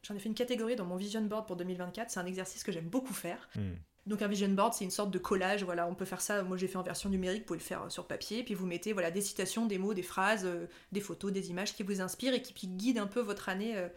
J'en 0.03 0.15
ai 0.15 0.19
fait 0.19 0.29
une 0.29 0.35
catégorie 0.35 0.77
dans 0.77 0.85
mon 0.85 0.97
vision 0.97 1.23
board 1.23 1.47
pour 1.47 1.57
2024. 1.57 2.11
C'est 2.11 2.21
un 2.21 2.27
exercice 2.27 2.63
que 2.63 2.73
j'aime 2.73 2.89
beaucoup 2.89 3.15
faire. 3.15 3.49
Hmm. 3.57 3.75
Donc 4.07 4.21
un 4.21 4.29
vision 4.29 4.49
board, 4.49 4.75
c'est 4.75 4.85
une 4.85 4.91
sorte 4.91 5.11
de 5.11 5.19
collage. 5.19 5.65
Voilà, 5.65 5.87
on 5.87 5.95
peut 5.95 6.05
faire 6.05 6.21
ça. 6.21 6.43
Moi, 6.43 6.57
j'ai 6.57 6.69
fait 6.69 6.77
en 6.77 6.83
version 6.83 7.09
numérique. 7.09 7.43
Vous 7.43 7.47
pouvez 7.47 7.59
le 7.59 7.65
faire 7.65 7.85
euh, 7.85 7.89
sur 7.89 8.07
papier. 8.07 8.43
Puis 8.45 8.55
vous 8.55 8.67
mettez 8.67 8.93
voilà 8.93 9.11
des 9.11 9.23
citations, 9.23 9.67
des 9.67 9.79
mots, 9.79 9.95
des 9.95 10.03
phrases, 10.03 10.45
euh, 10.45 10.67
des 10.93 11.01
photos, 11.01 11.33
des 11.33 11.51
images 11.51 11.75
qui 11.75 11.83
vous 11.83 12.01
inspirent 12.01 12.35
et 12.35 12.43
qui 12.43 12.69
guident 12.69 12.99
un 12.99 13.07
peu 13.07 13.21
votre 13.21 13.49
année 13.49 13.77
euh, 13.77 13.89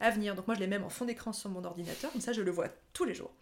à 0.00 0.10
venir. 0.10 0.34
Donc 0.34 0.46
moi, 0.46 0.54
je 0.54 0.60
les 0.60 0.68
mets 0.68 0.78
en 0.78 0.88
fond 0.88 1.04
d'écran 1.04 1.32
sur 1.32 1.50
mon 1.50 1.64
ordinateur. 1.64 2.12
Comme 2.12 2.20
ça, 2.20 2.32
je 2.32 2.42
le 2.42 2.50
vois 2.50 2.68
tous 2.92 3.04
les 3.04 3.14
jours. 3.14 3.34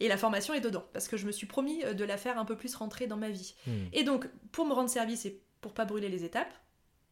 Et 0.00 0.08
la 0.08 0.16
formation 0.16 0.54
est 0.54 0.60
dedans 0.60 0.84
parce 0.92 1.08
que 1.08 1.16
je 1.16 1.26
me 1.26 1.32
suis 1.32 1.46
promis 1.46 1.84
de 1.84 2.04
la 2.04 2.16
faire 2.16 2.38
un 2.38 2.44
peu 2.44 2.56
plus 2.56 2.74
rentrer 2.74 3.06
dans 3.06 3.16
ma 3.16 3.28
vie. 3.28 3.54
Hmm. 3.66 3.84
Et 3.92 4.02
donc, 4.02 4.28
pour 4.50 4.66
me 4.66 4.72
rendre 4.72 4.90
service 4.90 5.24
et 5.24 5.40
pour 5.60 5.72
pas 5.72 5.84
brûler 5.84 6.08
les 6.08 6.24
étapes, 6.24 6.52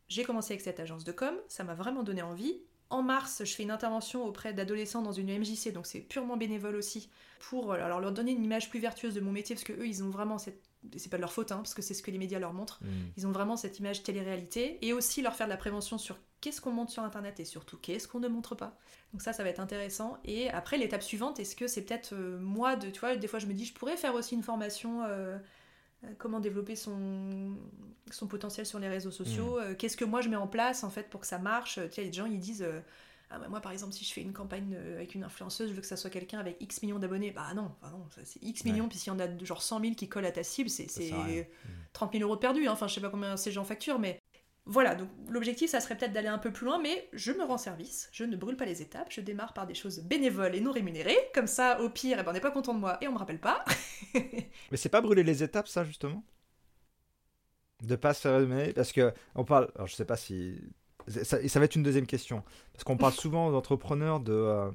j'ai 0.08 0.24
commencé 0.24 0.52
avec 0.52 0.62
cette 0.62 0.80
agence 0.80 1.04
de 1.04 1.12
com. 1.12 1.34
Ça 1.48 1.64
m'a 1.64 1.74
vraiment 1.74 2.02
donné 2.02 2.22
envie. 2.22 2.60
En 2.92 3.02
mars, 3.02 3.42
je 3.42 3.54
fais 3.54 3.62
une 3.62 3.70
intervention 3.70 4.22
auprès 4.26 4.52
d'adolescents 4.52 5.00
dans 5.00 5.12
une 5.12 5.34
MJC, 5.38 5.72
donc 5.72 5.86
c'est 5.86 6.00
purement 6.00 6.36
bénévole 6.36 6.76
aussi, 6.76 7.08
pour 7.40 7.72
euh, 7.72 7.76
alors, 7.76 8.00
leur 8.00 8.12
donner 8.12 8.32
une 8.32 8.44
image 8.44 8.68
plus 8.68 8.80
vertueuse 8.80 9.14
de 9.14 9.20
mon 9.20 9.32
métier, 9.32 9.54
parce 9.54 9.64
que 9.64 9.72
eux, 9.72 9.86
ils 9.86 10.04
ont 10.04 10.10
vraiment 10.10 10.36
cette. 10.36 10.62
C'est 10.96 11.08
pas 11.08 11.16
de 11.16 11.22
leur 11.22 11.32
faute, 11.32 11.52
hein, 11.52 11.56
parce 11.56 11.72
que 11.72 11.80
c'est 11.80 11.94
ce 11.94 12.02
que 12.02 12.10
les 12.10 12.18
médias 12.18 12.38
leur 12.38 12.52
montrent. 12.52 12.80
Mm. 12.82 12.88
Ils 13.16 13.26
ont 13.26 13.32
vraiment 13.32 13.56
cette 13.56 13.78
image 13.78 14.02
télé-réalité, 14.02 14.78
et 14.82 14.92
aussi 14.92 15.22
leur 15.22 15.34
faire 15.34 15.46
de 15.46 15.52
la 15.52 15.56
prévention 15.56 15.96
sur 15.96 16.18
qu'est-ce 16.42 16.60
qu'on 16.60 16.72
montre 16.72 16.92
sur 16.92 17.02
Internet 17.02 17.40
et 17.40 17.46
surtout 17.46 17.78
qu'est-ce 17.78 18.06
qu'on 18.06 18.20
ne 18.20 18.28
montre 18.28 18.54
pas. 18.54 18.76
Donc 19.12 19.22
ça, 19.22 19.32
ça 19.32 19.42
va 19.42 19.48
être 19.48 19.60
intéressant. 19.60 20.18
Et 20.26 20.50
après, 20.50 20.76
l'étape 20.76 21.02
suivante, 21.02 21.40
est-ce 21.40 21.56
que 21.56 21.68
c'est 21.68 21.82
peut-être 21.82 22.12
euh, 22.12 22.38
moi 22.40 22.76
de, 22.76 22.90
tu 22.90 23.00
vois, 23.00 23.16
des 23.16 23.28
fois 23.28 23.38
je 23.38 23.46
me 23.46 23.54
dis, 23.54 23.64
je 23.64 23.72
pourrais 23.72 23.96
faire 23.96 24.14
aussi 24.14 24.34
une 24.34 24.42
formation. 24.42 25.04
Euh, 25.04 25.38
comment 26.18 26.40
développer 26.40 26.76
son, 26.76 27.56
son 28.10 28.26
potentiel 28.26 28.66
sur 28.66 28.78
les 28.78 28.88
réseaux 28.88 29.10
sociaux, 29.10 29.56
mm. 29.56 29.62
euh, 29.62 29.74
qu'est-ce 29.74 29.96
que 29.96 30.04
moi 30.04 30.20
je 30.20 30.28
mets 30.28 30.36
en 30.36 30.46
place 30.46 30.84
en 30.84 30.90
fait 30.90 31.08
pour 31.08 31.20
que 31.20 31.26
ça 31.26 31.38
marche? 31.38 31.78
Tu 31.88 31.92
sais, 31.92 32.04
des 32.04 32.12
gens 32.12 32.26
ils 32.26 32.38
disent 32.38 32.62
euh, 32.62 32.80
ah 33.30 33.38
bah 33.38 33.48
moi 33.48 33.60
par 33.60 33.72
exemple 33.72 33.92
si 33.92 34.04
je 34.04 34.12
fais 34.12 34.20
une 34.20 34.32
campagne 34.32 34.76
avec 34.76 35.14
une 35.14 35.24
influenceuse, 35.24 35.70
je 35.70 35.74
veux 35.74 35.80
que 35.80 35.86
ça 35.86 35.96
soit 35.96 36.10
quelqu'un 36.10 36.38
avec 36.38 36.56
X 36.60 36.82
millions 36.82 36.98
d'abonnés. 36.98 37.30
Bah 37.30 37.54
non, 37.54 37.72
bah 37.80 37.90
non 37.92 38.04
c'est 38.24 38.42
X 38.42 38.64
millions, 38.64 38.88
puis 38.88 38.98
s'il 38.98 39.12
y 39.12 39.16
en 39.16 39.18
a 39.18 39.44
genre 39.44 39.62
100 39.62 39.80
000 39.80 39.94
qui 39.94 40.08
collent 40.08 40.26
à 40.26 40.32
ta 40.32 40.42
cible, 40.42 40.68
c'est 40.68 40.86
30 41.92 42.12
000 42.12 42.24
euros 42.24 42.36
de 42.36 42.40
perdus. 42.40 42.66
Hein. 42.66 42.72
Enfin 42.72 42.88
je 42.88 42.94
sais 42.94 43.00
pas 43.00 43.10
combien 43.10 43.36
ces 43.36 43.52
gens 43.52 43.64
facturent, 43.64 43.98
mais 43.98 44.20
voilà, 44.64 44.94
donc 44.94 45.08
l'objectif, 45.28 45.70
ça 45.70 45.80
serait 45.80 45.96
peut-être 45.96 46.12
d'aller 46.12 46.28
un 46.28 46.38
peu 46.38 46.52
plus 46.52 46.66
loin, 46.66 46.78
mais 46.80 47.08
je 47.12 47.32
me 47.32 47.42
rends 47.42 47.58
service, 47.58 48.08
je 48.12 48.22
ne 48.22 48.36
brûle 48.36 48.56
pas 48.56 48.64
les 48.64 48.80
étapes, 48.80 49.08
je 49.10 49.20
démarre 49.20 49.54
par 49.54 49.66
des 49.66 49.74
choses 49.74 50.00
bénévoles 50.00 50.54
et 50.54 50.60
non 50.60 50.70
rémunérées, 50.70 51.18
comme 51.34 51.48
ça, 51.48 51.80
au 51.80 51.88
pire, 51.88 52.18
eh 52.20 52.22
ben, 52.22 52.30
on 52.30 52.32
n'est 52.32 52.40
pas 52.40 52.52
content 52.52 52.72
de 52.72 52.78
moi 52.78 52.96
et 53.00 53.08
on 53.08 53.12
me 53.12 53.18
rappelle 53.18 53.40
pas. 53.40 53.64
mais 54.14 54.76
c'est 54.76 54.88
pas 54.88 55.00
brûler 55.00 55.24
les 55.24 55.42
étapes, 55.42 55.66
ça, 55.66 55.82
justement? 55.82 56.24
De 57.82 57.96
pas 57.96 58.14
se 58.14 58.20
faire 58.20 58.38
rémunérer 58.38 58.72
Parce 58.72 58.92
que, 58.92 59.12
on 59.34 59.44
parle, 59.44 59.68
alors 59.74 59.88
je 59.88 59.96
sais 59.96 60.04
pas 60.04 60.16
si. 60.16 60.60
Ça, 61.08 61.58
va 61.58 61.64
être 61.64 61.74
une 61.74 61.82
deuxième 61.82 62.06
question, 62.06 62.44
parce 62.72 62.84
qu'on 62.84 62.96
parle 62.96 63.12
souvent 63.14 63.48
aux 63.48 63.54
entrepreneurs 63.54 64.20
de. 64.20 64.32
Euh, 64.32 64.70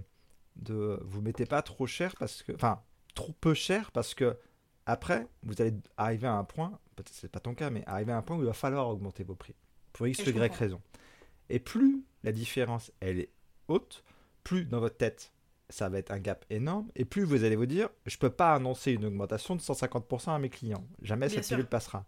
de 0.58 1.00
vous 1.06 1.22
mettez 1.22 1.46
pas 1.46 1.62
trop 1.62 1.88
cher, 1.88 2.14
parce 2.20 2.44
que. 2.44 2.52
Enfin, 2.52 2.84
trop 3.16 3.32
peu 3.40 3.54
cher, 3.54 3.92
parce 3.94 4.14
que 4.14 4.38
après, 4.86 5.28
vous 5.44 5.62
allez 5.62 5.74
arriver 5.96 6.28
à 6.28 6.34
un 6.34 6.44
point, 6.44 6.78
peut-être 6.98 7.14
c'est 7.14 7.32
pas 7.32 7.40
ton 7.40 7.56
cas, 7.56 7.70
mais 7.70 7.84
arriver 7.88 8.12
à 8.12 8.18
un 8.18 8.22
point 8.22 8.36
où 8.36 8.42
il 8.42 8.48
va 8.48 8.54
falloir 8.54 8.90
augmenter 8.90 9.24
vos 9.24 9.36
prix 9.36 9.56
pour 9.98 10.08
X 10.08 10.20
ou 10.26 10.30
Y 10.30 10.56
raison. 10.56 10.82
Et 11.50 11.60
plus 11.60 12.04
la 12.24 12.32
différence 12.32 12.92
elle 13.00 13.20
est 13.20 13.30
haute, 13.68 14.04
plus 14.44 14.66
dans 14.66 14.80
votre 14.80 14.98
tête 14.98 15.34
ça 15.70 15.90
va 15.90 15.98
être 15.98 16.12
un 16.12 16.20
gap 16.20 16.46
énorme, 16.50 16.90
et 16.96 17.04
plus 17.04 17.24
vous 17.24 17.44
allez 17.44 17.56
vous 17.56 17.66
dire, 17.66 17.90
je 18.06 18.18
peux 18.18 18.30
pas 18.30 18.54
annoncer 18.54 18.94
une 18.94 19.06
augmentation 19.06 19.56
de 19.56 19.62
150% 19.62 20.34
à 20.34 20.40
mes 20.40 20.50
clients, 20.50 20.86
jamais 21.02 21.28
cette 21.28 21.46
pilule 21.46 21.66
passera. 21.66 22.06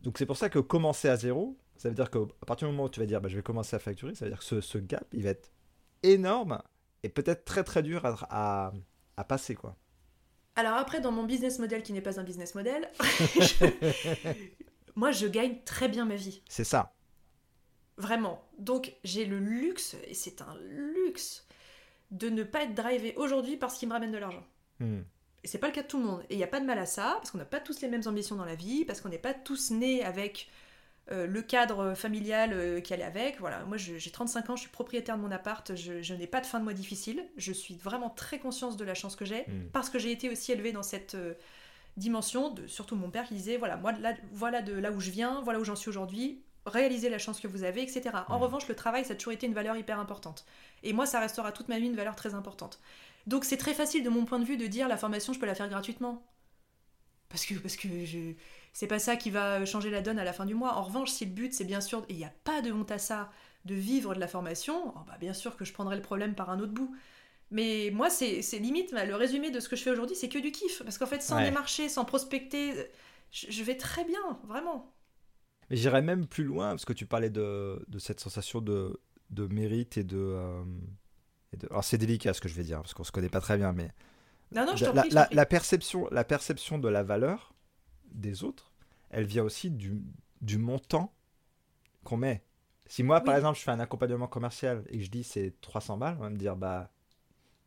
Donc 0.00 0.18
c'est 0.18 0.26
pour 0.26 0.36
ça 0.36 0.48
que 0.48 0.60
commencer 0.60 1.08
à 1.08 1.16
zéro, 1.16 1.58
ça 1.76 1.88
veut 1.88 1.96
dire 1.96 2.10
qu'à 2.10 2.20
partir 2.46 2.68
du 2.68 2.72
moment 2.72 2.84
où 2.84 2.88
tu 2.88 3.00
vas 3.00 3.06
dire, 3.06 3.20
bah, 3.20 3.28
je 3.28 3.36
vais 3.36 3.42
commencer 3.42 3.74
à 3.74 3.80
facturer, 3.80 4.14
ça 4.14 4.24
veut 4.24 4.30
dire 4.30 4.40
que 4.40 4.60
ce, 4.60 4.78
gap, 4.78 5.04
il 5.12 5.24
va 5.24 5.30
être 5.30 5.50
énorme 6.04 6.62
et 7.02 7.08
peut-être 7.08 7.44
très 7.44 7.64
très 7.64 7.82
dur 7.82 8.04
à, 8.04 8.72
à, 9.16 9.24
passer 9.24 9.56
quoi. 9.56 9.76
Alors 10.54 10.74
après, 10.74 11.00
dans 11.00 11.12
mon 11.12 11.24
business 11.24 11.58
model 11.58 11.82
qui 11.82 11.92
n'est 11.92 12.00
pas 12.00 12.20
un 12.20 12.24
business 12.24 12.54
model, 12.54 12.88
moi 14.98 15.12
je 15.12 15.28
gagne 15.28 15.58
très 15.64 15.88
bien 15.88 16.04
ma 16.04 16.16
vie. 16.16 16.42
C'est 16.48 16.64
ça. 16.64 16.92
Vraiment. 17.98 18.44
Donc 18.58 18.94
j'ai 19.04 19.26
le 19.26 19.38
luxe, 19.38 19.96
et 20.08 20.14
c'est 20.14 20.42
un 20.42 20.56
luxe, 20.68 21.46
de 22.10 22.28
ne 22.28 22.42
pas 22.42 22.64
être 22.64 22.74
drivé 22.74 23.14
aujourd'hui 23.16 23.56
par 23.56 23.70
ce 23.70 23.78
qui 23.78 23.86
me 23.86 23.92
ramène 23.92 24.10
de 24.10 24.18
l'argent. 24.18 24.44
Hmm. 24.80 25.02
Et 25.44 25.46
c'est 25.46 25.58
pas 25.58 25.68
le 25.68 25.72
cas 25.72 25.82
de 25.82 25.86
tout 25.86 25.98
le 25.98 26.04
monde. 26.04 26.22
Et 26.30 26.34
il 26.34 26.36
n'y 26.36 26.42
a 26.42 26.48
pas 26.48 26.58
de 26.58 26.66
mal 26.66 26.80
à 26.80 26.86
ça, 26.86 27.14
parce 27.18 27.30
qu'on 27.30 27.38
n'a 27.38 27.44
pas 27.44 27.60
tous 27.60 27.80
les 27.80 27.86
mêmes 27.86 28.02
ambitions 28.06 28.34
dans 28.34 28.44
la 28.44 28.56
vie, 28.56 28.84
parce 28.84 29.00
qu'on 29.00 29.08
n'est 29.08 29.18
pas 29.18 29.34
tous 29.34 29.70
nés 29.70 30.02
avec 30.02 30.48
euh, 31.12 31.28
le 31.28 31.42
cadre 31.42 31.94
familial 31.94 32.52
euh, 32.52 32.80
qui 32.80 32.92
allait 32.92 33.04
avec. 33.04 33.38
Voilà, 33.38 33.64
moi 33.66 33.76
j'ai 33.76 34.10
35 34.10 34.50
ans, 34.50 34.56
je 34.56 34.62
suis 34.62 34.70
propriétaire 34.70 35.16
de 35.16 35.22
mon 35.22 35.30
appart, 35.30 35.76
je, 35.76 36.02
je 36.02 36.14
n'ai 36.14 36.26
pas 36.26 36.40
de 36.40 36.46
fin 36.46 36.58
de 36.58 36.64
mois 36.64 36.74
difficile. 36.74 37.24
Je 37.36 37.52
suis 37.52 37.76
vraiment 37.76 38.10
très 38.10 38.40
consciente 38.40 38.76
de 38.76 38.84
la 38.84 38.94
chance 38.94 39.14
que 39.14 39.24
j'ai, 39.24 39.42
Hmm. 39.42 39.68
parce 39.72 39.90
que 39.90 40.00
j'ai 40.00 40.10
été 40.10 40.28
aussi 40.28 40.50
élevée 40.50 40.72
dans 40.72 40.82
cette 40.82 41.14
euh, 41.14 41.34
dimension, 41.98 42.50
de, 42.50 42.66
surtout 42.66 42.96
mon 42.96 43.10
père 43.10 43.26
qui 43.26 43.34
disait, 43.34 43.56
voilà, 43.56 43.76
moi 43.76 43.92
là, 43.92 44.14
voilà 44.32 44.62
de 44.62 44.72
là 44.72 44.92
où 44.92 45.00
je 45.00 45.10
viens, 45.10 45.40
voilà 45.42 45.60
où 45.60 45.64
j'en 45.64 45.76
suis 45.76 45.88
aujourd'hui, 45.88 46.42
réalisez 46.66 47.08
la 47.10 47.18
chance 47.18 47.40
que 47.40 47.48
vous 47.48 47.64
avez, 47.64 47.82
etc. 47.82 48.10
En 48.28 48.38
revanche, 48.38 48.68
le 48.68 48.74
travail, 48.74 49.04
ça 49.04 49.14
a 49.14 49.16
toujours 49.16 49.32
été 49.32 49.46
une 49.46 49.54
valeur 49.54 49.76
hyper 49.76 49.98
importante. 49.98 50.46
Et 50.82 50.92
moi, 50.92 51.06
ça 51.06 51.20
restera 51.20 51.52
toute 51.52 51.68
ma 51.68 51.78
vie 51.78 51.86
une 51.86 51.96
valeur 51.96 52.16
très 52.16 52.34
importante. 52.34 52.80
Donc 53.26 53.44
c'est 53.44 53.56
très 53.56 53.74
facile 53.74 54.02
de 54.02 54.08
mon 54.08 54.24
point 54.24 54.38
de 54.38 54.44
vue 54.44 54.56
de 54.56 54.66
dire 54.66 54.88
la 54.88 54.96
formation, 54.96 55.32
je 55.32 55.38
peux 55.38 55.46
la 55.46 55.54
faire 55.54 55.68
gratuitement. 55.68 56.24
Parce 57.28 57.44
que, 57.44 57.54
parce 57.54 57.76
que 57.76 58.06
je... 58.06 58.32
c'est 58.72 58.86
pas 58.86 58.98
ça 58.98 59.16
qui 59.16 59.30
va 59.30 59.66
changer 59.66 59.90
la 59.90 60.00
donne 60.00 60.18
à 60.18 60.24
la 60.24 60.32
fin 60.32 60.46
du 60.46 60.54
mois. 60.54 60.74
En 60.76 60.82
revanche, 60.82 61.10
si 61.10 61.26
le 61.26 61.32
but 61.32 61.52
c'est 61.52 61.64
bien 61.64 61.82
sûr, 61.82 62.04
et 62.08 62.14
il 62.14 62.16
n'y 62.16 62.24
a 62.24 62.32
pas 62.44 62.62
de 62.62 62.72
honte 62.72 62.90
à 62.90 62.98
ça, 62.98 63.30
de 63.66 63.74
vivre 63.74 64.14
de 64.14 64.20
la 64.20 64.28
formation, 64.28 64.94
oh 64.96 65.00
bah 65.06 65.16
bien 65.20 65.34
sûr 65.34 65.56
que 65.56 65.64
je 65.66 65.72
prendrai 65.74 65.96
le 65.96 66.02
problème 66.02 66.34
par 66.34 66.48
un 66.48 66.58
autre 66.60 66.72
bout. 66.72 66.96
Mais 67.50 67.90
moi, 67.92 68.10
c'est 68.10 68.40
limite, 68.58 68.92
bah, 68.92 69.04
le 69.06 69.14
résumé 69.14 69.50
de 69.50 69.60
ce 69.60 69.68
que 69.68 69.76
je 69.76 69.82
fais 69.82 69.90
aujourd'hui, 69.90 70.16
c'est 70.16 70.28
que 70.28 70.38
du 70.38 70.52
kiff. 70.52 70.82
Parce 70.82 70.98
qu'en 70.98 71.06
fait, 71.06 71.22
sans 71.22 71.36
Ouais. 71.36 71.42
démarcher, 71.42 71.88
sans 71.88 72.04
prospecter, 72.04 72.74
je, 73.30 73.50
je 73.50 73.62
vais 73.64 73.76
très 73.76 74.04
bien, 74.04 74.40
vraiment. 74.46 74.94
Mais 75.70 75.76
j'irais 75.76 76.02
même 76.02 76.26
plus 76.26 76.44
loin, 76.44 76.70
parce 76.70 76.84
que 76.84 76.92
tu 76.92 77.06
parlais 77.06 77.30
de, 77.30 77.84
de 77.88 77.98
cette 77.98 78.20
sensation 78.20 78.60
de, 78.60 79.00
de 79.30 79.46
mérite 79.46 79.98
et 79.98 80.04
de, 80.04 80.16
euh, 80.18 80.64
et 81.52 81.56
de- 81.58 81.68
Alors 81.70 81.84
c'est 81.84 81.98
délicat 81.98 82.34
ce 82.34 82.40
que 82.40 82.48
je 82.48 82.54
vais 82.54 82.64
dire, 82.64 82.78
parce 82.82 82.94
qu'on 82.94 83.04
se 83.04 83.12
connaît 83.12 83.28
pas 83.28 83.40
très 83.40 83.56
bien, 83.58 83.72
mais 83.72 83.92
Non, 84.52 84.66
non, 84.66 84.76
je 84.76 84.84
t'en 84.84 84.92
la, 84.92 85.02
prie, 85.02 85.10
je 85.10 85.16
la- 85.32 85.46
perception, 85.46 86.08
la 86.10 86.24
perception 86.24 86.78
de 86.78 86.88
la 86.88 87.02
valeur 87.02 87.54
des 88.12 88.44
autres, 88.44 88.72
elle 89.10 89.26
vient 89.26 89.44
aussi 89.44 89.70
du, 89.70 90.02
du 90.42 90.58
montant 90.58 91.14
qu'on 92.04 92.16
met. 92.18 92.44
Si 92.86 93.02
moi, 93.02 93.22
par 93.22 93.36
exemple, 93.36 93.58
je 93.58 93.64
fais 93.64 93.70
un 93.72 93.80
accompagnement 93.80 94.28
commercial 94.28 94.84
et 94.90 94.98
que 94.98 95.04
je 95.04 95.10
dis 95.10 95.24
c'est 95.24 95.54
300 95.60 95.98
balles, 95.98 96.16
on 96.18 96.22
va 96.24 96.30
me 96.30 96.38
dire 96.38 96.56
bah 96.56 96.90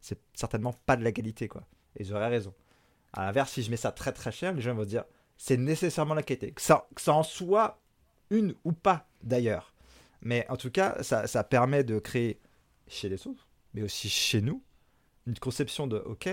c'est 0.02 0.20
certainement 0.34 0.74
pas 0.86 0.98
de 0.98 1.04
la 1.04 1.12
qualité 1.12 1.48
quoi. 1.48 1.66
Et 1.96 2.04
j'aurais 2.04 2.28
raison. 2.30 2.54
À 3.14 3.26
l'inverse, 3.26 3.52
si 3.52 3.64
je 3.64 3.70
mets 3.72 3.78
ça 3.78 3.92
très 3.92 4.12
très 4.14 4.32
cher, 4.32 4.54
les 4.54 4.62
gens 4.62 4.74
vont 4.74 4.86
dire 4.86 5.04
c'est 5.38 5.58
nécessairement 5.58 6.14
la 6.14 6.24
qualité. 6.24 6.52
Que 6.52 6.62
ça, 6.62 6.88
que 6.96 7.02
ça 7.02 7.14
en 7.14 7.24
soit 7.24 7.80
une 8.30 8.56
ou 8.64 8.72
pas 8.74 9.08
d'ailleurs. 9.24 9.74
Mais 10.22 10.46
en 10.50 10.56
tout 10.58 10.70
cas, 10.72 11.02
ça, 11.04 11.26
ça 11.28 11.44
permet 11.44 11.84
de 11.84 11.98
créer 12.00 12.40
chez 12.88 13.10
les 13.10 13.26
autres, 13.28 13.48
mais 13.74 13.82
aussi 13.82 14.08
chez 14.10 14.42
nous, 14.42 14.64
une 15.28 15.38
conception 15.40 15.88
de 15.88 15.98
ok, 15.98 16.30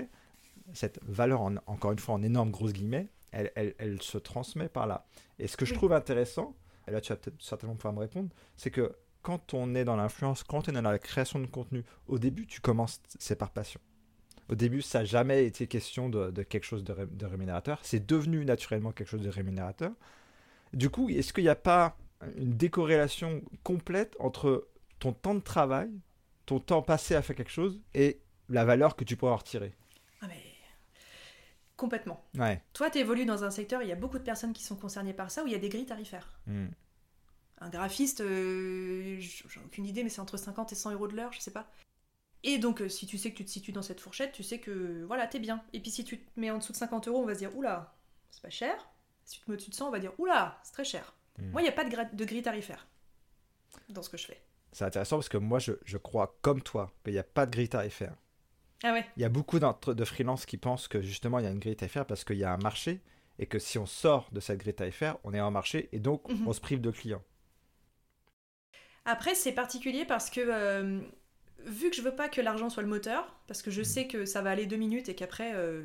cette 0.75 1.01
valeur, 1.05 1.41
en- 1.41 1.55
encore 1.67 1.93
une 1.93 1.99
fois 1.99 2.15
en 2.15 2.23
énorme 2.23 2.51
grosses 2.51 2.73
guillemets, 2.75 3.09
elle, 3.33 3.51
elle- 3.57 3.75
elle 3.79 4.03
se 4.03 4.19
transmet 4.19 4.69
par 4.69 4.87
là. 4.87 5.07
Et 5.39 5.47
ce 5.49 5.57
que 5.57 5.65
je 5.65 5.75
trouve 5.75 5.93
intéressant, 5.93 6.55
et 6.87 6.91
là 6.91 7.01
tu 7.01 7.13
vas 7.13 7.17
peut-être 7.17 7.41
certainement 7.43 7.77
pouvoir 7.77 7.95
me 7.95 8.01
répondre, 8.01 8.29
c'est 8.57 8.71
que 8.71 8.95
quand 9.29 9.53
on 9.53 9.75
est 9.75 9.85
dans 9.85 9.97
l'influence, 9.97 10.43
quand 10.43 10.71
on 10.71 10.73
est 10.75 10.81
dans 10.81 10.91
la 10.91 10.99
création 10.99 11.39
de 11.39 11.45
contenu, 11.45 11.85
au 12.07 12.19
début 12.19 12.47
tu 12.47 12.63
commences, 12.63 13.03
c'est 13.19 13.37
par 13.37 13.51
passion. 13.51 13.79
Au 14.49 14.55
début, 14.55 14.81
ça 14.81 15.01
n'a 15.01 15.05
jamais 15.05 15.45
été 15.45 15.67
question 15.67 16.09
de, 16.09 16.31
de 16.31 16.43
quelque 16.43 16.65
chose 16.65 16.83
de, 16.83 16.95
ré- 16.95 17.07
de 17.07 17.27
rémunérateur. 17.27 17.79
C'est 17.83 18.07
devenu 18.07 18.47
naturellement 18.47 18.91
quelque 18.91 19.09
chose 19.09 19.21
de 19.21 19.29
rémunérateur. 19.29 19.93
Du 20.73 20.89
coup, 20.89 21.11
est-ce 21.11 21.35
qu'il 21.35 21.45
n'y 21.45 21.51
a 21.51 21.57
pas 21.57 21.99
une 22.39 22.57
décorrélation 22.57 23.43
complète 23.65 24.17
entre 24.19 24.67
ton 24.99 25.13
temps 25.13 25.35
de 25.35 25.41
travail, 25.41 25.91
ton 26.47 26.59
temps 26.59 26.81
passé 26.81 27.15
à 27.15 27.21
faire 27.21 27.37
quelque 27.37 27.53
chose 27.53 27.83
et 27.93 28.23
la 28.49 28.65
valeur 28.65 28.97
que 28.97 29.05
tu 29.05 29.15
pourras 29.19 29.33
en 29.33 29.37
retirer? 29.37 29.75
Ah, 30.23 30.27
mais... 30.29 30.43
Complètement. 31.77 32.25
Ouais. 32.39 32.63
Toi, 32.73 32.89
tu 32.89 32.97
évolues 32.97 33.27
dans 33.27 33.45
un 33.45 33.51
secteur, 33.51 33.83
il 33.83 33.89
y 33.89 33.93
a 33.93 33.97
beaucoup 33.97 34.19
de 34.19 34.25
personnes 34.25 34.55
qui 34.55 34.63
sont 34.63 34.77
concernées 34.77 35.13
par 35.13 35.31
ça, 35.31 35.45
où 35.45 35.47
il 35.47 35.53
y 35.53 35.57
a 35.57 35.59
des 35.59 35.69
grilles 35.69 35.85
tarifaires. 35.85 36.41
Hmm. 36.47 36.69
Un 37.61 37.71
graphiste, 37.71 38.21
euh, 38.21 39.17
j'ai 39.19 39.61
aucune 39.65 39.85
idée, 39.87 40.05
mais 40.05 40.11
c'est 40.11 40.21
entre 40.21 40.37
50 40.37 40.73
et 40.73 40.75
100 40.77 40.93
euros 40.93 41.09
de 41.09 41.17
l'heure, 41.17 41.33
je 41.33 41.41
sais 41.41 41.51
pas. 41.51 41.69
Et 42.45 42.59
donc, 42.59 42.81
euh, 42.83 42.89
si 42.89 43.07
tu 43.07 43.19
sais 43.19 43.33
que 43.33 43.37
tu 43.39 43.45
te 43.45 43.51
situes 43.51 43.73
dans 43.73 43.83
cette 43.83 44.01
fourchette, 44.01 44.31
tu 44.33 44.45
sais 44.45 44.61
que 44.61 45.03
voilà, 45.07 45.27
t'es 45.27 45.41
bien. 45.41 45.63
Et 45.73 45.81
puis 45.81 45.91
si 45.91 46.05
tu 46.05 46.21
te 46.21 46.41
mets 46.41 46.51
en 46.53 46.59
dessous 46.59 46.73
de 46.73 46.77
50 46.77 47.09
euros, 47.09 47.21
on 47.23 47.27
va 47.27 47.35
se 47.35 47.41
dire 47.41 47.57
oula, 47.57 47.97
c'est 48.31 48.43
pas 48.43 48.51
cher. 48.51 48.89
Si 49.25 49.39
tu 49.39 49.45
te 49.45 49.51
mets 49.51 49.55
au-dessus 49.55 49.71
de 49.71 49.75
100, 49.75 49.89
on 49.89 49.91
va 49.91 49.99
dire 49.99 50.13
oula, 50.19 50.61
c'est 50.63 50.73
très 50.73 50.85
cher. 50.85 51.15
Hmm. 51.39 51.51
Moi, 51.51 51.63
il 51.63 51.65
n'y 51.65 51.69
a 51.71 51.73
pas 51.73 51.85
de, 51.85 52.17
de 52.17 52.25
grille 52.25 52.43
tarifaire 52.43 52.87
dans 53.89 54.03
ce 54.03 54.09
que 54.11 54.17
je 54.17 54.27
fais. 54.27 54.41
C'est 54.73 54.85
intéressant 54.85 55.17
parce 55.17 55.29
que 55.29 55.37
moi, 55.39 55.59
je, 55.59 55.73
je 55.85 55.99
crois, 55.99 56.39
comme 56.43 56.63
toi, 56.63 56.93
qu'il 57.03 57.15
n'y 57.15 57.19
a 57.19 57.25
pas 57.25 57.45
de 57.47 57.51
grille 57.51 57.69
tarifaire. 57.69 58.15
Ah 58.85 58.93
ouais 58.93 59.05
Il 59.17 59.23
y 59.23 59.25
a 59.25 59.29
beaucoup 59.29 59.59
d'entre- 59.59 59.93
de 59.95 60.05
freelances 60.05 60.47
qui 60.47 60.59
pensent 60.59 60.87
que 60.87 61.03
justement, 61.03 61.41
il 61.41 61.45
y 61.45 61.49
a 61.49 61.51
une 61.51 61.59
grille 61.59 61.75
tarifaire 61.75 62.07
parce 62.07 62.23
qu'il 62.23 62.37
y 62.37 62.45
a 62.45 62.53
un 62.53 62.59
marché 62.59 63.01
et 63.41 63.47
que 63.47 63.59
si 63.59 63.79
on 63.79 63.87
sort 63.87 64.29
de 64.31 64.39
cette 64.41 64.59
grille 64.61 64.75
tarifaire, 64.75 65.17
on 65.25 65.35
est 65.35 65.41
en 65.41 65.51
marché 65.51 65.89
et 65.93 65.99
donc 65.99 66.29
Mhm. 66.29 66.47
on 66.47 66.53
se 66.53 66.61
prive 66.61 66.81
de 66.81 66.91
clients. 66.93 67.23
Après, 69.11 69.35
c'est 69.35 69.53
particulier 69.53 70.05
parce 70.05 70.29
que 70.31 70.41
euh, 70.45 71.01
vu 71.65 71.89
que 71.91 71.97
je 71.97 72.03
veux 72.03 72.15
pas 72.15 72.29
que 72.29 72.41
l'argent 72.43 72.69
soit 72.69 72.83
le 72.83 72.89
moteur, 72.89 73.35
parce 73.47 73.63
que 73.63 73.71
je 73.71 73.83
sais 73.83 74.07
que 74.07 74.27
ça 74.27 74.43
va 74.43 74.51
aller 74.51 74.67
deux 74.67 74.77
minutes 74.77 75.09
et 75.09 75.15
qu'après. 75.15 75.53
euh, 75.55 75.83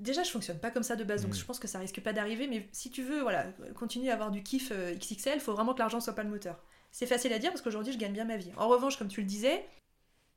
Déjà, 0.00 0.22
je 0.22 0.30
fonctionne 0.30 0.58
pas 0.58 0.70
comme 0.70 0.82
ça 0.82 0.96
de 0.96 1.04
base, 1.04 1.22
donc 1.22 1.32
Mm. 1.32 1.36
je 1.38 1.44
pense 1.44 1.58
que 1.58 1.68
ça 1.68 1.78
risque 1.78 2.00
pas 2.00 2.12
d'arriver. 2.14 2.46
Mais 2.48 2.66
si 2.72 2.90
tu 2.90 3.02
veux, 3.02 3.20
voilà, 3.20 3.44
continuer 3.74 4.10
à 4.10 4.14
avoir 4.14 4.30
du 4.30 4.42
kiff 4.42 4.70
euh, 4.72 4.94
XXL, 4.94 5.38
faut 5.40 5.52
vraiment 5.52 5.74
que 5.74 5.78
l'argent 5.78 6.00
soit 6.00 6.14
pas 6.14 6.22
le 6.22 6.30
moteur. 6.30 6.62
C'est 6.92 7.06
facile 7.06 7.32
à 7.34 7.38
dire 7.38 7.50
parce 7.50 7.60
qu'aujourd'hui, 7.62 7.92
je 7.92 7.98
gagne 7.98 8.12
bien 8.12 8.24
ma 8.24 8.36
vie. 8.38 8.50
En 8.56 8.68
revanche, 8.68 8.96
comme 8.98 9.08
tu 9.08 9.20
le 9.20 9.26
disais, 9.26 9.66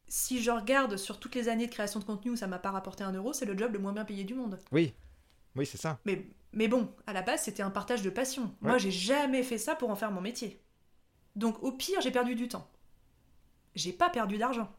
si 0.10 0.42
je 0.42 0.52
regarde 0.52 0.98
sur 0.98 1.20
toutes 1.20 1.36
les 1.36 1.48
années 1.48 1.68
de 1.68 1.72
création 1.72 2.00
de 2.02 2.06
contenu 2.06 2.32
où 2.32 2.36
ça 2.36 2.48
m'a 2.48 2.60
pas 2.60 2.72
rapporté 2.72 3.04
un 3.06 3.14
euro, 3.14 3.32
c'est 3.32 3.46
le 3.46 3.58
job 3.58 3.72
le 3.74 3.80
moins 3.80 3.94
bien 3.94 4.04
payé 4.06 4.24
du 4.26 4.34
monde. 4.34 4.60
Oui, 4.74 4.94
oui, 5.56 5.66
c'est 5.66 5.78
ça. 5.78 6.00
Mais, 6.06 6.26
mais 6.52 6.68
bon, 6.68 6.94
à 7.08 7.14
la 7.14 7.22
base, 7.22 7.44
c'était 7.44 7.64
un 7.64 7.70
partage 7.72 8.02
de 8.02 8.10
passion. 8.10 8.54
Moi, 8.62 8.74
Ouais. 8.74 8.80
j'ai 8.80 8.92
jamais 8.92 9.44
fait 9.44 9.58
ça 9.58 9.76
pour 9.76 9.90
en 9.90 9.96
faire 9.96 10.12
mon 10.12 10.22
métier. 10.22 10.62
Donc, 11.40 11.64
au 11.64 11.72
pire, 11.72 12.02
j'ai 12.02 12.12
perdu 12.12 12.36
du 12.36 12.48
temps. 12.48 12.68
J'ai 13.76 13.94
pas 13.94 14.10
perdu 14.10 14.38
d'argent. 14.38 14.70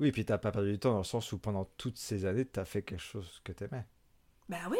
Oui, 0.00 0.08
et 0.08 0.12
puis 0.12 0.24
t'as 0.24 0.38
pas 0.38 0.50
perdu 0.52 0.72
du 0.72 0.78
temps 0.78 0.92
dans 0.92 0.98
le 0.98 1.04
sens 1.04 1.32
où 1.32 1.38
pendant 1.38 1.64
toutes 1.76 1.98
ces 1.98 2.24
années, 2.24 2.46
tu 2.46 2.58
as 2.60 2.64
fait 2.64 2.82
quelque 2.82 3.00
chose 3.02 3.40
que 3.44 3.52
tu 3.52 3.64
aimais. 3.64 3.84
Bah 4.48 4.58
oui. 4.70 4.78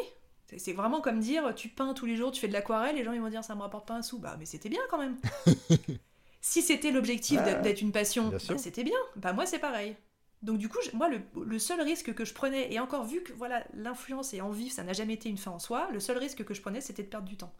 C'est- 0.56 0.72
vraiment 0.72 1.00
comme 1.00 1.18
dire, 1.20 1.54
tu 1.56 1.68
peins 1.68 1.94
tous 1.94 2.06
les 2.06 2.16
jours, 2.16 2.30
tu 2.30 2.40
fais 2.40 2.46
de 2.48 2.52
l'aquarelle, 2.52 2.94
les 2.96 3.02
gens 3.04 3.12
ils 3.12 3.20
vont 3.20 3.28
dire 3.30 3.42
ça 3.42 3.54
me 3.56 3.62
rapporte 3.62 3.88
pas 3.88 3.94
un 3.96 4.02
sou. 4.02 4.18
Bah 4.18 4.36
mais 4.38 4.44
c'était 4.46 4.68
bien 4.68 4.82
quand 4.90 4.98
même. 4.98 5.16
si 6.40 6.62
c'était 6.62 6.90
l'objectif 6.92 7.42
d'être- 7.42 7.62
d'être 7.62 7.80
une 7.80 7.92
passion, 7.92 8.28
bien 8.28 8.38
bah, 8.48 8.58
c'était 8.58 8.84
bien. 8.84 8.98
Bah 9.16 9.32
moi 9.32 9.46
c'est 9.46 9.58
pareil. 9.58 9.96
Donc 10.42 10.58
du 10.58 10.68
coup, 10.68 10.78
moi 10.92 11.08
le, 11.08 11.20
le 11.44 11.58
seul 11.58 11.80
risque 11.80 12.12
que 12.14 12.24
je 12.24 12.34
prenais, 12.34 12.72
et 12.72 12.78
encore 12.78 13.04
vu 13.04 13.22
que 13.22 13.32
voilà 13.32 13.64
l'influence 13.72 14.34
et 14.34 14.40
en 14.42 14.50
vivre, 14.50 14.72
ça 14.72 14.82
n'a 14.84 14.92
jamais 14.92 15.14
été 15.14 15.28
une 15.28 15.38
fin 15.38 15.50
en 15.52 15.58
soi, 15.58 15.88
le 15.92 15.98
seul 16.00 16.18
risque 16.18 16.44
que 16.44 16.54
je 16.54 16.60
prenais 16.60 16.80
c'était 16.82 17.02
de 17.02 17.08
perdre 17.08 17.26
du 17.28 17.36
temps. 17.36 17.52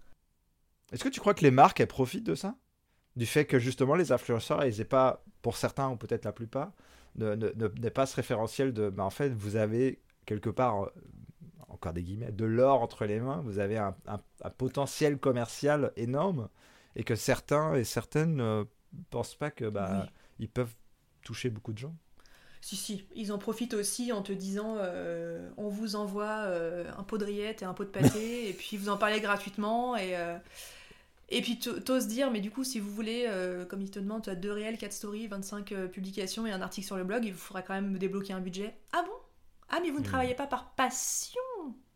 Est-ce 0.92 1.02
que 1.02 1.08
tu 1.08 1.18
crois 1.20 1.34
que 1.34 1.42
les 1.42 1.50
marques, 1.50 1.80
elles 1.80 1.86
profitent 1.88 2.24
de 2.24 2.34
ça? 2.34 2.54
Du 3.16 3.26
fait 3.26 3.44
que 3.46 3.58
justement 3.58 3.94
les 3.94 4.12
influenceurs, 4.12 4.64
ils 4.64 4.80
aient 4.80 4.84
pas, 4.84 5.22
pour 5.42 5.56
certains 5.56 5.90
ou 5.90 5.96
peut-être 5.96 6.24
la 6.24 6.32
plupart, 6.32 6.72
ne, 7.16 7.34
ne, 7.34 7.50
ne- 7.54 7.68
n'aient 7.80 7.90
pas 7.90 8.06
ce 8.06 8.16
référentiel 8.16 8.72
de, 8.72 8.90
bah, 8.90 9.04
en 9.04 9.10
fait, 9.10 9.28
vous 9.30 9.56
avez 9.56 10.00
quelque 10.26 10.50
part, 10.50 10.84
euh, 10.84 10.90
encore 11.68 11.92
des 11.92 12.02
guillemets, 12.02 12.32
de 12.32 12.44
l'or 12.44 12.82
entre 12.82 13.04
les 13.04 13.20
mains, 13.20 13.40
vous 13.44 13.58
avez 13.60 13.78
un, 13.78 13.94
un- 14.06 14.20
un 14.42 14.50
potentiel 14.50 15.18
commercial 15.18 15.92
énorme, 15.96 16.48
et 16.96 17.04
que 17.04 17.14
certains 17.14 17.74
et 17.74 17.84
certaines 17.84 18.36
ne 18.36 18.64
pensent 19.10 19.34
pas 19.36 19.50
que 19.50 19.66
bah, 19.68 19.90
Oui. 20.02 20.10
ils 20.40 20.48
peuvent 20.48 20.74
toucher 21.22 21.50
beaucoup 21.50 21.72
de 21.72 21.78
gens. 21.78 21.94
Si, 22.60 22.76
si, 22.76 23.06
ils 23.14 23.30
en 23.30 23.38
profitent 23.38 23.74
aussi 23.74 24.10
en 24.12 24.22
te 24.22 24.32
disant 24.32 24.76
euh, 24.78 25.50
on 25.58 25.68
vous 25.68 25.96
envoie 25.96 26.44
euh, 26.46 26.90
un 26.96 27.02
pot 27.02 27.18
de 27.18 27.24
rillettes 27.26 27.60
et 27.60 27.66
un 27.66 27.74
pot 27.74 27.84
de 27.84 27.90
pâté, 27.90 28.48
et 28.48 28.54
puis 28.54 28.76
vous 28.78 28.88
en 28.88 28.96
parlez 28.96 29.20
gratuitement, 29.20 29.96
et, 29.96 30.16
euh, 30.16 30.38
et 31.30 31.40
puis 31.42 31.58
t'oses 31.58 32.06
dire, 32.06 32.30
mais 32.30 32.40
du 32.40 32.50
coup, 32.50 32.64
si 32.64 32.80
vous 32.80 32.90
voulez, 32.90 33.24
euh, 33.28 33.64
comme 33.64 33.80
ils 33.82 33.90
te 33.90 33.98
demandent, 33.98 34.22
tu 34.24 34.30
as 34.30 34.34
2 34.34 34.52
réels, 34.52 34.76
4 34.78 34.92
stories, 34.92 35.26
25 35.26 35.72
euh, 35.72 35.88
publications 35.88 36.46
et 36.46 36.52
un 36.52 36.60
article 36.62 36.86
sur 36.86 36.96
le 36.96 37.04
blog, 37.04 37.24
il 37.24 37.32
vous 37.32 37.38
faudra 37.38 37.62
quand 37.62 37.74
même 37.74 37.90
me 37.90 37.98
débloquer 37.98 38.32
un 38.34 38.40
budget. 38.40 38.76
Ah 38.92 39.02
bon? 39.02 39.12
Ah, 39.70 39.78
mais 39.82 39.90
vous 39.90 39.98
ne 39.98 40.02
Hmm. 40.02 40.08
travaillez 40.08 40.34
pas 40.34 40.46
par 40.46 40.74
passion 40.74 41.40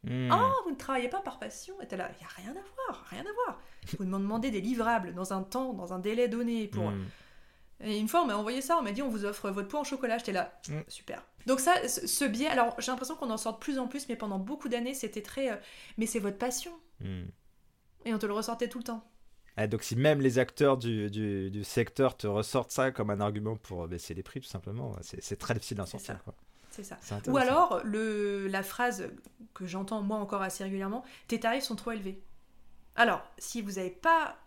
Hmm. 0.05 0.31
Ah, 0.31 0.53
vous 0.65 0.71
ne 0.71 0.77
travaillez 0.77 1.09
pas 1.09 1.21
par 1.21 1.39
passion 1.41 1.75
Et 1.83 1.87
t'es 1.89 1.97
là, 1.97 2.09
il 2.15 2.19
n'y 2.19 2.25
a 2.25 2.29
rien 2.29 2.51
à 2.61 2.65
voir, 2.87 3.05
rien 3.11 3.21
à 3.23 3.33
voir. 3.45 3.61
Vous 3.99 4.05
me 4.07 4.13
demandez 4.19 4.51
des 4.53 4.61
livrables 4.61 5.13
dans 5.13 5.33
un 5.33 5.43
temps, 5.43 5.73
dans 5.75 5.93
un 5.93 5.99
délai 5.99 6.29
donné 6.29 6.69
pour. 6.69 6.91
Hmm. 6.91 7.05
Et 7.81 7.99
une 7.99 8.09
fois, 8.09 8.23
on 8.23 8.27
m'a 8.27 8.37
envoyé 8.37 8.61
ça, 8.61 8.79
on 8.79 8.83
m'a 8.83 8.93
dit 8.93 9.03
on 9.03 9.09
vous 9.09 9.25
offre 9.25 9.51
votre 9.51 9.69
pot 9.69 9.79
en 9.79 9.85
chocolat. 9.85 10.19
J'étais 10.19 10.33
là, 10.33 10.59
super. 10.89 11.25
Donc 11.47 11.61
ça, 11.61 11.87
ce 11.89 12.07
ce 12.07 12.25
biais, 12.25 12.47
alors 12.47 12.75
j'ai 12.81 12.91
l'impression 12.91 13.17
qu'on 13.17 13.31
en 13.31 13.37
sort 13.37 13.55
de 13.55 13.59
plus 13.59 13.79
en 13.79 13.87
plus, 13.89 14.09
mais 14.09 14.17
pendant 14.17 14.39
beaucoup 14.39 14.69
d'années, 14.69 14.95
c'était 14.95 15.23
très, 15.23 15.51
euh, 15.51 15.57
mais 15.97 16.07
c'est 16.07 16.19
votre 16.21 16.39
passion. 16.39 16.73
Et 18.05 18.15
on 18.15 18.19
te 18.19 18.27
le 18.27 18.33
ressortait 18.33 18.69
tout 18.69 18.79
le 18.79 18.85
temps. 18.85 19.05
Ah, 19.61 19.67
donc 19.67 19.83
si 19.83 19.97
même 19.97 20.21
les 20.21 20.39
acteurs 20.39 20.77
du, 20.77 21.11
du, 21.11 21.51
du 21.51 21.65
secteur 21.65 22.17
te 22.17 22.29
ressortent 22.29 22.71
ça 22.71 22.93
comme 22.93 23.11
un 23.11 23.21
argument 23.21 23.57
pour 23.57 23.89
baisser 23.89 24.15
les 24.15 24.23
prix, 24.23 24.41
tout 24.41 24.47
simplement, 24.47 24.95
c'est 25.01 25.37
très 25.37 25.53
difficile 25.53 25.79
d'en 25.79 25.87
sortir. 25.87 26.21
C'est 26.71 26.85
ça. 26.85 26.97
Ou 27.27 27.37
alors, 27.39 27.81
le, 27.83 28.47
la 28.47 28.63
phrase 28.63 29.11
que 29.55 29.67
j'entends 29.67 30.01
moi 30.01 30.19
encore 30.19 30.43
assez 30.43 30.63
régulièrement, 30.63 31.03
tes 31.27 31.41
tarifs 31.41 31.65
sont 31.65 31.75
trop 31.75 31.91
élevés. 31.91 32.23
Alors, 32.95 33.21
si 33.37 33.61
vous 33.61 33.73
n'avez 33.73 33.91
pas 33.91 34.39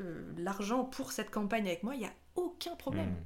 euh, 0.00 0.32
l'argent 0.36 0.82
pour 0.82 1.12
cette 1.12 1.30
campagne 1.30 1.68
avec 1.68 1.84
moi, 1.84 1.94
il 1.94 2.00
n'y 2.00 2.06
a 2.06 2.14
aucun 2.34 2.74
problème. 2.74 3.10
Hmm. 3.10 3.24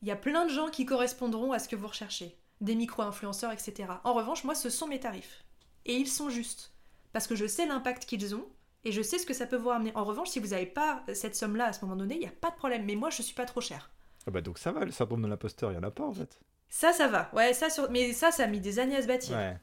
Il 0.00 0.08
y 0.08 0.10
a 0.10 0.16
plein 0.16 0.46
de 0.46 0.50
gens 0.50 0.70
qui 0.70 0.86
correspondront 0.86 1.52
à 1.52 1.58
ce 1.58 1.68
que 1.68 1.76
vous 1.76 1.88
recherchez. 1.88 2.34
Des 2.62 2.76
micro-influenceurs, 2.76 3.52
etc. 3.52 3.90
En 4.04 4.14
revanche, 4.14 4.42
moi, 4.42 4.54
ce 4.54 4.70
sont 4.70 4.88
mes 4.88 5.00
tarifs. 5.00 5.44
Et 5.84 5.96
ils 5.96 6.08
sont 6.08 6.30
justes. 6.30 6.72
Parce 7.12 7.26
que 7.26 7.36
je 7.36 7.46
sais 7.46 7.66
l'impact 7.66 8.06
qu'ils 8.06 8.34
ont 8.34 8.46
et 8.86 8.92
je 8.92 9.02
sais 9.02 9.18
ce 9.18 9.26
que 9.26 9.34
ça 9.34 9.46
peut 9.46 9.56
vous 9.56 9.68
ramener. 9.68 9.92
En 9.94 10.04
revanche, 10.04 10.28
si 10.30 10.38
vous 10.40 10.48
n'avez 10.48 10.66
pas 10.66 11.02
cette 11.12 11.36
somme-là 11.36 11.66
à 11.66 11.72
ce 11.72 11.84
moment 11.84 11.96
donné, 11.96 12.14
il 12.14 12.20
n'y 12.20 12.26
a 12.26 12.32
pas 12.40 12.50
de 12.50 12.56
problème. 12.56 12.84
Mais 12.86 12.94
moi, 12.94 13.10
je 13.10 13.20
suis 13.22 13.34
pas 13.34 13.44
trop 13.44 13.60
cher. 13.60 13.90
Ah 14.26 14.30
bah 14.30 14.40
donc 14.40 14.58
ça 14.58 14.72
va, 14.72 14.84
le 14.84 14.90
syndrome 14.92 15.22
de 15.22 15.28
l'imposteur, 15.28 15.70
il 15.72 15.74
y 15.74 15.78
en 15.78 15.82
a 15.82 15.90
pas 15.90 16.04
en 16.04 16.12
fait. 16.12 16.40
Ça, 16.68 16.92
ça 16.92 17.06
va. 17.08 17.30
Ouais, 17.32 17.52
ça, 17.52 17.68
sur... 17.70 17.90
mais 17.90 18.12
ça, 18.12 18.30
ça 18.32 18.44
a 18.44 18.46
mis 18.46 18.60
des 18.60 18.78
années 18.78 18.96
à 18.96 19.02
se 19.02 19.06
bâtir. 19.06 19.36
Ouais. 19.36 19.56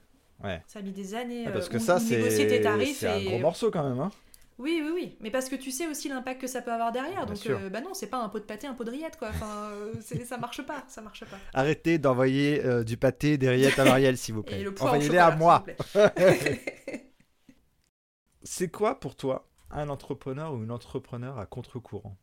Ouais. 0.44 0.62
Ça 0.68 0.80
a 0.80 0.82
mis 0.82 0.92
des 0.92 1.16
années. 1.16 1.46
Ah, 1.48 1.52
parce 1.52 1.68
euh, 1.68 1.70
que 1.72 1.78
où- 1.78 1.80
ça, 1.80 1.98
où 1.98 2.04
négocier 2.10 2.48
tes 2.48 2.58
c'est 2.58 2.62
tarifs 2.62 2.98
c'est 3.00 3.08
un 3.08 3.18
et- 3.18 3.26
gros 3.26 3.40
morceau 3.40 3.72
quand 3.72 3.84
même. 3.88 4.00
Hein. 4.00 4.12
Oui, 4.60 4.82
oui, 4.84 4.92
oui. 4.94 5.18
Mais 5.20 5.32
parce 5.32 5.50
que 5.50 5.56
tu 5.56 5.72
sais 5.72 5.88
aussi 5.88 6.08
l'impact 6.10 6.40
que 6.40 6.48
ça 6.48 6.62
peut 6.62 6.72
avoir 6.72 6.92
derrière. 6.92 7.26
Bien 7.26 7.34
Donc, 7.34 7.38
sûr. 7.38 7.58
euh, 7.62 7.70
bah 7.70 7.82
non, 7.82 7.94
c'est 7.94 8.08
pas 8.08 8.18
un 8.18 8.30
pot 8.30 8.40
de 8.40 8.44
pâté, 8.46 8.68
un 8.68 8.74
pot 8.76 8.84
de 8.84 8.92
rillettes, 8.92 9.18
quoi. 9.18 9.30
Enfin, 9.30 9.70
euh, 9.72 9.94
ça 10.26 10.38
marche 10.38 10.62
pas. 10.62 10.84
Ça 10.88 11.02
marche 11.02 11.26
pas. 11.26 11.38
Arrêtez 11.54 11.98
d'envoyer 11.98 12.64
euh, 12.64 12.84
du 12.84 12.96
pâté, 12.96 13.38
des 13.38 13.50
rillettes 13.50 13.80
à 13.80 13.84
Marielle, 13.84 14.16
s'il 14.18 14.36
vous 14.36 14.44
plaît. 14.44 14.62
Et 14.62 14.68
Envoyez-les 14.68 15.18
à 15.18 15.36
moi. 15.36 15.66
C'est 18.44 18.70
quoi 18.70 19.00
pour 19.00 19.16
toi 19.16 19.48
un 19.72 19.90
entrepreneur 19.90 20.54
ou 20.54 20.64
une 20.64 20.72
entrepreneur 20.72 21.38
à 21.40 21.46
contre-courant? 21.46 22.18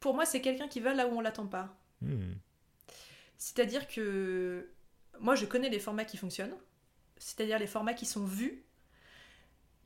Pour 0.00 0.14
moi, 0.14 0.26
c'est 0.26 0.40
quelqu'un 0.40 0.68
qui 0.68 0.80
va 0.80 0.94
là 0.94 1.06
où 1.06 1.16
on 1.16 1.20
l'attend 1.20 1.46
pas. 1.46 1.76
Hmm. 2.00 2.34
C'est-à-dire 3.36 3.88
que 3.88 4.70
moi, 5.20 5.34
je 5.34 5.46
connais 5.46 5.70
les 5.70 5.78
formats 5.78 6.04
qui 6.04 6.16
fonctionnent, 6.16 6.54
c'est-à-dire 7.16 7.58
les 7.58 7.66
formats 7.66 7.94
qui 7.94 8.06
sont 8.06 8.24
vus, 8.24 8.64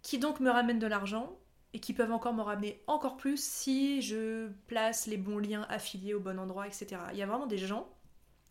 qui 0.03 0.18
donc 0.18 0.40
me 0.40 0.51
ramènent 0.51 0.78
de 0.78 0.86
l'argent 0.86 1.38
et 1.72 1.80
qui 1.80 1.92
peuvent 1.92 2.12
encore 2.12 2.34
me 2.34 2.42
ramener 2.42 2.82
encore 2.86 3.16
plus 3.16 3.42
si 3.42 4.01
je 4.01 4.49
place 4.66 5.07
les 5.07 5.16
bons 5.16 5.38
liens 5.38 5.66
affiliés 5.68 6.14
au 6.14 6.20
bon 6.20 6.38
endroit, 6.38 6.66
etc. 6.66 6.96
Il 7.12 7.18
y 7.18 7.22
a 7.22 7.26
vraiment 7.26 7.46
des 7.46 7.59
gens, 7.59 7.88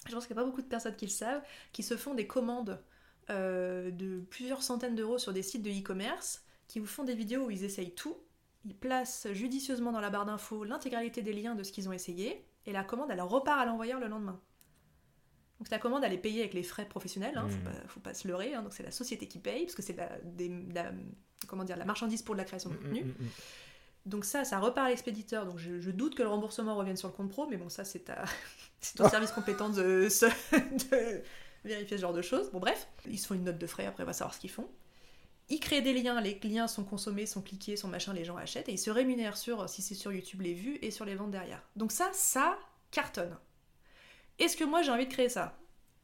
je 0.08 0.14
pense 0.14 0.28
qu'il 0.28 0.36
n'y 0.36 0.40
a 0.40 0.44
pas 0.44 0.50
beaucoup 0.50 0.62
de 0.62 0.68
personnes 0.68 0.96
qui 0.96 1.06
le 1.06 1.12
savent, 1.12 1.42
qui 1.72 1.84
se 1.84 1.98
font 1.98 2.14
des 2.14 2.28
commandes 2.28 2.82
euh, 3.30 3.92
de 3.92 4.20
plusieurs 4.30 4.62
centaines 4.62 4.96
d'euros 4.96 5.18
sur 5.18 5.34
des 5.34 5.42
sites 5.42 5.64
de 5.64 5.72
e-commerce, 5.72 6.46
qui 6.68 6.80
vous 6.80 6.86
font 6.86 7.04
des 7.04 7.16
vidéos 7.16 7.46
où 7.46 7.52
ils 7.52 7.64
essayent 7.64 7.94
tout, 7.96 8.18
ils 8.66 8.76
placent 8.76 9.28
judicieusement 9.32 9.92
dans 9.92 10.02
la 10.02 10.10
barre 10.10 10.26
d'infos 10.26 10.64
l'intégralité 10.64 11.22
des 11.22 11.34
liens 11.34 11.56
de 11.56 11.64
ce 11.64 11.72
qu'ils 11.72 11.88
ont 11.88 11.94
essayé, 11.94 12.46
et 12.66 12.72
la 12.74 12.84
commande, 12.84 13.10
elle 13.12 13.22
repart 13.22 13.60
à 13.62 13.66
l'envoyeur 13.66 14.00
le 14.00 14.08
lendemain. 14.08 14.40
Donc 15.60 15.70
la 15.72 15.80
commande, 15.80 16.04
elle 16.04 16.14
est 16.14 16.18
payée 16.20 16.42
avec 16.42 16.54
les 16.54 16.64
frais 16.64 16.86
professionnels, 16.86 17.38
hein, 17.38 17.48
faut, 17.50 17.58
pas, 17.64 17.88
faut 17.88 18.00
pas 18.00 18.14
se 18.14 18.28
leurrer, 18.28 18.54
hein, 18.54 18.62
donc 18.62 18.74
c'est 18.74 18.84
la 18.84 18.92
société 18.92 19.28
qui 19.28 19.40
paye, 19.40 19.64
parce 19.64 19.74
que 19.76 19.82
c'est 19.82 19.96
la, 19.96 20.92
comment 21.48 21.64
dire, 21.64 21.78
la 21.78 21.86
marchandise 21.86 22.22
pour 22.22 22.36
de 22.36 22.40
la 22.40 22.46
création 22.46 22.70
de 22.70 22.76
contenu. 22.76 23.04
Mm, 23.06 23.08
mm, 23.08 23.24
mm. 23.26 23.30
Donc 24.06 24.24
ça, 24.26 24.46
ça 24.46 24.60
repart 24.60 24.86
à 24.88 24.90
l'expéditeur, 24.90 25.46
donc 25.46 25.58
je, 25.58 25.80
je 25.80 25.92
doute 25.92 26.16
que 26.16 26.24
le 26.24 26.30
remboursement 26.30 26.76
revienne 26.76 26.96
sur 26.98 27.08
le 27.08 27.14
compte 27.14 27.30
pro, 27.30 27.48
mais 27.48 27.58
bon, 27.58 27.70
ça 27.70 27.84
c'est 27.86 28.10
à- 28.10 28.26
c'est 28.82 29.00
au 29.02 29.10
service 29.10 29.32
compétent 29.32 29.70
de, 29.70 30.08
de 30.92 31.22
vérifier 31.66 31.98
ce 31.98 32.02
genre 32.02 32.14
de 32.14 32.22
choses. 32.22 32.52
Bon 32.52 32.60
bref, 32.60 32.88
ils 33.08 33.18
se 33.20 33.28
font 33.28 33.34
une 33.34 33.44
note 33.46 33.58
de 33.58 33.68
frais, 33.68 33.86
après 33.86 34.04
on 34.04 34.08
va 34.08 34.14
savoir 34.14 34.34
ce 34.36 34.40
qu'ils 34.40 34.52
font. 34.52 34.68
Ils 35.50 35.60
créent 35.60 35.82
des 35.82 35.94
liens, 35.94 36.20
les 36.20 36.40
liens 36.44 36.68
sont 36.68 36.84
consommés, 36.84 37.26
sont 37.26 37.42
cliqués, 37.42 37.78
sont 37.78 37.88
machin, 37.88 38.14
les 38.14 38.26
gens 38.26 38.36
achètent, 38.36 38.68
et 38.68 38.74
ils 38.74 38.80
se 38.80 38.90
rémunèrent 38.90 39.38
sur, 39.38 39.70
si 39.70 39.82
c'est 39.82 39.96
sur 39.96 40.12
YouTube, 40.12 40.42
les 40.42 40.54
vues 40.54 40.78
et 40.82 40.92
sur 40.92 41.06
les 41.06 41.16
ventes 41.16 41.32
derrière. 41.32 41.64
Donc 41.78 41.92
ça, 41.92 42.10
ça 42.14 42.58
cartonne. 42.92 43.38
Est-ce 44.40 44.58
que 44.58 44.66
moi 44.66 44.82
j'ai 44.82 44.92
envie 44.92 45.08
de 45.08 45.12
créer 45.12 45.30
ça? 45.30 45.58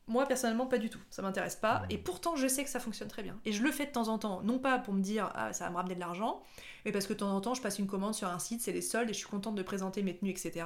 Moi 0.07 0.25
personnellement, 0.25 0.65
pas 0.65 0.77
du 0.77 0.89
tout. 0.89 0.99
Ça 1.09 1.21
m'intéresse 1.21 1.55
pas. 1.55 1.83
Et 1.89 1.97
pourtant, 1.97 2.35
je 2.35 2.47
sais 2.47 2.63
que 2.63 2.69
ça 2.69 2.79
fonctionne 2.79 3.07
très 3.07 3.23
bien. 3.23 3.39
Et 3.45 3.51
je 3.51 3.63
le 3.63 3.71
fais 3.71 3.85
de 3.85 3.91
temps 3.91 4.07
en 4.07 4.17
temps, 4.17 4.41
non 4.43 4.59
pas 4.59 4.79
pour 4.79 4.93
me 4.93 5.01
dire 5.01 5.31
ah 5.35 5.53
ça 5.53 5.65
va 5.65 5.71
me 5.71 5.75
ramener 5.77 5.95
de 5.95 5.99
l'argent, 5.99 6.41
mais 6.85 6.91
parce 6.91 7.05
que 7.05 7.13
de 7.13 7.19
temps 7.19 7.35
en 7.35 7.41
temps, 7.41 7.53
je 7.53 7.61
passe 7.61 7.79
une 7.79 7.87
commande 7.87 8.13
sur 8.13 8.27
un 8.27 8.39
site, 8.39 8.61
c'est 8.61 8.71
les 8.71 8.81
soldes 8.81 9.09
et 9.09 9.13
je 9.13 9.19
suis 9.19 9.27
contente 9.27 9.55
de 9.55 9.63
présenter 9.63 10.03
mes 10.03 10.15
tenues, 10.15 10.31
etc. 10.31 10.65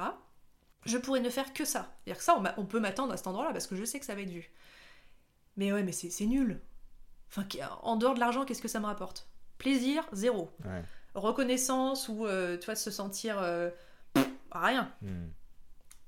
Je 0.86 0.98
pourrais 0.98 1.20
ne 1.20 1.30
faire 1.30 1.52
que 1.52 1.64
ça. 1.64 1.96
C'est-à-dire 2.04 2.18
que 2.18 2.24
ça, 2.24 2.42
on, 2.56 2.64
peut 2.64 2.80
m'attendre 2.80 3.12
à 3.12 3.16
cet 3.16 3.26
endroit-là 3.26 3.52
parce 3.52 3.66
que 3.66 3.76
je 3.76 3.84
sais 3.84 3.98
que 4.00 4.06
ça 4.06 4.14
va 4.14 4.22
être 4.22 4.30
vu. 4.30 4.50
Mais 5.56 5.72
ouais, 5.72 5.82
mais 5.82 5.92
c'est 5.92 6.26
nul. 6.26 6.60
Enfin, 7.28 7.44
en 7.82 7.96
dehors 7.96 8.14
de 8.14 8.20
l'argent, 8.20 8.44
qu'est-ce 8.44 8.62
que 8.62 8.68
ça 8.68 8.80
me 8.80 8.86
rapporte? 8.86 9.28
Plaisir, 9.58 10.04
zéro. 10.12 10.50
Ouais. 10.64 10.82
Reconnaissance 11.14 12.08
ou, 12.08 12.26
euh, 12.26 12.56
tu 12.58 12.66
vois, 12.66 12.74
se 12.74 12.90
sentir... 12.90 13.38
euh, 13.40 13.70
pff, 14.14 14.28
rien. 14.52 14.90
Hmm. 15.02 15.26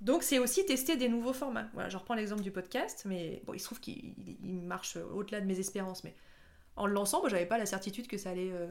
Donc 0.01 0.23
c'est 0.23 0.39
aussi 0.39 0.64
tester 0.64 0.97
des 0.97 1.09
nouveaux 1.11 1.35
formats. 1.35 1.66
Voilà, 1.75 1.89
je 1.91 1.97
reprends 1.99 2.14
l'exemple 2.14 2.43
du 2.43 2.51
podcast, 2.51 3.03
mais 3.05 3.43
bon, 3.45 3.53
il 3.53 3.59
se 3.59 3.66
trouve 3.66 3.81
qu'il 3.81 4.14
il- 4.18 4.39
il 4.43 4.62
marche 4.62 4.97
au-delà 4.97 5.41
de 5.43 5.47
mes 5.47 5.59
espérances. 5.59 6.05
Mais 6.05 6.14
en 6.77 6.87
le 6.87 6.95
lançant, 6.95 7.21
moi, 7.21 7.29
j'avais 7.29 7.45
pas 7.45 7.59
la 7.59 7.66
certitude 7.66 8.07
que 8.07 8.16
ça 8.16 8.31
allait, 8.31 8.51
euh, 8.53 8.68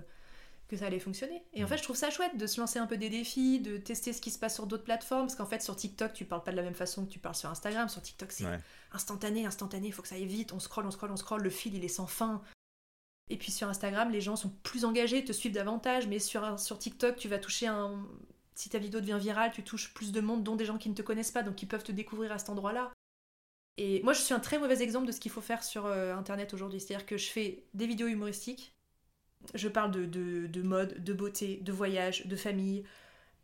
que 0.69 0.77
ça 0.77 0.85
allait 0.85 0.99
fonctionner. 0.99 1.43
Et 1.53 1.63
en 1.63 1.65
Mm. 1.65 1.69
fait, 1.69 1.77
je 1.77 1.83
trouve 1.83 1.95
ça 1.95 2.09
chouette 2.09 2.37
de 2.37 2.47
se 2.47 2.59
lancer 2.61 2.79
un 2.79 2.87
peu 2.87 2.95
des 2.97 3.09
défis, 3.09 3.59
de 3.59 3.77
tester 3.77 4.13
ce 4.13 4.21
qui 4.21 4.31
se 4.31 4.39
passe 4.39 4.55
sur 4.55 4.67
d'autres 4.67 4.83
plateformes, 4.85 5.23
parce 5.27 5.35
qu'en 5.35 5.45
fait, 5.45 5.61
sur 5.61 5.75
TikTok, 5.75 6.13
tu 6.13 6.25
parles 6.25 6.43
pas 6.43 6.51
de 6.51 6.55
la 6.57 6.63
même 6.63 6.75
façon 6.75 7.05
que 7.05 7.09
tu 7.11 7.19
parles 7.19 7.35
sur 7.35 7.49
Instagram. 7.49 7.89
Sur 7.89 8.01
TikTok, 8.01 8.31
c'est 8.31 8.45
Ouais. 8.45 8.59
instantané, 8.93 9.45
instantané, 9.45 9.87
il 9.87 9.91
faut 9.93 10.01
que 10.01 10.07
ça 10.07 10.15
aille 10.15 10.25
vite, 10.25 10.53
on 10.53 10.59
scrolle, 10.59 10.85
on 10.85 10.91
scrolle, 10.91 11.11
on 11.11 11.17
scrolle, 11.17 11.41
le 11.41 11.49
fil 11.49 11.73
il 11.75 11.83
est 11.83 11.87
sans 11.89 12.07
fin. 12.07 12.41
Et 13.31 13.37
puis 13.37 13.51
sur 13.51 13.67
Instagram, 13.67 14.09
les 14.11 14.21
gens 14.21 14.35
sont 14.35 14.49
plus 14.63 14.85
engagés, 14.85 15.23
te 15.23 15.31
suivent 15.33 15.51
davantage, 15.53 16.07
mais 16.07 16.19
sur, 16.19 16.59
sur 16.59 16.79
TikTok, 16.79 17.15
tu 17.17 17.27
vas 17.27 17.37
toucher 17.39 17.67
un... 17.67 18.07
Si 18.55 18.69
ta 18.69 18.77
vidéo 18.79 18.99
devient 19.01 19.17
virale, 19.19 19.51
tu 19.53 19.63
touches 19.63 19.93
plus 19.93 20.11
de 20.11 20.19
monde, 20.19 20.43
dont 20.43 20.55
des 20.55 20.65
gens 20.65 20.77
qui 20.77 20.89
ne 20.89 20.95
te 20.95 21.01
connaissent 21.01 21.31
pas, 21.31 21.43
donc 21.43 21.55
qui 21.55 21.65
peuvent 21.65 21.83
te 21.83 21.91
découvrir 21.91 22.31
à 22.31 22.37
cet 22.39 22.49
endroit-là. 22.49 22.91
Et 23.77 24.01
moi, 24.03 24.11
je 24.13 24.19
suis 24.21 24.33
un 24.33 24.39
très 24.41 24.59
mauvais 24.59 24.81
exemple 24.81 25.05
de 25.07 25.13
ce 25.13 25.19
qu'il 25.21 25.31
faut 25.31 25.39
faire 25.41 25.63
sur 25.63 25.85
euh, 25.85 26.13
Internet 26.15 26.53
aujourd'hui. 26.53 26.81
C'est-à-dire 26.81 27.05
que 27.05 27.15
je 27.17 27.29
fais 27.29 27.63
des 27.73 27.87
vidéos 27.87 28.07
humoristiques, 28.07 28.75
je 29.55 29.67
parle 29.67 29.91
de, 29.91 30.05
de, 30.05 30.47
de 30.47 30.61
mode, 30.61 31.03
de 31.03 31.13
beauté, 31.13 31.57
de 31.63 31.71
voyage, 31.71 32.27
de 32.27 32.35
famille. 32.35 32.83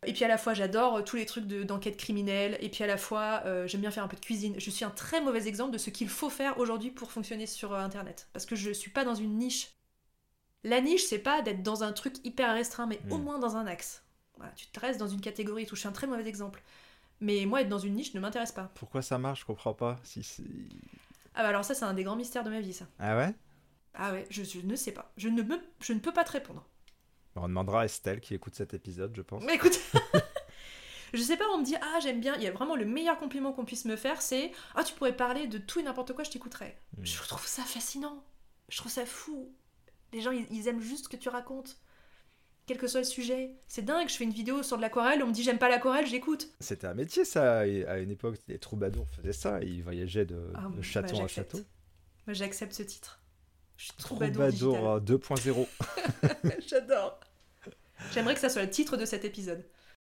Et 0.06 0.12
puis 0.12 0.24
à 0.24 0.28
la 0.28 0.38
fois, 0.38 0.54
j'adore 0.54 0.96
euh, 0.98 1.02
tous 1.02 1.16
les 1.16 1.26
trucs 1.26 1.46
de- 1.46 1.64
d'enquête 1.64 1.96
criminelle. 1.96 2.58
Et 2.60 2.68
puis 2.70 2.84
à 2.84 2.86
la 2.86 2.96
fois, 2.98 3.42
euh, 3.46 3.66
j'aime 3.66 3.80
bien 3.82 3.90
faire 3.90 4.04
un 4.04 4.08
peu 4.08 4.16
de 4.16 4.20
cuisine. 4.22 4.54
Je 4.58 4.70
suis 4.70 4.84
un 4.84 4.90
très 4.90 5.20
mauvais 5.20 5.48
exemple 5.48 5.72
de 5.72 5.78
ce 5.78 5.90
qu'il 5.90 6.08
faut 6.08 6.30
faire 6.30 6.58
aujourd'hui 6.58 6.90
pour 6.90 7.12
fonctionner 7.12 7.46
sur 7.46 7.72
euh, 7.74 7.80
Internet. 7.80 8.28
Parce 8.32 8.46
que 8.46 8.56
je 8.56 8.70
suis 8.72 8.90
pas 8.90 9.04
dans 9.04 9.14
une 9.16 9.38
niche. 9.38 9.72
La 10.64 10.80
niche, 10.80 11.04
c'est 11.04 11.18
pas 11.18 11.42
d'être 11.42 11.62
dans 11.62 11.82
un 11.84 11.92
truc 11.92 12.16
hyper 12.24 12.52
restreint, 12.54 12.86
mais 12.86 13.00
au 13.10 13.18
Mm. 13.18 13.22
moins 13.22 13.38
dans 13.38 13.56
un 13.56 13.66
axe. 13.66 14.02
Voilà, 14.36 14.52
tu 14.56 14.66
te 14.66 14.80
restes 14.80 15.00
dans 15.00 15.08
une 15.08 15.20
catégorie 15.20 15.62
et 15.62 15.66
tout. 15.66 15.76
Je 15.76 15.80
suis 15.80 15.88
un 15.88 15.92
très 15.92 16.06
mauvais 16.06 16.26
exemple. 16.28 16.62
Mais 17.20 17.46
moi, 17.46 17.62
être 17.62 17.68
dans 17.68 17.78
une 17.78 17.94
niche 17.94 18.14
ne 18.14 18.20
m'intéresse 18.20 18.52
pas. 18.52 18.70
Pourquoi 18.74 19.02
ça 19.02 19.18
marche? 19.18 19.40
Je 19.40 19.46
comprends 19.46 19.74
pas. 19.74 19.98
Si- 20.04 20.22
Ah 21.34 21.42
bah 21.42 21.48
alors 21.50 21.64
ça, 21.64 21.74
c'est 21.74 21.84
un 21.84 21.94
des 21.94 22.04
grands 22.04 22.16
mystères 22.16 22.44
de 22.44 22.50
ma 22.50 22.60
vie, 22.60 22.72
ça. 22.72 22.86
Ah 22.98 23.16
ouais? 23.16 23.34
Ah 23.96 24.12
ouais, 24.12 24.26
je, 24.30 24.42
je 24.44 24.60
ne 24.60 24.76
sais 24.76 24.92
pas. 24.92 25.12
Je 25.16 25.28
ne, 25.28 25.42
me, 25.42 25.58
je 25.80 25.92
ne 25.92 25.98
peux 25.98 26.12
pas 26.12 26.24
te 26.24 26.32
répondre. 26.32 26.64
On 27.34 27.48
demandera 27.48 27.82
à 27.82 27.84
Estelle 27.84 28.20
qui 28.20 28.34
écoute 28.34 28.54
cet 28.54 28.72
épisode, 28.74 29.14
je 29.14 29.22
pense. 29.22 29.42
Mais 29.44 29.54
écoute, 29.56 29.78
je 31.14 31.20
sais 31.22 31.36
pas, 31.36 31.44
on 31.52 31.58
me 31.58 31.64
dit 31.64 31.76
ah 31.80 31.98
j'aime 32.02 32.20
bien. 32.20 32.34
Il 32.36 32.42
y 32.42 32.46
a 32.46 32.50
vraiment 32.52 32.76
le 32.76 32.84
meilleur 32.84 33.18
compliment 33.18 33.52
qu'on 33.52 33.64
puisse 33.64 33.84
me 33.84 33.96
faire, 33.96 34.22
c'est 34.22 34.52
ah 34.74 34.84
tu 34.84 34.94
pourrais 34.94 35.16
parler 35.16 35.46
de 35.46 35.58
tout 35.58 35.80
et 35.80 35.82
n'importe 35.82 36.12
quoi, 36.14 36.24
je 36.24 36.30
t'écouterais. 36.30 36.78
Mm. 36.96 37.04
Je 37.04 37.18
trouve 37.28 37.46
ça 37.46 37.62
fascinant. 37.62 38.24
Je 38.68 38.78
trouve 38.78 38.90
ça 38.92 39.04
fou. 39.06 39.54
Les 40.12 40.20
gens 40.20 40.30
ils, 40.30 40.46
ils 40.50 40.68
aiment 40.68 40.80
juste 40.80 41.04
ce 41.04 41.08
que 41.08 41.16
tu 41.16 41.28
racontes, 41.28 41.78
quel 42.66 42.78
que 42.78 42.86
soit 42.88 43.00
le 43.00 43.06
sujet. 43.06 43.54
C'est 43.66 43.84
dingue. 43.84 44.08
Je 44.08 44.14
fais 44.14 44.24
une 44.24 44.32
vidéo 44.32 44.62
sur 44.62 44.76
de 44.78 44.82
l'aquarelle, 44.82 45.22
on 45.22 45.26
me 45.28 45.32
dit 45.32 45.42
j'aime 45.42 45.58
pas 45.58 45.68
l'aquarelle, 45.68 46.06
j'écoute. 46.06 46.48
C'était 46.60 46.86
un 46.86 46.94
métier, 46.94 47.24
ça. 47.24 47.66
Et 47.66 47.84
à 47.86 47.98
une 47.98 48.10
époque, 48.10 48.36
les 48.48 48.58
troubadours 48.58 49.08
faisaient 49.10 49.32
ça. 49.32 49.60
Ils 49.62 49.82
voyageaient 49.82 50.24
de, 50.26 50.50
Ah, 50.54 50.62
de 50.62 50.76
bah, 50.76 50.82
château 50.82 51.16
en 51.16 51.20
j'accepte. 51.20 51.52
château. 51.56 51.64
J'accepte 52.28 52.72
ce 52.72 52.82
titre. 52.82 53.20
Je 53.76 53.84
suis 53.84 53.92
troubadour 53.94 54.48
Troubadour 54.48 55.00
digital. 55.00 55.52
euh, 55.52 55.58
2.0. 56.60 56.60
J'adore. 56.68 57.20
J'aimerais 58.12 58.34
que 58.34 58.40
ça 58.40 58.48
soit 58.48 58.62
le 58.62 58.70
titre 58.70 58.96
de 58.96 59.04
cet 59.04 59.24
épisode. 59.24 59.64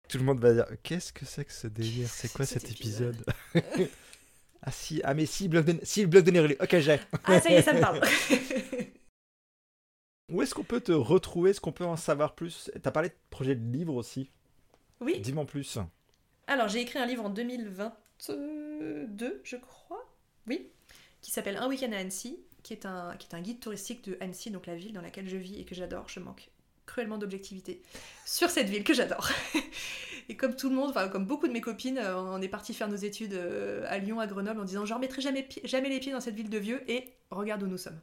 Tout 0.08 0.18
le 0.18 0.24
monde 0.24 0.40
va 0.40 0.52
dire 0.52 0.66
Qu'est-ce 0.82 1.12
que 1.12 1.24
c'est 1.24 1.44
que 1.44 1.52
ce 1.52 1.66
délire? 1.66 2.08
C'est 2.08 2.32
quoi 2.32 2.46
cet 2.46 2.62
cet 2.62 2.72
épisode? 2.72 3.16
Ah 4.62 4.70
si, 4.70 5.00
ah 5.04 5.14
mais 5.14 5.24
si, 5.24 5.48
bloc 5.48 5.64
de, 5.64 5.80
si 5.82 6.02
le 6.02 6.06
bloc 6.06 6.22
de 6.22 6.32
Néroli. 6.32 6.54
Ok, 6.60 6.78
j'ai. 6.80 7.00
Ah 7.24 7.40
ça 7.40 7.48
y 7.48 7.54
est, 7.54 7.62
ça 7.62 7.72
me 7.72 7.80
parle. 7.80 7.98
Où 10.30 10.42
est-ce 10.42 10.54
qu'on 10.54 10.64
peut 10.64 10.82
te 10.82 10.92
retrouver? 10.92 11.48
Est-ce 11.50 11.62
qu'on 11.62 11.72
peut 11.72 11.86
en 11.86 11.96
savoir 11.96 12.34
plus? 12.34 12.70
T'as 12.82 12.90
parlé 12.90 13.08
de 13.08 13.14
projet 13.30 13.54
de 13.54 13.72
livre 13.72 13.94
aussi. 13.94 14.30
oui. 15.00 15.18
Dis-moi 15.20 15.44
en 15.44 15.46
plus. 15.46 15.78
Alors, 16.46 16.68
j'ai 16.68 16.80
écrit 16.80 16.98
un 16.98 17.06
livre 17.06 17.24
en 17.24 17.30
2022, 17.30 19.40
je 19.44 19.56
crois. 19.56 20.04
Oui. 20.46 20.70
Qui 21.22 21.30
s'appelle 21.30 21.56
Un 21.56 21.66
week-end 21.66 21.92
à 21.92 21.96
Annecy, 21.96 22.38
qui 22.62 22.72
est, 22.72 22.86
un, 22.86 23.16
guide 23.40 23.60
touristique 23.60 24.04
de 24.04 24.16
Annecy, 24.20 24.50
donc 24.50 24.66
la 24.66 24.76
ville 24.76 24.92
dans 24.92 25.00
laquelle 25.00 25.28
je 25.28 25.36
vis 25.36 25.60
et 25.60 25.64
que 25.64 25.74
j'adore. 25.74 26.08
Je 26.08 26.20
manque 26.20 26.50
cruellement 26.86 27.18
d'objectivité 27.18 27.82
sur 28.26 28.50
cette 28.50 28.68
ville 28.68 28.84
que 28.84 28.94
j'adore. 28.94 29.28
et 30.28 30.36
comme 30.36 30.56
tout 30.56 30.68
le 30.68 30.74
monde, 30.74 30.90
enfin, 30.90 31.08
comme 31.08 31.24
beaucoup 31.24 31.46
de 31.46 31.52
mes 31.52 31.60
copines, 31.60 31.98
euh, 31.98 32.16
on 32.16 32.42
est 32.42 32.48
parti 32.48 32.74
faire 32.74 32.88
nos 32.88 32.96
études 32.96 33.34
euh, 33.34 33.84
à 33.88 33.98
Lyon, 33.98 34.20
à 34.20 34.26
Grenoble, 34.26 34.60
en 34.60 34.64
disant 34.64 34.84
Je 34.84 34.94
remettrai 34.94 35.22
jamais, 35.22 35.48
jamais 35.64 35.88
les 35.88 36.00
pieds 36.00 36.12
dans 36.12 36.20
cette 36.20 36.34
ville 36.34 36.50
de 36.50 36.58
vieux, 36.58 36.82
et 36.90 37.14
regarde 37.30 37.62
où 37.62 37.66
nous 37.66 37.78
sommes. 37.78 38.00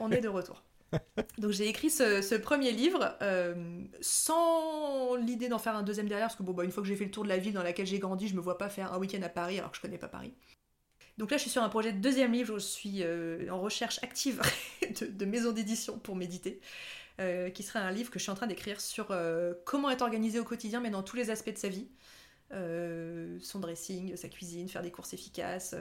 on 0.00 0.10
est 0.10 0.20
de 0.20 0.28
retour. 0.28 0.62
Donc 1.38 1.52
j'ai 1.52 1.68
écrit 1.68 1.90
ce, 1.90 2.22
ce 2.22 2.34
premier 2.34 2.72
livre 2.72 3.16
euh, 3.22 3.54
sans 4.00 5.14
l'idée 5.16 5.48
d'en 5.48 5.58
faire 5.58 5.74
un 5.74 5.82
deuxième 5.82 6.08
derrière, 6.08 6.28
parce 6.28 6.36
que 6.36 6.42
bon, 6.42 6.52
bah, 6.52 6.64
une 6.64 6.70
fois 6.70 6.82
que 6.82 6.88
j'ai 6.88 6.96
fait 6.96 7.04
le 7.04 7.10
tour 7.10 7.24
de 7.24 7.28
la 7.28 7.38
ville 7.38 7.52
dans 7.52 7.62
laquelle 7.62 7.86
j'ai 7.86 7.98
grandi, 7.98 8.28
je 8.28 8.34
me 8.34 8.40
vois 8.40 8.58
pas 8.58 8.68
faire 8.68 8.92
un 8.92 8.98
week-end 8.98 9.22
à 9.22 9.28
Paris 9.28 9.58
alors 9.58 9.70
que 9.70 9.76
je 9.76 9.82
connais 9.82 9.98
pas 9.98 10.08
Paris. 10.08 10.34
Donc 11.18 11.30
là, 11.30 11.36
je 11.36 11.42
suis 11.42 11.50
sur 11.50 11.62
un 11.62 11.68
projet 11.68 11.92
de 11.92 11.98
deuxième 11.98 12.32
livre, 12.32 12.58
je 12.58 12.64
suis 12.64 13.02
euh, 13.02 13.48
en 13.50 13.60
recherche 13.60 14.02
active 14.02 14.40
de, 15.00 15.24
maison 15.24 15.52
d'édition 15.52 15.98
pour 15.98 16.16
méditer, 16.16 16.60
euh, 17.20 17.50
qui 17.50 17.62
serait 17.62 17.80
un 17.80 17.90
livre 17.90 18.10
que 18.10 18.18
je 18.18 18.24
suis 18.24 18.32
en 18.32 18.34
train 18.34 18.46
d'écrire 18.46 18.80
sur 18.80 19.08
euh, 19.10 19.52
comment 19.64 19.90
être 19.90 20.02
organisé 20.02 20.40
au 20.40 20.44
quotidien, 20.44 20.80
mais 20.80 20.90
dans 20.90 21.02
tous 21.02 21.16
les 21.16 21.30
aspects 21.30 21.52
de 21.52 21.58
sa 21.58 21.68
vie. 21.68 21.88
Son 23.40 23.60
dressing, 23.60 24.14
sa 24.14 24.28
cuisine, 24.28 24.68
faire 24.68 24.82
des 24.82 24.90
courses 24.90 25.14
efficaces, 25.14 25.74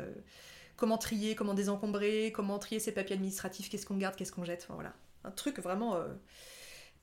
comment 0.77 0.97
trier, 0.97 1.35
comment 1.35 1.53
désencombrer, 1.53 2.31
comment 2.33 2.59
trier 2.59 2.79
ses 2.79 2.93
papiers 2.93 3.15
administratifs, 3.15 3.69
qu'est-ce 3.69 3.85
qu'on 3.85 3.97
garde, 3.97 4.15
qu'est-ce 4.15 4.31
qu'on 4.31 4.45
jette, 4.45 4.63
enfin 4.63 4.75
voilà. 4.75 4.93
Un 5.25 5.31
truc 5.31 5.59
vraiment 5.59 6.01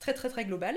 très 0.00 0.14
très 0.14 0.30
très 0.30 0.46
global. 0.46 0.74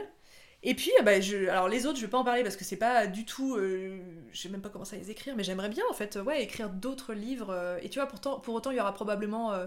Et 0.63 0.75
puis, 0.75 0.91
euh, 0.99 1.03
bah, 1.03 1.19
je, 1.19 1.47
alors 1.49 1.67
les 1.67 1.85
autres, 1.87 1.97
je 1.97 2.01
vais 2.05 2.09
pas 2.11 2.19
en 2.19 2.23
parler 2.23 2.43
parce 2.43 2.55
que 2.55 2.63
c'est 2.63 2.77
pas 2.77 3.07
du 3.07 3.25
tout. 3.25 3.55
euh, 3.55 3.99
je 4.31 4.39
sais 4.41 4.49
même 4.49 4.61
pas 4.61 4.69
comment 4.69 4.85
ça 4.85 4.95
les 4.95 5.09
écrire, 5.09 5.35
mais 5.35 5.43
j'aimerais 5.43 5.69
bien 5.69 5.83
en 5.89 5.93
fait, 5.93 6.17
euh, 6.17 6.23
ouais, 6.23 6.43
écrire 6.43 6.69
d'autres 6.69 7.13
livres. 7.13 7.49
euh, 7.49 7.79
et 7.81 7.89
tu 7.89 7.97
vois, 7.99 8.07
pourtant, 8.07 8.39
pour 8.39 8.53
autant, 8.53 8.69
il 8.71 8.77
y 8.77 8.79
aura 8.79 8.93
probablement 8.93 9.53
euh, 9.53 9.65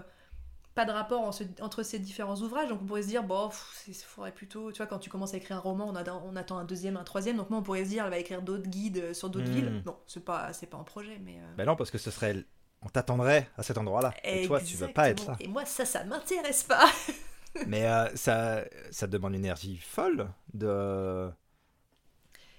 pas 0.73 0.85
de 0.85 0.91
rapport 0.91 1.21
en 1.21 1.31
ce- 1.33 1.43
entre 1.61 1.83
ces 1.83 1.99
différents 1.99 2.35
ouvrages. 2.37 2.69
Donc 2.69 2.79
on 2.81 2.85
pourrait 2.85 3.01
se 3.03 3.07
dire, 3.07 3.23
bon, 3.23 3.49
il 3.87 3.93
faudrait 3.93 4.31
plutôt. 4.31 4.71
Tu 4.71 4.77
vois, 4.77 4.87
quand 4.87 4.99
tu 4.99 5.09
commences 5.09 5.33
à 5.33 5.37
écrire 5.37 5.57
un 5.57 5.61
roman, 5.61 5.87
on, 5.89 5.95
a- 5.95 6.13
on 6.25 6.35
attend 6.37 6.57
un 6.57 6.65
deuxième, 6.65 6.95
un 6.97 7.03
troisième. 7.03 7.35
Donc 7.37 7.49
moi, 7.49 7.59
on 7.59 7.63
pourrait 7.63 7.83
se 7.83 7.89
dire, 7.89 8.05
elle 8.05 8.11
va 8.11 8.17
écrire 8.17 8.41
d'autres 8.41 8.67
guides 8.69 9.13
sur 9.13 9.29
d'autres 9.29 9.49
Hmm. 9.49 9.53
villes. 9.53 9.81
Non, 9.85 9.97
c'est 10.07 10.23
pas, 10.23 10.53
c'est 10.53 10.67
pas 10.67 10.77
en 10.77 10.83
projet, 10.85 11.19
mais. 11.25 11.37
Ben 11.57 11.65
non, 11.65 11.75
parce 11.75 11.91
que 11.91 11.97
ce 11.97 12.09
serait. 12.11 12.35
On 12.81 12.89
t'attendrait 12.89 13.49
à 13.57 13.63
cet 13.63 13.77
endroit-là. 13.79 14.13
Et 14.23 14.45
toi, 14.47 14.61
tu 14.61 14.77
veux 14.77 14.87
pas 14.89 15.09
être 15.09 15.25
là. 15.27 15.35
Et 15.39 15.47
moi, 15.47 15.65
ça, 15.65 15.83
ça 15.85 16.03
m'intéresse 16.05 16.63
pas. 16.63 16.85
Mais 17.65 17.87
euh, 17.87 18.15
ça, 18.15 18.63
ça 18.91 19.07
demande 19.07 19.33
une 19.33 19.39
énergie 19.41 19.77
folle 19.77 20.29
de. 20.53 21.29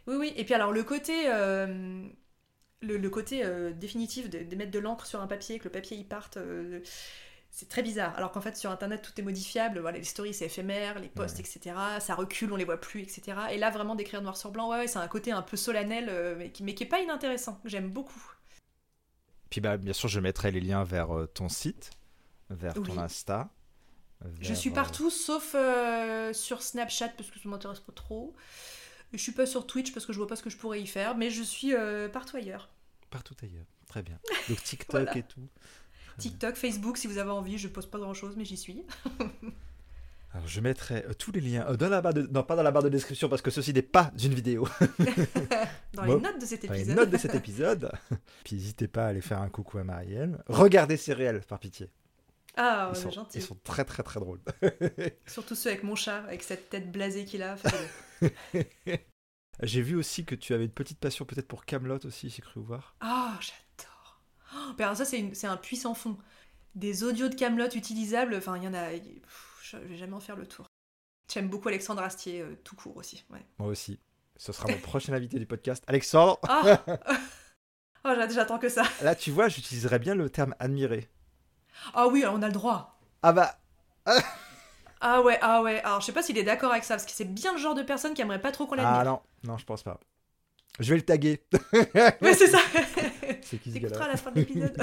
Oui, 0.07 0.17
oui. 0.17 0.33
Et 0.37 0.45
puis 0.45 0.55
alors 0.55 0.73
le 0.73 0.83
côté, 0.85 1.25
euh, 1.33 2.07
le, 2.83 2.97
le 2.99 3.11
côté 3.11 3.45
euh, 3.45 3.73
définitif 3.73 4.31
de, 4.31 4.41
de 4.45 4.57
mettre 4.57 4.71
de 4.73 4.79
l'encre 4.79 5.07
sur 5.07 5.21
un 5.21 5.27
papier, 5.27 5.59
que 5.59 5.65
le 5.65 5.71
papier 5.71 5.97
y 5.97 6.05
parte, 6.05 6.37
euh, 6.39 6.81
c'est 7.51 7.69
très 7.69 7.83
bizarre. 7.83 8.17
Alors 8.17 8.33
qu'en 8.33 8.41
fait 8.41 8.57
sur 8.57 8.71
Internet 8.71 9.03
tout 9.03 9.13
est 9.21 9.25
modifiable. 9.25 9.81
Voilà, 9.81 9.99
les 9.99 10.05
stories 10.05 10.35
c'est 10.35 10.47
éphémère, 10.47 10.99
les 11.01 11.09
posts, 11.09 11.41
etc. 11.41 12.01
Ça 12.01 12.15
recule, 12.15 12.53
on 12.53 12.57
les 12.57 12.65
voit 12.65 12.81
plus, 12.81 13.03
etc. 13.03 13.39
Et 13.53 13.59
là 13.59 13.71
vraiment 13.71 13.95
d'écrire 13.97 14.23
noir 14.23 14.37
sur 14.37 14.51
blanc, 14.53 14.71
ouais, 14.71 14.79
ouais, 14.79 14.89
c'est 14.89 14.99
un 14.99 15.09
côté 15.09 15.33
un 15.33 15.43
peu 15.43 15.57
solennel, 15.57 16.11
mais, 16.39 16.51
qui, 16.51 16.63
mais 16.65 16.75
qui 16.75 16.85
est 16.85 16.87
pas 16.89 17.01
inintéressant. 17.01 17.61
que 17.65 17.69
J'aime 17.71 17.91
beaucoup. 17.91 18.23
Puis 19.51 19.61
bah, 19.61 19.77
bien 19.77 19.93
sûr, 19.93 20.09
je 20.09 20.21
mettrai 20.21 20.51
les 20.51 20.61
liens 20.61 20.85
vers 20.85 21.09
ton 21.35 21.49
site, 21.49 21.91
vers 22.51 22.75
Oui. 22.77 22.83
ton 22.83 22.99
Insta. 22.99 23.51
Je 24.41 24.55
suis 24.55 24.71
euh, 24.71 24.75
partout 24.75 25.11
sauf 25.11 25.55
euh, 25.55 26.33
sur 26.33 26.63
Snapchat 26.63 27.09
parce 27.11 27.31
que 27.31 27.39
ça 27.39 27.49
m'intéresse 27.49 27.81
pas 27.81 27.93
trop. 27.93 28.35
Je 29.13 29.19
suis 29.19 29.33
pas 29.33 29.47
sur 29.47 29.67
Twitch 29.67 29.93
parce 29.93 30.05
que 30.07 30.13
je 30.13 30.19
vois 30.19 30.27
pas 30.27 30.37
ce 30.37 30.43
que 30.43 30.51
je 30.51 30.57
pourrais 30.57 30.81
y 30.81 30.87
faire, 30.87 31.17
mais 31.17 31.31
je 31.31 31.43
suis 31.43 31.75
euh, 31.75 32.09
partout 32.09 32.37
ailleurs. 32.37 32.69
Partout 33.11 33.35
ailleurs. 33.43 33.67
Très 33.89 34.03
bien. 34.03 34.19
Donc 34.49 34.63
TikTok 34.63 34.91
Voilà. 35.05 35.17
et 35.19 35.23
tout. 35.23 35.49
TikTok, 36.19 36.57
Facebook, 36.57 36.97
si 36.97 37.07
vous 37.07 37.19
avez 37.19 37.31
envie, 37.31 37.59
je 37.59 37.69
poste 37.69 37.91
pas 37.91 37.99
grand 37.99 38.15
chose, 38.15 38.35
mais 38.37 38.45
j'y 38.45 38.57
suis. 38.57 38.85
Alors 40.33 40.49
je 40.49 40.61
mettrai 40.61 41.05
euh, 41.07 41.15
tous 41.15 41.31
les 41.33 41.41
liens 41.41 41.73
dans 41.77 41.89
la 41.89 42.01
barre 42.03 42.13
de... 42.15 42.23
Non, 42.23 42.43
pas 42.43 42.57
dans 42.57 42.63
la 42.63 42.71
barre 42.71 42.83
de 42.83 42.89
description 42.89 43.29
parce 43.29 43.43
que 43.43 43.51
ceci 43.51 43.73
n'est 43.73 43.81
pas 43.83 44.13
une 44.23 44.35
vidéo. 44.35 44.69
Dans 45.95 46.05
Bon. 46.05 46.17
les 46.17 46.21
notes 46.21 46.39
de 46.41 46.45
cet 46.45 46.67
Dans 46.67 46.73
les 46.75 46.81
épisode. 46.81 46.97
notes 46.97 47.11
de 47.11 47.17
cet 47.17 47.35
épisode. 47.35 47.91
Puis 48.45 48.57
n'hésitez 48.57 48.87
pas 48.89 49.05
à 49.07 49.09
aller 49.09 49.23
faire 49.23 49.41
un 49.41 49.49
coucou 49.49 49.79
à 49.79 49.85
Marielle. 49.85 50.43
Regardez 50.49 50.97
réels, 51.09 51.41
par 51.41 51.59
pitié. 51.59 51.89
Ah, 52.57 52.91
ils, 52.95 52.97
sont, 52.99 53.11
gentil. 53.11 53.39
ils 53.39 53.43
sont 53.45 53.55
très 53.65 53.85
très 53.85 54.03
très 54.03 54.19
drôles. 54.21 54.41
Surtout 55.27 55.55
ceux 55.55 55.71
avec 55.71 55.83
mon 55.83 55.95
chat, 55.95 56.19
avec 56.25 56.43
cette 56.43 56.71
tête 56.71 56.91
blasée 56.91 57.25
qu'il 57.25 57.43
a. 57.43 57.57
J'ai 59.63 59.81
vu 59.83 59.97
aussi 59.97 60.25
que 60.25 60.35
tu 60.35 60.53
avais 60.55 60.65
une 60.65 60.71
petite 60.73 60.99
passion 60.99 61.25
peut-être 61.25 61.49
pour 61.49 61.65
Camelot 61.65 61.99
aussi, 62.05 62.29
j'ai 62.29 62.43
cru 62.43 62.61
voir. 62.61 62.95
Ah, 63.01 63.39
j'adore. 63.41 64.21
Oh, 64.55 64.83
alors 64.83 64.97
ça, 64.97 65.05
c'est 65.07 65.47
un 65.47 65.57
puissant 65.57 65.95
fond. 65.95 66.19
Des 66.75 67.05
audios 67.05 67.29
de 67.29 67.35
Camelot 67.35 67.71
utilisables, 67.75 68.35
enfin, 68.35 68.57
il 68.59 68.65
y 68.65 68.69
en 68.69 68.75
a. 68.75 68.91
pff, 68.91 69.61
Je 69.63 69.77
vais 69.79 69.97
jamais 69.97 70.13
en 70.15 70.21
faire 70.21 70.37
le 70.37 70.47
tour. 70.47 70.67
J'aime 71.33 71.49
beaucoup 71.49 71.69
Alexandre 71.69 72.03
Astier, 72.03 72.43
euh, 72.43 72.55
tout 72.65 72.77
court 72.77 72.97
aussi. 72.99 73.25
Ouais. 73.31 73.45
Moi 73.59 73.69
aussi. 73.69 73.99
Ce 74.37 74.53
sera 74.53 74.69
mon 74.69 74.79
prochain 74.79 75.15
invité 75.15 75.39
du 75.39 75.47
podcast. 75.47 75.83
Alexandre, 75.87 76.39
Ah 76.47 76.85
Oh, 78.05 78.13
j'a- 78.15 78.29
j'attends 78.29 78.59
que 78.59 78.69
ça. 78.69 78.85
là 79.03 79.15
tu 79.17 79.31
vois, 79.31 79.49
j'utiliserais 79.49 79.99
bien 79.99 80.15
le 80.15 80.29
terme 80.31 80.55
admirer. 80.61 81.09
Ah 81.95 82.09
oui, 82.09 82.25
on 82.27 82.43
a 82.43 82.47
le 82.47 82.53
droit. 82.53 82.99
Ah 83.23 83.33
bah, 83.33 83.59
Ah 85.01 85.23
ouais, 85.23 85.39
ah 85.43 85.63
ouais. 85.63 85.81
Alors, 85.83 86.01
je 86.01 86.07
sais 86.07 86.13
pas 86.13 86.23
s'il 86.23 86.39
est 86.39 86.45
d'accord 86.45 86.73
avec 86.73 86.85
ça, 86.85 86.95
parce 86.95 87.05
que 87.05 87.13
c'est 87.13 87.33
bien 87.33 87.53
le 87.53 87.59
genre 87.59 87.75
de 87.75 87.83
personne 87.83 88.15
qui 88.15 88.23
aimerait 88.23 88.41
pas 88.41 88.53
trop 88.53 88.67
qu'on 88.67 88.79
ah 88.79 88.83
l'admire. 88.83 89.05
non, 89.05 89.21
non, 89.45 89.59
je 89.59 89.65
pense 89.65 89.83
pas. 89.83 90.01
Je 90.81 90.91
vais 90.91 90.97
le 90.97 91.05
taguer. 91.05 91.43
ouais, 92.23 92.35
c'est 92.35 92.49
ça. 92.49 92.59
C'est 93.43 93.59
qui 93.59 93.73
ce 93.73 94.03
à 94.03 94.09
la 94.09 94.17
fin 94.17 94.33
de 94.33 94.41
l'épisode. 94.41 94.77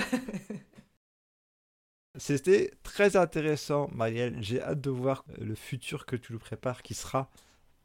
C'était 2.15 2.71
très 2.83 3.17
intéressant, 3.17 3.89
Marielle. 3.91 4.37
J'ai 4.41 4.61
hâte 4.61 4.79
de 4.79 4.89
voir 4.89 5.25
le 5.37 5.55
futur 5.55 6.05
que 6.05 6.15
tu 6.15 6.31
nous 6.31 6.39
prépares, 6.39 6.81
qui 6.81 6.93
sera 6.93 7.29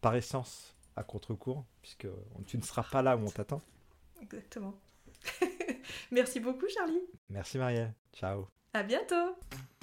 par 0.01 0.15
essence 0.15 0.77
à 0.97 1.03
contre-cours, 1.03 1.65
puisque 1.83 2.07
tu 2.47 2.59
ne 2.59 2.63
seras 2.63 2.85
pas 2.85 3.03
là 3.03 3.17
où 3.17 3.27
on 3.27 3.31
t'attend. 3.31 3.61
Exactement. 4.23 4.75
Merci 6.13 6.41
beaucoup, 6.41 6.69
Charlie. 6.69 7.03
Merci, 7.31 7.59
Marielle. 7.59 7.95
Ciao. 8.13 8.49
À 8.75 8.83
bientôt. 8.83 9.37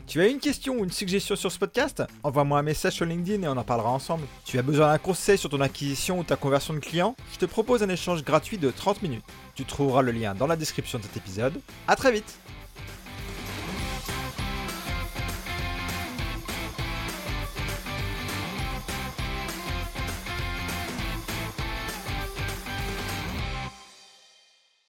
Tu 0.06 0.22
as 0.22 0.28
une 0.28 0.40
question 0.40 0.76
ou 0.76 0.84
une 0.84 0.92
suggestion 0.92 1.36
sur 1.36 1.52
ce 1.52 1.58
podcast? 1.58 2.04
Envoie-moi 2.22 2.60
un 2.60 2.62
message 2.62 2.94
sur 2.94 3.06
LinkedIn 3.06 3.42
et 3.42 3.48
on 3.48 3.58
en 3.58 3.64
parlera 3.64 3.90
ensemble. 3.90 4.28
Tu 4.46 4.60
as 4.60 4.62
besoin 4.62 4.92
d'un 4.92 5.00
conseil 5.00 5.40
sur 5.40 5.50
ton 5.50 5.60
acquisition 5.62 6.20
ou 6.20 6.24
ta 6.24 6.36
conversion 6.36 6.76
de 6.76 6.80
client? 6.80 7.16
Je 7.34 7.40
te 7.40 7.46
propose 7.46 7.82
un 7.82 7.90
échange 7.90 8.24
gratuit 8.24 8.60
de 8.60 8.70
30 8.70 9.02
minutes. 9.02 9.24
Tu 9.56 9.66
trouveras 9.66 10.04
le 10.04 10.12
lien 10.12 10.36
dans 10.36 10.46
la 10.46 10.56
description 10.56 11.00
de 11.00 11.04
cet 11.04 11.18
épisode. 11.18 11.60
À 11.88 11.96
très 11.96 12.12
vite 12.12 12.38